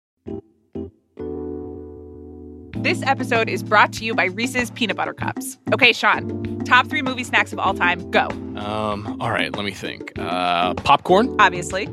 This 2.81 3.03
episode 3.03 3.47
is 3.47 3.61
brought 3.63 3.93
to 3.93 4.05
you 4.05 4.15
by 4.15 4.25
Reese's 4.25 4.71
Peanut 4.71 4.97
Butter 4.97 5.13
Cups. 5.13 5.57
Okay, 5.71 5.93
Sean, 5.93 6.59
top 6.65 6.87
three 6.87 7.01
movie 7.03 7.23
snacks 7.23 7.53
of 7.53 7.59
all 7.59 7.73
time, 7.75 8.09
go. 8.09 8.27
Um, 8.57 9.17
all 9.21 9.29
right, 9.31 9.55
let 9.55 9.63
me 9.65 9.71
think. 9.71 10.11
Uh, 10.17 10.73
popcorn? 10.75 11.35
Obviously, 11.39 11.85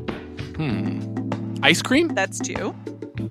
Hmm. 0.56 0.98
Ice 1.62 1.82
cream? 1.82 2.08
that's 2.08 2.38
two. 2.40 2.74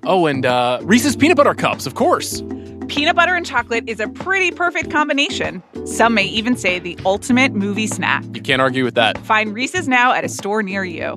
Oh, 0.04 0.26
and 0.26 0.46
uh, 0.46 0.78
Reese's 0.82 1.16
peanut 1.16 1.36
butter 1.36 1.54
cups, 1.54 1.84
of 1.86 1.94
course. 1.94 2.42
Peanut 2.88 3.16
butter 3.16 3.34
and 3.34 3.44
chocolate 3.44 3.84
is 3.88 3.98
a 4.00 4.08
pretty 4.08 4.50
perfect 4.50 4.90
combination. 4.90 5.62
Some 5.84 6.14
may 6.14 6.24
even 6.24 6.56
say 6.56 6.78
the 6.78 6.96
ultimate 7.04 7.52
movie 7.54 7.86
snack. 7.88 8.24
You 8.34 8.40
can't 8.40 8.62
argue 8.62 8.84
with 8.84 8.94
that. 8.94 9.18
Find 9.18 9.52
Reese's 9.52 9.88
now 9.88 10.12
at 10.12 10.24
a 10.24 10.28
store 10.28 10.62
near 10.62 10.84
you. 10.84 11.16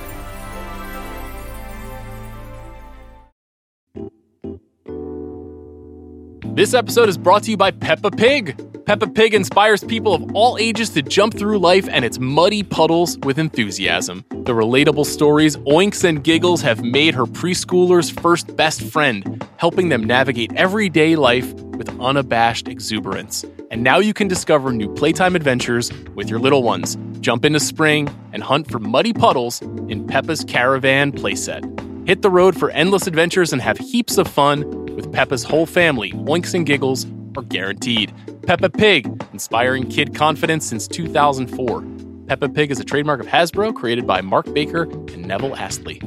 This 6.53 6.73
episode 6.73 7.07
is 7.07 7.17
brought 7.17 7.43
to 7.43 7.51
you 7.51 7.55
by 7.55 7.71
Peppa 7.71 8.11
Pig. 8.11 8.85
Peppa 8.85 9.07
Pig 9.07 9.33
inspires 9.33 9.85
people 9.85 10.13
of 10.13 10.35
all 10.35 10.57
ages 10.59 10.89
to 10.89 11.01
jump 11.01 11.33
through 11.33 11.57
life 11.57 11.87
and 11.89 12.03
its 12.03 12.19
muddy 12.19 12.61
puddles 12.61 13.17
with 13.19 13.39
enthusiasm. 13.39 14.25
The 14.31 14.51
relatable 14.51 15.05
stories, 15.05 15.55
oinks, 15.59 16.03
and 16.03 16.21
giggles 16.21 16.61
have 16.61 16.83
made 16.83 17.15
her 17.15 17.25
preschooler's 17.25 18.09
first 18.09 18.53
best 18.57 18.81
friend, 18.81 19.47
helping 19.55 19.87
them 19.87 20.03
navigate 20.03 20.51
everyday 20.57 21.15
life 21.15 21.53
with 21.53 21.87
unabashed 22.01 22.67
exuberance. 22.67 23.45
And 23.71 23.81
now 23.81 23.99
you 23.99 24.13
can 24.13 24.27
discover 24.27 24.73
new 24.73 24.93
playtime 24.93 25.37
adventures 25.37 25.89
with 26.15 26.29
your 26.29 26.39
little 26.39 26.63
ones. 26.63 26.97
Jump 27.21 27.45
into 27.45 27.61
spring 27.61 28.09
and 28.33 28.43
hunt 28.43 28.69
for 28.69 28.79
muddy 28.79 29.13
puddles 29.13 29.61
in 29.87 30.05
Peppa's 30.05 30.43
Caravan 30.43 31.13
playset. 31.13 31.63
Hit 32.05 32.23
the 32.23 32.31
road 32.31 32.57
for 32.57 32.71
endless 32.71 33.05
adventures 33.05 33.53
and 33.53 33.61
have 33.61 33.77
heaps 33.77 34.17
of 34.17 34.27
fun 34.27 34.67
with 34.95 35.13
Peppa's 35.13 35.43
whole 35.43 35.67
family. 35.67 36.11
Oinks 36.13 36.55
and 36.55 36.65
giggles 36.65 37.05
are 37.37 37.43
guaranteed. 37.43 38.11
Peppa 38.47 38.71
Pig, 38.71 39.23
inspiring 39.33 39.87
kid 39.87 40.15
confidence 40.15 40.65
since 40.65 40.87
2004. 40.87 41.83
Peppa 42.25 42.49
Pig 42.49 42.71
is 42.71 42.79
a 42.79 42.83
trademark 42.83 43.19
of 43.19 43.27
Hasbro, 43.27 43.75
created 43.75 44.07
by 44.07 44.21
Mark 44.21 44.51
Baker 44.51 44.83
and 44.83 45.27
Neville 45.27 45.55
Astley. 45.55 46.01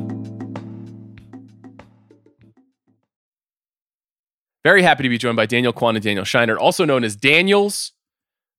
Very 4.65 4.83
happy 4.83 5.05
to 5.05 5.09
be 5.09 5.19
joined 5.19 5.37
by 5.37 5.47
Daniel 5.47 5.73
Kwan 5.73 5.95
and 5.95 6.03
Daniel 6.03 6.25
Scheinert, 6.25 6.59
also 6.59 6.85
known 6.85 7.05
as 7.05 7.15
Daniels. 7.15 7.93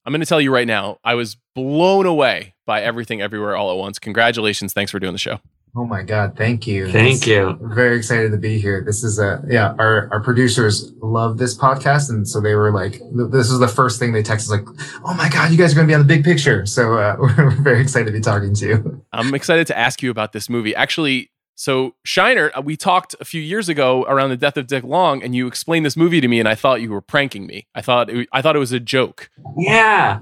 I'm 0.05 0.13
going 0.13 0.21
to 0.21 0.25
tell 0.25 0.39
you 0.39 0.53
right 0.53 0.67
now, 0.67 0.99
I 1.03 1.15
was 1.15 1.35
blown 1.53 2.05
away 2.05 2.53
by 2.65 2.81
everything 2.81 3.21
everywhere 3.21 3.57
all 3.57 3.71
at 3.71 3.77
once. 3.77 3.99
Congratulations. 3.99 4.71
Thanks 4.71 4.91
for 4.91 4.99
doing 4.99 5.13
the 5.13 5.19
show. 5.19 5.41
Oh 5.77 5.85
my 5.85 6.03
God! 6.03 6.35
Thank 6.37 6.65
you. 6.67 6.89
Thank 6.89 7.19
This- 7.19 7.27
you. 7.27 7.57
Very 7.61 7.97
excited 7.97 8.31
to 8.31 8.37
be 8.37 8.59
here. 8.59 8.81
This 8.85 9.03
is 9.03 9.19
a 9.19 9.43
yeah. 9.49 9.75
Our 9.77 10.07
our 10.11 10.21
producers 10.21 10.93
love 11.01 11.37
this 11.37 11.57
podcast, 11.57 12.09
and 12.09 12.25
so 12.27 12.39
they 12.39 12.55
were 12.55 12.71
like, 12.71 13.01
"This 13.13 13.49
is 13.51 13.59
the 13.59 13.67
first 13.67 13.99
thing 13.99 14.13
they 14.13 14.23
texted, 14.23 14.49
like, 14.51 14.65
oh 15.03 15.13
my 15.15 15.27
God, 15.29 15.51
you 15.51 15.57
guys 15.57 15.73
are 15.73 15.75
going 15.75 15.87
to 15.87 15.91
be 15.91 15.95
on 15.95 16.01
the 16.01 16.07
big 16.07 16.23
picture." 16.23 16.65
So 16.65 16.97
uh, 16.97 17.17
we're 17.19 17.51
very 17.61 17.81
excited 17.81 18.05
to 18.05 18.11
be 18.13 18.21
talking 18.21 18.53
to 18.55 18.65
you. 18.67 19.03
I'm 19.11 19.33
excited 19.35 19.67
to 19.67 19.77
ask 19.77 20.01
you 20.01 20.09
about 20.11 20.31
this 20.31 20.49
movie. 20.49 20.73
Actually, 20.73 21.29
so 21.55 21.95
Scheinert, 22.07 22.51
uh, 22.57 22.61
we 22.61 22.77
talked 22.77 23.15
a 23.19 23.25
few 23.25 23.41
years 23.41 23.67
ago 23.67 24.03
around 24.07 24.29
the 24.29 24.37
death 24.37 24.55
of 24.55 24.67
Dick 24.67 24.83
Long, 24.85 25.21
and 25.23 25.35
you 25.35 25.45
explained 25.45 25.85
this 25.85 25.97
movie 25.97 26.21
to 26.21 26.27
me, 26.29 26.39
and 26.39 26.47
I 26.47 26.55
thought 26.55 26.81
you 26.81 26.91
were 26.91 27.01
pranking 27.01 27.45
me. 27.47 27.67
I 27.75 27.81
thought 27.81 28.09
it, 28.09 28.29
I 28.31 28.41
thought 28.41 28.55
it 28.55 28.59
was 28.59 28.71
a 28.71 28.79
joke, 28.79 29.29
Yeah. 29.57 30.19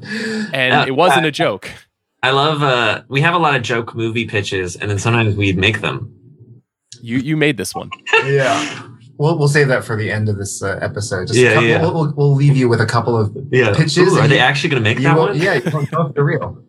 and 0.51 0.73
Uh, 0.73 0.85
it 0.87 0.91
wasn't 0.95 1.25
uh, 1.25 1.29
a 1.29 1.31
joke. 1.31 1.69
I 2.23 2.31
love 2.31 2.63
uh 2.63 3.03
we 3.09 3.21
have 3.21 3.35
a 3.35 3.37
lot 3.37 3.55
of 3.55 3.61
joke 3.61 3.93
movie 3.95 4.25
pitches 4.25 4.75
and 4.77 4.89
then 4.89 4.97
sometimes 4.97 5.35
we 5.35 5.53
make 5.53 5.81
them. 5.81 6.11
You 7.01 7.17
you 7.17 7.35
made 7.37 7.57
this 7.57 7.75
one. 7.75 7.91
yeah. 8.25 8.87
We'll, 9.19 9.37
we'll 9.37 9.47
save 9.47 9.67
that 9.67 9.83
for 9.85 9.95
the 9.95 10.09
end 10.09 10.27
of 10.27 10.37
this 10.39 10.63
uh, 10.63 10.79
episode. 10.81 11.27
Just 11.27 11.37
a 11.37 11.41
Yeah, 11.43 11.53
couple, 11.53 11.69
yeah. 11.69 11.81
We'll, 11.83 11.93
we'll, 11.93 12.13
we'll 12.15 12.33
leave 12.35 12.57
you 12.57 12.67
with 12.67 12.81
a 12.81 12.85
couple 12.87 13.15
of 13.15 13.31
Yeah. 13.51 13.71
pitches. 13.75 13.97
Ooh, 14.11 14.17
are 14.19 14.27
they 14.27 14.35
you- 14.37 14.41
actually 14.41 14.71
going 14.71 14.83
to 14.83 14.89
make 14.89 14.97
you 14.97 15.03
that 15.03 15.17
one? 15.17 15.37
Yeah, 15.37 15.53
you 15.53 15.69
won't 15.71 15.91
know 15.91 16.07
if 16.07 16.15
they're 16.15 16.23
real. 16.23 16.63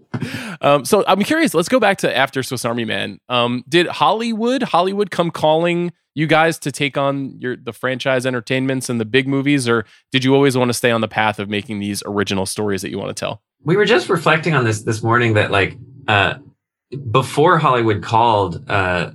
Um, 0.61 0.85
so 0.85 1.05
I'm 1.07 1.23
curious. 1.23 1.53
Let's 1.53 1.69
go 1.69 1.79
back 1.79 1.99
to 1.99 2.17
after 2.17 2.43
Swiss 2.43 2.65
Army 2.65 2.85
Man. 2.85 3.19
Um, 3.29 3.65
did 3.69 3.87
Hollywood 3.87 4.63
Hollywood 4.63 5.11
come 5.11 5.31
calling 5.31 5.93
you 6.15 6.27
guys 6.27 6.59
to 6.61 6.73
take 6.73 6.97
on 6.97 7.39
your 7.41 7.57
the 7.57 7.73
franchise 7.73 8.25
entertainments 8.25 8.89
and 8.89 9.01
the 9.01 9.05
big 9.05 9.29
movies, 9.29 9.69
or 9.69 9.85
did 10.13 10.25
you 10.25 10.35
always 10.35 10.57
want 10.57 10.69
to 10.69 10.75
stay 10.75 10.91
on 10.91 11.01
the 11.01 11.09
path 11.09 11.39
of 11.39 11.49
making 11.49 11.81
these 11.81 12.03
original 12.07 12.47
stories 12.47 12.83
that 12.83 12.91
you 12.91 12.99
want 12.99 13.15
to 13.15 13.21
tell? 13.21 13.43
We 13.63 13.77
were 13.77 13.85
just 13.85 14.09
reflecting 14.09 14.55
on 14.55 14.65
this 14.65 14.83
this 14.83 15.03
morning 15.03 15.35
that 15.35 15.51
like 15.51 15.77
uh 16.07 16.35
before 17.11 17.59
Hollywood 17.59 18.03
called 18.03 18.69
uh 18.71 19.11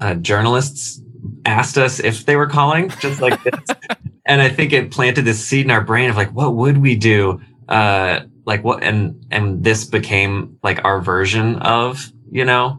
uh 0.00 0.14
journalists 0.14 1.00
asked 1.46 1.78
us 1.78 2.00
if 2.00 2.26
they 2.26 2.36
were 2.36 2.46
calling 2.46 2.90
just 3.00 3.20
like 3.20 3.42
this. 3.42 3.60
and 4.26 4.42
I 4.42 4.50
think 4.50 4.72
it 4.72 4.90
planted 4.90 5.22
this 5.22 5.44
seed 5.44 5.64
in 5.64 5.70
our 5.70 5.82
brain 5.82 6.10
of 6.10 6.16
like 6.16 6.30
what 6.32 6.54
would 6.54 6.78
we 6.78 6.96
do 6.96 7.40
uh 7.68 8.20
like 8.48 8.64
what 8.64 8.82
and 8.82 9.26
and 9.30 9.62
this 9.62 9.84
became 9.84 10.56
like 10.64 10.82
our 10.82 11.00
version 11.02 11.56
of, 11.56 12.10
you 12.30 12.46
know, 12.46 12.78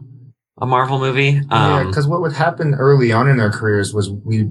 a 0.58 0.66
Marvel 0.66 0.98
movie. 0.98 1.40
yeah, 1.50 1.78
Um 1.78 1.86
because 1.86 2.08
what 2.08 2.20
would 2.20 2.32
happen 2.32 2.74
early 2.74 3.12
on 3.12 3.28
in 3.28 3.38
our 3.38 3.50
careers 3.50 3.94
was 3.94 4.10
we'd 4.10 4.50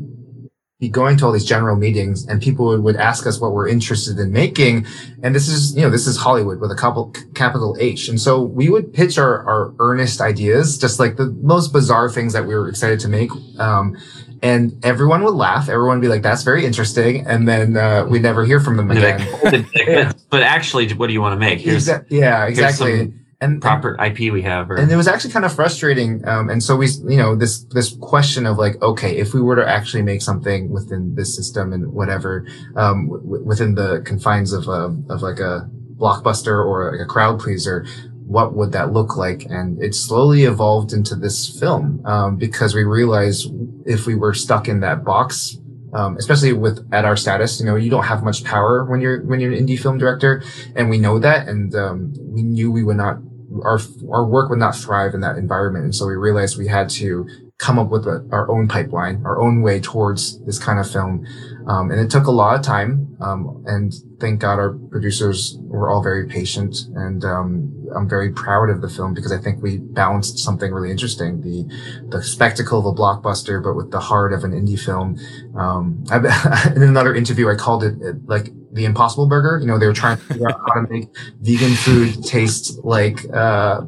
be 0.80 0.88
going 0.88 1.17
to 1.17 1.26
all 1.26 1.34
these 1.34 1.43
general 1.43 1.76
meetings 1.76 2.26
and 2.26 2.41
people 2.41 2.67
would, 2.67 2.82
would 2.82 2.95
ask 2.95 3.28
us 3.28 3.41
what 3.41 3.51
we're 3.51 3.67
interested 3.67 4.17
in 4.17 4.32
making. 4.32 4.86
And 5.22 5.36
this 5.36 5.49
is, 5.49 5.76
you 5.76 5.82
know, 5.82 5.89
this 5.89 6.07
is 6.07 6.15
Hollywood 6.15 6.61
with 6.61 6.72
a 6.72 6.76
couple 6.76 7.13
capital 7.36 7.76
H. 7.82 8.07
And 8.07 8.17
so 8.17 8.41
we 8.41 8.70
would 8.70 8.93
pitch 8.93 9.17
our, 9.17 9.43
our 9.45 9.74
earnest 9.80 10.22
ideas, 10.22 10.78
just 10.78 10.97
like 10.97 11.17
the 11.17 11.32
most 11.41 11.74
bizarre 11.74 12.09
things 12.09 12.32
that 12.32 12.47
we 12.47 12.55
were 12.55 12.70
excited 12.70 13.01
to 13.01 13.09
make. 13.09 13.30
Um, 13.59 13.97
and 14.41 14.83
everyone 14.85 15.23
would 15.23 15.33
laugh. 15.33 15.69
Everyone 15.69 15.97
would 15.97 16.01
be 16.01 16.07
like, 16.07 16.21
"That's 16.21 16.43
very 16.43 16.65
interesting," 16.65 17.25
and 17.27 17.47
then 17.47 17.77
uh, 17.77 18.05
we 18.09 18.19
never 18.19 18.45
hear 18.45 18.59
from 18.59 18.77
them 18.77 18.91
again. 18.91 19.19
like, 19.43 19.65
but, 19.73 20.15
but 20.29 20.43
actually, 20.43 20.91
what 20.93 21.07
do 21.07 21.13
you 21.13 21.21
want 21.21 21.33
to 21.33 21.39
make? 21.39 21.59
Here's 21.59 21.87
Exa- 21.87 22.05
yeah, 22.09 22.45
exactly. 22.45 23.13
And 23.41 23.61
proper 23.61 23.95
IP 24.03 24.33
we 24.33 24.41
have. 24.41 24.69
Or, 24.69 24.75
and 24.75 24.91
it 24.91 24.97
was 24.97 25.07
actually 25.07 25.31
kind 25.31 25.45
of 25.45 25.53
frustrating. 25.55 26.27
Um, 26.27 26.49
and 26.49 26.61
so 26.61 26.75
we, 26.75 26.87
you 27.07 27.15
know, 27.15 27.37
this 27.37 27.63
this 27.63 27.95
question 28.01 28.45
of 28.45 28.57
like, 28.57 28.81
okay, 28.81 29.15
if 29.15 29.33
we 29.33 29.41
were 29.41 29.55
to 29.55 29.65
actually 29.65 30.03
make 30.03 30.21
something 30.21 30.69
within 30.69 31.15
this 31.15 31.33
system 31.37 31.71
and 31.71 31.93
whatever, 31.93 32.45
um, 32.75 33.07
w- 33.07 33.41
within 33.45 33.75
the 33.75 34.01
confines 34.05 34.51
of 34.51 34.67
a 34.67 34.93
of 35.09 35.21
like 35.21 35.39
a 35.39 35.69
blockbuster 35.95 36.65
or 36.65 36.91
like 36.91 36.99
a 36.99 37.05
crowd 37.05 37.39
pleaser, 37.39 37.85
what 38.30 38.55
would 38.55 38.71
that 38.73 38.93
look 38.93 39.17
like? 39.17 39.45
And 39.45 39.82
it 39.82 39.95
slowly 39.95 40.43
evolved 40.43 40.93
into 40.93 41.15
this 41.15 41.59
film 41.59 42.05
um, 42.05 42.38
because 42.38 42.75
we 42.75 42.84
realized 42.84 43.51
if 43.88 44.05
we 44.05 44.13
were 44.13 44.36
stuck 44.36 44.67
in 44.67 44.82
that 44.82 45.03
box. 45.03 45.57
Um, 45.91 46.17
especially 46.17 46.53
with 46.53 46.88
at 46.93 47.03
our 47.03 47.17
status, 47.17 47.59
you 47.59 47.65
know, 47.65 47.75
you 47.75 47.89
don't 47.89 48.03
have 48.03 48.23
much 48.23 48.43
power 48.43 48.86
when 48.86 49.01
you're 49.01 49.23
when 49.23 49.39
you're 49.39 49.51
an 49.51 49.57
indie 49.57 49.80
film 49.80 49.97
director, 49.97 50.43
and 50.75 50.88
we 50.88 50.99
know 50.99 51.17
that, 51.17 51.47
and 51.47 51.73
um, 51.73 52.13
we 52.19 52.43
knew 52.43 52.71
we 52.71 52.84
would 52.84 52.97
not 52.97 53.17
our 53.63 53.80
our 54.11 54.23
work 54.23 54.51
would 54.51 54.59
not 54.59 54.75
thrive 54.75 55.15
in 55.15 55.21
that 55.21 55.38
environment, 55.38 55.86
and 55.86 55.95
so 55.95 56.05
we 56.05 56.13
realized 56.13 56.59
we 56.59 56.67
had 56.67 56.89
to 56.91 57.27
come 57.57 57.77
up 57.77 57.89
with 57.89 58.05
a, 58.05 58.25
our 58.32 58.49
own 58.49 58.67
pipeline, 58.67 59.21
our 59.25 59.39
own 59.39 59.61
way 59.61 59.80
towards 59.80 60.39
this 60.45 60.59
kind 60.59 60.80
of 60.80 60.89
film, 60.89 61.25
um, 61.67 61.91
and 61.91 61.99
it 61.99 62.09
took 62.09 62.25
a 62.25 62.32
lot 62.32 62.55
of 62.55 62.61
time. 62.61 63.17
Um, 63.19 63.63
and 63.65 63.93
thank 64.19 64.39
God 64.39 64.59
our 64.59 64.73
producers 64.73 65.57
were 65.61 65.89
all 65.89 66.01
very 66.01 66.27
patient, 66.27 66.75
and 66.95 67.23
um, 67.25 67.73
I'm 67.95 68.07
very 68.07 68.31
proud 68.31 68.69
of 68.69 68.81
the 68.81 68.89
film 68.89 69.13
because 69.13 69.31
I 69.31 69.37
think 69.37 69.61
we 69.61 69.77
balanced 69.77 70.39
something 70.39 70.71
really 70.71 70.91
interesting 70.91 71.41
the 71.41 71.65
the 72.09 72.23
spectacle 72.23 72.79
of 72.79 72.85
a 72.85 72.93
blockbuster, 72.93 73.63
but 73.63 73.75
with 73.75 73.91
the 73.91 73.99
heart 73.99 74.33
of 74.33 74.43
an 74.43 74.51
indie 74.51 74.79
film. 74.79 75.17
Um, 75.55 76.03
I, 76.11 76.71
in 76.75 76.83
another 76.83 77.15
interview, 77.15 77.49
I 77.49 77.55
called 77.55 77.83
it 77.83 77.95
like 78.27 78.49
the 78.71 78.85
Impossible 78.85 79.27
Burger. 79.27 79.59
You 79.59 79.67
know, 79.67 79.77
they 79.77 79.87
were 79.87 79.93
trying 79.93 80.17
to 80.17 80.23
figure 80.23 80.49
out 80.49 80.59
how 80.59 80.81
to 80.81 80.87
make 80.89 81.09
vegan 81.41 81.73
food 81.73 82.23
taste 82.23 82.83
like 82.83 83.19
uh, 83.33 83.81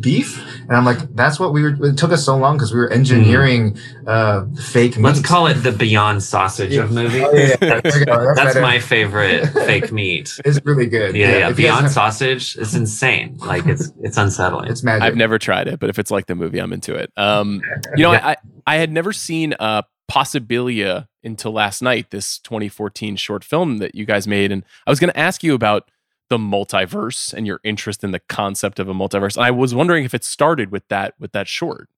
beef, 0.00 0.44
and 0.68 0.72
I'm 0.72 0.84
like, 0.84 0.98
that's 1.14 1.40
what 1.40 1.52
we 1.52 1.62
were. 1.62 1.76
It 1.86 1.96
took 1.96 2.12
us 2.12 2.24
so 2.24 2.36
long 2.36 2.56
because 2.56 2.72
we 2.72 2.78
were 2.78 2.92
engineering 2.92 3.78
uh, 4.06 4.44
fake 4.60 4.96
meat. 4.96 5.02
let's 5.04 5.20
call 5.20 5.46
it 5.46 5.54
the 5.54 5.72
Beyond 5.72 6.22
Sausage 6.22 6.72
Yeah. 6.72 6.82
of 6.82 6.92
movies. 6.92 7.22
Oh, 7.24 7.34
yeah, 7.34 7.56
yeah. 7.60 7.80
There. 7.80 7.80
That's 8.04 8.36
That's 8.36 8.56
my 8.60 8.78
favorite 8.80 9.46
fake 9.48 9.90
meat. 9.92 10.38
It's 10.44 10.60
really 10.64 10.86
good. 10.86 11.14
Yeah, 11.16 11.38
yeah. 11.38 11.50
if 11.50 11.56
Beyond 11.56 11.84
have- 11.84 11.92
Sausage 11.92 12.56
it's 12.56 12.74
insane. 12.74 13.36
Like 13.38 13.66
it's 13.66 13.90
it's 14.02 14.16
unsettling. 14.16 14.70
it's 14.70 14.82
magic. 14.82 15.02
I've 15.04 15.16
never 15.16 15.38
tried 15.38 15.68
it, 15.68 15.80
but 15.80 15.88
if 15.90 15.98
it's 15.98 16.10
like 16.10 16.26
the 16.26 16.34
movie, 16.34 16.58
I'm 16.58 16.72
into 16.72 16.94
it. 16.94 17.10
Um, 17.16 17.62
you 17.96 18.02
know, 18.02 18.12
I, 18.12 18.32
I 18.32 18.36
I 18.66 18.76
had 18.76 18.92
never 18.92 19.12
seen 19.12 19.54
uh, 19.58 19.82
Possibilia 20.10 21.06
until 21.24 21.52
last 21.52 21.80
night. 21.82 22.10
This 22.10 22.38
2014 22.40 23.16
short 23.16 23.44
film 23.44 23.78
that 23.78 23.94
you 23.94 24.04
guys 24.04 24.26
made, 24.28 24.52
and 24.52 24.64
I 24.86 24.90
was 24.90 25.00
going 25.00 25.10
to 25.12 25.18
ask 25.18 25.42
you 25.42 25.54
about 25.54 25.90
the 26.28 26.38
multiverse 26.38 27.32
and 27.32 27.46
your 27.46 27.60
interest 27.64 28.04
in 28.04 28.10
the 28.10 28.20
concept 28.20 28.78
of 28.78 28.88
a 28.88 28.94
multiverse. 28.94 29.36
And 29.36 29.44
I 29.46 29.50
was 29.50 29.74
wondering 29.74 30.04
if 30.04 30.14
it 30.14 30.24
started 30.24 30.70
with 30.70 30.86
that 30.88 31.14
with 31.18 31.32
that 31.32 31.48
short. 31.48 31.88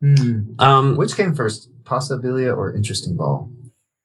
Hmm. 0.00 0.54
um, 0.58 0.96
Which 0.96 1.14
came 1.14 1.34
first, 1.34 1.68
Possibilia 1.84 2.56
or 2.56 2.74
Interesting 2.74 3.16
Ball? 3.16 3.50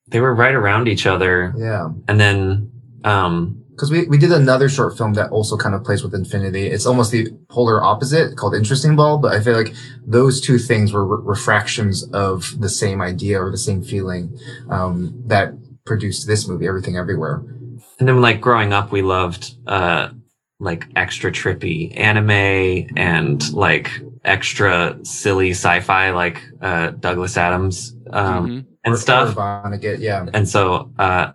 they 0.07 0.19
were 0.19 0.35
right 0.35 0.53
around 0.53 0.87
each 0.87 1.07
other, 1.07 1.51
Yeah. 1.57 1.89
and 2.07 2.19
then 2.19 2.71
um, 3.03 3.63
because 3.71 3.89
we, 3.91 4.05
we 4.07 4.17
did 4.19 4.31
another 4.31 4.69
short 4.69 4.95
film 4.97 5.13
that 5.15 5.31
also 5.31 5.57
kind 5.57 5.73
of 5.73 5.83
plays 5.83 6.03
with 6.03 6.13
infinity. 6.13 6.67
It's 6.67 6.85
almost 6.85 7.11
the 7.11 7.27
polar 7.49 7.83
opposite 7.83 8.37
called 8.37 8.53
Interesting 8.55 8.95
Ball, 8.95 9.17
but 9.17 9.33
I 9.33 9.41
feel 9.41 9.53
like 9.55 9.73
those 10.05 10.39
two 10.41 10.59
things 10.59 10.93
were 10.93 11.05
re- 11.05 11.23
refractions 11.25 12.03
of 12.13 12.53
the 12.61 12.69
same 12.69 13.01
idea 13.01 13.41
or 13.41 13.49
the 13.51 13.57
same 13.57 13.81
feeling 13.83 14.37
um, 14.69 15.21
that 15.25 15.53
produced 15.85 16.25
this 16.27 16.47
movie, 16.47 16.67
Everything 16.67 16.97
Everywhere. 16.97 17.41
And 17.99 18.07
then 18.07 18.21
like 18.21 18.41
growing 18.41 18.73
up, 18.73 18.91
we 18.91 19.01
loved 19.01 19.55
uh, 19.67 20.09
like 20.59 20.87
extra 20.95 21.31
trippy 21.31 21.97
anime 21.99 22.87
and 22.97 23.53
like 23.53 23.89
extra 24.23 24.97
silly 25.03 25.51
sci-fi, 25.51 26.11
like 26.11 26.41
uh, 26.61 26.91
Douglas 26.91 27.37
Adams 27.37 27.95
um, 28.11 28.47
Mhm. 28.47 28.65
and 28.83 28.93
Or- 28.93 28.97
stuff. 28.97 29.29
or 29.37 29.41
Vonnegut, 29.41 29.99
yeah. 29.99 30.25
And 30.33 30.47
so 30.47 30.91
uh, 30.97 31.31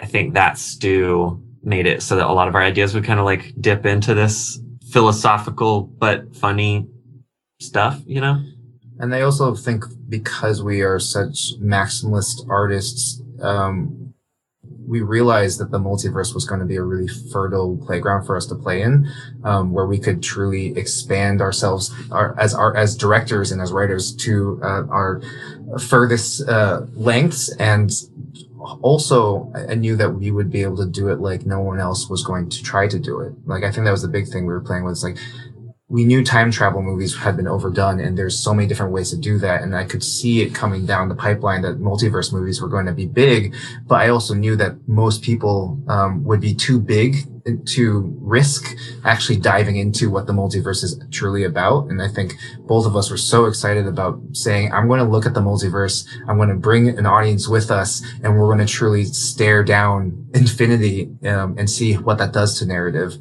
I 0.00 0.06
think 0.06 0.34
that 0.34 0.58
stew 0.58 1.42
made 1.62 1.86
it 1.86 2.02
so 2.02 2.16
that 2.16 2.26
a 2.26 2.32
lot 2.32 2.48
of 2.48 2.54
our 2.54 2.62
ideas 2.62 2.94
would 2.94 3.04
kind 3.04 3.20
of 3.20 3.26
like 3.26 3.52
dip 3.60 3.84
into 3.84 4.14
this 4.14 4.58
philosophical 4.90 5.82
but 5.82 6.34
funny 6.34 6.86
stuff, 7.60 8.00
you 8.06 8.20
know? 8.20 8.42
And 8.98 9.12
they 9.12 9.22
also 9.22 9.54
think 9.54 9.84
because 10.08 10.62
we 10.62 10.82
are 10.82 10.98
such 10.98 11.54
maximalist 11.60 12.46
artists, 12.48 13.22
um, 13.42 13.99
we 14.90 15.00
realized 15.02 15.60
that 15.60 15.70
the 15.70 15.78
multiverse 15.78 16.34
was 16.34 16.44
going 16.44 16.58
to 16.58 16.66
be 16.66 16.74
a 16.74 16.82
really 16.82 17.06
fertile 17.06 17.78
playground 17.86 18.26
for 18.26 18.36
us 18.36 18.44
to 18.46 18.56
play 18.56 18.82
in, 18.82 19.08
um, 19.44 19.72
where 19.72 19.86
we 19.86 19.98
could 19.98 20.20
truly 20.20 20.76
expand 20.76 21.40
ourselves 21.40 21.94
our, 22.10 22.38
as 22.38 22.52
our 22.54 22.76
as 22.76 22.96
directors 22.96 23.52
and 23.52 23.62
as 23.62 23.70
writers 23.70 24.12
to 24.12 24.60
uh, 24.64 24.84
our 24.88 25.22
furthest 25.78 26.46
uh, 26.48 26.82
lengths. 26.94 27.54
And 27.56 27.92
also, 28.82 29.50
I 29.54 29.76
knew 29.76 29.94
that 29.96 30.10
we 30.10 30.32
would 30.32 30.50
be 30.50 30.62
able 30.62 30.78
to 30.78 30.86
do 30.86 31.08
it 31.08 31.20
like 31.20 31.46
no 31.46 31.60
one 31.60 31.78
else 31.78 32.10
was 32.10 32.24
going 32.24 32.50
to 32.50 32.62
try 32.62 32.88
to 32.88 32.98
do 32.98 33.20
it. 33.20 33.32
Like 33.46 33.62
I 33.62 33.70
think 33.70 33.84
that 33.84 33.92
was 33.92 34.02
the 34.02 34.08
big 34.08 34.26
thing 34.26 34.44
we 34.44 34.52
were 34.52 34.60
playing 34.60 34.84
with. 34.84 34.92
It's 34.92 35.04
like 35.04 35.18
we 35.90 36.04
knew 36.04 36.24
time 36.24 36.52
travel 36.52 36.80
movies 36.80 37.16
had 37.16 37.36
been 37.36 37.48
overdone 37.48 37.98
and 37.98 38.16
there's 38.16 38.38
so 38.38 38.54
many 38.54 38.68
different 38.68 38.92
ways 38.92 39.10
to 39.10 39.16
do 39.16 39.38
that 39.38 39.62
and 39.62 39.76
i 39.76 39.84
could 39.84 40.02
see 40.02 40.40
it 40.40 40.54
coming 40.54 40.86
down 40.86 41.08
the 41.08 41.14
pipeline 41.14 41.62
that 41.62 41.80
multiverse 41.80 42.32
movies 42.32 42.62
were 42.62 42.68
going 42.68 42.86
to 42.86 42.92
be 42.92 43.06
big 43.06 43.54
but 43.86 43.96
i 43.96 44.08
also 44.08 44.32
knew 44.32 44.56
that 44.56 44.76
most 44.88 45.22
people 45.22 45.78
um, 45.88 46.24
would 46.24 46.40
be 46.40 46.54
too 46.54 46.80
big 46.80 47.16
to 47.66 48.16
risk 48.20 48.76
actually 49.04 49.36
diving 49.36 49.76
into 49.76 50.10
what 50.10 50.26
the 50.26 50.32
multiverse 50.32 50.84
is 50.84 51.00
truly 51.10 51.42
about 51.42 51.86
and 51.88 52.00
i 52.00 52.06
think 52.06 52.34
both 52.60 52.86
of 52.86 52.94
us 52.94 53.10
were 53.10 53.16
so 53.16 53.46
excited 53.46 53.86
about 53.86 54.20
saying 54.32 54.72
i'm 54.72 54.86
going 54.86 55.00
to 55.00 55.10
look 55.10 55.26
at 55.26 55.34
the 55.34 55.40
multiverse 55.40 56.06
i'm 56.28 56.36
going 56.36 56.48
to 56.48 56.54
bring 56.54 56.88
an 56.88 57.06
audience 57.06 57.48
with 57.48 57.70
us 57.70 58.02
and 58.22 58.38
we're 58.38 58.46
going 58.46 58.64
to 58.64 58.72
truly 58.72 59.04
stare 59.04 59.64
down 59.64 60.26
infinity 60.34 61.10
um, 61.24 61.56
and 61.58 61.68
see 61.68 61.94
what 61.94 62.18
that 62.18 62.32
does 62.32 62.58
to 62.58 62.66
narrative 62.66 63.16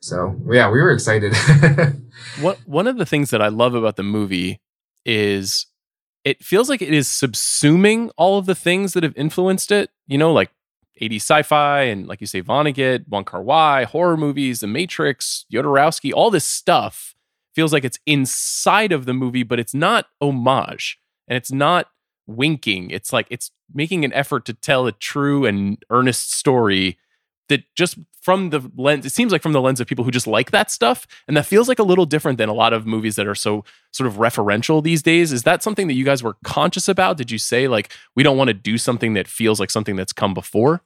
so 0.00 0.34
yeah 0.50 0.70
we 0.70 0.80
were 0.80 0.90
excited 0.90 1.34
What 2.40 2.58
one 2.66 2.86
of 2.86 2.96
the 2.96 3.06
things 3.06 3.30
that 3.30 3.42
I 3.42 3.48
love 3.48 3.74
about 3.74 3.96
the 3.96 4.02
movie 4.02 4.60
is 5.04 5.66
it 6.24 6.44
feels 6.44 6.68
like 6.68 6.82
it 6.82 6.92
is 6.92 7.08
subsuming 7.08 8.10
all 8.16 8.38
of 8.38 8.46
the 8.46 8.54
things 8.54 8.92
that 8.92 9.02
have 9.02 9.16
influenced 9.16 9.70
it. 9.72 9.90
You 10.06 10.18
know, 10.18 10.32
like 10.32 10.50
80s 11.00 11.16
sci-fi 11.16 11.82
and 11.82 12.06
like 12.06 12.20
you 12.20 12.26
say, 12.26 12.42
Vonnegut, 12.42 13.08
Wong 13.08 13.24
Kar 13.24 13.42
Wai, 13.42 13.84
horror 13.84 14.16
movies, 14.16 14.60
The 14.60 14.66
Matrix, 14.66 15.46
Jodorowsky, 15.52 16.12
all 16.12 16.30
this 16.30 16.44
stuff 16.44 17.14
feels 17.54 17.72
like 17.72 17.84
it's 17.84 17.98
inside 18.06 18.92
of 18.92 19.06
the 19.06 19.14
movie, 19.14 19.42
but 19.42 19.58
it's 19.58 19.74
not 19.74 20.06
homage 20.20 20.98
and 21.26 21.36
it's 21.36 21.50
not 21.50 21.88
winking. 22.26 22.90
It's 22.90 23.12
like 23.12 23.26
it's 23.30 23.50
making 23.72 24.04
an 24.04 24.12
effort 24.12 24.44
to 24.46 24.54
tell 24.54 24.86
a 24.86 24.92
true 24.92 25.46
and 25.46 25.82
earnest 25.90 26.32
story 26.32 26.98
that 27.48 27.62
just 27.74 27.98
from 28.20 28.50
the 28.50 28.60
lens 28.76 29.06
it 29.06 29.12
seems 29.12 29.32
like 29.32 29.42
from 29.42 29.52
the 29.52 29.60
lens 29.60 29.80
of 29.80 29.86
people 29.86 30.04
who 30.04 30.10
just 30.10 30.26
like 30.26 30.50
that 30.50 30.70
stuff 30.70 31.06
and 31.26 31.36
that 31.36 31.46
feels 31.46 31.68
like 31.68 31.78
a 31.78 31.82
little 31.82 32.06
different 32.06 32.38
than 32.38 32.48
a 32.48 32.54
lot 32.54 32.72
of 32.72 32.86
movies 32.86 33.16
that 33.16 33.26
are 33.26 33.34
so 33.34 33.64
sort 33.92 34.06
of 34.06 34.14
referential 34.14 34.82
these 34.82 35.02
days 35.02 35.32
is 35.32 35.42
that 35.44 35.62
something 35.62 35.88
that 35.88 35.94
you 35.94 36.04
guys 36.04 36.22
were 36.22 36.36
conscious 36.44 36.88
about 36.88 37.16
did 37.16 37.30
you 37.30 37.38
say 37.38 37.68
like 37.68 37.92
we 38.14 38.22
don't 38.22 38.36
want 38.36 38.48
to 38.48 38.54
do 38.54 38.76
something 38.76 39.14
that 39.14 39.26
feels 39.26 39.58
like 39.58 39.70
something 39.70 39.96
that's 39.96 40.12
come 40.12 40.34
before 40.34 40.82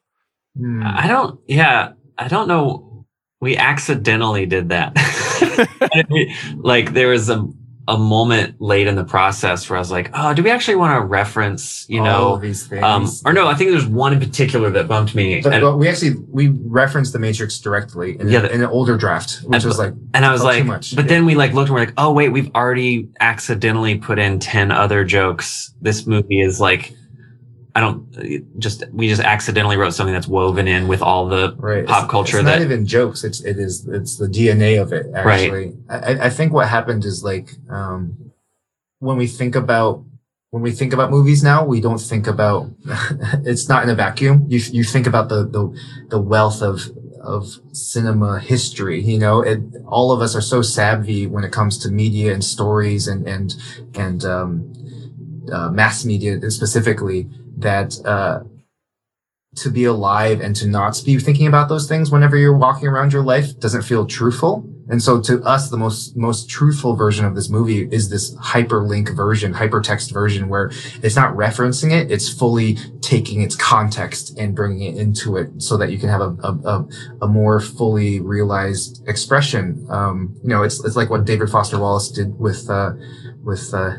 Hmm. 0.57 0.83
I 0.85 1.07
don't, 1.07 1.39
yeah, 1.47 1.93
I 2.17 2.27
don't 2.27 2.47
know. 2.47 3.05
We 3.41 3.57
accidentally 3.57 4.45
did 4.45 4.69
that. 4.69 4.95
like 6.57 6.93
there 6.93 7.09
was 7.09 7.29
a, 7.29 7.45
a 7.87 7.97
moment 7.97 8.59
late 8.59 8.87
in 8.87 8.95
the 8.95 9.03
process 9.03 9.69
where 9.69 9.77
I 9.77 9.79
was 9.79 9.91
like, 9.91 10.09
oh, 10.13 10.33
do 10.33 10.41
we 10.41 10.49
actually 10.49 10.75
want 10.75 10.99
to 10.99 11.05
reference, 11.05 11.85
you 11.87 11.99
all 11.99 12.05
know, 12.05 12.37
these 12.37 12.65
things. 12.65 12.83
um, 12.83 13.07
or 13.25 13.31
no, 13.33 13.47
I 13.47 13.53
think 13.53 13.69
there's 13.71 13.85
one 13.85 14.11
in 14.13 14.19
particular 14.19 14.69
that 14.71 14.87
bumped 14.87 15.13
me. 15.13 15.41
but, 15.41 15.53
and, 15.53 15.61
but 15.61 15.77
we 15.77 15.87
actually 15.87 16.15
we 16.31 16.47
referenced 16.47 17.13
the 17.13 17.19
Matrix 17.19 17.59
directly 17.59 18.19
in, 18.19 18.27
Yeah, 18.29 18.39
the- 18.39 18.51
in 18.53 18.61
an 18.61 18.69
older 18.69 18.97
draft, 18.97 19.41
which 19.43 19.57
And- 19.61 19.65
was 19.65 19.77
like 19.77 19.93
and 20.15 20.25
I 20.25 20.31
was 20.31 20.43
like, 20.43 20.65
but 20.95 21.07
then 21.07 21.25
we 21.25 21.35
like 21.35 21.53
looked 21.53 21.69
and 21.69 21.75
we're 21.75 21.81
like, 21.85 21.93
oh 21.97 22.11
wait, 22.11 22.29
we've 22.29 22.49
already 22.55 23.09
accidentally 23.19 23.97
put 23.99 24.17
in 24.17 24.39
10 24.39 24.71
other 24.71 25.03
jokes. 25.05 25.73
This 25.81 26.07
movie 26.07 26.41
is 26.41 26.59
like, 26.59 26.93
I 27.75 27.81
don't 27.81 28.57
just, 28.57 28.83
we 28.93 29.09
just 29.09 29.21
accidentally 29.21 29.75
wrote 29.75 29.93
something 29.93 30.13
that's 30.13 30.29
woven 30.29 30.65
in 30.65 30.87
with 30.87 31.01
all 31.01 31.27
the 31.27 31.53
right 31.57 31.85
pop 31.85 32.09
culture 32.09 32.37
It's 32.37 32.45
that- 32.45 32.59
not 32.59 32.61
even 32.61 32.85
jokes. 32.85 33.25
It's 33.25 33.41
it 33.41 33.59
is 33.59 33.85
it's 33.87 34.17
the 34.17 34.27
DNA 34.27 34.81
of 34.81 34.93
it. 34.93 35.07
Right. 35.11 35.43
Actually, 35.43 35.73
I, 35.89 36.27
I 36.27 36.29
think 36.29 36.53
what 36.53 36.69
happened 36.69 37.03
is 37.03 37.21
like 37.21 37.49
um, 37.69 38.31
when 38.99 39.17
we 39.17 39.27
think 39.27 39.55
about 39.55 40.05
when 40.51 40.63
we 40.63 40.71
think 40.71 40.93
about 40.93 41.11
movies 41.11 41.43
now, 41.43 41.65
we 41.65 41.81
don't 41.81 41.99
think 41.99 42.27
about 42.27 42.71
it's 43.43 43.67
not 43.67 43.83
in 43.83 43.89
a 43.89 43.95
vacuum. 43.95 44.45
You 44.47 44.59
you 44.71 44.85
think 44.85 45.05
about 45.05 45.27
the 45.27 45.43
the 45.45 45.77
the 46.11 46.19
wealth 46.21 46.61
of 46.61 46.79
of 47.19 47.57
cinema 47.73 48.39
history. 48.39 49.01
You 49.01 49.19
know, 49.19 49.41
it, 49.41 49.59
all 49.85 50.13
of 50.13 50.21
us 50.21 50.33
are 50.33 50.41
so 50.41 50.61
savvy 50.61 51.27
when 51.27 51.43
it 51.43 51.51
comes 51.51 51.77
to 51.79 51.89
media 51.89 52.33
and 52.33 52.41
stories 52.41 53.05
and 53.09 53.27
and 53.27 53.53
and 53.95 54.23
um, 54.23 54.71
uh, 55.51 55.71
mass 55.71 56.05
media 56.05 56.39
specifically 56.49 57.27
that 57.57 57.97
uh, 58.05 58.41
to 59.55 59.69
be 59.69 59.85
alive 59.85 60.41
and 60.41 60.55
to 60.57 60.67
not 60.67 61.01
be 61.05 61.17
thinking 61.17 61.47
about 61.47 61.69
those 61.69 61.87
things 61.87 62.11
whenever 62.11 62.35
you're 62.35 62.57
walking 62.57 62.87
around 62.87 63.13
your 63.13 63.23
life 63.23 63.57
doesn't 63.59 63.83
feel 63.83 64.05
truthful. 64.05 64.69
And 64.87 65.01
so 65.01 65.19
to 65.21 65.41
us, 65.41 65.69
the 65.69 65.77
most, 65.77 66.15
most 66.15 66.47
truthful 66.47 66.95
version 66.95 67.25
of 67.25 67.33
this 67.33 67.49
movie 67.49 67.87
is 67.91 68.09
this 68.09 68.35
hyperlink 68.35 69.15
version, 69.15 69.53
hypertext 69.53 70.11
version 70.11 70.47
where 70.47 70.71
it's 71.01 71.15
not 71.15 71.33
referencing 71.33 71.91
it. 71.91 72.11
It's 72.11 72.31
fully 72.31 72.77
taking 73.01 73.41
its 73.41 73.55
context 73.55 74.37
and 74.37 74.55
bringing 74.55 74.93
it 74.93 74.99
into 74.99 75.37
it 75.37 75.49
so 75.59 75.77
that 75.77 75.91
you 75.91 75.97
can 75.97 76.09
have 76.09 76.21
a, 76.21 76.35
a, 76.43 76.87
a, 77.23 77.27
more 77.27 77.59
fully 77.59 78.19
realized 78.19 79.07
expression. 79.07 79.87
Um, 79.89 80.35
you 80.43 80.49
know, 80.49 80.61
it's, 80.61 80.83
it's 80.85 80.95
like 80.95 81.09
what 81.09 81.25
David 81.25 81.49
Foster 81.49 81.79
Wallace 81.79 82.11
did 82.11 82.37
with, 82.37 82.69
uh, 82.69 82.91
with, 83.43 83.73
uh, 83.73 83.95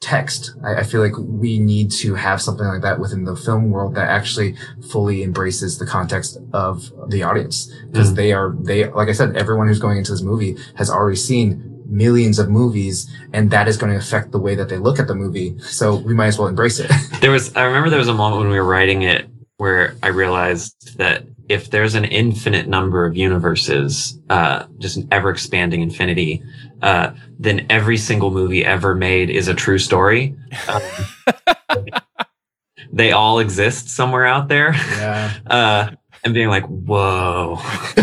text. 0.00 0.54
I, 0.64 0.76
I, 0.76 0.82
feel 0.84 1.00
like 1.00 1.14
we 1.18 1.58
need 1.58 1.90
to 1.92 2.14
have 2.14 2.40
something 2.40 2.66
like 2.66 2.82
that 2.82 3.00
within 3.00 3.24
the 3.24 3.34
film 3.34 3.70
world 3.70 3.96
that 3.96 4.08
actually 4.08 4.54
fully 4.90 5.24
embraces 5.24 5.78
the 5.78 5.86
context 5.86 6.38
of 6.52 6.92
the 7.08 7.24
audience 7.24 7.72
because 7.90 8.12
mm. 8.12 8.16
they 8.16 8.32
are 8.32 8.54
they 8.60 8.88
like 8.88 9.08
I 9.08 9.12
said, 9.12 9.36
everyone 9.36 9.66
who's 9.66 9.80
going 9.80 9.98
into 9.98 10.12
this 10.12 10.22
movie 10.22 10.56
has 10.76 10.88
already 10.88 11.16
seen 11.16 11.82
millions 11.88 12.38
of 12.38 12.48
movies 12.48 13.10
and 13.32 13.50
that 13.50 13.66
is 13.66 13.76
going 13.76 13.90
to 13.90 13.98
affect 13.98 14.30
the 14.30 14.38
way 14.38 14.54
that 14.54 14.68
they 14.68 14.76
look 14.78 15.00
at 15.00 15.08
the 15.08 15.14
movie. 15.14 15.58
So 15.60 15.96
we 15.96 16.14
might 16.14 16.26
as 16.26 16.38
well 16.38 16.46
embrace 16.46 16.78
it. 16.78 16.90
there 17.20 17.32
was 17.32 17.54
I 17.56 17.64
remember 17.64 17.90
there 17.90 17.98
was 17.98 18.08
a 18.08 18.14
moment 18.14 18.42
when 18.42 18.50
we 18.50 18.58
were 18.60 18.66
writing 18.66 19.02
it 19.02 19.28
where 19.56 19.96
I 20.02 20.08
realized 20.08 20.96
that 20.98 21.24
if 21.48 21.70
there's 21.70 21.94
an 21.94 22.04
infinite 22.04 22.68
number 22.68 23.06
of 23.06 23.16
universes, 23.16 24.18
uh, 24.28 24.66
just 24.78 24.96
an 24.96 25.08
ever 25.10 25.30
expanding 25.30 25.80
infinity, 25.80 26.42
uh, 26.82 27.10
then 27.38 27.66
every 27.70 27.96
single 27.96 28.30
movie 28.30 28.64
ever 28.64 28.94
made 28.94 29.30
is 29.30 29.48
a 29.48 29.54
true 29.54 29.78
story. 29.78 30.36
Um, 30.68 30.82
they 32.92 33.12
all 33.12 33.38
exist 33.38 33.88
somewhere 33.88 34.26
out 34.26 34.48
there. 34.48 34.72
Yeah. 34.74 35.34
Uh, 35.48 35.90
and 36.24 36.34
being 36.34 36.48
like, 36.48 36.66
whoa. 36.66 37.56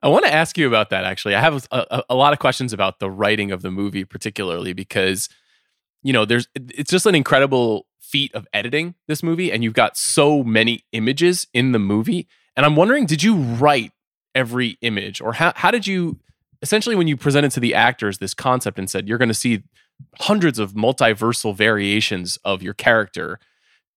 I 0.00 0.08
want 0.08 0.26
to 0.26 0.32
ask 0.32 0.58
you 0.58 0.68
about 0.68 0.90
that 0.90 1.04
actually. 1.04 1.34
I 1.34 1.40
have 1.40 1.66
a, 1.70 2.02
a, 2.10 2.14
lot 2.14 2.32
of 2.32 2.38
questions 2.38 2.72
about 2.72 2.98
the 2.98 3.10
writing 3.10 3.50
of 3.50 3.62
the 3.62 3.70
movie, 3.70 4.04
particularly 4.04 4.72
because, 4.72 5.28
you 6.02 6.12
know, 6.12 6.24
there's 6.24 6.48
it's 6.54 6.90
just 6.90 7.06
an 7.06 7.14
incredible 7.14 7.86
feat 8.08 8.34
of 8.34 8.46
editing 8.52 8.94
this 9.06 9.22
movie, 9.22 9.52
and 9.52 9.62
you've 9.62 9.74
got 9.74 9.96
so 9.96 10.42
many 10.42 10.84
images 10.92 11.46
in 11.52 11.72
the 11.72 11.78
movie. 11.78 12.26
And 12.56 12.64
I'm 12.64 12.76
wondering, 12.76 13.06
did 13.06 13.22
you 13.22 13.36
write 13.36 13.92
every 14.34 14.78
image, 14.80 15.20
or 15.20 15.34
how 15.34 15.52
how 15.56 15.70
did 15.70 15.86
you 15.86 16.18
essentially 16.62 16.96
when 16.96 17.06
you 17.06 17.16
presented 17.16 17.50
to 17.52 17.60
the 17.60 17.74
actors 17.74 18.18
this 18.18 18.34
concept 18.34 18.78
and 18.78 18.90
said 18.90 19.08
you're 19.08 19.18
going 19.18 19.28
to 19.28 19.34
see 19.34 19.62
hundreds 20.20 20.58
of 20.58 20.72
multiversal 20.72 21.54
variations 21.54 22.38
of 22.44 22.62
your 22.62 22.74
character 22.74 23.38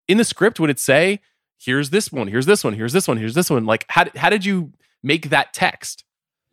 in 0.08 0.18
the 0.18 0.24
script 0.24 0.60
would 0.60 0.70
it 0.70 0.80
say 0.80 1.20
here's 1.60 1.90
this 1.90 2.12
one 2.12 2.28
here's 2.28 2.46
this 2.46 2.64
one 2.64 2.74
here's 2.74 2.94
this 2.94 3.08
one 3.08 3.18
here's 3.18 3.34
this 3.34 3.50
one 3.50 3.66
like 3.66 3.86
how, 3.90 4.06
how 4.16 4.30
did 4.30 4.46
you 4.46 4.72
make 5.04 5.30
that 5.30 5.54
text 5.54 6.04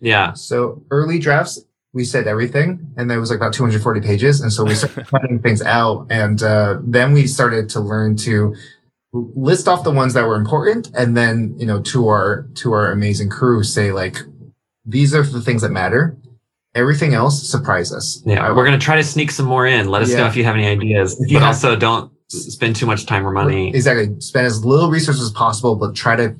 yeah 0.00 0.32
so 0.32 0.82
early 0.90 1.18
drafts 1.18 1.64
we 1.98 2.04
said 2.04 2.26
everything 2.26 2.68
and 2.96 3.10
there 3.10 3.18
was 3.18 3.28
like 3.28 3.38
about 3.38 3.52
240 3.52 4.00
pages 4.00 4.40
and 4.40 4.52
so 4.52 4.64
we 4.64 4.74
started 4.74 5.06
cutting 5.10 5.40
things 5.40 5.60
out 5.62 6.06
and 6.10 6.42
uh, 6.42 6.78
then 6.82 7.12
we 7.12 7.26
started 7.26 7.68
to 7.68 7.80
learn 7.80 8.16
to 8.16 8.54
list 9.12 9.66
off 9.66 9.82
the 9.82 9.90
ones 9.90 10.14
that 10.14 10.24
were 10.24 10.36
important 10.36 10.90
and 10.94 11.16
then 11.16 11.54
you 11.58 11.66
know 11.66 11.82
to 11.82 12.06
our 12.06 12.46
to 12.54 12.72
our 12.72 12.92
amazing 12.92 13.28
crew 13.28 13.64
say 13.64 13.90
like 13.90 14.16
these 14.88 15.14
are 15.14 15.22
the 15.22 15.42
things 15.42 15.62
that 15.62 15.70
matter. 15.70 16.16
Everything 16.74 17.12
else 17.14 17.48
surprise 17.48 17.92
us. 17.92 18.22
Yeah, 18.24 18.54
we're 18.54 18.64
gonna 18.64 18.78
try 18.78 18.96
to 18.96 19.04
sneak 19.04 19.30
some 19.30 19.46
more 19.46 19.66
in. 19.66 19.88
Let 19.88 20.02
us 20.02 20.10
yeah. 20.10 20.18
know 20.18 20.26
if 20.26 20.36
you 20.36 20.44
have 20.44 20.54
any 20.54 20.66
ideas, 20.66 21.14
but 21.14 21.30
have, 21.30 21.42
also 21.42 21.76
don't 21.76 22.10
spend 22.28 22.76
too 22.76 22.86
much 22.86 23.06
time 23.06 23.26
or 23.26 23.30
money. 23.30 23.68
Exactly. 23.68 24.18
Spend 24.20 24.46
as 24.46 24.64
little 24.64 24.90
resources 24.90 25.22
as 25.22 25.30
possible, 25.30 25.76
but 25.76 25.94
try 25.94 26.16
to 26.16 26.34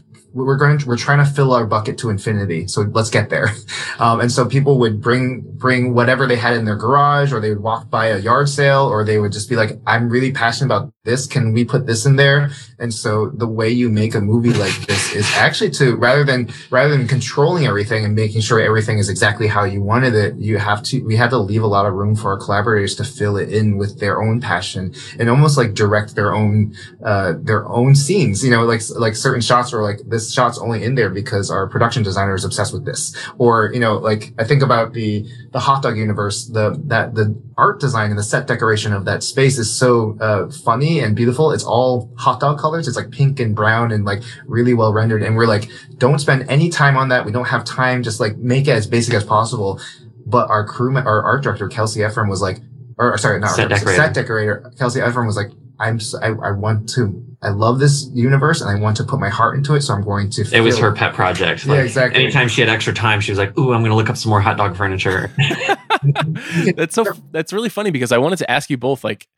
we're 0.45 0.57
going 0.57 0.79
to, 0.79 0.87
we're 0.87 0.97
trying 0.97 1.25
to 1.25 1.31
fill 1.31 1.53
our 1.53 1.67
bucket 1.67 1.99
to 1.99 2.11
infinity. 2.11 2.67
So 2.69 2.83
let's 2.83 3.11
get 3.11 3.31
there. 3.31 3.51
Um, 3.99 4.21
and 4.21 4.31
so 4.31 4.47
people 4.47 4.79
would 4.79 5.01
bring, 5.01 5.41
bring 5.41 5.93
whatever 5.93 6.29
they 6.29 6.37
had 6.37 6.55
in 6.55 6.65
their 6.65 6.77
garage 6.77 7.33
or 7.33 7.41
they 7.41 7.49
would 7.49 7.63
walk 7.63 7.91
by 7.91 8.07
a 8.07 8.19
yard 8.19 8.49
sale 8.49 8.87
or 8.87 9.03
they 9.03 9.19
would 9.19 9.33
just 9.33 9.49
be 9.49 9.57
like, 9.57 9.73
I'm 9.89 10.09
really 10.09 10.31
passionate 10.31 10.67
about 10.67 10.93
this. 11.05 11.27
Can 11.27 11.53
we 11.53 11.65
put 11.65 11.87
this 11.87 12.07
in 12.07 12.15
there? 12.15 12.51
And 12.79 12.95
so 12.95 13.31
the 13.31 13.49
way 13.49 13.71
you 13.71 13.89
make 13.89 14.15
a 14.15 14.21
movie 14.21 14.53
like 14.53 14.87
this 14.87 15.13
is 15.15 15.29
actually 15.35 15.71
to 15.71 15.97
rather 15.97 16.23
than, 16.23 16.51
rather 16.71 16.97
than 16.97 17.09
controlling 17.09 17.67
everything 17.67 18.05
and 18.05 18.15
making 18.15 18.41
sure 18.43 18.61
everything 18.61 18.99
is 18.99 19.09
exactly 19.09 19.49
how 19.49 19.65
you 19.65 19.83
wanted 19.83 20.15
it, 20.15 20.37
you 20.37 20.59
have 20.59 20.83
to, 20.85 21.03
we 21.05 21.17
had 21.17 21.31
to 21.31 21.39
leave 21.39 21.65
a 21.65 21.67
lot 21.67 21.87
of 21.87 21.95
room 21.95 22.15
for 22.15 22.33
our 22.33 22.39
collaborators 22.39 22.95
to 22.97 23.05
fill 23.05 23.37
it 23.37 23.49
in 23.53 23.79
with 23.79 23.99
their 23.99 24.23
own 24.23 24.41
passion 24.41 24.95
and 25.19 25.29
almost 25.29 25.57
like 25.57 25.75
direct 25.75 26.15
their 26.15 26.33
own, 26.33 26.73
uh, 27.05 27.35
their 27.41 27.69
own 27.69 27.97
scenes, 27.97 28.45
you 28.45 28.51
know, 28.51 28.65
like, 28.65 28.83
like 28.91 29.17
certain 29.17 29.41
shots 29.41 29.73
were 29.73 29.83
like, 29.83 29.99
this 30.07 30.28
shot's 30.33 30.59
only 30.59 30.85
in 30.85 30.95
there 30.95 31.11
because 31.11 31.51
our 31.51 31.67
production 31.69 32.03
designer 32.03 32.35
is 32.35 32.45
obsessed 32.45 32.73
with 32.73 32.85
this. 32.85 33.17
Or, 33.39 33.71
you 33.73 33.81
know, 33.81 33.97
like 33.97 34.33
I 34.39 34.45
think 34.45 34.63
about 34.63 34.93
the, 34.93 35.27
the 35.53 35.61
hot 35.61 35.83
dog 35.83 35.97
universe, 35.97 36.47
the, 36.47 36.81
that, 36.87 37.15
the 37.15 37.41
art 37.57 37.81
design 37.81 38.11
and 38.11 38.19
the 38.19 38.23
set 38.23 38.47
decoration 38.47 38.93
of 38.93 39.05
that 39.07 39.23
space 39.23 39.59
is 39.59 39.75
so, 39.75 40.17
uh, 40.21 40.51
funny 40.51 41.01
and 41.01 41.17
beautiful. 41.17 41.53
It's 41.53 41.65
all 41.65 42.13
hot 42.17 42.41
dog 42.41 42.59
colors. 42.59 42.89
It's 42.89 42.97
like 42.97 43.11
pink 43.11 43.41
and 43.41 43.55
brown 43.55 43.93
and 43.93 44.05
like 44.05 44.23
really 44.47 44.75
well 44.75 44.93
rendered. 44.93 45.23
And 45.23 45.37
we're 45.37 45.47
like, 45.47 45.69
don't 45.99 46.19
spend 46.19 46.49
any 46.49 46.71
time 46.71 46.97
on 46.97 47.09
that. 47.09 47.25
We 47.25 47.33
don't 47.33 47.49
have 47.49 47.65
time. 47.65 48.03
Just 48.03 48.21
like 48.21 48.37
make 48.37 48.69
it 48.69 48.73
as 48.73 48.87
basic 48.87 49.15
as 49.15 49.25
possible. 49.25 49.81
But 50.27 50.51
our 50.51 50.67
crew, 50.67 50.97
our 50.97 51.23
art 51.23 51.43
director, 51.43 51.69
Kelsi 51.69 52.07
Ephraim 52.09 52.29
was 52.29 52.43
like, 52.43 52.59
or 52.99 53.17
sorry, 53.17 53.41
not 53.41 53.55
set, 53.55 53.69
decorator. 53.69 53.97
set 53.97 54.15
decorator. 54.15 54.73
Kelsi 54.77 55.07
Ephraim 55.09 55.27
was 55.27 55.37
like, 55.37 55.51
I'm, 55.79 56.01
I, 56.23 56.29
I 56.29 56.51
want 56.53 56.89
to 56.91 57.29
I 57.41 57.51
love 57.51 57.79
this 57.79 58.11
universe 58.13 58.61
and 58.61 58.69
I 58.69 58.81
want 58.81 58.97
to 58.97 59.05
put 59.05 59.21
my 59.21 59.29
heart 59.29 59.57
into 59.57 59.75
it. 59.75 59.83
So 59.83 59.95
I'm 59.95 60.03
going 60.03 60.29
to. 60.31 60.49
It 60.53 60.61
was 60.61 60.79
her 60.79 60.93
pet 60.93 61.15
project. 61.15 61.67
Like, 61.67 61.77
yeah, 61.77 61.83
exactly. 61.85 62.23
Anytime 62.23 62.49
she 62.49 62.61
had 62.61 62.69
extra 62.69 62.93
time, 62.93 63.21
she 63.21 63.31
was 63.31 63.39
like, 63.39 63.57
"Ooh, 63.57 63.73
I'm 63.73 63.81
going 63.81 63.91
to 63.91 63.97
look 63.97 64.11
up 64.11 64.17
some 64.17 64.31
more 64.31 64.41
hot 64.41 64.57
dog 64.57 64.77
furniture." 64.77 65.31
that's 66.75 66.95
so. 66.95 67.05
That's 67.31 67.53
really 67.53 67.69
funny 67.69 67.91
because 67.93 68.11
I 68.11 68.19
wanted 68.19 68.39
to 68.39 68.51
ask 68.51 68.71
you 68.71 68.77
both. 68.77 69.05
Like, 69.05 69.29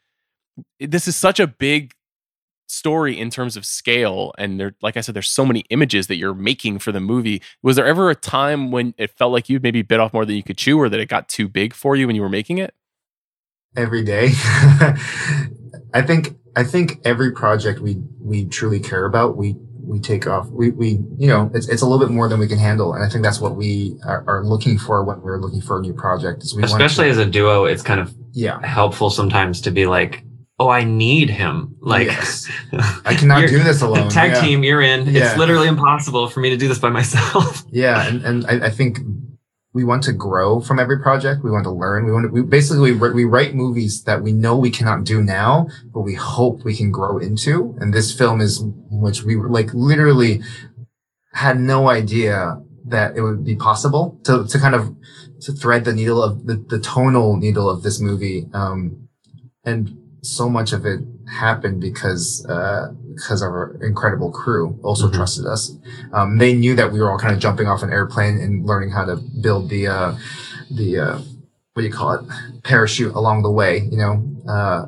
this 0.78 1.06
is 1.08 1.14
such 1.14 1.40
a 1.40 1.46
big 1.46 1.92
story 2.68 3.18
in 3.18 3.28
terms 3.28 3.54
of 3.54 3.66
scale, 3.66 4.32
and 4.38 4.58
there, 4.58 4.74
like 4.80 4.96
I 4.96 5.02
said, 5.02 5.14
there's 5.14 5.28
so 5.28 5.44
many 5.44 5.60
images 5.68 6.06
that 6.06 6.16
you're 6.16 6.34
making 6.34 6.78
for 6.78 6.92
the 6.92 7.00
movie. 7.00 7.42
Was 7.62 7.76
there 7.76 7.86
ever 7.86 8.08
a 8.08 8.14
time 8.14 8.70
when 8.70 8.94
it 8.96 9.10
felt 9.10 9.32
like 9.32 9.50
you 9.50 9.60
maybe 9.62 9.82
bit 9.82 10.00
off 10.00 10.14
more 10.14 10.24
than 10.24 10.36
you 10.36 10.42
could 10.42 10.56
chew, 10.56 10.80
or 10.80 10.88
that 10.88 11.00
it 11.00 11.10
got 11.10 11.28
too 11.28 11.48
big 11.48 11.74
for 11.74 11.96
you 11.96 12.06
when 12.06 12.16
you 12.16 12.22
were 12.22 12.30
making 12.30 12.56
it? 12.56 12.72
Every 13.76 14.02
day. 14.02 14.30
I 15.94 16.02
think 16.02 16.36
I 16.56 16.64
think 16.64 17.00
every 17.04 17.32
project 17.32 17.80
we 17.80 17.96
we 18.20 18.46
truly 18.46 18.80
care 18.80 19.04
about, 19.04 19.36
we 19.36 19.56
we 19.82 19.98
take 19.98 20.26
off. 20.26 20.48
We 20.48 20.70
we 20.70 21.00
you 21.18 21.28
know 21.28 21.50
it's 21.54 21.68
it's 21.68 21.82
a 21.82 21.86
little 21.86 22.04
bit 22.04 22.12
more 22.12 22.28
than 22.28 22.40
we 22.40 22.46
can 22.46 22.58
handle, 22.58 22.94
and 22.94 23.04
I 23.04 23.08
think 23.08 23.24
that's 23.24 23.40
what 23.40 23.56
we 23.56 23.98
are, 24.04 24.24
are 24.26 24.44
looking 24.44 24.78
for 24.78 25.04
when 25.04 25.20
we're 25.20 25.38
looking 25.38 25.60
for 25.60 25.78
a 25.78 25.82
new 25.82 25.92
project. 25.92 26.42
Especially 26.42 27.06
to, 27.06 27.10
as 27.10 27.18
a 27.18 27.26
duo, 27.26 27.64
it's 27.64 27.82
kind 27.82 28.00
of 28.00 28.14
yeah 28.32 28.64
helpful 28.64 29.10
sometimes 29.10 29.60
to 29.62 29.70
be 29.70 29.86
like. 29.86 30.24
Oh, 30.58 30.68
I 30.68 30.84
need 30.84 31.30
him. 31.30 31.74
Like, 31.80 32.08
yes. 32.08 32.46
I 33.06 33.14
cannot 33.14 33.48
do 33.48 33.62
this 33.62 33.80
alone. 33.80 34.10
Tag 34.10 34.32
yeah. 34.32 34.40
team, 34.42 34.62
you're 34.62 34.82
in. 34.82 35.06
Yeah. 35.06 35.30
It's 35.30 35.38
literally 35.38 35.68
impossible 35.68 36.28
for 36.28 36.40
me 36.40 36.50
to 36.50 36.58
do 36.58 36.68
this 36.68 36.78
by 36.78 36.90
myself. 36.90 37.64
Yeah, 37.70 38.06
and 38.06 38.22
and 38.26 38.46
I, 38.46 38.66
I 38.66 38.70
think 38.70 38.98
we 39.72 39.84
want 39.84 40.02
to 40.04 40.12
grow 40.12 40.60
from 40.60 40.78
every 40.78 40.98
project. 40.98 41.44
We 41.44 41.50
want 41.50 41.64
to 41.64 41.70
learn. 41.70 42.04
We 42.04 42.12
want 42.12 42.24
to, 42.26 42.32
we 42.32 42.42
basically, 42.42 42.92
we, 42.92 43.10
we 43.12 43.24
write 43.24 43.54
movies 43.54 44.02
that 44.04 44.22
we 44.22 44.32
know 44.32 44.56
we 44.56 44.70
cannot 44.70 45.04
do 45.04 45.22
now, 45.22 45.68
but 45.92 46.00
we 46.00 46.14
hope 46.14 46.64
we 46.64 46.76
can 46.76 46.90
grow 46.90 47.18
into. 47.18 47.76
And 47.80 47.94
this 47.94 48.16
film 48.16 48.40
is, 48.40 48.62
which 48.90 49.22
we 49.22 49.36
were 49.36 49.48
like 49.48 49.72
literally 49.72 50.42
had 51.32 51.60
no 51.60 51.88
idea 51.88 52.60
that 52.86 53.16
it 53.16 53.22
would 53.22 53.44
be 53.44 53.54
possible 53.54 54.18
to, 54.24 54.44
to 54.48 54.58
kind 54.58 54.74
of, 54.74 54.96
to 55.42 55.52
thread 55.52 55.84
the 55.84 55.92
needle 55.92 56.22
of 56.22 56.46
the, 56.46 56.56
the 56.56 56.80
tonal 56.80 57.36
needle 57.36 57.70
of 57.70 57.82
this 57.82 58.00
movie. 58.00 58.46
Um, 58.52 59.08
and 59.64 59.96
so 60.22 60.48
much 60.48 60.72
of 60.72 60.84
it 60.84 61.00
happened 61.30 61.80
because 61.80 62.44
uh, 62.46 62.92
because 63.14 63.42
our 63.42 63.76
incredible 63.82 64.30
crew 64.30 64.78
also 64.82 65.06
mm-hmm. 65.06 65.16
trusted 65.16 65.46
us. 65.46 65.76
Um, 66.12 66.38
they 66.38 66.54
knew 66.54 66.74
that 66.76 66.92
we 66.92 67.00
were 67.00 67.10
all 67.10 67.18
kind 67.18 67.34
of 67.34 67.40
jumping 67.40 67.66
off 67.66 67.82
an 67.82 67.90
airplane 67.90 68.38
and 68.38 68.66
learning 68.66 68.90
how 68.90 69.04
to 69.04 69.16
build 69.16 69.68
the 69.70 69.86
uh, 69.88 70.16
the 70.70 70.98
uh, 70.98 71.18
what 71.74 71.82
do 71.82 71.88
you 71.88 71.92
call 71.92 72.12
it 72.12 72.24
parachute 72.64 73.14
along 73.14 73.42
the 73.42 73.50
way. 73.50 73.78
You 73.78 73.98
know. 73.98 74.26
Uh, 74.48 74.86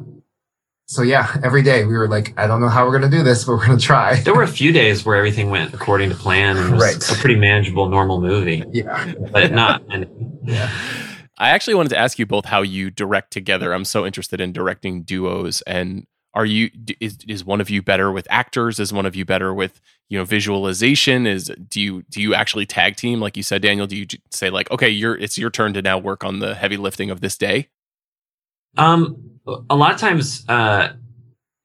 so 0.87 1.01
yeah, 1.01 1.35
every 1.43 1.63
day 1.63 1.87
we 1.87 1.97
were 1.97 2.07
like, 2.07 2.39
I 2.39 2.47
don't 2.47 2.61
know 2.61 2.69
how 2.69 2.85
we're 2.85 2.93
gonna 2.93 3.11
do 3.11 3.23
this, 3.23 3.45
but 3.45 3.53
we're 3.53 3.67
gonna 3.67 3.79
try. 3.79 4.21
There 4.25 4.35
were 4.35 4.43
a 4.43 4.49
few 4.49 4.73
days 4.73 5.07
where 5.07 5.17
everything 5.17 5.49
went 5.49 5.73
according 5.73 6.11
to 6.11 6.17
plan 6.17 6.59
and 6.59 6.79
right. 6.79 6.97
a 7.11 7.15
pretty 7.15 7.37
manageable, 7.37 7.89
normal 7.89 8.21
movie. 8.21 8.63
Yeah, 8.73 9.15
but 9.33 9.45
yeah. 9.45 9.55
not. 9.55 9.83
yeah. 10.45 10.71
I 11.39 11.49
actually 11.49 11.75
wanted 11.75 11.89
to 11.89 11.99
ask 11.99 12.19
you 12.19 12.27
both 12.27 12.45
how 12.45 12.63
you 12.63 12.91
direct 12.91 13.33
together. 13.33 13.73
I'm 13.73 13.87
so 13.87 14.05
interested 14.05 14.41
in 14.41 14.53
directing 14.53 15.03
duos 15.03 15.63
and 15.63 16.07
are 16.35 16.47
you 16.47 16.71
is 17.01 17.19
is 17.29 17.45
one 17.45 17.61
of 17.61 17.71
you 17.71 17.83
better 17.83 18.11
with 18.11 18.27
actors? 18.31 18.81
Is 18.81 18.93
one 18.93 19.07
of 19.07 19.15
you 19.15 19.25
better 19.25 19.53
with 19.53 19.81
you 20.09 20.19
know 20.19 20.25
visualization? 20.25 21.27
Is 21.27 21.51
do 21.69 21.81
you 21.81 22.03
do 22.11 22.21
you 22.21 22.35
actually 22.35 22.67
tag 22.67 22.97
team? 22.97 23.21
Like 23.21 23.37
you 23.37 23.43
said 23.43 23.63
daniel 23.63 23.87
do 23.87 23.97
you 23.97 24.07
say 24.31 24.51
like 24.51 24.71
okay 24.71 24.89
you're 24.89 25.17
it's 25.17 25.39
your 25.39 25.51
turn 25.51 25.73
to 25.75 25.83
now 25.83 25.99
work 25.99 26.25
on 26.25 26.39
the 26.39 26.55
heavy 26.55 26.77
lifting 26.77 27.11
of 27.11 27.21
this 27.21 27.37
day 27.37 27.69
um 28.77 29.33
a 29.47 29.77
lot 29.77 29.93
of 29.93 30.01
times 30.01 30.45
uh, 30.49 30.93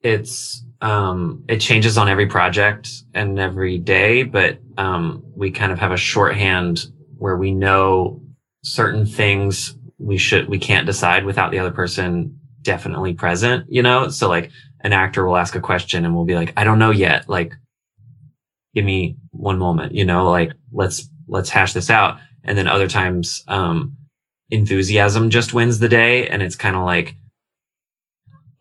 it's 0.02 0.64
um, 0.82 1.44
it 1.48 1.58
changes 1.58 1.98
on 1.98 2.10
every 2.10 2.28
project 2.28 2.90
and 3.14 3.40
every 3.40 3.78
day, 3.78 4.24
but 4.24 4.60
um, 4.78 5.24
we 5.36 5.52
kind 5.52 5.72
of 5.72 5.80
have 5.80 5.92
a 5.92 5.98
shorthand 5.98 6.86
where 7.18 7.36
we 7.36 7.52
know 7.52 8.22
certain 8.64 9.06
things 9.06 9.76
we 9.98 10.18
should 10.18 10.48
we 10.50 10.60
can't 10.60 10.86
decide 10.86 11.26
without 11.26 11.52
the 11.52 11.58
other 11.58 11.72
person 11.72 12.40
definitely 12.68 13.16
present. 13.16 13.66
You 13.68 13.82
know, 13.82 14.10
so 14.10 14.30
like 14.30 14.52
an 14.82 14.94
actor 14.94 15.26
will 15.26 15.38
ask 15.38 15.56
a 15.56 15.60
question 15.60 16.06
and 16.06 16.16
we'll 16.16 16.26
be 16.26 16.36
like, 16.36 16.54
I 16.56 16.64
don't 16.64 16.80
know 16.80 16.92
yet. 16.92 17.28
Like, 17.28 17.56
give 18.76 18.86
me 18.86 19.18
one 19.32 19.58
moment. 19.58 19.96
You 19.96 20.06
know, 20.06 20.30
like 20.30 20.52
let's 20.72 21.10
let's 21.28 21.50
hash 21.50 21.74
this 21.74 21.90
out. 21.90 22.20
And 22.44 22.58
then 22.58 22.68
other 22.68 22.88
times, 22.88 23.44
um, 23.48 23.98
enthusiasm 24.52 25.30
just 25.30 25.54
wins 25.54 25.80
the 25.80 25.90
day, 25.90 26.28
and 26.28 26.44
it's 26.44 26.56
kind 26.56 26.76
of 26.76 26.86
like 26.86 27.16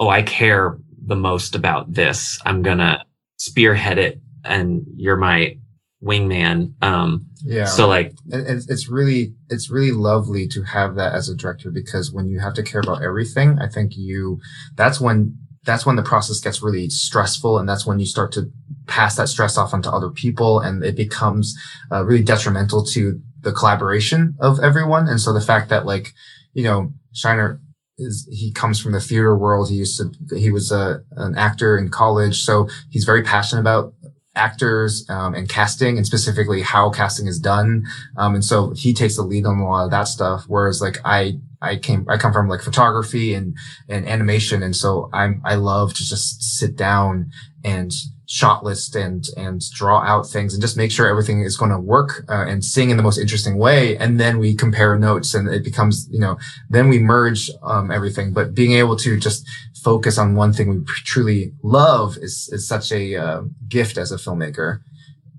oh, 0.00 0.08
I 0.08 0.22
care 0.22 0.78
the 1.06 1.16
most 1.16 1.54
about 1.54 1.92
this. 1.92 2.38
I'm 2.44 2.62
gonna 2.62 3.04
spearhead 3.38 3.98
it, 3.98 4.20
and 4.44 4.84
you're 4.96 5.16
my 5.16 5.58
wingman. 6.06 6.72
Um, 6.82 7.26
Yeah. 7.44 7.64
so 7.64 7.86
like, 7.88 8.12
it's, 8.28 8.68
it's 8.68 8.88
really 8.88 9.34
it's 9.50 9.70
really 9.70 9.92
lovely 9.92 10.46
to 10.48 10.62
have 10.62 10.94
that 10.96 11.12
as 11.14 11.28
a 11.28 11.36
director 11.36 11.70
because 11.70 12.12
when 12.12 12.28
you 12.28 12.38
have 12.40 12.54
to 12.54 12.62
care 12.62 12.80
about 12.80 13.02
everything 13.02 13.58
i 13.60 13.68
think 13.68 13.92
you 13.96 14.38
that's 14.74 15.00
when 15.00 15.36
that's 15.64 15.84
when 15.84 15.96
the 15.96 16.02
process 16.02 16.40
gets 16.40 16.62
really 16.62 16.88
stressful 16.88 17.58
and 17.58 17.68
that's 17.68 17.84
when 17.86 17.98
you 17.98 18.06
start 18.06 18.32
to 18.32 18.50
pass 18.86 19.16
that 19.16 19.28
stress 19.28 19.58
off 19.58 19.74
onto 19.74 19.88
other 19.90 20.10
people 20.10 20.60
and 20.60 20.84
it 20.84 20.96
becomes 20.96 21.54
uh, 21.92 22.04
really 22.04 22.22
detrimental 22.22 22.84
to 22.84 23.20
the 23.40 23.52
collaboration 23.52 24.34
of 24.40 24.58
everyone 24.60 25.08
and 25.08 25.20
so 25.20 25.32
the 25.32 25.40
fact 25.40 25.68
that 25.68 25.84
like 25.84 26.12
you 26.54 26.64
know 26.64 26.92
Scheinert 27.14 27.58
is 27.98 28.28
he 28.30 28.52
comes 28.52 28.78
from 28.80 28.92
the 28.92 29.00
theater 29.00 29.36
world 29.36 29.68
he 29.68 29.76
used 29.76 29.98
to 29.98 30.36
he 30.36 30.50
was 30.50 30.70
a 30.70 31.00
an 31.12 31.34
actor 31.36 31.76
in 31.76 31.88
college 31.88 32.42
so 32.42 32.68
he's 32.90 33.04
very 33.04 33.22
passionate 33.22 33.60
about 33.60 33.92
actors 34.36 35.04
um, 35.08 35.34
and 35.34 35.48
casting 35.48 35.96
and 35.96 36.06
specifically 36.06 36.62
how 36.62 36.90
casting 36.90 37.26
is 37.26 37.40
done. 37.40 37.84
Um, 38.16 38.34
and 38.34 38.44
so 38.44 38.70
he 38.70 38.92
takes 38.92 39.16
the 39.16 39.22
lead 39.22 39.46
on 39.46 39.58
a 39.58 39.68
lot 39.68 39.84
of 39.84 39.90
that 39.90 40.08
stuff 40.08 40.44
whereas 40.46 40.80
like 40.80 40.98
i 41.04 41.38
i 41.62 41.76
came 41.76 42.06
i 42.08 42.16
come 42.16 42.32
from 42.32 42.48
like 42.48 42.60
photography 42.60 43.34
and 43.34 43.56
and 43.88 44.06
animation. 44.06 44.62
And 44.62 44.76
so 44.76 45.10
i'm 45.12 45.40
i 45.44 45.54
love 45.54 45.94
to 45.94 46.06
just 46.06 46.42
sit 46.58 46.76
down 46.76 47.30
and 47.64 47.92
shot 48.28 48.64
list 48.64 48.96
and 48.96 49.28
and 49.36 49.62
draw 49.72 50.00
out 50.00 50.28
things 50.28 50.52
and 50.52 50.60
just 50.60 50.76
make 50.76 50.90
sure 50.90 51.06
everything 51.06 51.40
is 51.42 51.56
going 51.56 51.70
to 51.70 51.78
work 51.78 52.24
uh, 52.28 52.44
and 52.46 52.64
sing 52.64 52.90
in 52.90 52.96
the 52.96 53.02
most 53.02 53.18
interesting 53.18 53.56
way. 53.56 53.96
And 53.96 54.18
then 54.18 54.38
we 54.38 54.54
compare 54.54 54.98
notes 54.98 55.34
and 55.34 55.48
it 55.48 55.64
becomes 55.64 56.08
you 56.10 56.20
know 56.20 56.36
then 56.68 56.88
we 56.88 56.98
merge 56.98 57.50
um, 57.62 57.90
everything. 57.90 58.32
But 58.32 58.54
being 58.54 58.72
able 58.72 58.96
to 58.96 59.18
just 59.18 59.46
focus 59.86 60.18
on 60.18 60.34
one 60.34 60.52
thing 60.52 60.68
we 60.68 60.84
truly 61.12 61.52
love 61.62 62.16
is 62.26 62.48
is 62.52 62.66
such 62.66 62.92
a 62.92 63.02
uh, 63.16 63.42
gift 63.68 63.96
as 63.98 64.10
a 64.12 64.16
filmmaker 64.16 64.80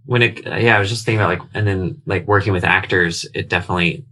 when 0.08 0.22
it, 0.22 0.46
yeah, 0.46 0.78
I 0.78 0.80
was 0.80 0.90
just 0.90 1.06
thinking 1.06 1.20
about 1.20 1.38
like, 1.38 1.50
and 1.54 1.68
then 1.68 2.02
like 2.06 2.26
working 2.28 2.54
with 2.54 2.64
actors, 2.64 3.26
it 3.36 3.50
definitely 3.50 4.06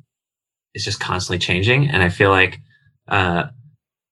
is 0.74 0.84
just 0.84 1.00
constantly 1.00 1.40
changing. 1.40 1.90
And 1.90 2.04
I 2.04 2.10
feel 2.10 2.30
like, 2.30 2.60
uh, 3.08 3.46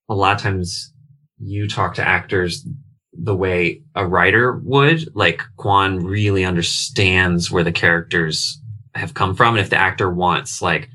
a 0.10 0.16
lot 0.16 0.36
of 0.36 0.42
times 0.42 0.94
you 1.40 1.68
talk 1.68 1.96
to 1.96 2.08
actors 2.08 2.66
the 3.12 3.36
way 3.36 3.84
a 3.96 4.08
writer 4.08 4.62
would, 4.64 5.14
like 5.14 5.42
Kwan 5.58 6.06
really 6.06 6.46
understands 6.46 7.52
where 7.52 7.66
the 7.66 7.72
characters 7.74 8.62
have 8.96 9.14
come 9.14 9.36
from. 9.36 9.56
And 9.56 9.62
if 9.62 9.70
the 9.70 9.76
actor 9.76 10.10
wants 10.10 10.62
like 10.62 10.88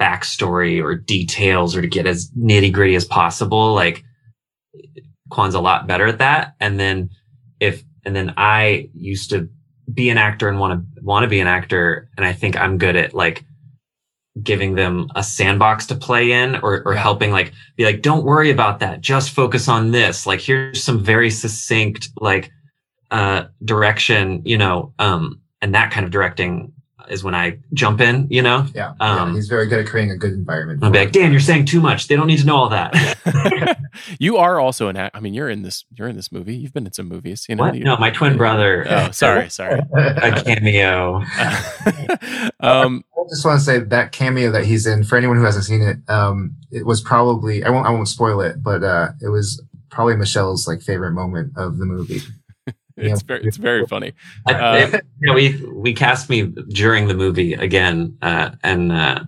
backstory 0.00 0.82
or 0.82 0.94
details 0.94 1.76
or 1.76 1.82
to 1.82 1.88
get 1.88 2.06
as 2.06 2.30
nitty 2.30 2.72
gritty 2.72 2.94
as 2.94 3.04
possible, 3.04 3.74
like 3.74 4.02
Kwan's 5.30 5.54
a 5.54 5.60
lot 5.60 5.86
better 5.86 6.06
at 6.06 6.18
that. 6.18 6.54
And 6.60 6.78
then 6.78 7.10
if, 7.60 7.82
and 8.04 8.16
then 8.16 8.34
I 8.36 8.88
used 8.94 9.30
to 9.30 9.48
be 9.92 10.10
an 10.10 10.18
actor 10.18 10.48
and 10.48 10.58
want 10.58 10.80
to 10.96 11.02
want 11.02 11.24
to 11.24 11.28
be 11.28 11.40
an 11.40 11.48
actor 11.48 12.08
and 12.16 12.24
i 12.24 12.32
think 12.32 12.56
i'm 12.56 12.78
good 12.78 12.94
at 12.94 13.12
like 13.12 13.44
giving 14.42 14.74
them 14.74 15.08
a 15.16 15.22
sandbox 15.22 15.86
to 15.86 15.94
play 15.94 16.32
in 16.32 16.56
or, 16.56 16.82
or 16.84 16.94
helping 16.94 17.30
like 17.30 17.52
be 17.76 17.84
like 17.84 18.02
don't 18.02 18.24
worry 18.24 18.50
about 18.50 18.78
that. 18.78 19.00
Just 19.00 19.30
focus 19.30 19.68
on 19.68 19.90
this. 19.90 20.26
Like 20.26 20.40
here's 20.40 20.82
some 20.82 21.02
very 21.02 21.30
succinct 21.30 22.10
like 22.20 22.50
uh 23.10 23.46
direction 23.64 24.40
you 24.44 24.56
know 24.56 24.94
um 25.00 25.40
and 25.60 25.74
that 25.74 25.90
kind 25.90 26.06
of 26.06 26.12
directing 26.12 26.72
is 27.10 27.22
when 27.24 27.34
i 27.34 27.58
jump 27.74 28.00
in 28.00 28.26
you 28.30 28.40
know 28.42 28.64
yeah, 28.74 28.92
Um, 29.00 29.28
yeah 29.30 29.34
he's 29.34 29.48
very 29.48 29.66
good 29.66 29.80
at 29.80 29.86
creating 29.86 30.12
a 30.12 30.16
good 30.16 30.32
environment 30.32 30.82
i'll 30.82 30.90
be 30.90 30.98
like 30.98 31.08
it. 31.08 31.14
dan 31.14 31.30
you're 31.32 31.40
saying 31.40 31.66
too 31.66 31.80
much 31.80 32.08
they 32.08 32.16
don't 32.16 32.26
need 32.28 32.38
to 32.38 32.46
know 32.46 32.56
all 32.56 32.68
that 32.70 32.94
you 34.18 34.36
are 34.36 34.58
also 34.60 34.88
an 34.88 34.96
act. 34.96 35.16
I 35.16 35.20
mean, 35.20 35.34
you're 35.34 35.50
in 35.50 35.62
this. 35.62 35.84
You're 35.94 36.08
in 36.08 36.16
this 36.16 36.30
movie. 36.32 36.54
You've 36.56 36.72
been 36.72 36.86
in 36.86 36.92
some 36.92 37.08
movies. 37.08 37.46
You 37.48 37.56
know. 37.56 37.64
what 37.64 37.74
You- 37.74 37.84
no 37.84 37.96
my 37.96 38.10
twin 38.10 38.36
brother 38.36 38.86
Oh, 38.88 39.10
sorry, 39.10 39.50
sorry. 39.50 39.80
a 39.94 40.42
cameo 40.42 41.16
um, 42.60 43.04
I 43.16 43.22
just 43.28 43.44
want 43.44 43.58
to 43.58 43.64
say 43.64 43.78
that 43.80 44.12
cameo 44.12 44.50
that 44.52 44.64
he's 44.64 44.86
in 44.86 45.04
for 45.04 45.16
anyone 45.16 45.36
who 45.36 45.44
hasn't 45.44 45.64
seen 45.64 45.82
it. 45.82 45.98
Um, 46.08 46.54
it 46.70 46.86
was 46.86 47.00
probably 47.00 47.64
I 47.64 47.70
won't 47.70 47.86
I 47.86 47.90
won't 47.90 48.08
spoil 48.08 48.40
it, 48.40 48.62
but 48.62 48.82
uh, 48.82 49.08
it 49.20 49.28
was 49.28 49.62
probably 49.90 50.16
Michelle's 50.16 50.66
like 50.68 50.80
favorite 50.82 51.12
moment 51.12 51.52
of 51.56 51.78
the 51.78 51.84
movie. 51.86 52.20
It's 53.00 53.22
very, 53.22 53.44
it's 53.44 53.56
very 53.56 53.86
funny. 53.86 54.12
I, 54.46 54.52
Uh, 54.54 54.74
it- 54.92 55.04
you 55.20 55.26
know, 55.26 55.34
we 55.34 55.62
we 55.72 55.92
cast 55.94 56.28
me 56.30 56.42
during 56.68 57.08
the 57.08 57.14
movie 57.14 57.54
again, 57.54 58.16
uh, 58.22 58.50
and 58.62 58.92
uh, 58.92 59.24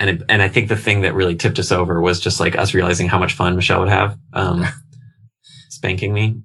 and 0.00 0.10
it, 0.10 0.22
and 0.28 0.42
I 0.42 0.48
think 0.48 0.68
the 0.68 0.76
thing 0.76 1.00
that 1.02 1.14
really 1.14 1.34
tipped 1.36 1.58
us 1.58 1.72
over 1.72 2.00
was 2.00 2.20
just 2.20 2.40
like 2.40 2.56
us 2.56 2.74
realizing 2.74 3.08
how 3.08 3.18
much 3.18 3.34
fun 3.34 3.56
Michelle 3.56 3.80
would 3.80 3.88
have 3.88 4.18
um, 4.32 4.64
spanking 5.70 6.12
me 6.12 6.40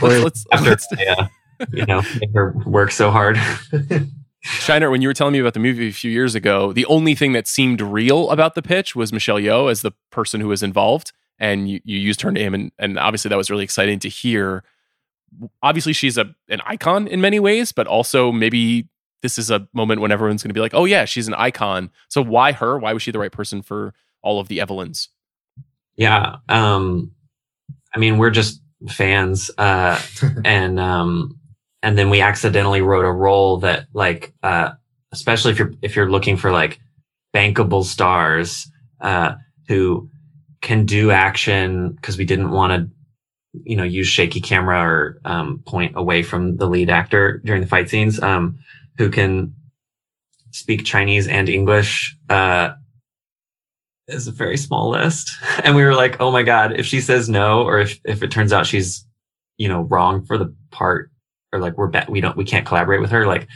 Let's, 0.00 0.46
after 0.52 0.70
let's- 0.70 0.86
I, 0.96 1.04
uh, 1.06 1.28
you 1.72 1.86
know 1.86 2.02
make 2.20 2.32
her 2.34 2.54
work 2.66 2.90
so 2.92 3.10
hard. 3.10 3.36
Scheinert, 4.44 4.92
when 4.92 5.02
you 5.02 5.08
were 5.08 5.14
telling 5.14 5.32
me 5.32 5.40
about 5.40 5.54
the 5.54 5.60
movie 5.60 5.88
a 5.88 5.92
few 5.92 6.10
years 6.10 6.36
ago, 6.36 6.72
the 6.72 6.86
only 6.86 7.14
thing 7.16 7.32
that 7.32 7.48
seemed 7.48 7.80
real 7.80 8.30
about 8.30 8.54
the 8.54 8.62
pitch 8.62 8.94
was 8.94 9.12
Michelle 9.12 9.38
Yeoh 9.38 9.68
as 9.70 9.82
the 9.82 9.90
person 10.10 10.40
who 10.40 10.46
was 10.48 10.62
involved, 10.62 11.12
and 11.38 11.68
you, 11.68 11.80
you 11.84 11.98
used 11.98 12.22
her 12.22 12.32
name, 12.32 12.54
and, 12.54 12.72
and 12.78 12.98
obviously 12.98 13.28
that 13.28 13.36
was 13.36 13.50
really 13.50 13.64
exciting 13.64 13.98
to 14.00 14.08
hear. 14.08 14.64
Obviously, 15.62 15.92
she's 15.92 16.18
a 16.18 16.34
an 16.48 16.60
icon 16.64 17.06
in 17.06 17.20
many 17.20 17.38
ways, 17.38 17.72
but 17.72 17.86
also 17.86 18.32
maybe 18.32 18.88
this 19.22 19.38
is 19.38 19.50
a 19.50 19.68
moment 19.72 20.00
when 20.00 20.12
everyone's 20.12 20.42
going 20.42 20.50
to 20.50 20.54
be 20.54 20.60
like, 20.60 20.74
"Oh 20.74 20.84
yeah, 20.84 21.04
she's 21.04 21.28
an 21.28 21.34
icon." 21.34 21.90
So 22.08 22.22
why 22.22 22.52
her? 22.52 22.78
Why 22.78 22.92
was 22.92 23.02
she 23.02 23.10
the 23.10 23.18
right 23.18 23.32
person 23.32 23.62
for 23.62 23.94
all 24.22 24.40
of 24.40 24.48
the 24.48 24.58
Evelyns? 24.58 25.08
Yeah, 25.96 26.36
um, 26.48 27.12
I 27.94 27.98
mean 27.98 28.18
we're 28.18 28.30
just 28.30 28.62
fans, 28.88 29.50
uh, 29.58 30.00
and 30.44 30.80
um, 30.80 31.38
and 31.82 31.98
then 31.98 32.10
we 32.10 32.20
accidentally 32.20 32.80
wrote 32.80 33.04
a 33.04 33.12
role 33.12 33.58
that 33.58 33.86
like 33.92 34.32
uh, 34.42 34.70
especially 35.12 35.52
if 35.52 35.58
you're 35.58 35.72
if 35.82 35.96
you're 35.96 36.10
looking 36.10 36.36
for 36.36 36.50
like 36.50 36.80
bankable 37.34 37.84
stars 37.84 38.70
uh, 39.00 39.34
who 39.68 40.08
can 40.60 40.86
do 40.86 41.10
action 41.10 41.92
because 41.92 42.18
we 42.18 42.24
didn't 42.24 42.50
want 42.50 42.72
to 42.72 42.90
you 43.64 43.76
know 43.76 43.84
use 43.84 44.06
shaky 44.06 44.40
camera 44.40 44.80
or 44.80 45.20
um, 45.24 45.62
point 45.66 45.92
away 45.96 46.22
from 46.22 46.56
the 46.56 46.66
lead 46.66 46.90
actor 46.90 47.40
during 47.44 47.60
the 47.62 47.68
fight 47.68 47.88
scenes 47.88 48.20
um, 48.22 48.58
who 48.96 49.10
can 49.10 49.54
speak 50.50 50.84
Chinese 50.84 51.28
and 51.28 51.48
English 51.48 52.16
uh, 52.28 52.70
is 54.08 54.26
a 54.26 54.32
very 54.32 54.56
small 54.56 54.90
list. 54.90 55.32
And 55.64 55.74
we 55.74 55.84
were 55.84 55.94
like, 55.94 56.20
oh 56.20 56.30
my 56.30 56.44
God, 56.44 56.78
if 56.78 56.86
she 56.86 57.00
says 57.00 57.28
no, 57.28 57.62
or 57.62 57.80
if, 57.80 58.00
if 58.04 58.22
it 58.22 58.30
turns 58.30 58.52
out 58.52 58.66
she's, 58.66 59.04
you 59.58 59.68
know, 59.68 59.82
wrong 59.82 60.24
for 60.24 60.38
the 60.38 60.54
part, 60.70 61.10
or 61.52 61.58
like 61.58 61.76
we're 61.76 61.88
bet 61.88 62.08
we 62.08 62.20
don't 62.20 62.36
we 62.36 62.44
can't 62.44 62.64
collaborate 62.64 63.00
with 63.00 63.10
her, 63.10 63.26
like 63.26 63.48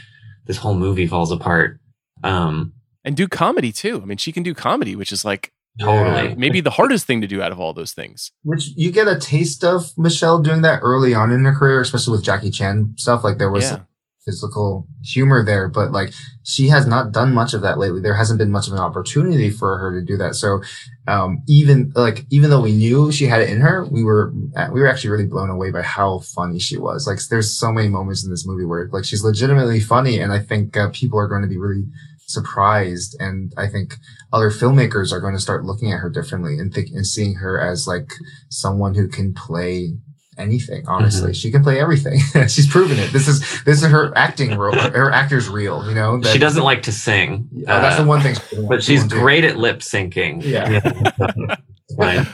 this 0.45 0.57
whole 0.57 0.75
movie 0.75 1.07
falls 1.07 1.31
apart. 1.31 1.79
Um 2.23 2.73
And 3.03 3.15
do 3.15 3.27
comedy 3.27 3.71
too. 3.71 4.01
I 4.01 4.05
mean, 4.05 4.17
she 4.17 4.31
can 4.31 4.43
do 4.43 4.53
comedy, 4.53 4.95
which 4.95 5.11
is 5.11 5.23
like 5.23 5.53
totally. 5.79 6.29
Yeah. 6.29 6.35
maybe 6.37 6.61
the 6.61 6.69
hardest 6.71 7.05
thing 7.07 7.21
to 7.21 7.27
do 7.27 7.41
out 7.41 7.51
of 7.51 7.59
all 7.59 7.73
those 7.73 7.93
things. 7.93 8.31
Which 8.43 8.69
you 8.75 8.91
get 8.91 9.07
a 9.07 9.19
taste 9.19 9.63
of 9.63 9.91
Michelle 9.97 10.39
doing 10.41 10.61
that 10.61 10.79
early 10.81 11.13
on 11.13 11.31
in 11.31 11.43
her 11.45 11.53
career, 11.53 11.81
especially 11.81 12.11
with 12.11 12.23
Jackie 12.23 12.51
Chan 12.51 12.93
stuff. 12.97 13.23
Like 13.23 13.37
there 13.37 13.51
was 13.51 13.63
Yeah. 13.71 13.79
physical 14.25 14.87
humor 15.03 15.43
there, 15.43 15.67
but 15.67 15.91
like 15.91 16.13
she 16.43 16.69
has 16.69 16.85
not 16.87 17.11
done 17.11 17.33
much 17.33 17.53
of 17.53 17.61
that 17.61 17.77
lately. 17.77 17.99
There 18.01 18.13
hasn't 18.13 18.37
been 18.39 18.51
much 18.51 18.67
of 18.67 18.73
an 18.73 18.79
opportunity 18.79 19.49
for 19.49 19.77
her 19.77 19.99
to 19.99 20.05
do 20.05 20.15
that. 20.17 20.35
So, 20.35 20.61
um, 21.07 21.41
even 21.47 21.91
like, 21.95 22.25
even 22.29 22.49
though 22.49 22.61
we 22.61 22.71
knew 22.71 23.11
she 23.11 23.25
had 23.25 23.41
it 23.41 23.49
in 23.49 23.59
her, 23.61 23.85
we 23.85 24.03
were, 24.03 24.31
we 24.71 24.79
were 24.79 24.87
actually 24.87 25.09
really 25.09 25.25
blown 25.25 25.49
away 25.49 25.71
by 25.71 25.81
how 25.81 26.19
funny 26.19 26.59
she 26.59 26.77
was. 26.77 27.05
Like 27.07 27.19
there's 27.29 27.57
so 27.57 27.71
many 27.71 27.89
moments 27.89 28.23
in 28.23 28.29
this 28.29 28.45
movie 28.47 28.63
where 28.65 28.87
like 28.93 29.03
she's 29.05 29.23
legitimately 29.23 29.79
funny. 29.81 30.19
And 30.19 30.31
I 30.31 30.39
think 30.39 30.77
uh, 30.77 30.89
people 30.93 31.19
are 31.19 31.27
going 31.27 31.41
to 31.41 31.47
be 31.49 31.57
really 31.57 31.83
surprised. 32.27 33.15
And 33.19 33.53
I 33.57 33.67
think 33.67 33.95
other 34.31 34.49
filmmakers 34.49 35.11
are 35.11 35.19
going 35.19 35.33
to 35.33 35.39
start 35.39 35.65
looking 35.65 35.91
at 35.91 35.99
her 35.99 36.09
differently 36.09 36.59
and 36.59 36.73
think 36.73 36.89
and 36.89 37.05
seeing 37.05 37.35
her 37.35 37.59
as 37.59 37.87
like 37.87 38.11
someone 38.49 38.95
who 38.95 39.07
can 39.07 39.33
play 39.33 39.93
anything 40.35 40.83
honestly 40.87 41.31
she 41.31 41.51
can 41.51 41.61
play 41.61 41.79
everything 41.79 42.19
she's 42.47 42.67
proven 42.67 42.97
it 42.97 43.13
this 43.13 43.27
is 43.27 43.63
this 43.65 43.83
is 43.83 43.91
her 43.91 44.11
acting 44.17 44.57
role 44.57 44.73
her 44.73 45.11
actor's 45.11 45.47
real 45.47 45.87
you 45.87 45.93
know 45.93 46.19
she 46.23 46.39
doesn't 46.39 46.63
like 46.63 46.81
to 46.83 46.91
sing. 46.91 47.47
Yeah, 47.51 47.79
that's 47.79 47.99
uh, 47.99 48.03
the 48.03 48.07
one 48.07 48.21
thing 48.21 48.35
she 48.49 48.65
but 48.67 48.83
she's 48.83 49.01
won't 49.01 49.11
do. 49.11 49.19
great 49.19 49.43
at 49.43 49.57
lip 49.57 49.79
syncing. 49.79 50.41
Yeah. 50.43 51.55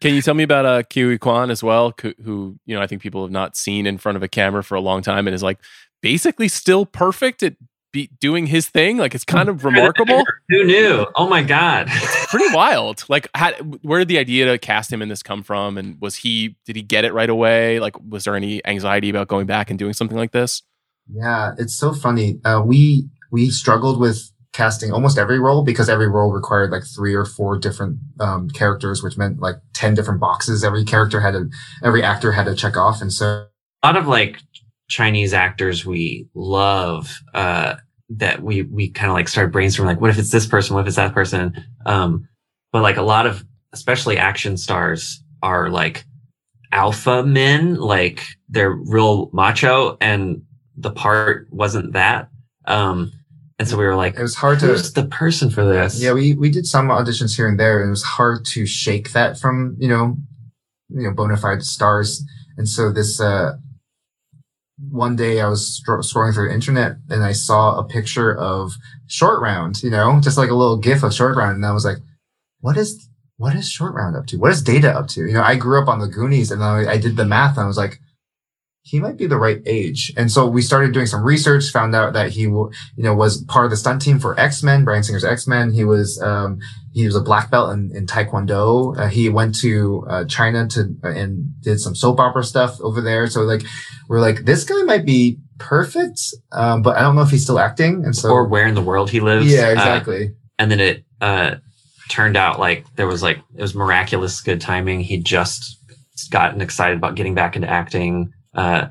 Can 0.00 0.14
you 0.14 0.22
tell 0.22 0.34
me 0.34 0.42
about 0.42 0.64
uh, 0.64 0.82
Ke 0.82 1.04
Huy 1.04 1.18
Quan 1.18 1.50
as 1.50 1.62
well, 1.62 1.92
who, 2.00 2.14
who 2.24 2.58
you 2.64 2.74
know 2.74 2.82
I 2.82 2.86
think 2.86 3.02
people 3.02 3.22
have 3.22 3.30
not 3.30 3.56
seen 3.56 3.86
in 3.86 3.98
front 3.98 4.16
of 4.16 4.22
a 4.22 4.28
camera 4.28 4.64
for 4.64 4.74
a 4.74 4.80
long 4.80 5.02
time 5.02 5.26
and 5.26 5.34
is 5.34 5.42
like 5.42 5.58
basically 6.00 6.48
still 6.48 6.86
perfect 6.86 7.42
at 7.42 7.54
be 7.92 8.10
doing 8.20 8.46
his 8.46 8.68
thing. 8.68 8.96
Like 8.96 9.14
it's 9.14 9.24
kind 9.24 9.48
of 9.48 9.64
remarkable. 9.64 10.24
Who 10.48 10.64
knew? 10.64 11.06
Oh 11.16 11.28
my 11.28 11.42
god, 11.42 11.88
pretty 12.28 12.54
wild. 12.54 13.04
Like, 13.08 13.28
how, 13.34 13.52
where 13.82 13.98
did 13.98 14.08
the 14.08 14.18
idea 14.18 14.46
to 14.46 14.58
cast 14.58 14.92
him 14.92 15.02
in 15.02 15.08
this 15.08 15.22
come 15.22 15.42
from? 15.42 15.78
And 15.78 16.00
was 16.00 16.16
he 16.16 16.56
did 16.64 16.76
he 16.76 16.82
get 16.82 17.04
it 17.04 17.12
right 17.12 17.30
away? 17.30 17.80
Like, 17.80 17.96
was 18.08 18.24
there 18.24 18.36
any 18.36 18.64
anxiety 18.66 19.10
about 19.10 19.28
going 19.28 19.46
back 19.46 19.70
and 19.70 19.78
doing 19.78 19.92
something 19.92 20.18
like 20.18 20.32
this? 20.32 20.62
Yeah, 21.12 21.54
it's 21.58 21.74
so 21.74 21.92
funny. 21.92 22.40
Uh, 22.44 22.62
we 22.64 23.08
we 23.30 23.50
struggled 23.50 23.98
with 23.98 24.30
casting 24.52 24.92
almost 24.92 25.16
every 25.16 25.38
role 25.38 25.62
because 25.62 25.88
every 25.88 26.08
role 26.08 26.32
required 26.32 26.70
like 26.70 26.82
three 26.84 27.14
or 27.14 27.24
four 27.24 27.56
different 27.58 27.98
um, 28.18 28.48
characters, 28.50 29.02
which 29.02 29.16
meant 29.16 29.40
like 29.40 29.56
ten 29.74 29.94
different 29.94 30.20
boxes. 30.20 30.64
Every 30.64 30.84
character 30.84 31.20
had 31.20 31.34
a 31.34 31.46
every 31.82 32.02
actor 32.02 32.32
had 32.32 32.44
to 32.44 32.54
check 32.54 32.76
off, 32.76 33.00
and 33.00 33.12
so 33.12 33.46
a 33.82 33.86
lot 33.86 33.96
of 33.96 34.06
like 34.06 34.38
Chinese 34.90 35.32
actors 35.32 35.86
we 35.86 36.26
love 36.34 37.22
uh, 37.32 37.76
that 38.10 38.42
we 38.42 38.62
we 38.62 38.90
kind 38.90 39.08
of 39.08 39.14
like 39.14 39.28
started 39.28 39.54
brainstorming 39.54 39.86
like 39.86 40.00
what 40.00 40.10
if 40.10 40.18
it's 40.18 40.32
this 40.32 40.46
person 40.46 40.74
what 40.74 40.82
if 40.82 40.88
it's 40.88 40.96
that 40.96 41.14
person? 41.14 41.56
Um, 41.86 42.28
but 42.72 42.82
like 42.82 42.96
a 42.96 43.02
lot 43.02 43.24
of 43.24 43.44
especially 43.72 44.18
action 44.18 44.56
stars 44.56 45.22
are 45.42 45.70
like 45.70 46.04
alpha 46.72 47.22
men 47.22 47.76
like 47.76 48.24
they're 48.48 48.72
real 48.72 49.30
macho 49.32 49.96
and 50.00 50.42
the 50.76 50.90
part 50.90 51.46
wasn't 51.50 51.92
that. 51.92 52.28
Um, 52.66 53.12
and 53.60 53.68
so 53.68 53.76
we 53.76 53.84
were 53.84 53.96
like 53.96 54.16
it 54.16 54.22
was 54.22 54.34
hard 54.34 54.58
to 54.60 54.66
the 54.66 55.06
person 55.08 55.50
for 55.50 55.64
this? 55.64 56.02
Yeah 56.02 56.12
we 56.12 56.34
we 56.34 56.50
did 56.50 56.66
some 56.66 56.88
auditions 56.88 57.36
here 57.36 57.48
and 57.48 57.60
there 57.60 57.80
and 57.80 57.88
it 57.88 57.90
was 57.90 58.02
hard 58.02 58.44
to 58.46 58.66
shake 58.66 59.12
that 59.12 59.38
from 59.38 59.76
you 59.78 59.88
know 59.88 60.16
you 60.88 61.02
know 61.02 61.12
bona 61.12 61.36
fide 61.36 61.62
stars. 61.62 62.24
And 62.56 62.68
so 62.68 62.90
this 62.90 63.20
uh 63.20 63.52
one 64.88 65.16
day 65.16 65.40
I 65.40 65.48
was 65.48 65.82
scrolling 65.84 66.34
through 66.34 66.48
the 66.48 66.54
internet 66.54 66.96
and 67.08 67.22
I 67.22 67.32
saw 67.32 67.78
a 67.78 67.84
picture 67.84 68.34
of 68.36 68.72
Short 69.06 69.40
Round, 69.42 69.82
you 69.82 69.90
know, 69.90 70.20
just 70.20 70.38
like 70.38 70.50
a 70.50 70.54
little 70.54 70.76
gif 70.76 71.02
of 71.02 71.12
Short 71.12 71.36
Round. 71.36 71.56
And 71.56 71.66
I 71.66 71.72
was 71.72 71.84
like, 71.84 71.98
what 72.60 72.76
is, 72.76 73.08
what 73.36 73.54
is 73.54 73.68
Short 73.68 73.94
Round 73.94 74.16
up 74.16 74.26
to? 74.26 74.38
What 74.38 74.52
is 74.52 74.62
Data 74.62 74.90
up 74.90 75.08
to? 75.08 75.26
You 75.26 75.34
know, 75.34 75.42
I 75.42 75.56
grew 75.56 75.80
up 75.80 75.88
on 75.88 76.00
the 76.00 76.08
Goonies 76.08 76.50
and 76.50 76.62
I, 76.62 76.92
I 76.92 76.98
did 76.98 77.16
the 77.16 77.24
math 77.24 77.56
and 77.56 77.64
I 77.64 77.66
was 77.66 77.76
like, 77.76 78.00
he 78.82 78.98
might 78.98 79.16
be 79.16 79.26
the 79.26 79.36
right 79.36 79.60
age. 79.66 80.12
And 80.16 80.32
so 80.32 80.46
we 80.46 80.62
started 80.62 80.92
doing 80.92 81.06
some 81.06 81.22
research, 81.22 81.70
found 81.70 81.94
out 81.94 82.14
that 82.14 82.30
he, 82.30 82.42
you 82.42 82.70
know, 82.96 83.14
was 83.14 83.44
part 83.44 83.66
of 83.66 83.70
the 83.70 83.76
stunt 83.76 84.00
team 84.02 84.18
for 84.18 84.38
X-Men, 84.40 84.84
Bryan 84.84 85.02
Singer's 85.02 85.24
X-Men. 85.24 85.72
He 85.72 85.84
was, 85.84 86.20
um, 86.22 86.58
he 86.92 87.04
was 87.04 87.14
a 87.14 87.20
black 87.20 87.50
belt 87.50 87.72
in, 87.72 87.94
in 87.94 88.06
Taekwondo. 88.06 88.98
Uh, 88.98 89.08
he 89.08 89.28
went 89.28 89.54
to 89.60 90.04
uh, 90.08 90.24
China 90.24 90.66
to, 90.68 90.96
uh, 91.04 91.10
and 91.10 91.60
did 91.60 91.78
some 91.78 91.94
soap 91.94 92.18
opera 92.18 92.42
stuff 92.42 92.80
over 92.80 93.00
there. 93.00 93.26
So 93.26 93.42
like, 93.42 93.62
we're 94.08 94.20
like, 94.20 94.44
this 94.44 94.64
guy 94.64 94.82
might 94.82 95.04
be 95.04 95.38
perfect. 95.58 96.20
Um, 96.50 96.80
but 96.80 96.96
I 96.96 97.02
don't 97.02 97.16
know 97.16 97.22
if 97.22 97.30
he's 97.30 97.44
still 97.44 97.60
acting. 97.60 98.04
And 98.04 98.16
so, 98.16 98.30
or 98.30 98.48
where 98.48 98.66
in 98.66 98.74
the 98.74 98.82
world 98.82 99.10
he 99.10 99.20
lives. 99.20 99.52
Yeah, 99.52 99.68
exactly. 99.68 100.28
Uh, 100.28 100.30
and 100.58 100.70
then 100.70 100.80
it, 100.80 101.04
uh, 101.20 101.56
turned 102.08 102.36
out 102.36 102.58
like 102.58 102.84
there 102.96 103.06
was 103.06 103.22
like, 103.22 103.38
it 103.54 103.60
was 103.60 103.74
miraculous 103.74 104.40
good 104.40 104.60
timing. 104.60 105.00
He 105.00 105.18
just 105.18 105.78
gotten 106.30 106.60
excited 106.60 106.96
about 106.96 107.14
getting 107.14 107.34
back 107.34 107.54
into 107.54 107.68
acting 107.68 108.32
uh, 108.54 108.88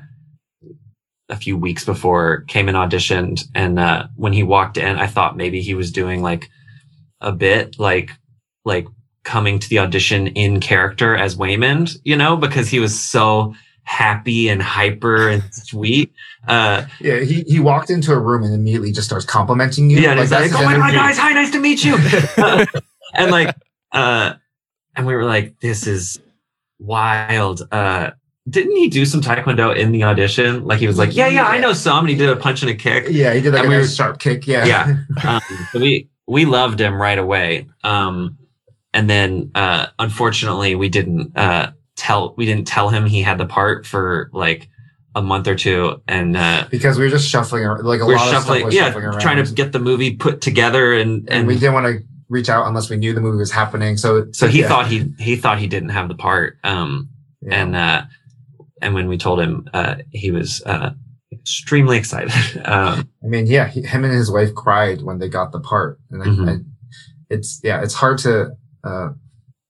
a 1.28 1.36
few 1.36 1.56
weeks 1.56 1.84
before 1.84 2.42
came 2.48 2.68
and 2.68 2.76
auditioned. 2.76 3.44
And 3.54 3.78
uh, 3.78 4.08
when 4.16 4.32
he 4.32 4.42
walked 4.42 4.76
in 4.76 4.96
i 4.96 5.06
thought 5.06 5.36
maybe 5.36 5.60
he 5.60 5.74
was 5.74 5.90
doing 5.92 6.22
like 6.22 6.48
a 7.20 7.32
bit 7.32 7.78
like 7.78 8.10
like 8.64 8.86
coming 9.22 9.58
to 9.58 9.68
the 9.68 9.78
audition 9.78 10.28
in 10.28 10.60
character 10.60 11.14
as 11.14 11.36
waymond 11.36 11.96
you 12.04 12.16
know 12.16 12.36
because 12.36 12.68
he 12.68 12.78
was 12.78 12.98
so 12.98 13.54
happy 13.82 14.48
and 14.48 14.62
hyper 14.62 15.28
and 15.28 15.42
sweet. 15.52 16.12
Uh, 16.46 16.86
yeah 17.00 17.20
he, 17.20 17.42
he 17.42 17.58
walked 17.58 17.90
into 17.90 18.12
a 18.12 18.18
room 18.18 18.42
and 18.44 18.54
immediately 18.54 18.92
just 18.92 19.06
starts 19.06 19.24
complimenting 19.26 19.90
you. 19.90 19.98
Yeah 19.98 20.14
like, 20.14 20.30
like 20.30 20.52
oh 20.54 20.64
my 20.64 20.76
god 20.76 20.92
guys 20.92 21.18
hi 21.18 21.32
nice 21.32 21.50
to 21.50 21.60
meet 21.60 21.84
you. 21.84 21.96
And 23.12 23.32
like 23.32 23.56
uh 23.90 24.34
and 24.94 25.06
we 25.06 25.14
were 25.16 25.24
like 25.24 25.58
this 25.60 25.88
is 25.88 26.20
wild. 26.78 27.66
Uh 27.72 28.12
didn't 28.50 28.76
he 28.76 28.88
do 28.88 29.04
some 29.04 29.20
taekwondo 29.20 29.74
in 29.74 29.92
the 29.92 30.04
audition? 30.04 30.64
Like 30.64 30.80
he 30.80 30.86
was 30.86 30.98
like, 30.98 31.14
yeah, 31.14 31.28
yeah, 31.28 31.46
I 31.46 31.58
know 31.58 31.72
some. 31.72 32.00
And 32.00 32.10
he 32.10 32.16
did 32.16 32.28
a 32.28 32.36
punch 32.36 32.62
and 32.62 32.70
a 32.70 32.74
kick. 32.74 33.06
Yeah, 33.08 33.32
he 33.32 33.40
did 33.40 33.52
like 33.52 33.64
and 33.64 33.72
a 33.72 33.76
we 33.76 33.82
nice 33.82 33.94
sharp 33.94 34.18
kick. 34.18 34.46
Yeah, 34.46 34.64
yeah. 34.64 34.96
Um, 35.24 35.40
so 35.72 35.80
we 35.80 36.10
we 36.26 36.44
loved 36.44 36.80
him 36.80 37.00
right 37.00 37.18
away. 37.18 37.68
Um, 37.84 38.38
and 38.92 39.08
then 39.08 39.50
uh, 39.54 39.86
unfortunately, 39.98 40.74
we 40.74 40.88
didn't 40.88 41.36
uh, 41.36 41.72
tell 41.96 42.34
we 42.36 42.46
didn't 42.46 42.66
tell 42.66 42.88
him 42.88 43.06
he 43.06 43.22
had 43.22 43.38
the 43.38 43.46
part 43.46 43.86
for 43.86 44.30
like 44.32 44.68
a 45.14 45.22
month 45.22 45.48
or 45.48 45.54
two, 45.54 46.02
and 46.08 46.36
uh, 46.36 46.66
because 46.70 46.98
we 46.98 47.04
were 47.04 47.10
just 47.10 47.28
shuffling 47.28 47.64
around, 47.64 47.84
like 47.84 48.00
a 48.00 48.06
we 48.06 48.14
lot 48.14 48.30
shuffling, 48.30 48.66
of 48.66 48.72
yeah, 48.72 48.92
shuffling 48.92 49.20
trying 49.20 49.44
to 49.44 49.52
get 49.52 49.72
the 49.72 49.78
movie 49.78 50.16
put 50.16 50.40
together, 50.40 50.92
and 50.94 51.28
and, 51.28 51.30
and 51.30 51.46
we 51.48 51.54
didn't 51.54 51.74
want 51.74 51.86
to 51.86 52.04
reach 52.28 52.48
out 52.48 52.66
unless 52.66 52.88
we 52.88 52.96
knew 52.96 53.12
the 53.12 53.20
movie 53.20 53.38
was 53.38 53.50
happening. 53.50 53.96
So 53.96 54.30
so 54.32 54.46
he 54.46 54.60
yeah. 54.60 54.68
thought 54.68 54.86
he 54.86 55.12
he 55.18 55.36
thought 55.36 55.58
he 55.58 55.66
didn't 55.66 55.90
have 55.90 56.08
the 56.08 56.14
part. 56.14 56.58
Um, 56.64 57.10
yeah. 57.42 57.62
and 57.62 57.76
uh, 57.76 58.02
and 58.80 58.94
when 58.94 59.08
we 59.08 59.18
told 59.18 59.40
him, 59.40 59.68
uh, 59.72 59.96
he 60.10 60.30
was 60.30 60.62
uh, 60.66 60.90
extremely 61.32 61.98
excited. 61.98 62.32
um, 62.64 63.08
I 63.22 63.26
mean, 63.26 63.46
yeah, 63.46 63.68
he, 63.68 63.82
him 63.82 64.04
and 64.04 64.12
his 64.12 64.30
wife 64.30 64.54
cried 64.54 65.02
when 65.02 65.18
they 65.18 65.28
got 65.28 65.52
the 65.52 65.60
part, 65.60 65.98
and 66.10 66.22
mm-hmm. 66.22 66.48
I, 66.48 66.52
I, 66.52 66.56
it's 67.30 67.60
yeah, 67.62 67.82
it's 67.82 67.94
hard 67.94 68.18
to 68.18 68.52
uh, 68.84 69.10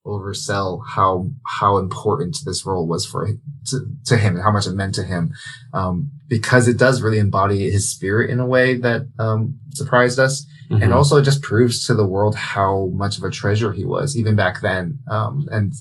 oversell 0.07 0.83
how 0.87 1.31
how 1.47 1.77
important 1.77 2.39
this 2.45 2.65
role 2.65 2.87
was 2.87 3.05
for 3.05 3.29
to, 3.67 3.87
to 4.07 4.17
him 4.17 4.35
and 4.35 4.43
how 4.43 4.51
much 4.51 4.67
it 4.67 4.73
meant 4.73 4.95
to 4.95 5.05
him, 5.05 5.33
um, 5.75 6.11
because 6.29 6.69
it 6.69 6.79
does 6.79 7.03
really 7.03 7.19
embody 7.19 7.71
his 7.71 7.89
spirit 7.91 8.31
in 8.31 8.41
a 8.41 8.47
way 8.47 8.77
that 8.77 9.03
um, 9.19 9.59
surprised 9.75 10.19
us. 10.19 10.47
Mm-hmm. 10.71 10.85
And 10.85 10.95
also, 10.95 11.17
it 11.17 11.25
just 11.25 11.43
proves 11.43 11.85
to 11.87 11.95
the 11.95 12.07
world 12.07 12.37
how 12.37 12.87
much 12.93 13.19
of 13.19 13.25
a 13.25 13.31
treasure 13.31 13.73
he 13.73 13.85
was, 13.85 14.17
even 14.17 14.37
back 14.37 14.61
then. 14.61 15.01
Um, 15.11 15.49
and 15.51 15.73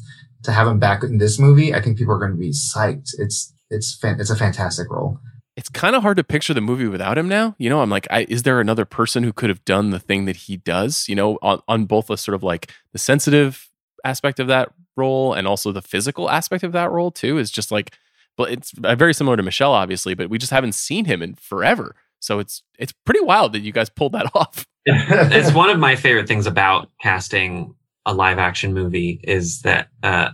to 0.44 0.52
have 0.52 0.68
him 0.68 0.80
back 0.80 1.03
in 1.03 1.18
this 1.18 1.40
movie, 1.40 1.74
I 1.74 1.82
think 1.82 1.98
people 1.98 2.14
are 2.14 2.20
going 2.20 2.32
to 2.32 2.38
be 2.38 2.52
psyched. 2.52 3.11
It's 3.18 3.53
it's 3.70 3.95
fan- 3.95 4.20
it's 4.20 4.30
a 4.30 4.36
fantastic 4.36 4.90
role. 4.90 5.20
It's 5.56 5.70
kind 5.70 5.95
of 5.95 6.03
hard 6.03 6.18
to 6.18 6.24
picture 6.24 6.53
the 6.53 6.61
movie 6.61 6.88
without 6.88 7.18
him 7.18 7.28
now. 7.28 7.56
You 7.57 7.70
know, 7.70 7.82
I'm 7.82 7.90
like, 7.90 8.07
I, 8.10 8.26
is 8.30 8.44
there 8.44 8.61
another 8.61 8.86
person 8.86 9.24
who 9.24 9.34
could 9.34 9.49
have 9.49 9.64
done 9.66 9.90
the 9.90 9.99
thing 9.99 10.24
that 10.26 10.38
he 10.38 10.56
does? 10.56 11.06
You 11.10 11.16
know, 11.16 11.38
on, 11.41 11.61
on 11.68 11.86
both 11.86 12.07
the 12.07 12.18
sort 12.18 12.36
of 12.36 12.44
like 12.44 12.72
the 12.94 12.99
sensitive 12.99 13.70
aspect 14.06 14.40
of 14.40 14.48
that 14.48 14.72
role 14.95 15.34
and 15.34 15.48
also 15.48 15.72
the 15.72 15.82
physical 15.82 16.30
aspect 16.30 16.64
of 16.64 16.72
that 16.72 16.91
role 16.91 17.11
too. 17.11 17.38
Is 17.38 17.52
just 17.52 17.72
like, 17.72 17.94
but 18.38 18.52
it's 18.52 18.74
uh, 18.84 18.95
very 18.95 19.14
similar 19.14 19.36
to 19.36 19.44
Michelle, 19.44 19.74
obviously, 19.74 20.14
but 20.14 20.30
we 20.30 20.38
just 20.38 20.52
haven't 20.52 20.76
seen 20.76 21.06
him 21.06 21.22
in 21.22 21.36
forever. 21.36 21.95
So 22.20 22.40
it's 22.40 22.64
it's 22.78 22.94
pretty 23.06 23.22
wild 23.22 23.53
that 23.53 23.60
you 23.60 23.74
guys 23.74 23.90
pulled 23.90 24.14
that 24.14 24.32
off. 24.36 24.66
it's 24.86 25.52
one 25.53 25.70
of 25.70 25.80
my 25.80 25.95
favorite 25.95 26.28
things 26.28 26.48
about 26.48 26.90
casting 27.02 27.76
a 28.06 28.14
live 28.14 28.40
action 28.40 28.74
movie 28.74 29.20
is 29.24 29.62
that 29.62 29.90
uh, 30.04 30.30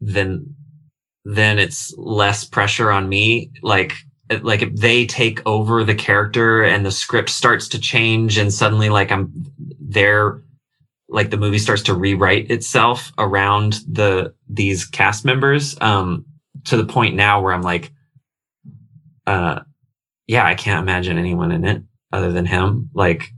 then 0.00 0.54
then 1.24 1.58
it's 1.58 1.94
less 1.96 2.44
pressure 2.44 2.90
on 2.90 3.08
me. 3.08 3.50
Like 3.62 3.94
like 4.42 4.62
if 4.62 4.74
they 4.76 5.06
take 5.06 5.44
over 5.46 5.84
the 5.84 5.94
character 5.94 6.62
and 6.62 6.86
the 6.86 6.92
script 6.92 7.30
starts 7.30 7.68
to 7.68 7.80
change 7.80 8.38
and 8.38 8.52
suddenly 8.52 8.88
like 8.88 9.10
I'm 9.10 9.32
there 9.80 10.42
like 11.08 11.30
the 11.30 11.36
movie 11.36 11.58
starts 11.58 11.82
to 11.82 11.94
rewrite 11.94 12.50
itself 12.50 13.12
around 13.18 13.80
the 13.88 14.32
these 14.48 14.84
cast 14.84 15.24
members 15.24 15.76
um 15.80 16.24
to 16.64 16.76
the 16.76 16.84
point 16.84 17.16
now 17.16 17.40
where 17.40 17.52
I'm 17.52 17.62
like 17.62 17.90
uh 19.26 19.60
yeah 20.28 20.46
I 20.46 20.54
can't 20.54 20.82
imagine 20.82 21.18
anyone 21.18 21.50
in 21.50 21.64
it 21.64 21.82
other 22.12 22.30
than 22.30 22.46
him 22.46 22.90
like 22.94 23.32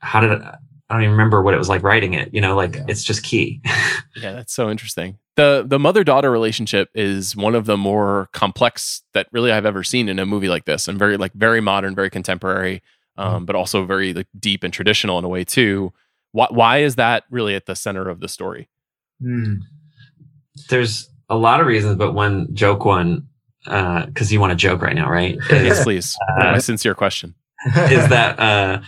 how 0.00 0.20
did 0.20 0.32
I, 0.32 0.58
I 0.90 0.94
don't 0.94 1.04
even 1.04 1.12
remember 1.12 1.42
what 1.42 1.54
it 1.54 1.58
was 1.58 1.68
like 1.68 1.82
writing 1.82 2.14
it. 2.14 2.32
You 2.32 2.40
know, 2.40 2.54
like 2.56 2.76
yeah. 2.76 2.84
it's 2.88 3.02
just 3.02 3.24
Ke. 3.24 3.60
yeah, 4.16 4.32
that's 4.32 4.52
so 4.52 4.70
interesting. 4.70 5.18
The 5.36 5.64
the 5.66 5.78
mother 5.78 6.04
daughter 6.04 6.30
relationship 6.30 6.90
is 6.94 7.34
one 7.34 7.54
of 7.54 7.66
the 7.66 7.76
more 7.76 8.28
complex 8.32 9.02
that 9.14 9.28
really 9.32 9.50
I've 9.50 9.66
ever 9.66 9.82
seen 9.82 10.08
in 10.08 10.18
a 10.18 10.26
movie 10.26 10.48
like 10.48 10.66
this, 10.66 10.86
and 10.86 10.98
very 10.98 11.16
like 11.16 11.32
very 11.32 11.60
modern, 11.60 11.94
very 11.94 12.10
contemporary, 12.10 12.82
um, 13.16 13.42
mm 13.42 13.46
but 13.46 13.56
also 13.56 13.84
very 13.84 14.12
like 14.12 14.26
deep 14.38 14.62
and 14.62 14.72
traditional 14.72 15.18
in 15.18 15.24
a 15.24 15.28
way 15.28 15.44
too. 15.44 15.92
Why 16.32 16.46
why 16.50 16.78
is 16.78 16.96
that 16.96 17.24
really 17.30 17.54
at 17.54 17.66
the 17.66 17.76
center 17.76 18.08
of 18.08 18.20
the 18.20 18.28
story? 18.28 18.68
Mm. 19.22 19.60
There's 20.68 21.08
a 21.28 21.36
lot 21.36 21.60
of 21.60 21.66
reasons, 21.66 21.96
but 21.96 22.12
one 22.12 22.54
joke 22.54 22.84
one 22.84 23.28
because 23.64 24.30
uh, 24.30 24.32
you 24.32 24.40
want 24.40 24.50
to 24.50 24.56
joke 24.56 24.82
right 24.82 24.94
now, 24.94 25.10
right? 25.10 25.38
yes, 25.50 25.82
please. 25.82 26.16
Uh, 26.36 26.52
My 26.52 26.58
sincere 26.58 26.94
question 26.94 27.34
is 27.66 28.08
that 28.08 28.38
uh, 28.38 28.82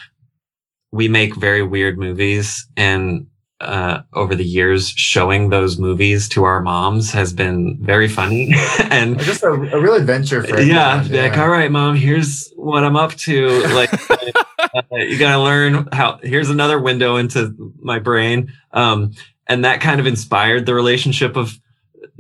we 0.93 1.09
make 1.09 1.35
very 1.37 1.63
weird 1.63 1.99
movies 1.99 2.67
and 2.77 3.27
uh, 3.61 4.03
over 4.13 4.35
the 4.35 4.45
years 4.45 4.91
showing 4.91 5.49
those 5.49 5.79
movies 5.79 6.29
to 6.29 6.45
our 6.45 6.61
moms 6.61 7.11
has 7.11 7.33
been 7.33 7.79
very 7.81 8.07
funny 8.07 8.53
and 8.91 9.19
just 9.21 9.43
a, 9.43 9.49
a 9.49 9.81
real 9.81 9.95
adventure 9.95 10.43
for 10.43 10.61
yeah, 10.61 11.03
yeah. 11.05 11.23
like 11.23 11.39
all 11.39 11.49
right 11.49 11.73
mom 11.73 11.97
here's 11.97 12.53
what 12.57 12.85
i'm 12.85 12.97
up 12.97 13.15
to 13.15 13.49
like 13.73 13.91
uh, 14.11 14.83
you 14.93 15.19
gotta 15.19 15.43
learn 15.43 15.89
how 15.91 16.19
here's 16.23 16.51
another 16.51 16.79
window 16.79 17.17
into 17.17 17.73
my 17.81 17.99
brain 17.99 18.53
um, 18.73 19.11
and 19.47 19.65
that 19.65 19.81
kind 19.81 20.01
of 20.01 20.07
inspired 20.07 20.67
the 20.67 20.75
relationship 20.75 21.37
of 21.37 21.59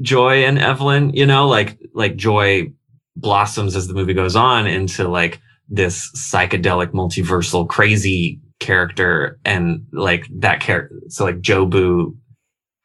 Joy 0.00 0.44
and 0.44 0.58
Evelyn. 0.58 1.12
You 1.12 1.26
know, 1.26 1.48
like 1.48 1.78
like 1.94 2.16
Joy 2.16 2.72
blossoms 3.16 3.76
as 3.76 3.88
the 3.88 3.94
movie 3.94 4.14
goes 4.14 4.36
on 4.36 4.66
into 4.66 5.08
like 5.08 5.40
this 5.68 6.10
psychedelic 6.12 6.88
multiversal 6.88 7.68
crazy 7.68 8.40
character 8.66 9.38
and 9.44 9.86
like 9.92 10.26
that 10.30 10.60
character 10.60 11.00
so 11.08 11.24
like 11.24 11.40
Joe 11.40 11.66
jobu 11.66 12.16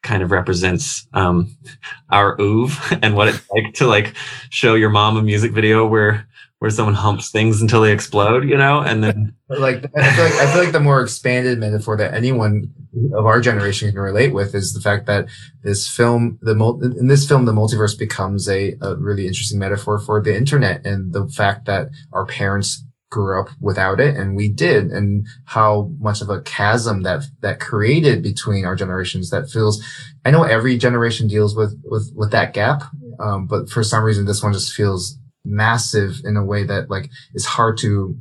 kind 0.02 0.22
of 0.22 0.30
represents 0.30 1.06
um 1.12 1.56
our 2.10 2.36
oov 2.36 2.98
and 3.02 3.16
what 3.16 3.28
it's 3.28 3.50
like 3.50 3.74
to 3.74 3.86
like 3.86 4.14
show 4.50 4.74
your 4.74 4.90
mom 4.90 5.16
a 5.16 5.22
music 5.22 5.52
video 5.52 5.86
where 5.86 6.26
where 6.62 6.70
someone 6.70 6.94
humps 6.94 7.32
things 7.32 7.60
until 7.60 7.80
they 7.80 7.92
explode 7.92 8.48
you 8.48 8.56
know? 8.56 8.80
And 8.80 9.02
then 9.02 9.34
like 9.48 9.84
I 9.96 10.12
feel 10.12 10.24
like 10.24 10.34
I 10.34 10.52
feel 10.52 10.62
like 10.62 10.72
the 10.72 10.78
more 10.78 11.02
expanded 11.02 11.58
metaphor 11.58 11.96
that 11.96 12.14
anyone 12.14 12.72
of 13.14 13.26
our 13.26 13.40
generation 13.40 13.90
can 13.90 13.98
relate 13.98 14.32
with 14.32 14.54
is 14.54 14.72
the 14.72 14.80
fact 14.80 15.06
that 15.06 15.26
this 15.64 15.88
film, 15.88 16.38
the 16.40 16.54
mul- 16.54 16.80
in 16.82 17.08
this 17.08 17.26
film, 17.26 17.46
the 17.46 17.52
multiverse 17.52 17.98
becomes 17.98 18.48
a, 18.48 18.76
a 18.80 18.94
really 18.94 19.26
interesting 19.26 19.58
metaphor 19.58 19.98
for 19.98 20.22
the 20.22 20.36
internet 20.36 20.86
and 20.86 21.12
the 21.12 21.26
fact 21.26 21.64
that 21.64 21.88
our 22.12 22.26
parents 22.26 22.84
grew 23.12 23.40
up 23.40 23.48
without 23.60 24.00
it 24.00 24.16
and 24.16 24.34
we 24.34 24.48
did 24.48 24.86
and 24.86 25.26
how 25.44 25.90
much 26.00 26.20
of 26.20 26.30
a 26.30 26.40
chasm 26.42 27.02
that 27.02 27.22
that 27.42 27.60
created 27.60 28.22
between 28.22 28.64
our 28.64 28.74
generations 28.74 29.30
that 29.30 29.48
feels 29.50 29.84
i 30.24 30.30
know 30.30 30.42
every 30.42 30.76
generation 30.78 31.28
deals 31.28 31.54
with 31.54 31.78
with 31.84 32.10
with 32.16 32.30
that 32.32 32.54
gap 32.54 32.82
um, 33.20 33.46
but 33.46 33.68
for 33.68 33.84
some 33.84 34.02
reason 34.02 34.24
this 34.24 34.42
one 34.42 34.52
just 34.52 34.72
feels 34.72 35.18
massive 35.44 36.20
in 36.24 36.36
a 36.36 36.44
way 36.44 36.64
that 36.64 36.88
like 36.88 37.10
is 37.34 37.44
hard 37.44 37.76
to 37.78 38.16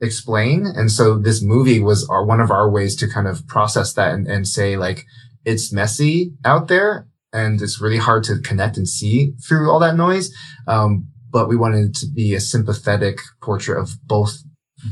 explain. 0.00 0.66
And 0.66 0.90
so 0.90 1.18
this 1.18 1.42
movie 1.42 1.80
was 1.80 2.08
our, 2.08 2.24
one 2.24 2.40
of 2.40 2.50
our 2.50 2.70
ways 2.70 2.96
to 2.96 3.08
kind 3.08 3.26
of 3.26 3.46
process 3.46 3.92
that 3.94 4.12
and, 4.14 4.26
and 4.26 4.46
say 4.46 4.76
like, 4.76 5.04
it's 5.44 5.72
messy 5.72 6.32
out 6.44 6.68
there 6.68 7.06
and 7.32 7.62
it's 7.62 7.80
really 7.80 7.98
hard 7.98 8.24
to 8.24 8.40
connect 8.40 8.76
and 8.76 8.88
see 8.88 9.32
through 9.46 9.70
all 9.70 9.78
that 9.80 9.96
noise. 9.96 10.34
Um, 10.66 11.08
but 11.30 11.48
we 11.48 11.56
wanted 11.56 11.90
it 11.90 11.94
to 11.96 12.06
be 12.06 12.34
a 12.34 12.40
sympathetic 12.40 13.18
portrait 13.40 13.78
of 13.80 13.90
both 14.06 14.42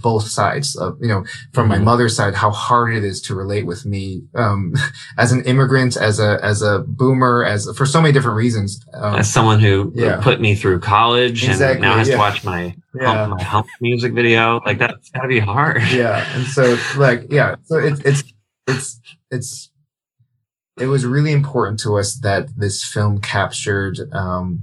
both 0.02 0.26
sides 0.26 0.76
of 0.76 0.96
you 1.00 1.08
know 1.08 1.24
from 1.52 1.68
my 1.68 1.76
mm-hmm. 1.76 1.84
mother's 1.84 2.16
side 2.16 2.34
how 2.34 2.50
hard 2.50 2.94
it 2.94 3.04
is 3.04 3.20
to 3.20 3.34
relate 3.34 3.66
with 3.66 3.84
me 3.84 4.22
um 4.34 4.72
as 5.18 5.30
an 5.30 5.44
immigrant 5.44 5.96
as 5.96 6.18
a 6.18 6.38
as 6.42 6.62
a 6.62 6.80
boomer 6.86 7.44
as 7.44 7.68
for 7.76 7.84
so 7.84 8.00
many 8.00 8.12
different 8.12 8.36
reasons 8.36 8.80
um, 8.94 9.16
as 9.16 9.30
someone 9.30 9.60
who 9.60 9.92
yeah. 9.94 10.20
put 10.22 10.40
me 10.40 10.54
through 10.54 10.80
college 10.80 11.44
exactly, 11.44 11.72
and 11.72 11.80
now 11.82 11.96
has 11.96 12.08
yeah. 12.08 12.14
to 12.14 12.18
watch 12.18 12.44
my 12.44 12.74
yeah. 12.98 13.26
hump, 13.26 13.38
my 13.38 13.42
hump 13.42 13.66
music 13.80 14.14
video 14.14 14.60
like 14.64 14.78
that's 14.78 15.10
gotta 15.10 15.28
be 15.28 15.38
hard 15.38 15.82
yeah 15.92 16.26
and 16.34 16.46
so 16.46 16.76
like 16.96 17.26
yeah 17.30 17.54
so 17.64 17.76
it's 17.76 18.00
it's 18.00 18.22
it's 18.66 19.00
it's 19.30 19.70
it 20.80 20.86
was 20.86 21.04
really 21.04 21.32
important 21.32 21.78
to 21.78 21.98
us 21.98 22.16
that 22.16 22.48
this 22.56 22.82
film 22.82 23.20
captured 23.20 23.98
um 24.12 24.62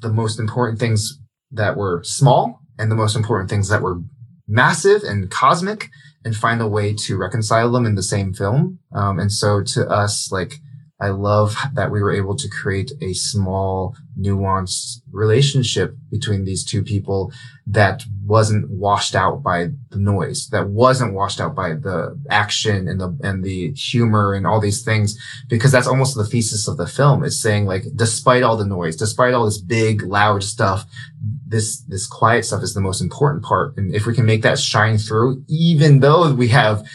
the 0.00 0.12
most 0.12 0.38
important 0.38 0.78
things 0.78 1.18
that 1.50 1.76
were 1.76 2.02
small 2.04 2.60
and 2.78 2.90
the 2.90 2.96
most 2.96 3.16
important 3.16 3.50
things 3.50 3.68
that 3.68 3.82
were 3.82 4.00
massive 4.48 5.02
and 5.02 5.30
cosmic 5.30 5.88
and 6.24 6.36
find 6.36 6.60
a 6.60 6.68
way 6.68 6.94
to 6.94 7.16
reconcile 7.16 7.70
them 7.70 7.86
in 7.86 7.94
the 7.94 8.02
same 8.02 8.32
film. 8.32 8.78
Um, 8.92 9.18
and 9.18 9.32
so 9.32 9.62
to 9.62 9.88
us, 9.88 10.30
like, 10.32 10.54
I 11.00 11.08
love 11.08 11.56
that 11.74 11.90
we 11.90 12.02
were 12.02 12.12
able 12.12 12.36
to 12.36 12.48
create 12.48 12.92
a 13.00 13.14
small, 13.14 13.96
nuanced 14.18 15.00
relationship 15.12 15.96
between 16.10 16.44
these 16.44 16.64
two 16.64 16.82
people 16.82 17.32
that 17.66 18.04
wasn't 18.26 18.68
washed 18.68 19.14
out 19.14 19.42
by 19.42 19.68
the 19.90 19.98
noise, 19.98 20.48
that 20.50 20.68
wasn't 20.68 21.14
washed 21.14 21.40
out 21.40 21.54
by 21.54 21.70
the 21.70 22.18
action 22.28 22.86
and 22.86 23.00
the, 23.00 23.16
and 23.22 23.42
the 23.44 23.72
humor 23.72 24.34
and 24.34 24.46
all 24.46 24.60
these 24.60 24.82
things, 24.82 25.18
because 25.48 25.72
that's 25.72 25.86
almost 25.86 26.16
the 26.16 26.24
thesis 26.24 26.68
of 26.68 26.76
the 26.76 26.86
film 26.86 27.24
is 27.24 27.40
saying 27.40 27.64
like, 27.64 27.84
despite 27.94 28.42
all 28.42 28.56
the 28.56 28.64
noise, 28.64 28.96
despite 28.96 29.32
all 29.32 29.46
this 29.46 29.60
big, 29.60 30.02
loud 30.02 30.42
stuff, 30.42 30.84
this, 31.46 31.80
this 31.82 32.06
quiet 32.06 32.44
stuff 32.44 32.62
is 32.62 32.74
the 32.74 32.80
most 32.80 33.00
important 33.00 33.42
part. 33.42 33.76
And 33.76 33.94
if 33.94 34.06
we 34.06 34.14
can 34.14 34.26
make 34.26 34.42
that 34.42 34.58
shine 34.58 34.98
through, 34.98 35.44
even 35.48 36.00
though 36.00 36.32
we 36.34 36.48
have 36.48 36.86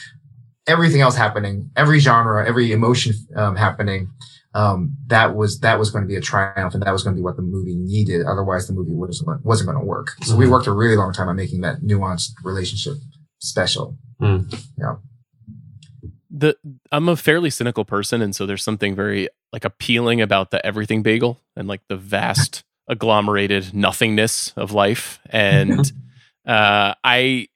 everything 0.68 1.02
else 1.02 1.16
happening, 1.16 1.72
every 1.76 2.00
genre, 2.00 2.48
every 2.48 2.72
emotion 2.72 3.14
um, 3.36 3.56
happening, 3.56 4.10
um, 4.56 4.96
that 5.08 5.36
was 5.36 5.60
that 5.60 5.78
was 5.78 5.92
going 5.92 6.04
to 6.04 6.08
be 6.08 6.16
a 6.16 6.22
triumph, 6.22 6.74
and 6.74 6.82
that 6.82 6.92
was 6.92 7.04
going 7.04 7.14
to 7.14 7.20
be 7.20 7.24
what 7.24 7.36
the 7.36 7.42
movie 7.42 7.76
needed. 7.76 8.26
Otherwise, 8.26 8.68
the 8.68 8.74
movie 8.74 8.94
wasn't 8.94 9.46
wasn't 9.46 9.68
going 9.68 9.80
to 9.80 9.86
work. 9.86 10.12
So 10.24 10.32
mm-hmm. 10.32 10.40
we 10.40 10.50
worked 10.50 10.68
a 10.68 10.72
really 10.72 10.96
long 10.96 11.12
time 11.12 11.28
on 11.28 11.36
making 11.36 11.62
that 11.62 11.82
nuanced 11.82 12.32
relationship 12.44 12.96
special. 13.40 13.98
Mm. 14.22 14.54
Yeah. 14.78 14.96
The 16.30 16.56
I'm 16.92 17.10
a 17.10 17.18
fairly 17.18 17.50
cynical 17.50 17.84
person, 17.84 18.22
and 18.22 18.34
so 18.34 18.46
there's 18.46 18.64
something 18.64 18.96
very 18.96 19.28
like 19.52 19.66
appealing 19.66 20.22
about 20.22 20.52
the 20.52 20.66
everything 20.66 21.04
bagel 21.04 21.42
and 21.58 21.68
like 21.68 21.82
the 21.90 21.98
vast 21.98 22.64
agglomerated 22.90 23.74
nothingness 23.74 24.54
of 24.56 24.72
life. 24.72 25.20
And 25.30 25.92
uh, 26.48 26.96
I 27.04 27.50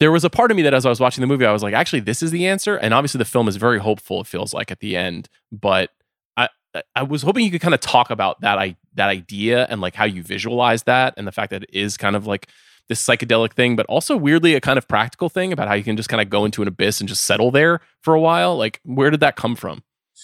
there 0.00 0.12
was 0.12 0.24
a 0.24 0.30
part 0.30 0.50
of 0.50 0.56
me 0.56 0.62
that 0.62 0.74
as 0.74 0.84
I 0.84 0.88
was 0.88 1.00
watching 1.00 1.22
the 1.22 1.26
movie, 1.26 1.46
I 1.46 1.52
was 1.52 1.62
like, 1.62 1.74
actually, 1.74 2.00
this 2.00 2.22
is 2.22 2.30
the 2.30 2.46
answer. 2.46 2.76
And 2.76 2.92
obviously, 2.92 3.18
the 3.18 3.24
film 3.24 3.48
is 3.48 3.56
very 3.56 3.78
hopeful. 3.78 4.20
It 4.20 4.26
feels 4.26 4.52
like 4.52 4.70
at 4.70 4.80
the 4.80 4.96
end, 4.96 5.28
but 5.50 5.90
I 6.36 6.48
I 6.94 7.02
was 7.02 7.22
hoping 7.22 7.44
you 7.44 7.50
could 7.50 7.60
kind 7.60 7.74
of 7.74 7.80
talk 7.80 8.10
about 8.10 8.40
that 8.40 8.58
I 8.58 8.76
that 8.94 9.08
idea 9.08 9.66
and 9.70 9.80
like 9.80 9.94
how 9.94 10.04
you 10.04 10.22
visualize 10.22 10.84
that 10.84 11.14
and 11.16 11.26
the 11.26 11.32
fact 11.32 11.50
that 11.50 11.64
it 11.64 11.70
is 11.72 11.96
kind 11.96 12.16
of 12.16 12.26
like 12.26 12.48
this 12.88 13.04
psychedelic 13.04 13.52
thing, 13.52 13.76
but 13.76 13.86
also 13.86 14.16
weirdly 14.16 14.54
a 14.54 14.60
kind 14.60 14.78
of 14.78 14.86
practical 14.86 15.28
thing 15.28 15.52
about 15.52 15.68
how 15.68 15.74
you 15.74 15.82
can 15.82 15.96
just 15.96 16.08
kind 16.08 16.20
of 16.20 16.30
go 16.30 16.44
into 16.44 16.62
an 16.62 16.68
abyss 16.68 17.00
and 17.00 17.08
just 17.08 17.24
settle 17.24 17.50
there 17.50 17.80
for 18.02 18.14
a 18.14 18.20
while. 18.20 18.56
Like, 18.56 18.80
where 18.84 19.10
did 19.10 19.20
that 19.20 19.36
come 19.36 19.56
from? 19.56 19.82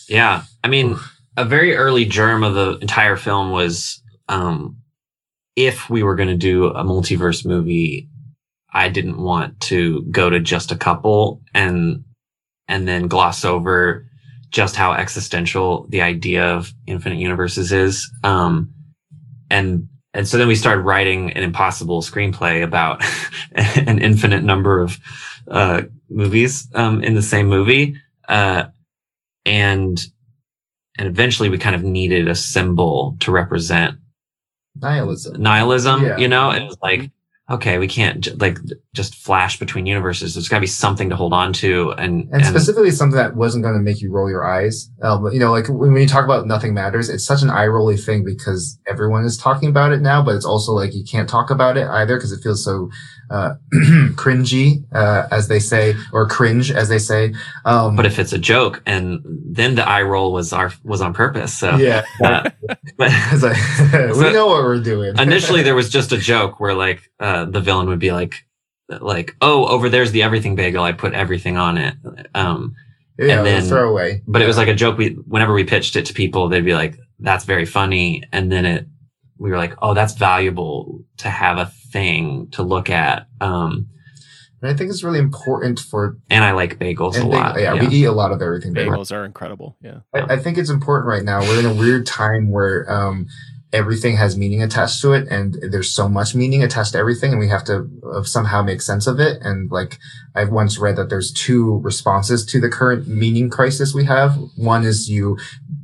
Yeah, 0.09 0.45
I 0.63 0.69
mean, 0.69 0.97
a 1.37 1.45
very 1.45 1.75
early 1.75 2.05
germ 2.05 2.45
of 2.45 2.55
the 2.55 2.79
entire 2.79 3.17
film 3.17 3.51
was 3.51 4.03
um, 4.29 4.77
if 5.57 5.91
we 5.91 6.03
were 6.03 6.15
going 6.15 6.29
to 6.29 6.37
do 6.37 6.67
a 6.67 6.85
multiverse 6.85 7.45
movie, 7.45 8.09
I 8.73 8.89
didn't 8.89 9.19
want 9.19 9.61
to 9.61 10.03
go 10.11 10.31
to 10.31 10.41
just 10.41 10.73
a 10.73 10.77
couple 10.77 11.43
and 11.55 12.05
and 12.69 12.89
then 12.89 13.09
gloss 13.09 13.45
over 13.45 14.07
just 14.51 14.77
how 14.77 14.93
existential 14.93 15.87
the 15.89 16.03
idea 16.03 16.45
of 16.45 16.73
infinite 16.87 17.19
universes 17.19 17.73
is. 17.73 18.11
Um, 18.23 18.73
and 19.51 19.89
and 20.15 20.29
so 20.29 20.37
then 20.37 20.47
we 20.47 20.55
started 20.55 20.83
writing 20.83 21.33
an 21.33 21.43
impossible 21.43 22.03
screenplay 22.03 22.63
about 22.63 23.03
an 23.55 23.99
infinite 23.99 24.45
number 24.45 24.81
of 24.81 24.99
uh, 25.49 25.83
movies 26.09 26.69
um, 26.75 27.03
in 27.03 27.15
the 27.15 27.23
same 27.23 27.47
movie, 27.47 27.97
uh, 28.29 28.65
and 29.47 30.01
and 30.99 31.09
eventually 31.09 31.49
we 31.49 31.59
kind 31.59 31.75
of 31.75 31.83
needed 31.83 32.29
a 32.29 32.35
symbol 32.35 33.17
to 33.21 33.33
represent 33.33 33.97
nihilism. 34.77 35.41
Nihilism, 35.41 36.05
yeah. 36.05 36.17
you 36.19 36.29
know, 36.29 36.51
it 36.51 36.63
was 36.63 36.77
like 36.83 37.11
okay, 37.51 37.79
we 37.79 37.89
can't 37.89 38.21
j- 38.21 38.33
like 38.33 38.59
just 38.95 39.15
flash 39.15 39.59
between 39.59 39.87
universes. 39.87 40.35
There's 40.35 40.49
got 40.49 40.59
to 40.59 40.63
be 40.63 40.67
something 40.67 41.11
to 41.11 41.17
hold 41.17 41.33
on 41.33 41.53
to, 41.55 41.91
and, 41.93 42.25
and, 42.25 42.35
and 42.35 42.47
specifically 42.47 42.91
something 42.91 43.17
that 43.17 43.37
wasn't 43.37 43.65
going 43.65 43.75
to 43.75 43.81
make 43.81 44.01
you 44.01 44.11
roll 44.11 44.31
your 44.31 44.45
eyes. 44.45 44.91
Um, 45.03 45.31
you 45.33 45.41
know, 45.41 45.51
like 45.51 45.69
when, 45.69 45.93
when 45.93 46.03
you 46.03 46.09
talk 46.09 46.25
about 46.25 46.47
nothing 46.47 46.73
matters, 46.75 47.09
it's 47.09 47.25
such 47.25 47.43
an 47.43 47.51
eye 47.51 47.67
rolly 47.67 47.97
thing 47.97 48.25
because 48.25 48.79
everyone 48.87 49.25
is 49.25 49.37
talking 49.37 49.69
about 49.69 49.93
it 49.93 50.01
now, 50.01 50.23
but 50.23 50.35
it's 50.35 50.45
also 50.47 50.73
like 50.73 50.95
you 50.95 51.05
can't 51.05 51.29
talk 51.29 51.51
about 51.51 51.77
it 51.77 51.87
either 51.89 52.17
because 52.17 52.33
it 52.33 52.43
feels 52.43 52.65
so 52.65 52.91
uh, 53.33 53.55
cringy, 54.15 54.85
uh, 54.95 55.27
as 55.31 55.49
they 55.49 55.59
say, 55.59 55.95
or 56.13 56.29
cringe, 56.29 56.71
as 56.71 56.89
they 56.89 56.99
say. 56.99 57.35
Um, 57.65 57.97
but 57.97 58.07
if 58.07 58.19
it's 58.19 58.33
a 58.33 58.39
joke, 58.39 58.83
and 58.87 59.21
then 59.25 59.75
the 59.75 59.89
eye 59.89 60.03
roll 60.03 60.33
was 60.33 60.53
our 60.53 60.73
was 60.85 61.01
on 61.01 61.15
purpose. 61.15 61.57
So 61.59 61.77
yeah, 61.77 62.05
uh, 62.25 62.51
but 62.97 63.11
like, 63.43 63.57
we 63.93 64.15
so 64.15 64.33
know 64.33 64.47
what 64.47 64.63
we're 64.63 64.81
doing. 64.81 65.19
initially, 65.19 65.63
there 65.63 65.75
was 65.75 65.89
just 65.89 66.13
a 66.13 66.19
joke 66.19 66.61
where 66.61 66.75
like 66.75 67.11
uh, 67.19 67.47
the 67.47 67.61
villain 67.61 67.89
would 67.89 67.99
be 67.99 68.13
like, 68.13 68.45
like, 68.89 69.35
oh, 69.41 69.67
over 69.67 69.89
there's 69.89 70.13
the 70.13 70.23
everything 70.23 70.55
bagel. 70.55 70.85
I 70.85 70.93
put 70.93 71.15
everything 71.15 71.57
on 71.57 71.79
it. 71.79 71.95
Um, 72.35 72.75
yeah, 73.19 73.39
and 73.39 73.47
then 73.47 73.63
throwaway. 73.65 74.23
But 74.27 74.41
yeah. 74.41 74.45
it 74.45 74.49
was 74.49 74.57
like 74.59 74.69
a 74.69 74.75
joke. 74.75 74.99
We 74.99 75.11
whenever 75.27 75.55
we 75.55 75.65
pitched 75.65 75.97
it 75.97 76.07
to 76.07 76.15
people, 76.15 76.49
they'd 76.49 76.65
be 76.65 76.75
like, 76.75 76.99
"That's 77.19 77.45
very 77.45 77.65
funny," 77.65 78.25
and 78.33 78.53
then 78.53 78.67
it 78.67 78.87
we 79.43 79.51
were 79.51 79.57
like, 79.57 79.75
oh, 79.83 79.93
that's 79.93 80.15
valuable 80.15 81.05
to 81.17 81.29
have 81.29 81.59
a 81.59 81.67
thing 81.93 82.49
to 82.53 82.63
look 82.63 82.91
at. 82.91 83.29
Um, 83.41 83.89
and 84.61 84.71
I 84.71 84.75
think 84.75 84.91
it's 84.91 85.03
really 85.03 85.19
important 85.19 85.81
for. 85.81 86.17
And 86.31 86.45
I 86.45 86.53
like 86.53 86.79
bagels 86.79 87.21
a 87.21 87.27
lot. 87.27 87.57
Yeah, 87.57 87.75
yeah, 87.75 87.89
we 87.89 87.95
eat 87.95 88.05
a 88.05 88.13
lot 88.13 88.33
of 88.33 88.41
everything. 88.41 88.75
Bagels 88.75 89.13
are 89.13 89.25
incredible. 89.25 89.77
Yeah. 89.83 90.01
I, 90.15 90.35
I, 90.35 90.39
think 90.39 90.57
it's 90.57 90.71
important 90.71 91.09
right 91.09 91.25
now. 91.25 91.41
We're 91.41 91.59
in 91.59 91.67
a 91.67 91.75
weird 91.75 92.07
time 92.07 92.51
where 92.51 92.91
um, 92.91 93.27
everything 93.73 94.17
has 94.17 94.37
meaning 94.37 94.63
attached 94.63 95.01
to 95.01 95.13
it 95.13 95.27
and 95.29 95.57
there's 95.71 95.91
so 95.91 96.09
much 96.09 96.35
meaning 96.35 96.63
attached 96.63 96.93
to 96.93 96.99
everything 96.99 97.31
and 97.33 97.41
we 97.41 97.49
have 97.49 97.65
to 97.65 97.89
uh, 98.13 98.23
somehow 98.23 98.63
make 98.63 98.83
sense 98.83 99.07
of 99.07 99.19
it 99.19 99.39
and 99.41 99.71
like 99.71 99.99
i've 100.35 100.51
once 100.51 100.79
read 100.79 100.97
that 100.97 101.09
there's 101.09 101.33
two 101.33 101.81
responses 101.83 102.45
to 102.45 102.61
the 102.61 102.69
current 102.69 103.09
meaning 103.09 103.49
crisis 103.49 103.95
we 103.95 104.05
have 104.05 104.37
one 104.57 104.85
is 104.85 105.09
you 105.09 105.39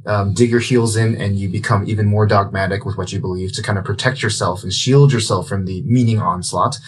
um, 0.08 0.32
dig 0.32 0.50
your 0.50 0.60
heels 0.60 0.96
in 0.96 1.14
and 1.20 1.38
you 1.38 1.48
become 1.48 1.86
even 1.86 2.06
more 2.06 2.26
dogmatic 2.26 2.84
with 2.86 2.96
what 2.96 3.12
you 3.12 3.20
believe 3.20 3.52
to 3.52 3.62
kind 3.62 3.78
of 3.78 3.84
protect 3.84 4.22
yourself 4.22 4.62
and 4.62 4.72
shield 4.72 5.12
yourself 5.12 5.46
from 5.46 5.66
the 5.66 5.82
meaning 5.82 6.18
onslaught. 6.18 6.78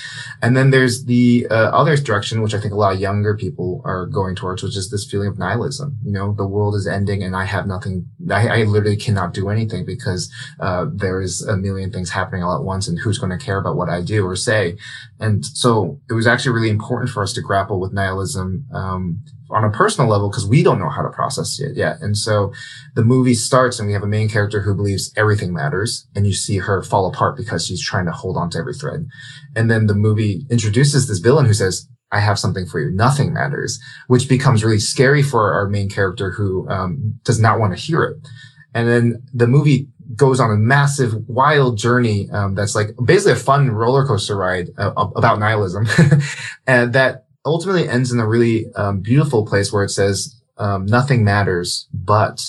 And 0.41 0.57
then 0.57 0.71
there's 0.71 1.05
the 1.05 1.47
uh, 1.51 1.55
other 1.55 1.97
direction, 1.99 2.41
which 2.41 2.55
I 2.55 2.61
think 2.61 2.73
a 2.73 2.77
lot 2.77 2.95
of 2.95 3.01
younger 3.01 3.37
people 3.37 3.83
are 3.85 4.07
going 4.07 4.35
towards, 4.35 4.63
which 4.63 4.77
is 4.77 4.91
this 4.91 5.09
feeling 5.09 5.29
of 5.29 5.39
nihilism. 5.39 5.99
You 6.03 6.13
know, 6.13 6.33
the 6.33 6.47
world 6.47 6.75
is 6.75 6.87
ending 6.87 7.23
and 7.23 7.37
I 7.37 7.45
have 7.45 7.67
nothing. 7.67 8.09
I, 8.31 8.49
I 8.49 8.63
literally 8.65 8.97
cannot 8.97 9.35
do 9.35 9.51
anything 9.51 9.85
because 9.85 10.33
uh, 10.59 10.87
there 10.91 11.21
is 11.21 11.43
a 11.43 11.57
million 11.57 11.93
things 11.93 12.11
happening 12.11 12.43
all 12.43 12.57
at 12.57 12.65
once, 12.65 12.89
and 12.89 12.99
who's 12.99 13.19
going 13.19 13.37
to 13.39 13.45
care 13.45 13.59
about 13.59 13.77
what 13.77 13.91
I 13.91 14.01
do 14.01 14.27
or 14.27 14.37
say? 14.37 14.79
And 15.19 15.45
so 15.45 16.01
it 16.09 16.15
was 16.15 16.27
actually 16.27 16.53
really 16.53 16.71
important 16.71 17.11
for 17.11 17.23
us 17.23 17.35
to 17.35 17.43
grapple 17.43 17.81
with 17.81 17.93
nihilism. 17.93 18.67
Um, 18.73 19.23
on 19.53 19.65
a 19.65 19.71
personal 19.71 20.09
level 20.09 20.31
because 20.31 20.47
we 20.47 20.63
don't 20.63 20.79
know 20.79 20.89
how 20.89 21.03
to 21.03 21.09
process 21.09 21.61
it 21.61 21.77
yet. 21.77 22.01
And 22.01 22.17
so 22.17 22.53
the 22.95 23.05
movie 23.05 23.35
starts 23.35 23.79
and 23.79 23.87
we 23.87 23.93
have 23.93 24.03
a 24.03 24.09
main 24.09 24.29
character 24.29 24.61
who 24.61 24.75
believes 24.75 25.13
everything 25.17 25.53
matters 25.53 26.07
and 26.15 26.27
you 26.27 26.33
see 26.33 26.59
her 26.59 26.83
fall 26.83 27.07
apart 27.07 27.37
because 27.37 27.67
she's 27.67 27.83
trying 27.83 28.07
to 28.07 28.13
hold 28.13 28.37
on 28.37 28.51
to 28.51 28.59
every 28.59 28.75
thread. 28.75 29.07
And 29.55 29.71
then 29.71 29.87
the 29.87 29.95
movie 29.95 30.47
introduces 30.51 31.09
this 31.09 31.19
villain 31.19 31.47
who 31.47 31.55
says, 31.55 31.89
I 32.13 32.21
have 32.21 32.39
something 32.39 32.67
for 32.67 32.81
you. 32.81 32.91
Nothing 32.91 33.33
matters, 33.33 33.81
which 34.09 34.29
becomes 34.29 34.65
really 34.65 34.81
scary 34.81 35.23
for 35.23 35.53
our 35.53 35.69
main 35.69 35.89
character 35.89 36.33
who 36.33 36.69
um, 36.69 37.21
does 37.25 37.39
not 37.39 37.61
want 37.61 37.77
to 37.77 37.81
hear 37.81 38.03
it. 38.03 38.17
And 38.75 38.89
then 38.89 39.23
the 39.33 39.47
movie 39.47 39.89
goes 40.17 40.41
on 40.41 40.51
a 40.51 40.57
massive, 40.57 41.29
wild 41.29 41.79
journey 41.79 42.29
um, 42.31 42.55
that's 42.55 42.75
like 42.75 42.91
basically 43.05 43.33
a 43.33 43.37
fun 43.37 43.71
roller 43.71 44.07
coaster 44.07 44.37
ride 44.37 44.69
uh, 44.79 44.93
about 44.97 45.39
nihilism, 45.39 45.87
and 46.67 46.93
that 46.93 47.27
ultimately 47.45 47.89
ends 47.89 48.13
in 48.13 48.21
a 48.21 48.27
really 48.27 48.67
um, 48.77 49.01
beautiful 49.01 49.47
place 49.47 49.73
where 49.73 49.85
it 49.85 49.91
says 49.91 50.41
um, 50.59 50.87
nothing 50.87 51.25
matters, 51.25 51.89
but 51.93 52.41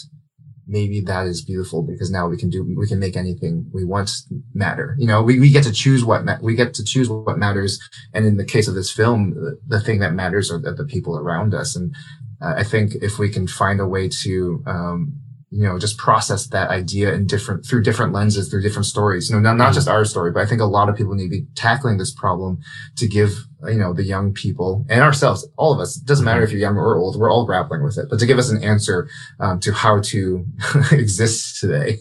maybe 0.68 1.02
that 1.02 1.28
is 1.28 1.44
beautiful 1.44 1.84
because 1.84 2.10
now 2.10 2.28
we 2.28 2.38
can 2.38 2.50
do 2.50 2.64
we 2.78 2.88
can 2.88 3.00
make 3.00 3.18
anything 3.18 3.70
we 3.74 3.84
want 3.84 4.12
matter. 4.54 4.96
You 4.98 5.08
know, 5.08 5.22
we, 5.22 5.40
we 5.40 5.50
get 5.50 5.64
to 5.64 5.72
choose 5.72 6.04
what 6.04 6.26
ma- 6.26 6.40
we 6.42 6.56
get 6.56 6.74
to 6.76 6.84
choose 6.84 7.10
what 7.10 7.38
matters, 7.38 7.80
and 8.14 8.26
in 8.26 8.38
the 8.38 8.46
case 8.46 8.68
of 8.68 8.76
this 8.76 8.92
film, 8.92 9.34
the, 9.34 9.60
the 9.66 9.80
thing 9.82 10.00
that 10.00 10.14
matters 10.14 10.52
are 10.52 10.60
the, 10.60 10.72
the 10.74 10.86
people 10.86 11.18
around 11.18 11.54
us. 11.54 11.76
And 11.76 11.96
uh, 12.42 12.56
I 12.58 12.64
think 12.64 12.96
if 12.96 13.18
we 13.18 13.30
can 13.30 13.48
find 13.48 13.80
a 13.80 13.88
way 13.88 14.10
to 14.24 14.64
um, 14.66 15.21
you 15.54 15.68
know, 15.68 15.78
just 15.78 15.98
process 15.98 16.48
that 16.48 16.70
idea 16.70 17.14
in 17.14 17.28
different, 17.28 17.66
through 17.66 17.84
different 17.84 18.14
lenses, 18.14 18.48
through 18.48 18.62
different 18.62 18.86
stories. 18.86 19.30
You 19.30 19.36
know, 19.36 19.42
not, 19.42 19.58
not 19.58 19.72
mm. 19.72 19.76
just 19.76 19.90
our 19.90 20.06
story, 20.06 20.32
but 20.32 20.42
I 20.42 20.46
think 20.46 20.62
a 20.62 20.66
lot 20.66 20.88
of 20.88 20.96
people 20.96 21.14
need 21.14 21.26
to 21.26 21.30
be 21.30 21.46
tackling 21.56 21.98
this 21.98 22.14
problem 22.14 22.60
to 22.96 23.06
give, 23.06 23.36
you 23.68 23.76
know, 23.76 23.94
the 23.94 24.04
young 24.04 24.34
people 24.34 24.86
and 24.90 25.02
ourselves, 25.02 25.46
all 25.58 25.74
of 25.74 25.82
us, 25.82 25.98
it 25.98 26.06
doesn't 26.06 26.24
matter 26.24 26.40
mm-hmm. 26.40 26.46
if 26.46 26.52
you're 26.52 26.62
young 26.62 26.78
or 26.78 26.96
old, 26.96 27.20
we're 27.20 27.30
all 27.30 27.46
grappling 27.46 27.84
with 27.84 27.98
it, 27.98 28.08
but 28.10 28.18
to 28.20 28.26
give 28.26 28.40
us 28.40 28.50
an 28.50 28.64
answer, 28.64 29.10
um, 29.42 29.60
to 29.60 29.74
how 29.74 30.00
to 30.00 30.46
exist 30.94 31.60
today. 31.60 31.98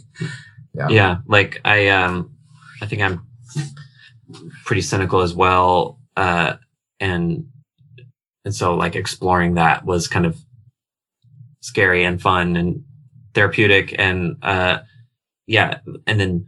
Yeah. 0.72 0.88
Yeah. 0.88 1.16
Like 1.26 1.60
I, 1.64 1.88
um, 1.88 2.36
I 2.80 2.86
think 2.86 3.02
I'm 3.02 3.26
pretty 4.64 4.82
cynical 4.82 5.22
as 5.22 5.34
well. 5.34 5.98
Uh, 6.16 6.54
and, 7.00 7.48
and 8.44 8.54
so 8.54 8.76
like 8.76 8.94
exploring 8.94 9.54
that 9.54 9.84
was 9.84 10.06
kind 10.06 10.24
of 10.24 10.38
scary 11.62 12.04
and 12.04 12.22
fun 12.22 12.54
and 12.54 12.84
therapeutic 13.34 13.94
and 13.98 14.36
uh 14.42 14.78
yeah 15.46 15.78
and 16.06 16.20
then 16.20 16.46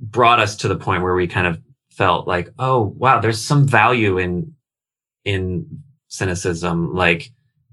brought 0.00 0.40
us 0.40 0.56
to 0.56 0.68
the 0.68 0.76
point 0.76 1.02
where 1.02 1.14
we 1.14 1.26
kind 1.26 1.46
of 1.46 1.60
felt 1.90 2.26
like 2.26 2.48
oh 2.58 2.94
wow 2.96 3.20
there's 3.20 3.44
some 3.44 3.66
value 3.66 4.18
in 4.18 4.54
in 5.24 5.66
cynicism 6.08 6.94
like 6.94 7.30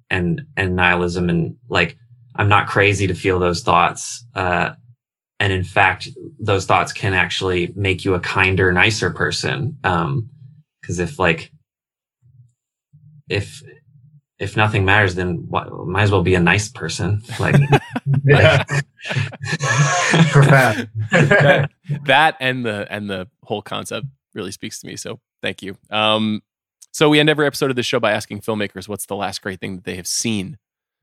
and 0.09 0.41
and 0.57 0.75
nihilism 0.75 1.29
and 1.29 1.55
like 1.69 1.97
i'm 2.35 2.49
not 2.49 2.67
crazy 2.67 3.07
to 3.07 3.13
feel 3.13 3.39
those 3.39 3.61
thoughts 3.61 4.25
uh 4.35 4.71
and 5.39 5.53
in 5.53 5.63
fact 5.63 6.09
those 6.39 6.65
thoughts 6.65 6.91
can 6.91 7.13
actually 7.13 7.71
make 7.75 8.03
you 8.03 8.13
a 8.15 8.19
kinder 8.19 8.71
nicer 8.71 9.11
person 9.11 9.77
um 9.83 10.29
because 10.81 10.99
if 10.99 11.19
like 11.19 11.51
if 13.29 13.61
if 14.37 14.57
nothing 14.57 14.83
matters, 14.83 15.15
then 15.15 15.45
what, 15.47 15.71
might 15.87 16.03
as 16.03 16.11
well 16.11 16.21
be 16.21 16.35
a 16.35 16.39
nice 16.39 16.67
person. 16.69 17.21
Like, 17.39 17.55
that, 21.13 21.69
that 22.05 22.35
and 22.39 22.65
the 22.65 22.87
and 22.89 23.09
the 23.09 23.29
whole 23.43 23.61
concept 23.61 24.07
really 24.33 24.51
speaks 24.51 24.79
to 24.81 24.87
me. 24.87 24.97
So 24.97 25.19
thank 25.41 25.63
you. 25.63 25.77
Um, 25.89 26.41
so 26.91 27.09
we 27.09 27.19
end 27.19 27.29
every 27.29 27.45
episode 27.45 27.69
of 27.69 27.75
the 27.75 27.83
show 27.83 27.99
by 27.99 28.11
asking 28.11 28.41
filmmakers 28.41 28.87
what's 28.87 29.05
the 29.05 29.15
last 29.15 29.41
great 29.41 29.59
thing 29.59 29.75
that 29.75 29.85
they 29.85 29.95
have 29.95 30.07
seen. 30.07 30.57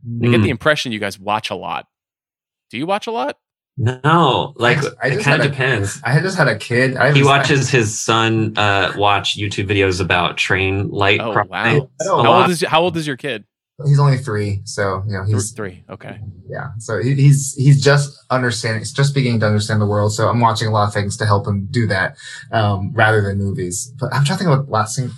Mm. 0.06 0.26
I 0.26 0.30
get 0.30 0.38
the 0.38 0.44
hmm. 0.44 0.50
impression 0.50 0.92
you 0.92 0.98
guys 0.98 1.18
watch 1.18 1.50
a 1.50 1.54
lot. 1.54 1.86
Do 2.70 2.78
you 2.78 2.86
watch 2.86 3.06
a 3.06 3.10
lot? 3.10 3.38
No, 3.78 4.52
like 4.56 4.78
I, 5.02 5.08
I 5.08 5.12
it 5.12 5.24
kind 5.24 5.42
of 5.42 5.50
depends. 5.50 6.00
I 6.04 6.20
just 6.20 6.36
had 6.36 6.46
a 6.46 6.56
kid. 6.56 6.96
I 6.96 7.12
he 7.12 7.24
watches 7.24 7.70
his 7.70 7.98
son 7.98 8.56
uh, 8.56 8.92
watch 8.96 9.38
YouTube 9.38 9.66
videos 9.66 10.00
about 10.00 10.36
train 10.36 10.90
light. 10.90 11.20
Oh 11.20 11.32
wow! 11.48 11.90
How 12.00 12.42
old 12.42 12.50
is 12.50 12.60
how 12.62 12.82
old 12.82 12.96
is 12.98 13.06
your 13.06 13.16
kid? 13.16 13.44
He's 13.86 13.98
only 13.98 14.18
three, 14.18 14.60
so 14.64 15.02
you 15.06 15.14
know 15.14 15.24
he's 15.24 15.52
three. 15.52 15.84
Okay. 15.88 16.20
Yeah, 16.48 16.68
so 16.78 17.02
he, 17.02 17.14
he's 17.14 17.54
he's 17.54 17.82
just 17.82 18.14
understanding. 18.30 18.80
He's 18.80 18.92
just 18.92 19.14
beginning 19.14 19.40
to 19.40 19.46
understand 19.46 19.80
the 19.80 19.86
world. 19.86 20.12
So 20.12 20.28
I'm 20.28 20.40
watching 20.40 20.68
a 20.68 20.70
lot 20.70 20.86
of 20.86 20.92
things 20.92 21.16
to 21.16 21.26
help 21.26 21.46
him 21.46 21.66
do 21.70 21.86
that, 21.86 22.16
um, 22.52 22.92
rather 22.92 23.22
than 23.22 23.38
movies. 23.38 23.92
But 23.98 24.12
I'm 24.12 24.24
trying 24.24 24.38
to 24.38 24.44
think 24.44 24.54
about 24.54 24.68
last 24.68 24.96
thing. 24.98 25.10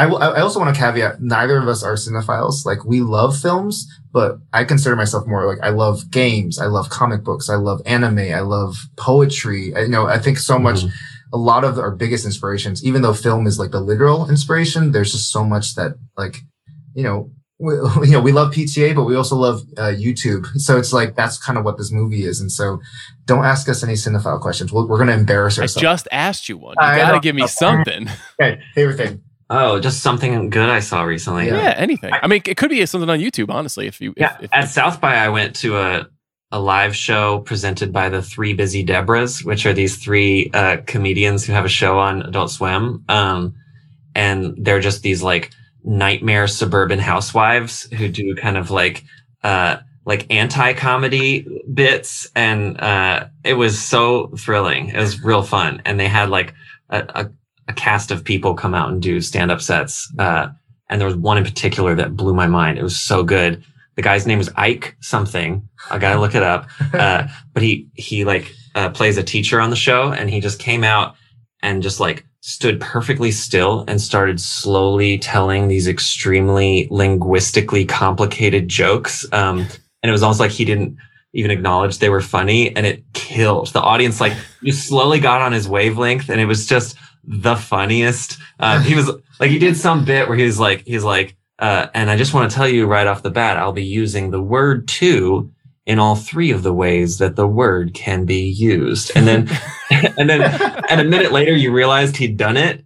I, 0.00 0.06
will, 0.06 0.16
I 0.16 0.40
also 0.40 0.58
want 0.58 0.74
to 0.74 0.80
caveat: 0.80 1.20
neither 1.20 1.58
of 1.58 1.68
us 1.68 1.82
are 1.82 1.92
cinephiles. 1.92 2.64
Like 2.64 2.86
we 2.86 3.02
love 3.02 3.38
films, 3.38 3.86
but 4.10 4.38
I 4.50 4.64
consider 4.64 4.96
myself 4.96 5.26
more 5.26 5.44
like 5.46 5.62
I 5.62 5.68
love 5.68 6.10
games, 6.10 6.58
I 6.58 6.66
love 6.66 6.88
comic 6.88 7.22
books, 7.22 7.50
I 7.50 7.56
love 7.56 7.82
anime, 7.84 8.18
I 8.18 8.40
love 8.40 8.76
poetry. 8.96 9.74
I, 9.76 9.80
you 9.80 9.88
know, 9.88 10.06
I 10.06 10.18
think 10.18 10.38
so 10.38 10.58
much. 10.58 10.76
Mm-hmm. 10.76 10.88
A 11.32 11.36
lot 11.36 11.64
of 11.64 11.78
our 11.78 11.90
biggest 11.90 12.24
inspirations, 12.24 12.82
even 12.82 13.02
though 13.02 13.12
film 13.12 13.46
is 13.46 13.58
like 13.58 13.72
the 13.72 13.80
literal 13.80 14.28
inspiration, 14.28 14.90
there's 14.90 15.12
just 15.12 15.30
so 15.30 15.44
much 15.44 15.74
that 15.74 15.92
like, 16.16 16.38
you 16.94 17.04
know, 17.04 17.30
we, 17.58 17.74
you 18.06 18.12
know, 18.12 18.22
we 18.22 18.32
love 18.32 18.54
PTA, 18.54 18.94
but 18.96 19.04
we 19.04 19.14
also 19.14 19.36
love 19.36 19.60
uh, 19.76 19.92
YouTube. 19.92 20.46
So 20.56 20.78
it's 20.78 20.94
like 20.94 21.14
that's 21.14 21.36
kind 21.36 21.58
of 21.58 21.64
what 21.66 21.76
this 21.76 21.92
movie 21.92 22.24
is. 22.24 22.40
And 22.40 22.50
so, 22.50 22.80
don't 23.26 23.44
ask 23.44 23.68
us 23.68 23.84
any 23.84 23.94
cinephile 23.94 24.40
questions. 24.40 24.72
we 24.72 24.82
we 24.82 24.94
are 24.94 24.96
going 24.96 25.08
to 25.08 25.12
embarrass 25.12 25.58
ourselves. 25.58 25.76
I 25.76 25.80
just 25.82 26.08
asked 26.10 26.48
you 26.48 26.56
one. 26.56 26.76
You 26.80 26.96
got 26.96 27.12
to 27.12 27.20
give 27.20 27.36
me 27.36 27.46
something. 27.46 28.08
Okay, 28.40 28.62
favorite 28.74 28.96
thing. 28.96 29.22
Oh, 29.52 29.80
just 29.80 30.00
something 30.00 30.48
good 30.48 30.68
I 30.68 30.78
saw 30.78 31.02
recently. 31.02 31.48
Yeah, 31.48 31.56
yeah 31.56 31.74
anything. 31.76 32.12
I, 32.12 32.20
I, 32.22 32.26
mean, 32.28 32.40
it 32.46 32.56
could 32.56 32.70
be 32.70 32.86
something 32.86 33.10
on 33.10 33.18
YouTube, 33.18 33.50
honestly. 33.50 33.88
If 33.88 34.00
you, 34.00 34.14
yeah, 34.16 34.36
if, 34.36 34.44
if, 34.44 34.54
at 34.54 34.68
South 34.68 35.00
by, 35.00 35.16
I 35.16 35.28
went 35.28 35.56
to 35.56 35.76
a 35.76 36.08
a 36.52 36.60
live 36.60 36.96
show 36.96 37.40
presented 37.40 37.92
by 37.92 38.08
the 38.08 38.22
Three 38.22 38.54
Busy 38.54 38.84
Debras, 38.84 39.44
which 39.44 39.66
are 39.66 39.72
these 39.72 40.02
three 40.02 40.50
uh, 40.52 40.78
comedians 40.86 41.44
who 41.44 41.52
have 41.52 41.64
a 41.64 41.68
show 41.68 41.98
on 41.98 42.22
Adult 42.22 42.50
Swim, 42.50 43.04
um, 43.08 43.54
and 44.14 44.54
they're 44.58 44.80
just 44.80 45.02
these 45.02 45.22
like 45.22 45.52
nightmare 45.84 46.46
suburban 46.46 46.98
housewives 46.98 47.84
who 47.92 48.08
do 48.08 48.34
kind 48.34 48.56
of 48.56 48.70
like 48.70 49.04
uh, 49.44 49.76
like 50.04 50.26
anti-comedy 50.30 51.46
bits, 51.72 52.28
and 52.34 52.80
uh, 52.80 53.26
it 53.44 53.54
was 53.54 53.80
so 53.80 54.28
thrilling. 54.38 54.88
It 54.88 54.98
was 54.98 55.22
real 55.22 55.42
fun, 55.42 55.82
and 55.84 56.00
they 56.00 56.08
had 56.08 56.30
like 56.30 56.54
a, 56.88 57.04
a 57.14 57.30
a 57.70 57.72
cast 57.72 58.10
of 58.10 58.24
people 58.24 58.54
come 58.54 58.74
out 58.74 58.90
and 58.90 59.00
do 59.00 59.20
stand 59.20 59.50
up 59.50 59.62
sets. 59.62 60.12
Uh, 60.18 60.48
and 60.88 61.00
there 61.00 61.06
was 61.06 61.16
one 61.16 61.38
in 61.38 61.44
particular 61.44 61.94
that 61.94 62.16
blew 62.16 62.34
my 62.34 62.48
mind. 62.48 62.78
It 62.78 62.82
was 62.82 63.00
so 63.00 63.22
good. 63.22 63.62
The 63.94 64.02
guy's 64.02 64.26
name 64.26 64.40
is 64.40 64.50
Ike 64.56 64.96
something. 65.00 65.68
I 65.88 65.98
gotta 65.98 66.20
look 66.20 66.34
it 66.34 66.42
up. 66.42 66.68
Uh, 66.92 67.28
but 67.54 67.62
he, 67.62 67.88
he 67.94 68.24
like, 68.24 68.52
uh, 68.74 68.90
plays 68.90 69.16
a 69.16 69.22
teacher 69.22 69.60
on 69.60 69.70
the 69.70 69.76
show 69.76 70.12
and 70.12 70.28
he 70.28 70.40
just 70.40 70.58
came 70.58 70.82
out 70.82 71.14
and 71.62 71.82
just 71.82 72.00
like 72.00 72.26
stood 72.40 72.80
perfectly 72.80 73.30
still 73.30 73.84
and 73.86 74.00
started 74.00 74.40
slowly 74.40 75.18
telling 75.18 75.68
these 75.68 75.86
extremely 75.86 76.88
linguistically 76.90 77.84
complicated 77.84 78.68
jokes. 78.68 79.24
Um, 79.32 79.60
and 80.02 80.08
it 80.08 80.10
was 80.10 80.22
almost 80.22 80.40
like 80.40 80.50
he 80.50 80.64
didn't 80.64 80.96
even 81.32 81.50
acknowledge 81.52 81.98
they 81.98 82.08
were 82.08 82.20
funny 82.20 82.74
and 82.74 82.84
it 82.84 83.04
killed 83.12 83.68
the 83.68 83.80
audience. 83.80 84.20
Like 84.20 84.36
you 84.60 84.72
slowly 84.72 85.20
got 85.20 85.42
on 85.42 85.52
his 85.52 85.68
wavelength 85.68 86.28
and 86.28 86.40
it 86.40 86.46
was 86.46 86.66
just, 86.66 86.96
the 87.24 87.56
funniest. 87.56 88.38
Uh, 88.58 88.80
he 88.80 88.94
was 88.94 89.10
like, 89.38 89.50
he 89.50 89.58
did 89.58 89.76
some 89.76 90.04
bit 90.04 90.28
where 90.28 90.36
he 90.36 90.44
was 90.44 90.58
like, 90.58 90.84
he's 90.86 91.04
like, 91.04 91.36
uh, 91.58 91.88
and 91.94 92.10
I 92.10 92.16
just 92.16 92.32
want 92.32 92.50
to 92.50 92.54
tell 92.54 92.68
you 92.68 92.86
right 92.86 93.06
off 93.06 93.22
the 93.22 93.30
bat, 93.30 93.56
I'll 93.56 93.72
be 93.72 93.84
using 93.84 94.30
the 94.30 94.40
word 94.40 94.88
to 94.88 95.52
in 95.86 95.98
all 95.98 96.14
three 96.14 96.50
of 96.50 96.62
the 96.62 96.72
ways 96.72 97.18
that 97.18 97.36
the 97.36 97.46
word 97.46 97.94
can 97.94 98.24
be 98.24 98.48
used. 98.48 99.12
And 99.14 99.26
then, 99.26 99.48
and 99.90 100.30
then, 100.30 100.40
and 100.88 101.00
a 101.00 101.04
minute 101.04 101.32
later, 101.32 101.52
you 101.52 101.72
realized 101.72 102.16
he'd 102.16 102.36
done 102.36 102.56
it. 102.56 102.84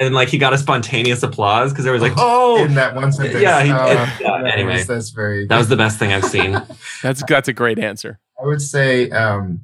And 0.00 0.14
like 0.14 0.28
he 0.28 0.38
got 0.38 0.52
a 0.52 0.58
spontaneous 0.58 1.24
applause 1.24 1.72
because 1.72 1.84
there 1.84 1.92
was 1.92 2.02
like, 2.02 2.12
oh, 2.16 2.64
in 2.64 2.74
that 2.74 2.94
one 2.94 3.10
sentence. 3.10 3.42
Yeah. 3.42 3.64
He, 3.64 3.70
uh, 3.70 4.08
yeah 4.20 4.52
anyway, 4.52 4.84
that's 4.84 5.10
very. 5.10 5.46
That 5.46 5.58
was 5.58 5.68
the 5.68 5.76
best 5.76 5.98
thing 5.98 6.12
I've 6.12 6.24
seen. 6.24 6.52
that's 7.02 7.20
that's 7.26 7.48
a 7.48 7.52
great 7.52 7.80
answer. 7.80 8.20
I 8.40 8.46
would 8.46 8.62
say 8.62 9.10
um, 9.10 9.60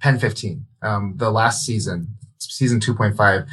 Pen 0.00 0.18
15, 0.18 0.64
um, 0.80 1.14
the 1.16 1.30
last 1.30 1.66
season 1.66 2.16
season 2.60 2.78
2.5. 2.78 3.48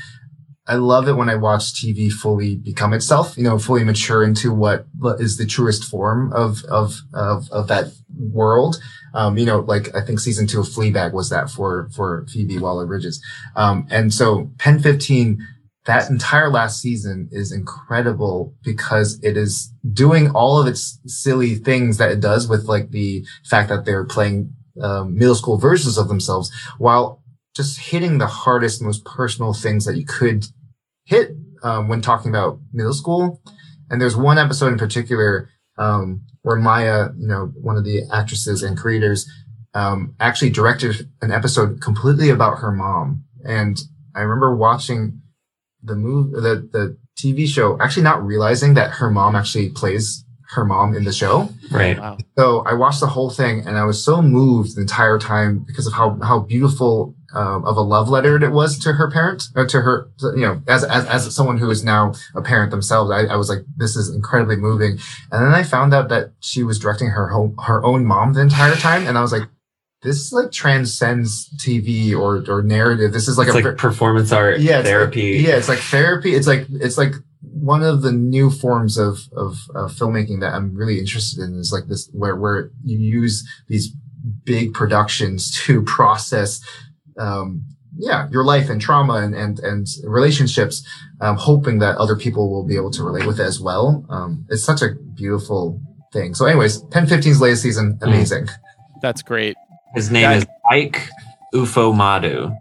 I 0.70 0.76
love 0.76 1.08
it 1.08 1.14
when 1.14 1.30
I 1.30 1.36
watch 1.36 1.74
TV 1.74 2.12
fully 2.12 2.58
become 2.58 2.94
itself, 2.94 3.38
you 3.38 3.44
know, 3.44 3.58
fully 3.58 3.86
mature 3.86 4.22
into 4.22 4.54
what 4.54 4.86
is 5.20 5.38
the 5.38 5.46
truest 5.46 5.86
form 5.86 6.34
of, 6.34 6.64
of, 6.66 6.94
of, 7.14 7.50
of 7.52 7.68
that 7.70 7.86
world. 8.20 8.76
Um, 9.14 9.38
you 9.38 9.46
know, 9.46 9.60
like 9.60 9.96
I 9.96 10.02
think 10.02 10.20
season 10.20 10.46
two 10.46 10.60
of 10.60 10.68
Fleabag 10.68 11.14
was 11.14 11.30
that 11.30 11.50
for 11.50 11.90
for 11.96 12.26
Phoebe 12.32 12.60
Waller-Bridges. 12.60 13.24
Um, 13.56 13.88
and 13.90 14.14
so 14.14 14.52
Pen 14.60 14.80
15 14.80 15.40
that 15.86 16.10
entire 16.10 16.50
last 16.50 16.82
season 16.82 17.30
is 17.32 17.54
incredible 17.54 18.54
because 18.62 19.20
it 19.24 19.38
is 19.38 19.74
doing 19.94 20.30
all 20.32 20.60
of 20.60 20.68
its 20.68 21.00
silly 21.06 21.56
things 21.56 21.98
that 21.98 22.12
it 22.12 22.20
does 22.20 22.50
with 22.50 22.66
like 22.66 22.92
the 22.92 23.26
fact 23.50 23.70
that 23.70 23.86
they're 23.86 24.04
playing 24.04 24.54
um, 24.82 25.18
middle 25.18 25.34
school 25.34 25.58
versions 25.58 25.98
of 25.98 26.10
themselves 26.10 26.52
while 26.78 27.24
just 27.58 27.80
hitting 27.80 28.20
the 28.20 28.28
hardest, 28.28 28.82
most 28.82 29.04
personal 29.04 29.54
things 29.54 29.86
that 29.86 29.98
you 29.98 30.06
could 30.06 30.46
hit 31.04 31.32
um, 31.64 31.88
when 31.88 32.02
talking 32.02 32.30
about 32.30 32.60
middle 32.72 32.94
school. 32.94 33.42
And 33.90 34.00
there's 34.00 34.16
one 34.16 34.38
episode 34.38 34.72
in 34.72 34.78
particular 34.78 35.50
um, 35.78 36.22
where 36.44 36.56
Maya, 36.56 37.10
you 37.18 37.28
know, 37.28 37.52
one 37.60 37.78
of 37.78 37.84
the 37.84 38.04
actresses 38.14 38.64
and 38.64 38.78
creators, 38.78 39.30
um, 39.74 40.16
actually 40.20 40.52
directed 40.52 41.10
an 41.22 41.32
episode 41.32 41.82
completely 41.82 42.30
about 42.30 42.60
her 42.60 42.72
mom. 42.72 43.24
And 43.44 43.78
I 44.16 44.22
remember 44.22 44.56
watching 44.56 45.22
the 45.84 45.96
move, 45.96 46.32
the 46.32 46.68
the 46.72 46.98
TV 47.20 47.48
show, 47.48 47.78
actually 47.80 48.04
not 48.04 48.24
realizing 48.24 48.76
that 48.76 48.92
her 48.92 49.10
mom 49.10 49.36
actually 49.36 49.70
plays 49.70 50.24
her 50.50 50.64
mom 50.64 50.96
in 50.96 51.04
the 51.04 51.12
show. 51.12 51.50
Right. 51.72 52.00
Wow. 52.00 52.18
So 52.38 52.60
I 52.66 52.74
watched 52.74 53.02
the 53.02 53.08
whole 53.08 53.30
thing 53.30 53.68
and 53.68 53.78
I 53.78 53.84
was 53.84 54.04
so 54.04 54.22
moved 54.22 54.76
the 54.76 54.82
entire 54.82 55.20
time 55.20 55.60
because 55.60 55.88
of 55.88 55.94
how, 55.94 56.18
how 56.22 56.40
beautiful 56.40 57.16
um, 57.34 57.66
of 57.66 57.78
a 57.78 57.82
love 57.82 58.10
letter 58.10 58.44
it 58.44 58.52
was 58.52 58.80
to 58.80 58.94
her 58.94 59.10
parent, 59.12 59.44
or 59.56 59.66
to 59.66 59.82
her, 59.82 60.10
you 60.22 60.42
know, 60.42 60.62
as, 60.68 60.84
as, 60.84 61.06
as 61.08 61.36
someone 61.36 61.58
who 61.58 61.70
is 61.70 61.84
now 61.84 62.14
a 62.36 62.42
parent 62.42 62.72
themselves. 62.72 63.12
I, 63.12 63.26
I 63.26 63.36
was 63.36 63.50
like, 63.50 63.60
this 63.76 63.96
is 63.96 64.14
incredibly 64.14 64.56
moving. 64.56 65.00
And 65.32 65.46
then 65.46 65.54
I 65.54 65.64
found 65.64 65.94
out 65.94 66.10
that 66.10 66.32
she 66.40 66.64
was 66.64 66.80
directing 66.80 67.10
her 67.10 67.30
home, 67.30 67.56
her 67.66 67.84
own 67.84 68.06
mom 68.06 68.34
the 68.34 68.42
entire 68.42 68.76
time. 68.76 69.06
And 69.08 69.18
I 69.18 69.22
was 69.22 69.32
like, 69.32 69.44
this 70.04 70.32
like 70.32 70.52
transcends 70.52 71.50
TV 71.58 72.14
or, 72.14 72.44
or 72.50 72.62
narrative. 72.62 73.12
This 73.12 73.28
is 73.28 73.38
like 73.38 73.48
It's 73.48 73.58
a, 73.58 73.62
like 73.62 73.78
performance 73.78 74.32
art 74.32 74.60
yeah, 74.60 74.84
therapy. 74.84 75.38
Like, 75.38 75.48
yeah, 75.48 75.56
it's 75.58 75.68
like 75.68 75.80
therapy. 75.80 76.36
It's 76.36 76.48
like 76.48 76.68
it's 76.70 76.98
like 76.98 77.14
one 77.42 77.84
of 77.84 78.04
the 78.04 78.12
new 78.12 78.52
forms 78.52 78.98
of 78.98 79.20
of 79.36 79.58
uh, 79.76 79.88
filmmaking 79.88 80.40
that 80.42 80.54
I'm 80.54 80.76
really 80.76 81.00
interested 81.00 81.44
in 81.44 81.56
is 81.56 81.72
like 81.74 81.88
this 81.88 82.10
where 82.14 82.36
where 82.36 82.72
you 82.84 83.00
use 83.00 83.48
these 83.68 83.92
big 84.44 84.74
productions 84.74 85.52
to 85.66 85.82
process 85.84 86.62
um 87.20 87.62
yeah 87.98 88.28
your 88.32 88.44
life 88.44 88.70
and 88.70 88.80
trauma 88.82 89.14
and 89.16 89.34
and, 89.34 89.60
and 89.60 89.88
relationships 90.04 90.86
um, 91.22 91.36
hoping 91.38 91.80
that 91.80 91.96
other 91.98 92.16
people 92.16 92.50
will 92.52 92.66
be 92.66 92.76
able 92.76 92.92
to 92.92 93.04
relate 93.04 93.26
with 93.26 93.40
it 93.40 93.44
as 93.46 93.60
well 93.60 94.06
um 94.10 94.46
it's 94.50 94.64
such 94.64 94.82
a 94.82 94.90
beautiful 95.16 95.82
thing 96.14 96.34
so 96.36 96.46
anyways 96.46 96.84
PEN15's 96.84 97.42
latest 97.42 97.64
season 97.64 97.98
amazing 98.02 98.48
That's 99.02 99.22
great. 99.22 99.56
His 99.96 100.10
name 100.12 100.24
That- 100.30 100.38
is 100.38 100.46
Ike 100.72 101.10
Ufomadu. 101.54 102.56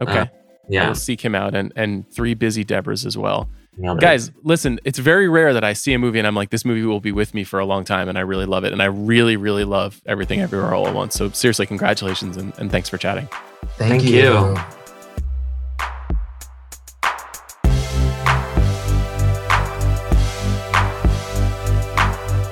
Okay. 0.00 0.18
Uh, 0.20 0.26
Yeah. 0.68 0.86
We'll 0.86 0.94
seek 0.94 1.22
him 1.24 1.34
out 1.34 1.54
and 1.54 1.72
and 1.76 2.04
three 2.12 2.34
busy 2.34 2.64
Debras 2.64 3.06
as 3.06 3.16
well. 3.16 3.48
nailed. 3.78 4.00
Guys, 4.00 4.30
listen, 4.42 4.78
it's 4.84 4.98
very 4.98 5.28
rare 5.28 5.52
that 5.54 5.64
I 5.64 5.72
see 5.72 5.92
a 5.94 5.98
movie 5.98 6.18
and 6.18 6.26
I'm 6.26 6.34
like, 6.34 6.50
this 6.50 6.64
movie 6.64 6.82
will 6.84 7.00
be 7.00 7.12
with 7.12 7.32
me 7.32 7.42
for 7.44 7.58
a 7.58 7.64
long 7.64 7.84
time 7.84 8.06
and 8.08 8.18
I 8.18 8.20
really 8.22 8.44
love 8.46 8.64
it. 8.64 8.72
And 8.74 8.82
I 8.82 8.86
really, 8.86 9.36
really 9.36 9.64
love 9.64 10.00
everything 10.06 10.40
everywhere 10.40 10.74
all 10.74 10.86
at 10.86 10.94
once. 10.94 11.14
So 11.14 11.30
seriously, 11.30 11.64
congratulations 11.66 12.36
and, 12.36 12.52
and 12.58 12.70
thanks 12.70 12.88
for 12.90 12.98
chatting. 12.98 13.28
Thank, 13.66 14.02
Thank 14.02 14.04
you. 14.04 14.18
you. 14.18 14.56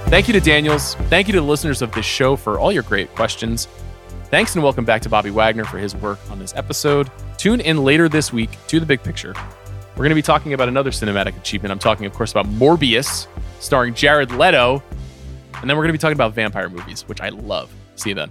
Thank 0.09 0.29
you 0.29 0.35
to 0.35 0.41
Daniels. 0.41 0.95
Thank 1.11 1.27
you 1.27 1.33
to 1.33 1.41
the 1.41 1.47
listeners 1.47 1.83
of 1.83 1.91
this 1.93 2.07
show 2.07 2.37
for 2.37 2.61
all 2.61 2.71
your 2.71 2.85
great 2.85 3.13
questions. 3.17 3.67
Thanks 4.31 4.55
and 4.55 4.63
welcome 4.63 4.85
back 4.85 5.03
to 5.03 5.09
Bobby 5.09 5.31
Wagner 5.31 5.65
for 5.65 5.79
his 5.79 5.97
work 5.97 6.19
on 6.31 6.39
this 6.39 6.55
episode. 6.55 7.11
Tune 7.39 7.61
in 7.61 7.85
later 7.85 8.09
this 8.09 8.33
week 8.33 8.51
to 8.69 8.79
the 8.79 8.87
big 8.87 9.03
picture. 9.03 9.35
We're 9.91 10.03
going 10.05 10.11
to 10.11 10.15
be 10.15 10.23
talking 10.23 10.53
about 10.53 10.69
another 10.69 10.91
cinematic 10.91 11.37
achievement. 11.37 11.73
I'm 11.73 11.79
talking, 11.81 12.07
of 12.07 12.13
course, 12.13 12.31
about 12.31 12.47
Morbius, 12.47 13.27
starring 13.59 13.95
Jared 13.95 14.31
Leto. 14.31 14.83
And 15.61 15.69
then 15.69 15.77
we're 15.77 15.83
going 15.83 15.89
to 15.89 15.93
be 15.95 15.99
talking 15.99 16.17
about 16.17 16.35
vampire 16.35 16.69
movies, 16.69 17.03
which 17.09 17.21
I 17.21 17.31
love. 17.31 17.73
See 17.97 18.11
you 18.11 18.15
then. 18.15 18.31